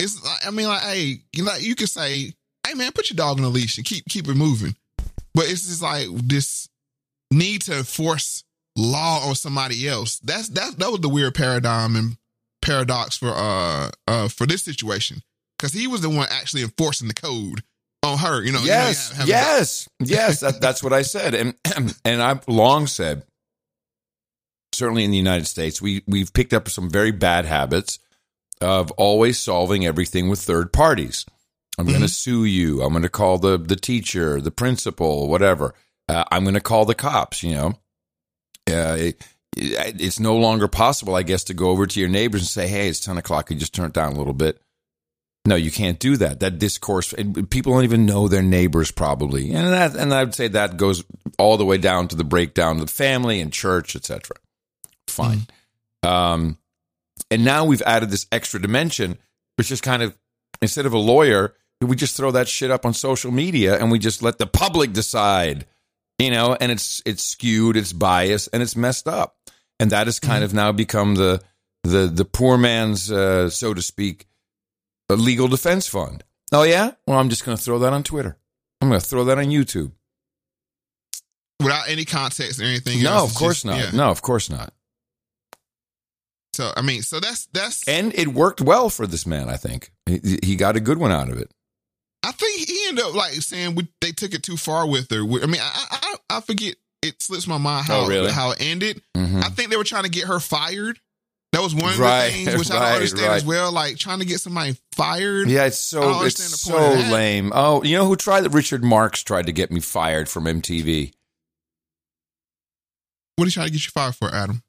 [0.00, 2.32] it's like, I mean, like, hey, you know, you could say,
[2.66, 4.76] "Hey, man, put your dog on a leash and keep keep it moving,"
[5.34, 6.68] but it's just like this
[7.30, 8.44] need to enforce
[8.76, 10.18] law on somebody else.
[10.20, 12.16] That's that that was the weird paradigm and
[12.62, 15.22] paradox for uh uh for this situation
[15.58, 17.62] because he was the one actually enforcing the code
[18.02, 18.42] on her.
[18.42, 20.40] You know, you know, yes, have- have- yes, yes.
[20.40, 21.54] That, that's what I said, and
[22.04, 23.24] and I've long said,
[24.72, 27.98] certainly in the United States, we we've picked up some very bad habits
[28.60, 31.24] of always solving everything with third parties.
[31.78, 32.82] I'm going to sue you.
[32.82, 35.74] I'm going to call the the teacher, the principal, whatever.
[36.08, 37.42] Uh, I'm going to call the cops.
[37.42, 37.68] You know,
[38.68, 39.24] uh, it,
[39.56, 42.66] it- it's no longer possible, I guess, to go over to your neighbors and say,
[42.68, 43.50] "Hey, it's ten o'clock.
[43.50, 44.60] You just turn it down a little bit."
[45.46, 46.40] No, you can't do that.
[46.40, 47.14] That discourse,
[47.48, 51.04] people don't even know their neighbors probably, and that, and I would say that goes
[51.38, 54.36] all the way down to the breakdown of the family and church, etc.
[55.06, 55.46] Fine.
[56.02, 56.58] Um,
[57.30, 59.18] and now we've added this extra dimension,
[59.56, 60.16] which is kind of
[60.62, 63.98] instead of a lawyer, we just throw that shit up on social media and we
[63.98, 65.66] just let the public decide,
[66.18, 69.36] you know, and it's it's skewed, it's biased, and it's messed up.
[69.80, 71.40] And that has kind of now become the
[71.84, 74.26] the the poor man's, uh, so to speak,
[75.08, 76.24] a legal defense fund.
[76.50, 78.36] Oh yeah, well I'm just going to throw that on Twitter.
[78.80, 79.92] I'm going to throw that on YouTube.
[81.60, 83.30] Without any context or anything No, else.
[83.32, 83.78] of course just- not.
[83.78, 83.90] yeah.
[83.92, 84.72] No, of course not.
[86.58, 89.48] So I mean, so that's that's And it worked well for this man.
[89.48, 91.52] I think he, he got a good one out of it.
[92.24, 95.18] I think he ended up like saying we, they took it too far with her.
[95.22, 96.74] I mean, I I, I forget.
[97.00, 98.32] It slips my mind how Oh, really?
[98.32, 99.00] how it ended.
[99.16, 99.40] Mhm.
[99.44, 100.98] I think they were trying to get her fired.
[101.52, 103.70] That was one of Right, the things which I don't right, understand as well.
[103.70, 105.48] Like trying to get somebody fired.
[105.48, 106.56] Yeah, it's so it's understand the
[107.06, 107.52] so lame.
[107.54, 108.50] Oh, you know who tried that?
[108.50, 111.12] Richard Marx tried to get me fired from MTV.
[113.36, 114.64] What are you trying to get you fired for, Adam?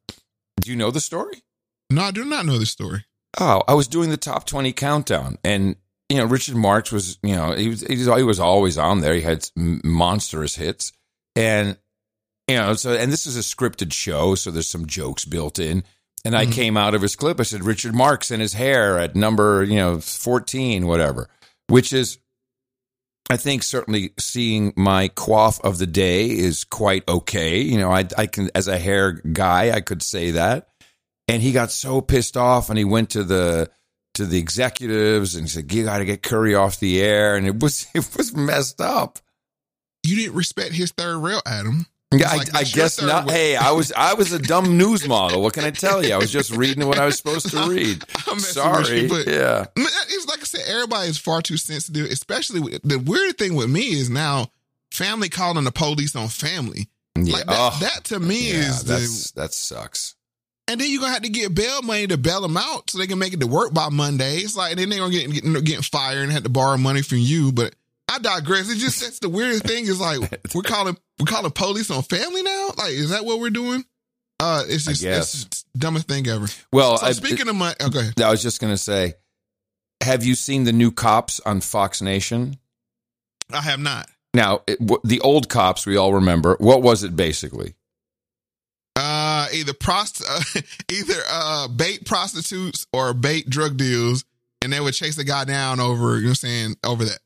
[0.61, 1.41] Do you know the story?
[1.89, 3.05] No, I do not know this story.
[3.39, 5.75] Oh, I was doing the top 20 countdown and
[6.09, 9.01] you know, Richard Marx was, you know, he was, he was, he was always on
[9.01, 9.13] there.
[9.13, 10.91] He had monstrous hits
[11.35, 11.77] and,
[12.47, 14.33] you know, so, and this is a scripted show.
[14.33, 15.83] So there's some jokes built in.
[16.25, 16.51] And I mm-hmm.
[16.51, 17.39] came out of his clip.
[17.39, 21.29] I said, Richard Marx and his hair at number, you know, 14, whatever,
[21.67, 22.17] which is,
[23.29, 27.61] I think certainly seeing my quaff of the day is quite okay.
[27.61, 30.69] You know, I, I can, as a hair guy, I could say that.
[31.29, 33.69] And he got so pissed off and he went to the,
[34.15, 37.35] to the executives and he said, you got to get Curry off the air.
[37.35, 39.19] And it was, it was messed up.
[40.03, 41.85] You didn't respect his third rail, Adam.
[42.11, 43.25] Yeah, I, like, I guess not.
[43.27, 43.35] rail.
[43.35, 45.43] Hey, I was I was a dumb news model.
[45.43, 46.11] What can I tell you?
[46.13, 48.03] I was just reading what I was supposed to read.
[48.27, 49.01] I'm Sorry.
[49.01, 49.65] you, but- yeah.
[49.75, 52.07] It's like I said, everybody is far too sensitive.
[52.07, 54.47] Especially with, the weird thing with me is now
[54.91, 56.89] family calling the police on family.
[57.15, 57.33] Yeah.
[57.33, 58.83] Like that, Oh, that to me oh, yeah, is
[59.33, 60.15] the, that sucks.
[60.69, 63.07] And then you're gonna have to get bail money to bail them out so they
[63.07, 64.37] can make it to work by Monday.
[64.37, 67.17] It's like then they're gonna get getting, getting fired and have to borrow money from
[67.17, 67.51] you.
[67.51, 67.75] But
[68.07, 68.69] I digress.
[68.69, 70.19] It just that's the weirdest thing is like
[70.55, 72.69] we're calling we're calling police on family now.
[72.77, 73.83] Like is that what we're doing?
[74.39, 76.47] Uh, it's just it's dumbest thing ever.
[76.71, 78.09] Well, so I- speaking of money, okay.
[78.23, 79.15] I was just gonna say,
[80.01, 82.57] have you seen the new cops on Fox Nation?
[83.51, 84.07] I have not.
[84.33, 86.55] Now, it, w- the old cops we all remember.
[86.59, 87.73] What was it basically?
[89.01, 90.61] Uh, either prost, uh,
[90.91, 94.25] either uh, bait prostitutes or bait drug deals,
[94.61, 96.17] and they would chase a guy down over.
[96.17, 97.19] You know, what I'm saying over that.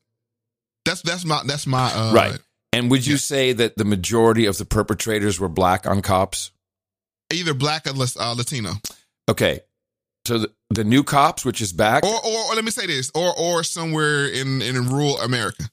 [0.84, 2.38] That's that's my that's my uh, right.
[2.72, 6.50] And would you say that the majority of the perpetrators were black on cops?
[7.32, 8.72] Either black or uh, Latino,
[9.28, 9.60] Okay.
[10.26, 13.10] So the, the new cops, which is back, or, or or let me say this,
[13.14, 15.64] or or somewhere in in rural America.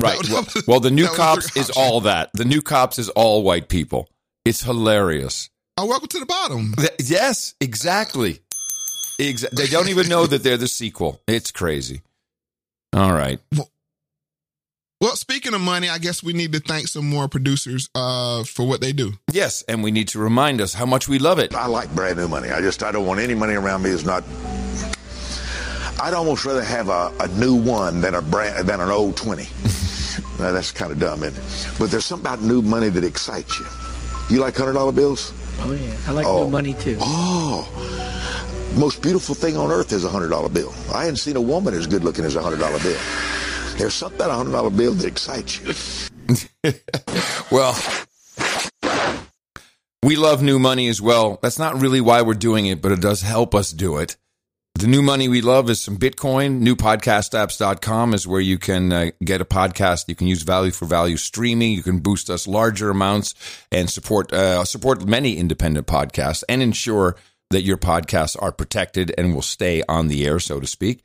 [0.00, 0.18] right?
[0.18, 2.30] that Well, was- well, the new cops is all that.
[2.34, 4.08] The new cops is all white people.
[4.46, 5.50] It's hilarious.
[5.76, 6.72] Oh, welcome to the bottom.
[6.78, 8.38] Th- yes, exactly.
[9.20, 11.20] Exa- they don't even know that they're the sequel.
[11.26, 12.02] It's crazy.
[12.92, 13.40] All right.
[15.00, 18.68] Well, speaking of money, I guess we need to thank some more producers uh for
[18.68, 19.14] what they do.
[19.32, 21.52] Yes, and we need to remind us how much we love it.
[21.52, 22.50] I like brand new money.
[22.50, 24.22] I just I don't want any money around me that's not.
[26.00, 29.48] I'd almost rather have a, a new one than a brand than an old twenty.
[30.38, 31.78] now, that's kind of dumb, isn't it?
[31.80, 33.66] But there's something about new money that excites you.
[34.28, 35.32] You like hundred dollar bills?
[35.60, 36.44] Oh yeah, I like Oh.
[36.44, 36.96] new money too.
[37.00, 37.66] Oh,
[38.76, 40.72] most beautiful thing on earth is a hundred dollar bill.
[40.92, 42.98] I hadn't seen a woman as good looking as a hundred dollar bill.
[43.76, 46.72] There's something about a hundred dollar bill that excites you.
[47.52, 47.78] Well,
[50.02, 51.38] we love new money as well.
[51.40, 54.16] That's not really why we're doing it, but it does help us do it.
[54.76, 56.60] The new money we love is some Bitcoin.
[56.60, 60.04] Newpodcastapps.com is where you can uh, get a podcast.
[60.06, 61.72] You can use value for value streaming.
[61.72, 63.34] You can boost us larger amounts
[63.72, 67.16] and support uh, support many independent podcasts and ensure
[67.48, 71.02] that your podcasts are protected and will stay on the air, so to speak.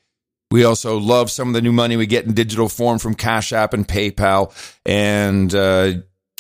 [0.51, 3.53] We also love some of the new money we get in digital form from Cash
[3.53, 4.53] App and PayPal.
[4.85, 5.93] And uh,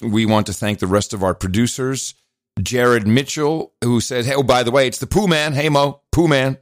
[0.03, 2.13] we want to thank the rest of our producers.
[2.61, 5.53] Jared Mitchell, who said, Hey, oh, by the way, it's the Pooh Man.
[5.53, 6.57] Hey, Mo, Pooh Man.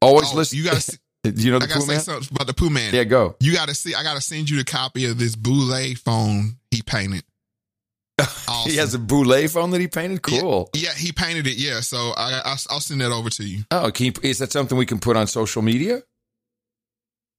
[0.00, 0.58] Always oh, listen.
[0.58, 0.98] You got to.
[1.24, 2.00] You know the I gotta Pooh say Man?
[2.00, 2.94] something about the Pooh Man.
[2.94, 3.36] Yeah, go.
[3.40, 3.92] You got to see.
[3.92, 7.24] I got to send you the copy of this Boule phone he painted.
[8.64, 10.22] He has a Boule phone that he painted.
[10.22, 10.70] Cool.
[10.74, 11.56] Yeah, he painted it.
[11.56, 13.64] Yeah, so I, I I'll send that over to you.
[13.70, 16.02] Oh, can you, is that something we can put on social media?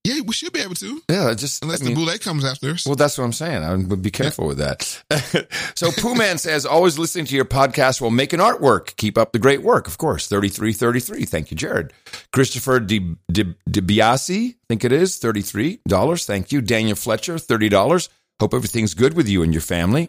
[0.04, 1.02] Yeah, we should be able to.
[1.10, 2.86] Yeah, just Unless I mean- the Boule comes after us.
[2.86, 3.62] Well, that's what I'm saying.
[3.62, 4.82] I would be careful with that.
[5.74, 8.96] so Pooh Man says, always listening to your podcast while making artwork.
[8.96, 9.86] Keep up the great work.
[9.86, 11.24] Of course, 3333.
[11.26, 11.92] Thank you, Jared.
[12.32, 16.24] Christopher Di, Di, DiBiase, I think it is, $33.
[16.24, 16.62] Thank you.
[16.62, 18.08] Daniel Fletcher, $30.
[18.40, 20.08] Hope everything's good with you and your family.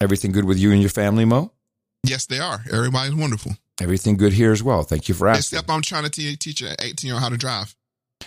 [0.00, 1.52] Everything good with you and your family, Mo?
[2.06, 2.64] Yes, they are.
[2.72, 3.52] Everybody's wonderful.
[3.82, 4.82] Everything good here as well.
[4.82, 5.58] Thank you for asking.
[5.58, 7.74] Except I'm trying to te- teach an 18 year old how to drive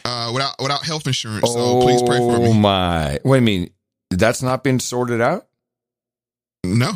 [0.03, 1.51] uh, without without health insurance.
[1.51, 2.47] So please pray for me.
[2.49, 3.19] Oh my!
[3.23, 3.71] Wait a minute.
[4.11, 5.47] That's not been sorted out.
[6.63, 6.91] No.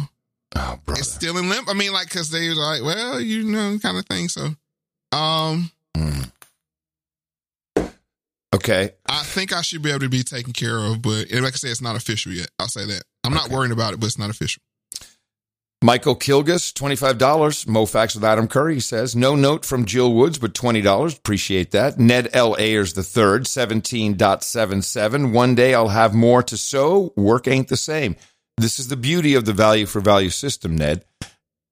[0.55, 0.99] Oh, brother.
[0.99, 1.69] It's still in limp.
[1.69, 4.29] I mean, like, because they was like, well, you know, kind of thing.
[4.29, 4.49] So,
[5.11, 5.71] um,
[8.53, 8.91] Okay.
[9.07, 11.69] I think I should be able to be taken care of, but like I said,
[11.69, 12.49] it's not official yet.
[12.59, 13.03] I'll say that.
[13.23, 14.61] I'm not worrying about it, but it's not official.
[15.81, 17.65] Michael Kilgus, $25.
[17.65, 21.17] Mo Facts with Adam Curry says, no note from Jill Woods, but $20.
[21.17, 21.97] Appreciate that.
[21.97, 22.57] Ned L.
[22.59, 25.31] Ayers the third, 17.77.
[25.31, 27.13] One day I'll have more to sow.
[27.15, 28.17] Work ain't the same.
[28.57, 31.05] This is the beauty of the value for value system, Ned.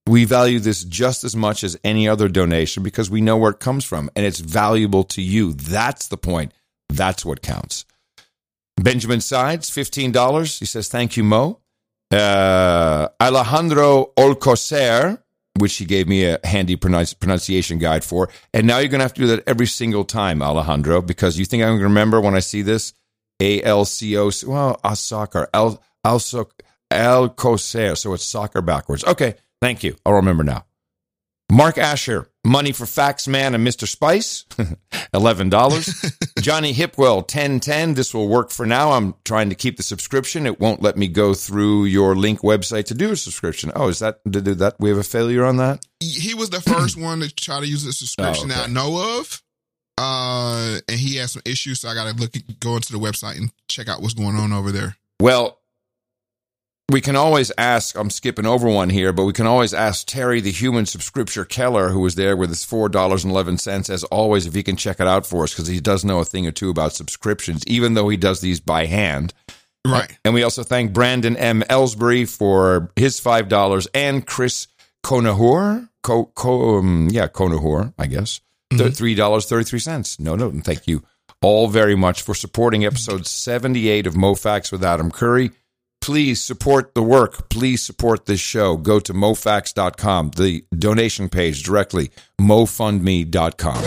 [0.08, 3.60] We value this just as much as any other donation because we know where it
[3.60, 5.52] comes from and it's valuable to you.
[5.52, 6.54] That's the point.
[6.88, 7.84] That's what counts.
[8.78, 10.60] Benjamin Sides, $15.
[10.60, 11.60] He says, thank you, Mo.
[12.12, 15.22] Uh, Alejandro Alcocer,
[15.60, 18.30] which he gave me a handy pronounce- pronunciation guide for.
[18.54, 21.46] And now you're going to have to do that every single time, Alejandro, because you
[21.46, 22.94] think I'm going to remember when I see this?
[23.40, 26.50] A L C O, well, a soccer, Al, Alco,
[26.92, 27.96] Alcocer.
[27.98, 29.04] So it's soccer backwards.
[29.04, 29.36] Okay.
[29.62, 29.96] Thank you.
[30.06, 30.66] I'll remember now.
[31.52, 33.88] Mark Asher, money for Fax Man and Mr.
[33.88, 34.44] Spice,
[35.14, 36.34] $11.
[36.48, 37.96] Johnny Hipwell, 1010.
[37.96, 38.94] This will work for now.
[38.94, 40.46] I'm trying to keep the subscription.
[40.46, 43.70] It won't let me go through your link website to do a subscription.
[43.76, 45.86] Oh, is that, did that, we have a failure on that?
[46.00, 49.20] He was the first one to try to use a subscription Oh, that I know
[49.20, 49.44] of.
[49.98, 53.36] Uh, and he had some issues, so I got to look, go into the website
[53.36, 54.96] and check out what's going on over there.
[55.20, 55.60] Well,
[56.90, 60.40] we can always ask, I'm skipping over one here, but we can always ask Terry,
[60.40, 64.78] the human subscription Keller, who was there with his $4.11, as always, if he can
[64.78, 67.66] check it out for us, because he does know a thing or two about subscriptions,
[67.68, 69.34] even though he does these by hand.
[69.86, 70.18] Right.
[70.24, 71.62] And we also thank Brandon M.
[71.70, 74.68] Ellsbury for his $5 and Chris
[75.04, 75.90] Conahor.
[76.04, 78.40] Co, co, um, yeah, Conahor, I guess.
[78.70, 80.20] Th- $3.33.
[80.20, 81.04] No, no, thank you
[81.42, 85.52] all very much for supporting episode 78 of Mo Facts with Adam Curry.
[86.02, 87.50] Please support the work.
[87.50, 88.78] Please support this show.
[88.78, 93.84] Go to mofax.com, the donation page directly, mofundme.com.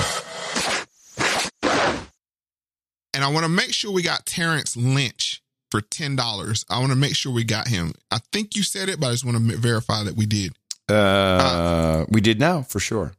[3.12, 6.64] And I want to make sure we got Terrence Lynch for $10.
[6.68, 7.92] I want to make sure we got him.
[8.10, 10.52] I think you said it, but I just want to verify that we did.
[10.89, 13.12] Uh, we did now, for sure.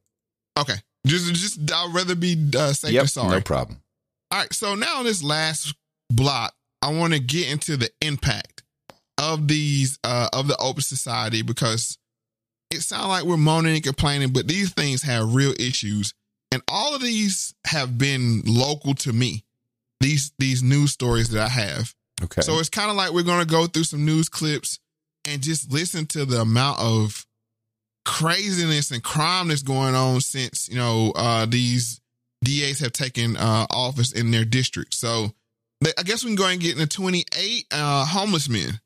[0.60, 0.76] Okay.
[1.08, 3.30] Just, just I'd rather be uh, safe Yep, than sorry.
[3.32, 3.82] no problem.
[4.30, 4.54] All right.
[4.54, 5.74] So now in this last
[6.10, 8.64] block, I want to get into the impact
[9.22, 11.98] of these uh of the open society because
[12.72, 16.14] it sounds like we're moaning and complaining, but these things have real issues.
[16.52, 19.46] And all of these have been local to me.
[20.00, 21.94] These these news stories that I have.
[22.24, 22.42] Okay.
[22.42, 24.80] So it's kind of like we're going to go through some news clips
[25.26, 27.26] and just listen to the amount of
[28.06, 32.02] craziness and crime that's going on since, you know, uh, these
[32.44, 34.94] DAs have taken uh, office in their district.
[34.94, 35.32] So
[35.98, 38.80] I guess we can go and get into 28 uh, homeless men.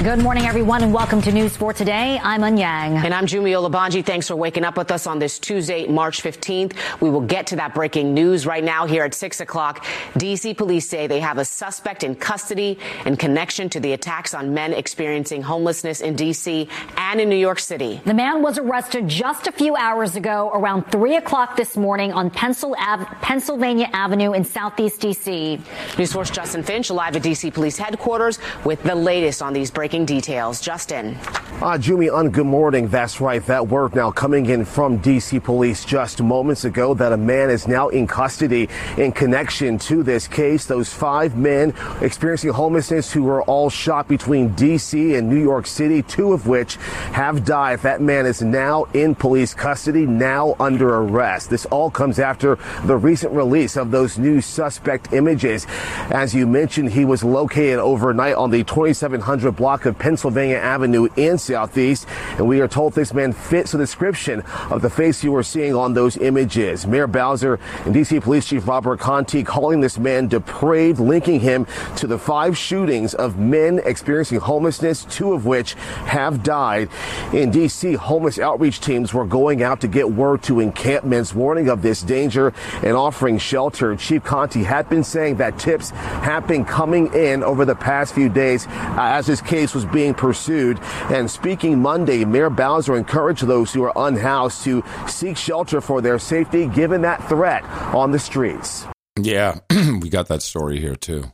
[0.00, 2.18] Good morning, everyone, and welcome to News4 Today.
[2.20, 2.96] I'm Eun Yang.
[3.04, 4.04] And I'm Jummy Olabanji.
[4.04, 6.72] Thanks for waking up with us on this Tuesday, March 15th.
[7.00, 9.86] We will get to that breaking news right now here at 6 o'clock.
[10.16, 10.54] D.C.
[10.54, 14.72] police say they have a suspect in custody in connection to the attacks on men
[14.72, 16.68] experiencing homelessness in D.C.
[16.96, 18.00] and in New York City.
[18.04, 22.28] The man was arrested just a few hours ago around 3 o'clock this morning on
[22.28, 25.60] Pennsylvania Avenue in Southeast D.C.
[25.96, 27.52] News Source Justin Finch live at D.C.
[27.52, 30.60] Police headquarters with the latest on these breaking details.
[30.60, 31.16] Justin.
[31.60, 32.88] Uh, Jummy, on good morning.
[32.88, 33.44] That's right.
[33.46, 35.38] That word now coming in from D.C.
[35.38, 40.26] police just moments ago that a man is now in custody in connection to this
[40.26, 40.66] case.
[40.66, 45.14] Those five men experiencing homelessness who were all shot between D.C.
[45.14, 46.76] and New York City, two of which
[47.12, 47.80] have died.
[47.80, 51.50] That man is now in police custody, now under arrest.
[51.50, 55.66] This all comes after the recent release of those new suspect images.
[56.10, 61.38] As you mentioned, he was located overnight on the 2700 block of Pennsylvania Avenue in
[61.38, 65.42] Southeast, and we are told this man fits the description of the face you were
[65.42, 66.86] seeing on those images.
[66.86, 68.20] Mayor Bowser and D.C.
[68.20, 73.38] Police Chief Robert Contee calling this man depraved, linking him to the five shootings of
[73.38, 76.88] men experiencing homelessness, two of which have died.
[77.32, 81.82] In D.C., homeless outreach teams were going out to get word to encampments, warning of
[81.82, 82.52] this danger
[82.82, 83.96] and offering shelter.
[83.96, 88.28] Chief Contee had been saying that tips have been coming in over the past few
[88.28, 90.78] days uh, as this case was being pursued.
[91.10, 96.18] And speaking Monday, Mayor Bowser encouraged those who are unhoused to seek shelter for their
[96.18, 97.62] safety given that threat
[97.94, 98.86] on the streets.
[99.20, 99.58] Yeah,
[100.00, 101.32] we got that story here too.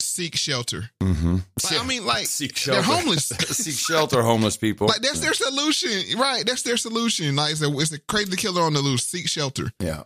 [0.00, 0.90] seek shelter.
[1.00, 1.36] Mm-hmm.
[1.62, 2.82] Like, I mean, like seek they're shelter.
[2.82, 3.24] homeless.
[3.28, 4.86] seek shelter, homeless people.
[4.86, 6.44] Like that's their solution, right?
[6.46, 7.36] That's their solution.
[7.36, 9.04] Like it's a, it's a crazy killer on the loose.
[9.04, 9.72] Seek shelter.
[9.78, 10.04] Yeah.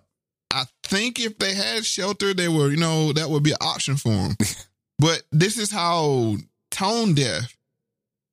[0.52, 3.96] I think if they had shelter, they were, you know, that would be an option
[3.96, 4.36] for them.
[4.98, 6.36] but this is how
[6.70, 7.56] tone deaf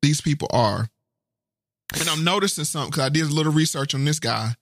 [0.02, 0.90] these people are.
[2.00, 4.56] And I'm noticing something because I did a little research on this guy.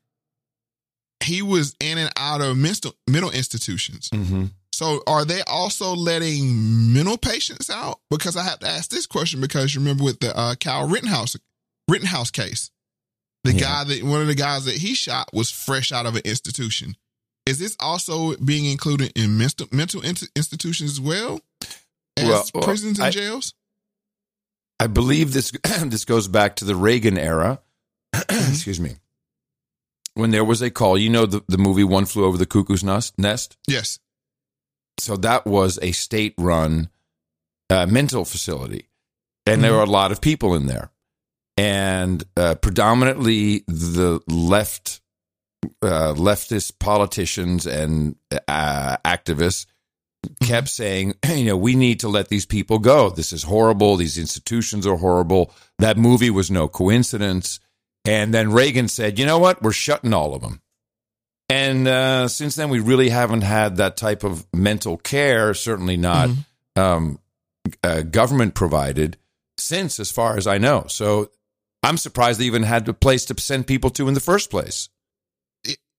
[1.23, 4.09] He was in and out of mental, mental institutions.
[4.09, 4.45] Mm-hmm.
[4.73, 7.99] So are they also letting mental patients out?
[8.09, 11.35] Because I have to ask this question because you remember with the uh, Kyle Rittenhouse
[11.87, 12.71] Rittenhouse case,
[13.43, 13.59] the Yeah.
[13.59, 16.95] guy that one of the guys that he shot was fresh out of an institution.
[17.45, 21.39] Is this also being included in mental mental institutions as well
[22.17, 23.53] as well, prisons and I- jails?
[24.81, 25.51] I believe this
[25.83, 27.61] this goes back to the Reagan era.
[28.29, 28.95] Excuse me.
[30.15, 32.83] When there was a call, you know the, the movie One Flew Over the Cuckoo's
[32.83, 33.13] Nest?
[33.17, 33.57] Nest?
[33.67, 33.99] Yes.
[34.97, 36.89] So that was a state run
[37.69, 38.89] uh, mental facility.
[39.45, 40.91] And there were a lot of people in there.
[41.57, 45.01] And uh, predominantly the left,
[45.81, 48.15] uh, leftist politicians and
[48.47, 49.67] uh, activists
[50.43, 53.09] kept saying, you know, we need to let these people go.
[53.09, 53.95] This is horrible.
[53.95, 55.51] These institutions are horrible.
[55.79, 57.59] That movie was no coincidence.
[58.05, 59.61] And then Reagan said, you know what?
[59.61, 60.61] We're shutting all of them.
[61.49, 66.29] And uh, since then, we really haven't had that type of mental care, certainly not
[66.77, 67.19] um,
[67.83, 69.17] uh, government provided,
[69.57, 70.85] since, as far as I know.
[70.87, 71.29] So
[71.83, 74.87] I'm surprised they even had a place to send people to in the first place.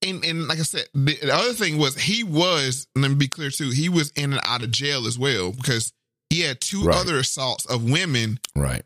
[0.04, 3.28] And, and like I said, the, the other thing was he was, let me be
[3.28, 5.92] clear too, he was in and out of jail as well because
[6.30, 6.96] he had two Right.
[6.96, 8.82] other assaults of women Right.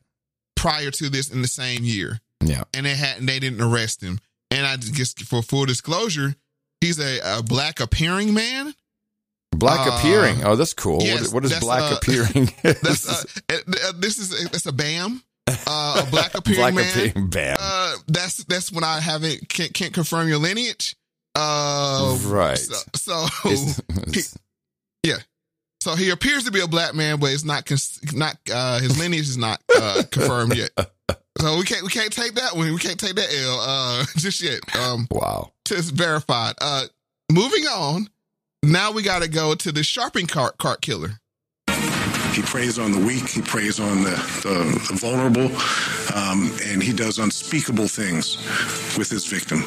[0.56, 2.20] prior to this in the same year.
[2.44, 2.64] Yeah.
[2.74, 4.20] and they had they didn't arrest him.
[4.50, 6.36] And I just for full disclosure,
[6.80, 8.74] he's a, a black appearing man.
[9.52, 10.44] Black Uh, appearing.
[10.44, 11.00] Oh, that's cool.
[11.02, 12.50] yes, what, what is that's, black uh, appearing?
[12.62, 13.24] That's uh,
[13.88, 15.22] uh, this is it's a BAM,
[15.66, 16.88] uh, a black appearing Black man.
[17.08, 17.56] appearing BAM.
[17.58, 20.94] Uh, that's that's when I haven't can't, can't confirm your lineage.
[21.36, 22.58] Uh, Right.
[22.58, 23.26] So, so
[24.12, 24.22] he-
[25.02, 25.18] yeah.
[25.80, 28.98] So he appears to be a black man, but it's not cons- not uh, his
[28.98, 30.70] lineage is not uh, confirmed yet.
[31.38, 32.72] So we can't we can't take that one.
[32.72, 34.58] We can't take that L uh, just yet.
[34.74, 35.52] Um, wow.
[35.66, 36.54] Just verified.
[36.58, 36.84] Uh,
[37.30, 38.08] moving on.
[38.62, 41.20] Now we got to go to the shopping cart cart killer.
[42.36, 44.10] He preys on the weak, he preys on the,
[44.42, 45.46] the, the vulnerable,
[46.14, 48.36] um, and he does unspeakable things
[48.98, 49.62] with his victim.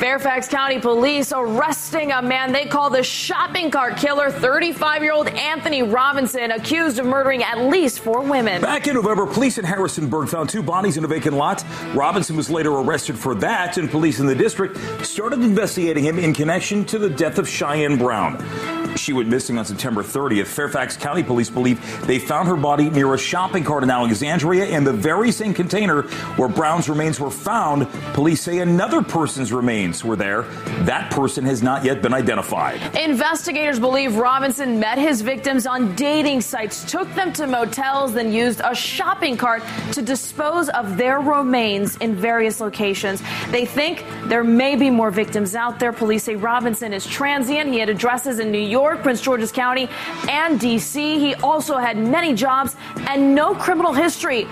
[0.00, 5.28] Fairfax County Police arresting a man they call the shopping cart killer, 35 year old
[5.28, 8.60] Anthony Robinson, accused of murdering at least four women.
[8.62, 11.64] Back in November, police in Harrisonburg found two bodies in a vacant lot.
[11.94, 14.76] Robinson was later arrested for that, and police in the district
[15.06, 18.79] started investigating him in connection to the death of Cheyenne Brown.
[18.96, 20.46] She went missing on September 30th.
[20.46, 24.84] Fairfax County police believe they found her body near a shopping cart in Alexandria in
[24.84, 26.02] the very same container
[26.36, 27.88] where Brown's remains were found.
[28.14, 30.42] Police say another person's remains were there.
[30.84, 32.80] That person has not yet been identified.
[32.96, 38.60] Investigators believe Robinson met his victims on dating sites, took them to motels, then used
[38.64, 39.62] a shopping cart
[39.92, 43.22] to dispose of their remains in various locations.
[43.50, 45.92] They think there may be more victims out there.
[45.92, 47.70] Police say Robinson is transient.
[47.70, 49.88] He had addresses in New York, Prince George's County,
[50.28, 51.18] and D.C.
[51.18, 52.76] He also had many jobs
[53.08, 54.46] and no criminal history.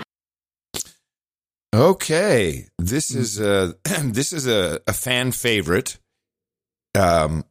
[1.73, 5.99] Okay, this is a this is a, a fan favorite.
[6.95, 7.45] Um,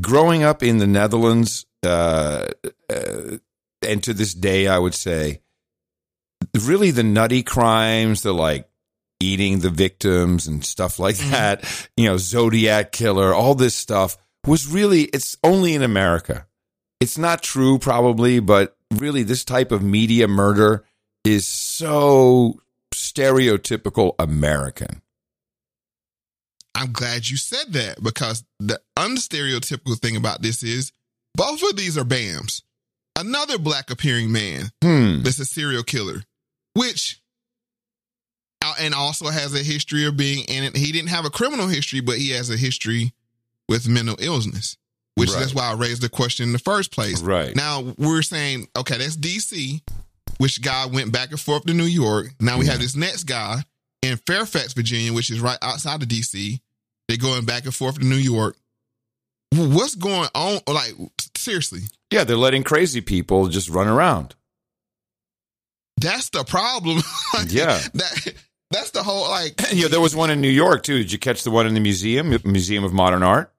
[0.00, 2.48] growing up in the Netherlands, uh,
[2.90, 3.36] uh,
[3.82, 5.42] and to this day, I would say,
[6.58, 8.68] really the nutty crimes, the like
[9.20, 11.64] eating the victims and stuff like that.
[11.96, 16.46] You know, Zodiac killer, all this stuff was really it's only in America.
[17.00, 20.84] It's not true, probably, but really, this type of media murder
[21.24, 22.60] is so
[22.92, 25.02] stereotypical American.
[26.74, 30.92] I'm glad you said that because the unstereotypical thing about this is
[31.34, 32.62] both of these are BAMs.
[33.16, 35.22] Another black appearing man Hmm.
[35.22, 36.22] that's a serial killer,
[36.74, 37.20] which
[38.64, 40.76] uh, and also has a history of being in it.
[40.76, 43.12] He didn't have a criminal history, but he has a history
[43.68, 44.76] with mental illness,
[45.14, 45.40] which Right.
[45.40, 47.20] that's why I raised the question in the first place.
[47.20, 47.54] Right.
[47.54, 49.82] Now we're saying, okay, that's DC,
[50.38, 52.28] which guy went back and forth to New York.
[52.40, 53.62] Now we have this next guy
[54.02, 56.60] in Fairfax, Virginia, which is right outside of DC.
[57.08, 58.56] They're going back and forth to New York.
[59.52, 60.60] What's going on?
[60.66, 60.92] Like,
[61.36, 61.80] seriously,
[62.10, 64.34] Yeah, they're letting crazy people just run around.
[65.96, 67.02] that's the problem.
[67.34, 67.78] Like, Yeah.
[67.94, 68.34] that
[68.70, 69.60] that's the whole like.
[69.72, 70.98] Yeah, there was one in New York too.
[70.98, 73.52] Did you catch the one in the museum, Museum of Modern Art?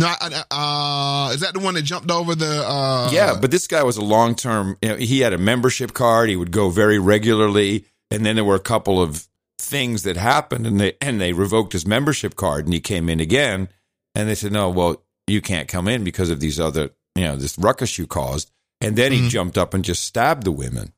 [0.00, 2.66] No, I, uh, is that the one that jumped over the?
[2.66, 4.78] Uh, yeah, but this guy was a long term.
[4.80, 6.30] You know, he had a membership card.
[6.30, 10.66] He would go very regularly, and then there were a couple of things that happened,
[10.66, 13.68] and they and they revoked his membership card, and he came in again,
[14.14, 17.36] and they said, no, well, you can't come in because of these other, you know,
[17.36, 20.94] this ruckus you caused, and then he jumped up and just stabbed the women.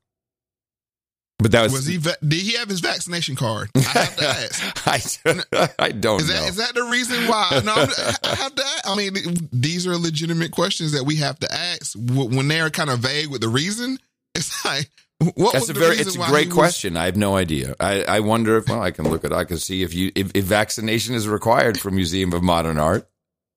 [1.42, 1.96] But that was, was he?
[1.96, 3.70] va- Did he have his vaccination card?
[3.76, 5.22] I have to ask.
[5.58, 6.46] I, I don't Is that know.
[6.46, 7.60] is that the reason why?
[7.64, 7.88] No, I'm,
[8.36, 8.64] have to.
[8.84, 9.14] I mean,
[9.52, 13.40] these are legitimate questions that we have to ask when they're kind of vague with
[13.40, 13.98] the reason.
[14.34, 14.88] It's like,
[15.34, 16.96] what That's was a the very reason it's a great was- question.
[16.96, 17.74] I have no idea.
[17.80, 19.32] I, I wonder if well, I can look it.
[19.32, 23.08] I can see if you if, if vaccination is required for Museum of Modern Art.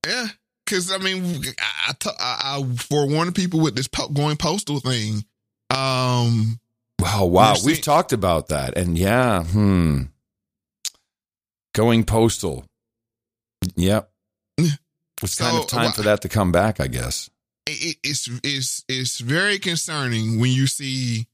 [0.06, 0.28] Yeah,
[0.66, 1.42] because I mean,
[1.88, 5.24] I I forewarned people with this po- going postal thing.
[5.72, 6.60] Um,
[7.00, 7.56] Wow, wow.
[7.64, 8.78] We've talked about that.
[8.78, 10.04] And yeah, hmm.
[11.74, 12.66] Going postal.
[13.76, 14.10] Yep.
[15.24, 17.30] It's kind So, of time wha- for that to come back, I guess.
[17.66, 21.28] it, it's it's it's very concerning when you see,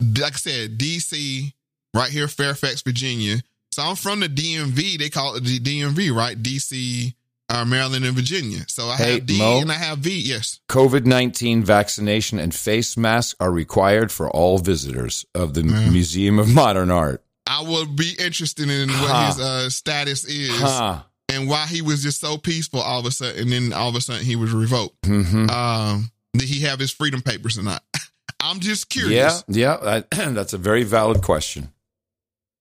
[0.00, 1.52] like I said, DC
[1.94, 3.36] right here, Fairfax, Virginia.
[3.70, 4.98] So I'm from the DMV.
[4.98, 6.42] They call it the DMV, right?
[6.42, 7.14] DC,
[7.48, 8.64] uh, Maryland, and Virginia.
[8.68, 9.60] So I Hey, have D Mo?
[9.60, 10.18] and I have V.
[10.18, 10.60] Yes.
[10.68, 16.48] COVID 19 vaccination and face masks are required for all visitors of the Museum of
[16.48, 17.22] Modern Art.
[17.46, 19.26] I will be interested in what Huh.
[19.28, 21.02] his uh, status is Huh.
[21.28, 23.94] and why he was just so peaceful all of a sudden, and then all of
[23.94, 25.00] a sudden he was revoked.
[25.02, 25.48] Mhm.
[25.50, 27.82] Um, did he have his freedom papers or not?
[28.40, 29.44] I'm just curious.
[29.48, 30.02] Yeah, yeah.
[30.12, 31.70] I, that's a very valid question.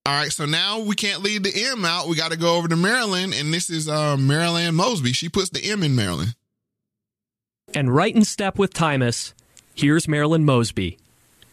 [0.07, 2.07] All right, so now we can't leave the M out.
[2.07, 5.13] We got to go over to Maryland, and this is uh, Marilyn Mosby.
[5.13, 6.35] She puts the M in Maryland.
[7.73, 9.33] And right in step with Tymas,
[9.73, 10.99] here's Marilyn Mosby.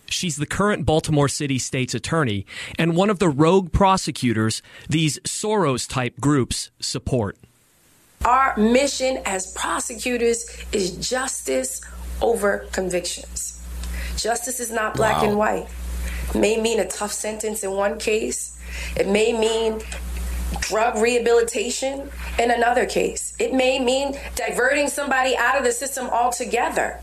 [0.07, 2.45] She's the current Baltimore City State's attorney
[2.79, 7.39] and one of the rogue prosecutors these Soros type groups support.
[8.27, 11.81] Our mission as prosecutors is justice
[12.21, 13.59] over convictions.
[14.19, 15.29] Justice is not black Wow.
[15.29, 15.69] and white.
[16.35, 18.59] May mean a tough sentence in one case,
[18.97, 19.81] it may mean
[20.61, 27.01] drug rehabilitation in another case, it may mean diverting somebody out of the system altogether.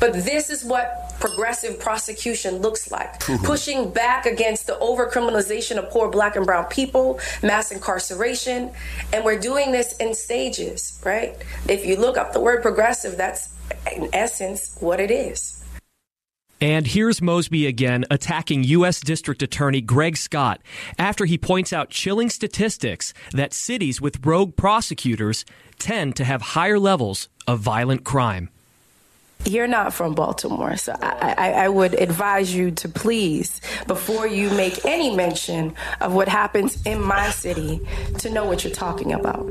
[0.00, 3.44] But this is what progressive prosecution looks like mm-hmm.
[3.44, 8.70] pushing back against the overcriminalization of poor black and brown people, mass incarceration.
[9.12, 11.36] And we're doing this in stages, right?
[11.68, 13.48] If you look up the word progressive, that's
[13.94, 15.57] in essence what it is.
[16.60, 19.00] And here's Mosby again attacking U.S.
[19.00, 20.60] District Attorney Greg Scott
[20.98, 25.44] after he points out chilling statistics that cities with rogue prosecutors
[25.78, 28.50] tend to have higher levels of violent crime.
[29.44, 34.50] You're not from Baltimore, so I, I, I would advise you to please, before you
[34.50, 37.80] make any mention of what happens in my city,
[38.18, 39.46] to know what you're talking about.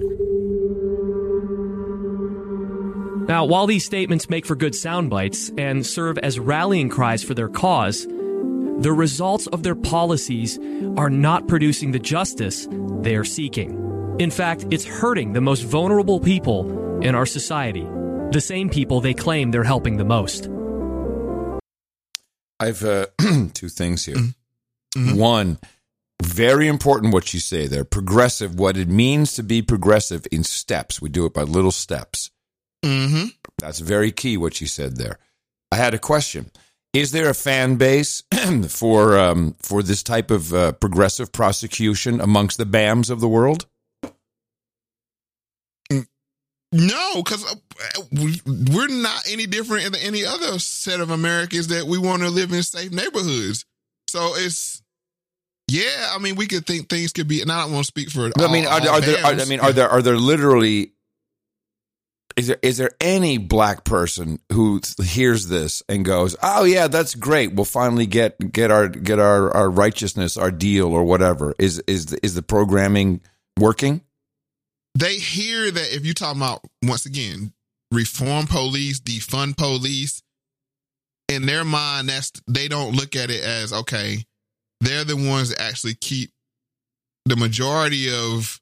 [3.28, 7.34] Now, while these statements make for good sound bites and serve as rallying cries for
[7.34, 10.58] their cause, the results of their policies
[10.96, 12.70] are not producing the justice
[13.02, 14.16] they are seeking.
[14.18, 17.86] In fact, it's hurting the most vulnerable people in our society,
[18.32, 20.50] the same people they claim they're helping the most.
[22.62, 23.08] I've uh,
[23.54, 24.18] two things here.
[24.96, 25.60] One,
[26.24, 27.84] very important what you say there.
[27.84, 31.02] Progressive, what it means to be progressive in steps.
[31.02, 32.32] We do it by little steps.
[32.88, 33.26] Mm-hmm.
[33.60, 35.20] That's very key what you said there.
[35.72, 36.52] I had a question.
[36.94, 38.24] Is there a fan base
[38.70, 43.66] for um, for this type of uh, progressive prosecution amongst the BAMs of the world?
[46.74, 47.56] No, because
[48.12, 52.52] we're not any different than any other set of Americans that we want to live
[52.52, 53.64] in safe neighborhoods.
[54.10, 54.82] So it's,
[55.70, 58.10] yeah, I mean, we could think things could be, and I don't want to speak
[58.10, 58.30] for.
[58.38, 59.26] I mean, are, there- all are there?
[59.26, 59.88] I mean, are there?
[59.90, 60.92] Are there literally?
[62.38, 67.16] Is there is there any black person who hears this and goes, "Oh yeah, that's
[67.16, 67.54] great.
[67.54, 72.14] We'll finally get get our get our, our righteousness, our deal, or whatever." Is is
[72.14, 73.22] is the programming
[73.60, 74.02] working?
[74.98, 77.54] they hear that if you talk about once again
[77.92, 80.24] reform police, defund police,
[81.30, 84.24] in their mind, that's they don't look at it as okay.
[84.82, 86.32] They're the ones that actually keep
[87.26, 88.60] the majority of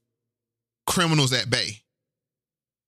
[0.88, 1.84] criminals at bay.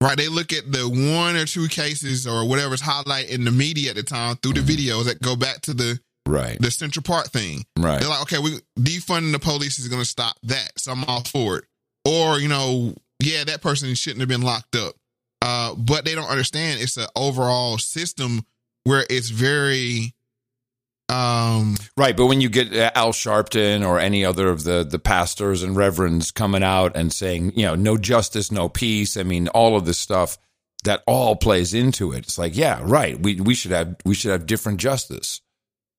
[0.00, 0.16] Right?
[0.16, 3.96] They look at the one or two cases or whatever's highlight in the media at
[3.96, 6.60] the time through the videos that go back to the Right.
[6.60, 7.64] the Central Park thing.
[7.78, 7.98] Right.
[8.00, 11.24] They're like, okay, we defunding the police is going to stop that, so I'm all
[11.24, 11.64] for it.
[12.04, 14.94] Or you know, yeah, that person shouldn't have been locked up.
[15.40, 18.42] Uh, but they don't understand it's an overall system
[18.84, 20.14] where it's very
[21.10, 24.98] Um, right, but when you get uh, Al Sharpton or any other of the the
[24.98, 29.16] pastors and reverends coming out and saying, you know, no justice, no peace.
[29.16, 30.36] I mean, all of this stuff
[30.84, 32.18] that all plays into it.
[32.18, 33.18] It's like, yeah, right.
[33.18, 35.40] We we should have we should have different justice.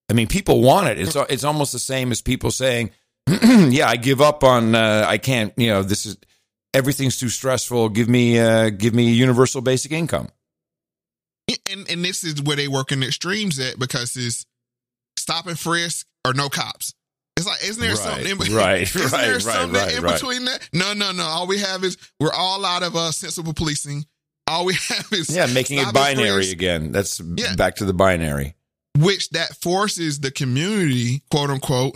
[0.09, 0.99] I mean, people want it.
[0.99, 2.91] It's it's almost the same as people saying,
[3.27, 4.75] yeah, I give up on.
[4.75, 5.53] Uh, I can't.
[5.57, 6.17] You know, this is
[6.73, 7.89] everything's too stressful.
[7.89, 10.29] Give me uh, give me universal basic income.
[11.69, 14.45] and and this is where they work in extremes at because it's
[15.29, 16.93] stop and frisk or no cops.
[17.37, 20.03] It's like, isn't there Right, something in, right, isn't right, there right, something right, in
[20.03, 20.13] right.
[20.13, 20.67] between that?
[20.73, 21.23] No, no, no.
[21.23, 24.05] All we have is we're all out of uh, sensible policing.
[24.47, 26.91] All we have is Yeah, making it binary frisk, again.
[26.91, 27.55] That's Yeah.
[27.55, 28.55] back to the binary.
[28.97, 31.95] which that forces the community, quote unquote,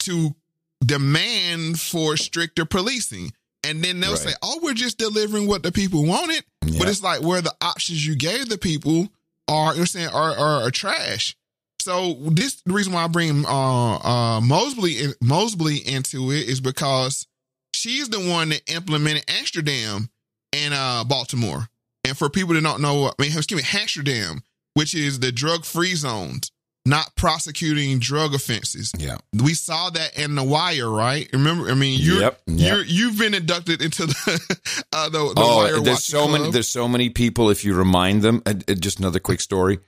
[0.00, 0.36] to
[0.84, 3.32] demand for stricter policing.
[3.66, 7.22] And then they'll say, "Oh, we're just delivering what the people wanted," but it's like
[7.22, 9.08] where the options you gave the people
[9.48, 11.34] are, you're saying, are, are, are trash.
[11.80, 16.60] So this the reason why I bring uh, uh, Mosley in, Mosley into it is
[16.60, 17.26] because
[17.74, 20.08] she's the one that implemented Hamsterdam
[20.52, 21.68] in uh, Baltimore.
[22.06, 24.42] And for people that don't know, I mean, excuse me, Hamsterdam,
[24.74, 26.50] which is the drug free zones,
[26.86, 28.92] not prosecuting drug offenses.
[28.96, 31.28] Yeah, we saw that in the Wire, right?
[31.32, 32.72] Remember, I mean, you're Yep, yep.
[32.72, 34.58] you're you've been inducted into the
[34.92, 36.50] uh, the, the oh, Wire there's so many.
[36.50, 37.50] There's so many people.
[37.50, 39.80] If you remind them, uh, uh, just another quick story.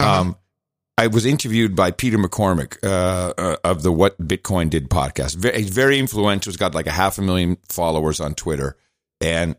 [0.00, 0.34] Uh-huh.
[0.96, 5.34] I was interviewed by Peter McCormack uh, uh, of the What Bitcoin Did podcast.
[5.36, 6.50] Very, very influential.
[6.52, 8.76] He's got like a half a million followers on Twitter,
[9.20, 9.56] and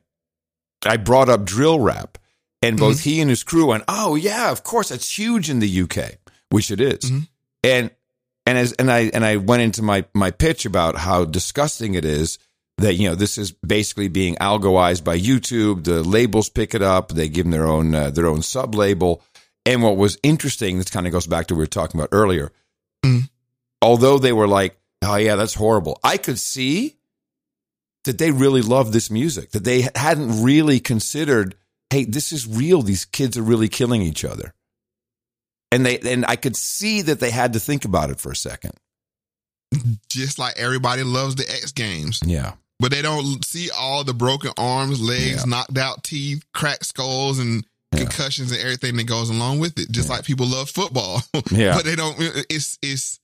[0.86, 2.18] I brought up drill rap,
[2.62, 3.10] and both Mm-hmm.
[3.10, 6.14] he and his crew went, "Oh yeah, of course, it's huge in the UK,
[6.52, 7.20] which it is." Mm-hmm.
[7.64, 7.92] and
[8.46, 12.06] and as and I and I went into my my pitch about how disgusting it
[12.06, 12.40] is
[12.78, 15.84] that you know this is basically being algoized by YouTube.
[15.84, 17.10] The labels pick it up.
[17.10, 19.22] They give them their own uh, their own sub label.
[19.66, 22.10] And what was interesting, this kind of goes back to what we were talking about
[22.12, 22.52] earlier.
[23.04, 23.30] Mm.
[23.82, 26.98] Although they were like, "Oh yeah, that's horrible," I could see
[28.04, 29.52] that they really loved this music.
[29.52, 31.56] That they hadn't really considered,
[31.90, 32.82] "Hey, this is real.
[32.82, 34.54] These kids are really killing each other."
[35.72, 38.36] And they and I could see that they had to think about it for a
[38.36, 38.74] second.
[40.10, 42.22] just like everybody loves the X Games.
[42.26, 42.54] Yeah.
[42.80, 47.66] But they don't see all the broken arms, legs, knocked out teeth, cracked skulls, and
[47.98, 49.92] concussions and everything that goes along with it.
[49.92, 51.22] Just like people love football.
[51.52, 51.76] Yeah.
[51.76, 52.16] but they don't
[52.50, 53.20] it's it's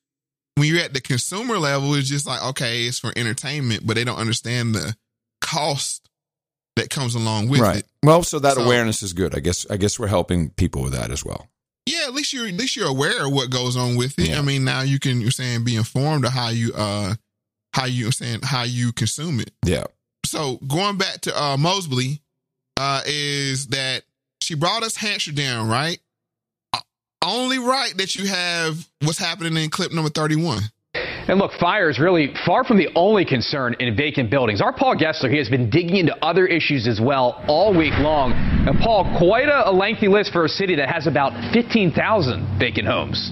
[0.56, 4.04] when you're at the consumer level, it's just like, okay, it's for entertainment, but they
[4.04, 4.96] don't understand the
[5.40, 6.10] cost
[6.76, 7.78] that comes along with right.
[7.78, 7.86] it.
[8.04, 9.36] Well, so that So- awareness is good.
[9.36, 11.48] I guess I guess we're helping people with that as well.
[11.86, 14.38] Yeah, at least you're at least you're aware of what goes on with it.
[14.38, 17.16] I mean, now you can you're saying be informed of how you uh
[17.74, 19.52] how you you're saying how you consume it.
[19.66, 19.86] Yeah.
[20.26, 22.22] So going back to uh Mosley,
[22.78, 24.04] uh, is that
[24.42, 26.00] she brought us Hampshire down, right?
[27.24, 30.64] Only right that you have what's happening in clip number 31.
[30.94, 34.60] And look, fire is really far from the only concern in vacant buildings.
[34.60, 38.34] Our Paul Gessler, he has been digging into other issues as well all week long.
[38.34, 42.88] And Paul, quite a, a lengthy list for a city that has about 15,000 vacant
[42.88, 43.32] homes.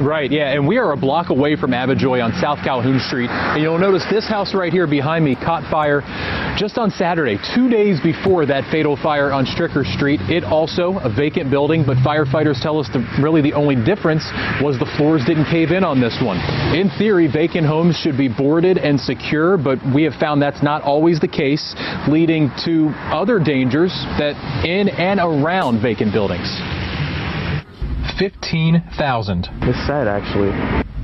[0.00, 3.30] Right, yeah, and we are a block away from Abijoy on South Calhoun Street.
[3.30, 6.02] And you'll notice this house right here behind me caught fire
[6.56, 10.20] just on Saturday, two days before that fatal fire on Stricker Street.
[10.30, 14.22] It also a vacant building, but firefighters tell us the, really the only difference
[14.62, 16.38] was the floors didn't cave in on this one.
[16.78, 20.82] In theory, vacant homes should be boarded and secure, but we have found that's not
[20.82, 21.74] always the case,
[22.06, 26.46] leading to other dangers that in and around vacant buildings.
[28.18, 29.48] 15,000.
[29.62, 30.50] It's sad, actually.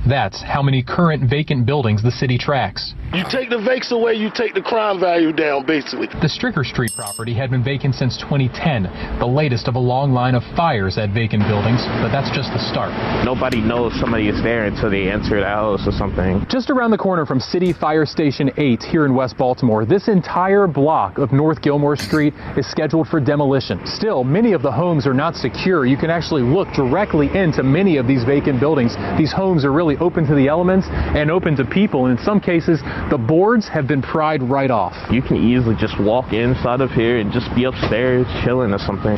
[0.07, 2.93] That's how many current vacant buildings the city tracks.
[3.13, 6.07] You take the vakes away, you take the crime value down, basically.
[6.07, 8.83] The Stricker Street property had been vacant since 2010,
[9.19, 12.59] the latest of a long line of fires at vacant buildings, but that's just the
[12.59, 12.91] start.
[13.25, 16.45] Nobody knows somebody is there until they enter the house or something.
[16.49, 20.67] Just around the corner from City Fire Station 8 here in West Baltimore, this entire
[20.67, 23.79] block of North Gilmor Street is scheduled for demolition.
[23.85, 25.85] Still, many of the homes are not secure.
[25.85, 28.95] You can actually look directly into many of these vacant buildings.
[29.17, 32.39] These homes are really open to the elements and open to people, and in some
[32.39, 34.93] cases, the boards have been pried right off.
[35.11, 39.17] You can easily just walk inside of here and just be upstairs chilling or something.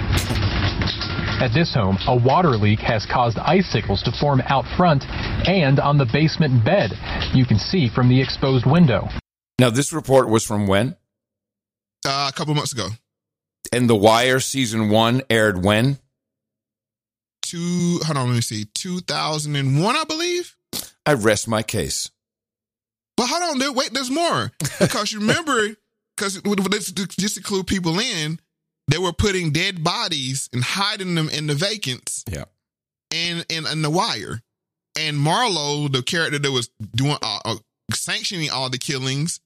[1.39, 5.03] At this home, a water leak has caused icicles to form out front
[5.47, 6.91] and on the basement bed.
[7.33, 9.07] You can see from the exposed window.
[9.59, 10.95] Now, this report was from when?
[12.03, 12.89] Uh, a couple months ago.
[13.71, 15.99] And The Wire season one aired when?
[17.43, 20.56] Two, hold on, let me see, 2001, I believe.
[21.07, 22.11] I rest my case.
[23.15, 24.51] But hold on, there, wait, there's more.
[24.79, 25.75] Because you remember,
[26.15, 26.39] because
[27.17, 28.39] just to clue people in,
[28.89, 32.45] they were putting dead bodies and hiding them in the vacants Yeah.
[33.11, 34.41] and in, in the wire.
[34.99, 37.55] And Marlowe, the character that was doing uh, uh,
[37.93, 39.39] sanctioning all the killings,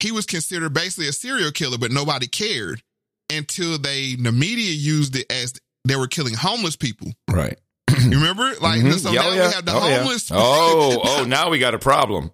[0.00, 2.82] he was considered basically a serial killer, but nobody cared
[3.30, 5.54] until they the media used it as
[5.86, 7.12] they were killing homeless people.
[7.30, 7.58] Right.
[8.10, 8.54] You remember?
[8.60, 8.98] Like Mhm.
[8.98, 9.46] so Yeah, now yeah.
[9.48, 9.98] we have the Oh, yeah.
[9.98, 10.30] homeless.
[10.32, 12.30] Oh, oh, now we got a problem.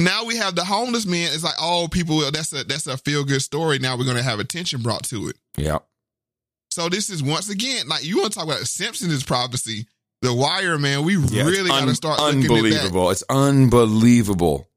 [0.00, 1.30] now we have the homeless man.
[1.32, 3.78] It's like, oh, people, that's a that's a feel good story.
[3.78, 5.36] Now we're gonna have attention brought to it.
[5.56, 5.78] Yeah.
[6.70, 9.86] So this is once again, like you want to talk about Simpsons prophecy,
[10.22, 11.04] The Wire, man.
[11.04, 12.54] We Yeah, really got to un- start looking at that.
[12.54, 13.10] unbelievable.
[13.10, 14.68] It's unbelievable.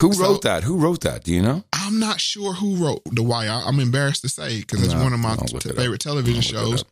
[0.00, 0.64] Who wrote that?
[0.64, 1.24] Who wrote that?
[1.24, 1.64] Do you know?
[1.72, 3.48] I'm not sure who wrote The Wire.
[3.64, 6.84] I'm embarrassed to say because it's No, one of my t- favorite television shows.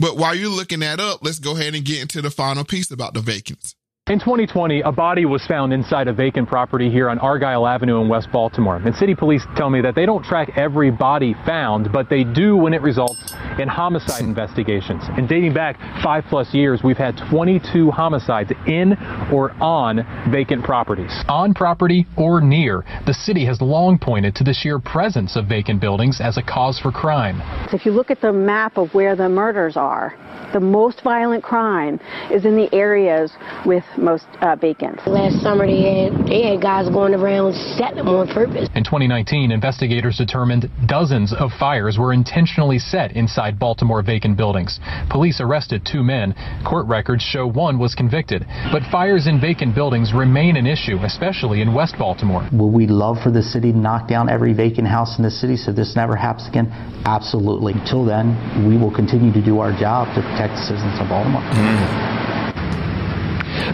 [0.00, 2.90] But while you're looking that up, let's go ahead and get into the final piece
[2.90, 3.76] about the vacants.
[4.10, 8.08] In 2020, a body was found inside a vacant property here on Argyle Avenue in
[8.08, 8.74] West Baltimore.
[8.84, 12.56] And city police tell me that they don't track every body found, but they do
[12.56, 15.04] when it results in homicide investigations.
[15.10, 18.94] And dating back five plus years, we've had 22 homicides in
[19.32, 21.12] or on vacant properties.
[21.28, 25.80] On property or near, the city has long pointed to the sheer presence of vacant
[25.80, 27.40] buildings as a cause for crime.
[27.72, 30.16] If you look at the map of where the murders are,
[30.52, 32.00] the most violent crime
[32.32, 33.30] is in the areas
[33.64, 35.06] with most uh, vacants.
[35.06, 38.68] Last summer they had they had guys going around setting them on purpose.
[38.74, 44.80] In 2019, investigators determined dozens of fires were intentionally set inside Baltimore vacant buildings.
[45.10, 46.34] Police arrested two men.
[46.64, 48.46] Court records show one was convicted.
[48.72, 52.48] But fires in vacant buildings remain an issue, especially in West Baltimore.
[52.52, 55.56] Will we love for the city to knock down every vacant house in the city
[55.56, 56.70] so this never happens again?
[57.04, 57.74] Absolutely.
[57.74, 58.36] Until then,
[58.68, 62.19] we will continue to do our job to protect the citizens of Baltimore.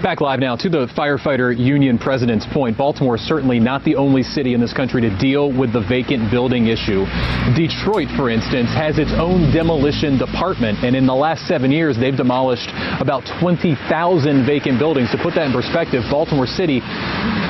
[0.07, 2.79] Back live now to the firefighter union president's point.
[2.79, 6.31] Baltimore is certainly not the only city in this country to deal with the vacant
[6.31, 7.03] building issue.
[7.59, 12.17] Detroit, for instance, has its own demolition department, and in the last seven years, they've
[12.17, 12.71] demolished
[13.03, 15.11] about 20,000 vacant buildings.
[15.11, 16.79] To put that in perspective, Baltimore City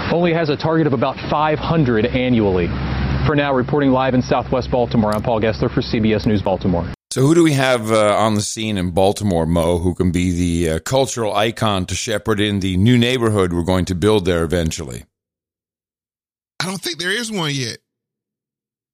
[0.08, 1.60] only has a target of about 500
[2.06, 2.68] annually.
[3.28, 6.95] For now, reporting live in Southwest Baltimore, I'm Paul Gessler for CBS News Baltimore.
[7.16, 10.32] So, who do we have uh, on the scene in Baltimore, Mo, who can be
[10.32, 14.44] the uh, cultural icon to shepherd in the new neighborhood we're going to build there
[14.44, 15.06] eventually?
[16.60, 17.78] I don't think there is one yet.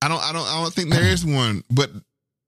[0.00, 0.22] I don't.
[0.22, 0.46] I don't.
[0.46, 1.64] I don't think there is one.
[1.68, 1.90] But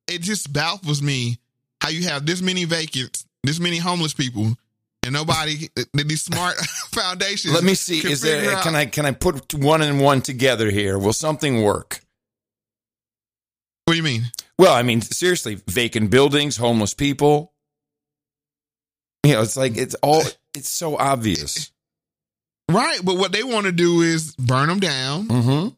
[0.07, 1.39] it just baffles me
[1.81, 4.57] how you have this many vacants, this many homeless people,
[5.03, 5.70] and nobody.
[5.93, 6.55] these smart
[6.93, 7.53] foundations.
[7.53, 7.99] Let me see.
[7.99, 8.43] Is there?
[8.43, 11.01] figure Can I can I put one and one together here?
[11.01, 12.03] Will something work?
[13.85, 14.25] What do you mean?
[14.59, 17.53] Well, I mean seriously, vacant buildings, homeless people.
[19.25, 20.23] You know, it's like it's all.
[20.55, 21.71] It's so obvious.
[22.71, 25.69] Right, but what they want to do is burn them down, Mm-hmm.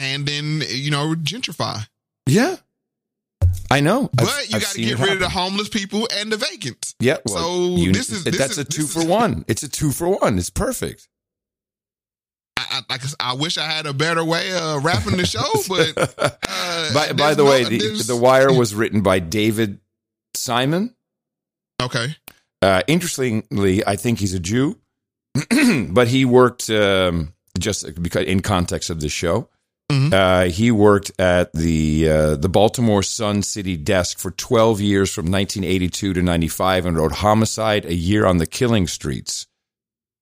[0.00, 1.86] and then you know gentrify.
[2.26, 2.56] Yeah,
[3.70, 4.08] I know.
[4.14, 6.94] But I've- you got to get rid of the homeless people and the vacants.
[7.00, 7.16] Yeah.
[7.24, 9.44] Well, so this is this that's is, a two for one.
[9.48, 10.38] It's a two for one.
[10.38, 11.08] It's perfect.
[12.88, 16.14] I, like I wish I had a better way of wrapping the show, but
[16.48, 19.80] uh, by by the no- way, the, the Wire was written by David
[20.34, 20.94] Simon.
[21.82, 22.16] Okay.
[22.62, 24.78] Uh, interestingly, I think he's a Jew,
[25.90, 29.48] but he worked um, just because in context of the show.
[29.90, 30.14] Mm-hmm.
[30.14, 35.24] Uh, he worked at the uh, the Baltimore Sun City desk for 12 years from
[35.24, 39.48] 1982 to 95 and wrote Homicide, a year on the killing streets.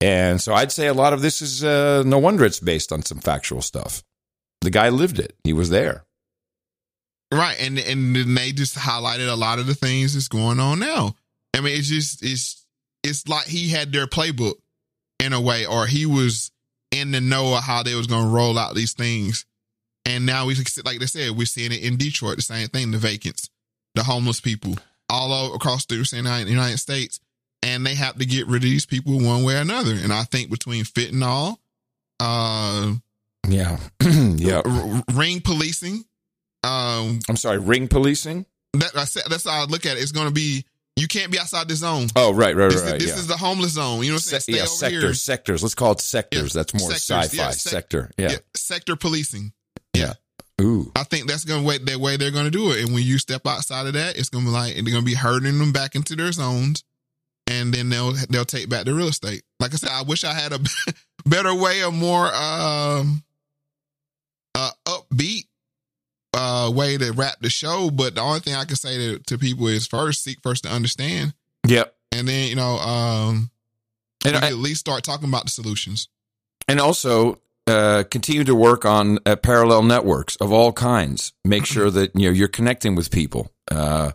[0.00, 3.02] And so I'd say a lot of this is uh, no wonder it's based on
[3.02, 4.04] some factual stuff.
[4.60, 5.34] The guy lived it.
[5.44, 6.04] He was there.
[7.32, 11.14] Right, and and they just highlighted a lot of the things that's going on now.
[11.54, 12.64] I mean, it's just it's
[13.02, 14.54] it's like he had their playbook
[15.20, 16.50] in a way, or he was
[16.90, 19.44] in the know of how they was to roll out these things.
[20.06, 20.54] And now we
[20.84, 23.50] like they said, we're seeing it in Detroit, the same thing, the vacants,
[23.94, 24.76] the homeless people,
[25.10, 27.20] all over across the United States,
[27.62, 29.92] and they have to get rid of these people one way or another.
[29.94, 31.56] And I think between fentanyl,
[32.20, 32.94] uh,
[33.48, 33.78] Yeah.
[34.02, 34.62] yeah.
[34.64, 36.04] r- ring policing,
[36.64, 38.46] um, I'm sorry, ring policing?
[38.74, 40.00] that, I said, that's how I look at it.
[40.02, 40.64] It's going to be
[40.96, 42.08] you can't be outside the zone.
[42.16, 42.94] Oh, right, right, This, right.
[42.96, 43.18] is, this yeah.
[43.20, 44.02] is the homeless zone.
[44.02, 44.40] You know what I'm saying?
[44.40, 45.14] Se- yeah, sectors, here.
[45.14, 45.62] sectors.
[45.62, 46.52] Let's call it sectors.
[46.52, 47.36] That's more Sectors, sci-fi.
[47.44, 48.10] yeah, sec- sector.
[48.18, 48.34] Yeah.
[48.56, 49.52] Sector policing.
[49.94, 50.14] Yeah.
[50.60, 50.90] Ooh.
[50.96, 52.82] I think that's going to wait the way they're going to do it.
[52.84, 55.02] And when you step outside of that, it's going to be like they're going to
[55.02, 56.82] be herding them back into their zones,
[57.48, 59.42] and then they'll they'll take back the real estate.
[59.58, 60.60] Like I said, I wish I had a
[61.26, 63.22] better way, a more um,
[64.54, 65.44] uh, upbeat
[66.34, 67.90] uh, way to wrap the show.
[67.90, 70.70] But the only thing I can say to, to people is first seek first to
[70.70, 71.34] understand,
[71.66, 71.94] Yep.
[72.12, 73.50] and then you know, um,
[74.24, 76.08] And I- at least start talking about the solutions.
[76.68, 81.32] And also uh, continue to work on uh, parallel networks of all kinds.
[81.44, 83.50] Make sure that you know you're connecting with people.
[83.70, 84.12] Uh,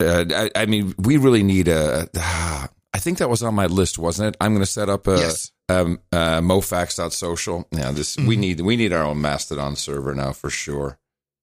[0.00, 2.08] uh, I, I mean, we really need a.
[2.16, 4.36] ah, I think that was on my list, wasn't it?
[4.40, 5.52] I'm going to set up a Yes.
[5.68, 7.68] um, uh, mofax.social.
[7.70, 8.38] Yeah, this we Mhm.
[8.38, 10.98] need we need our own Mastodon server now for sure.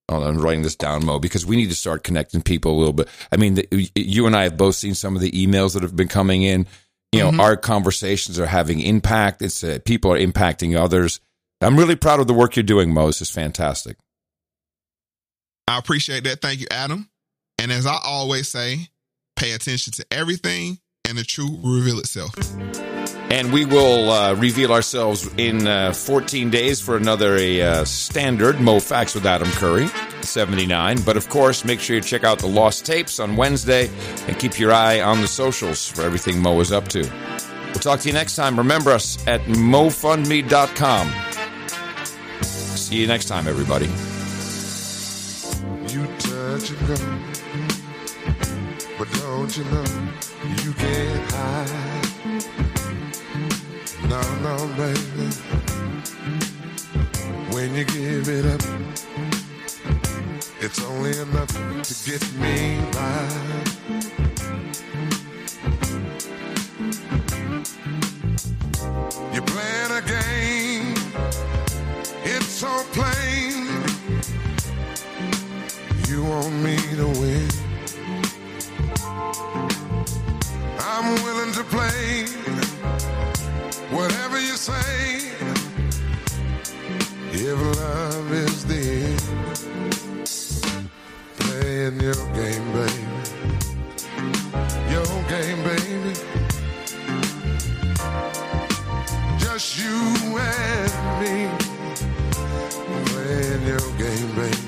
[0.08, 2.92] Oh, I'm writing this down, Mo, because we need to start connecting people a little
[2.92, 3.08] bit.
[3.32, 5.96] I mean, the, you and I have both seen some of the emails that have
[5.96, 6.66] been coming in.
[7.12, 7.40] You know, Mhm.
[7.40, 9.40] our conversations are having impact.
[9.42, 11.20] It's uh, people are impacting others.
[11.60, 13.06] I'm really proud of the work you're doing, Mo.
[13.06, 13.96] This is fantastic.
[15.68, 16.40] I appreciate that.
[16.42, 17.08] Thank you, Adam.
[17.66, 18.90] And as I always say,
[19.34, 22.32] pay attention to everything and the truth will reveal itself.
[23.28, 28.60] And we will uh, reveal ourselves in uh, 14 days for another a, uh, standard
[28.60, 29.88] Mo Facts with Adam Curry,
[30.20, 30.98] 79.
[31.04, 33.90] But of course, make sure you check out the Lost Tapes on Wednesday
[34.28, 37.00] and keep your eye on the socials for everything Mo is up to.
[37.00, 38.56] We'll talk to you next time.
[38.56, 41.12] Remember us at mofundme.com.
[42.44, 43.86] See you next time, everybody.
[45.92, 47.44] You touch and go,
[48.98, 49.84] but don't you know
[50.64, 52.16] you can't hide?
[54.08, 55.26] No, no, baby.
[57.52, 58.62] When you give it up,
[60.60, 61.48] it's only enough
[61.82, 63.76] to get me by.
[69.32, 70.94] You're playing a game,
[72.24, 73.66] it's so plain.
[76.08, 77.65] You want me to win.
[79.38, 82.24] I'm willing to play
[83.90, 85.32] whatever you say.
[87.32, 89.22] If love is the end,
[91.38, 93.06] playing your game, baby.
[94.90, 96.14] Your game, baby.
[99.38, 101.34] Just you and me.
[103.06, 104.66] Playing your game, baby.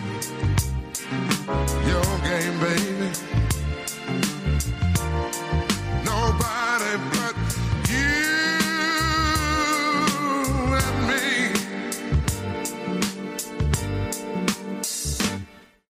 [1.86, 2.87] Your game, baby.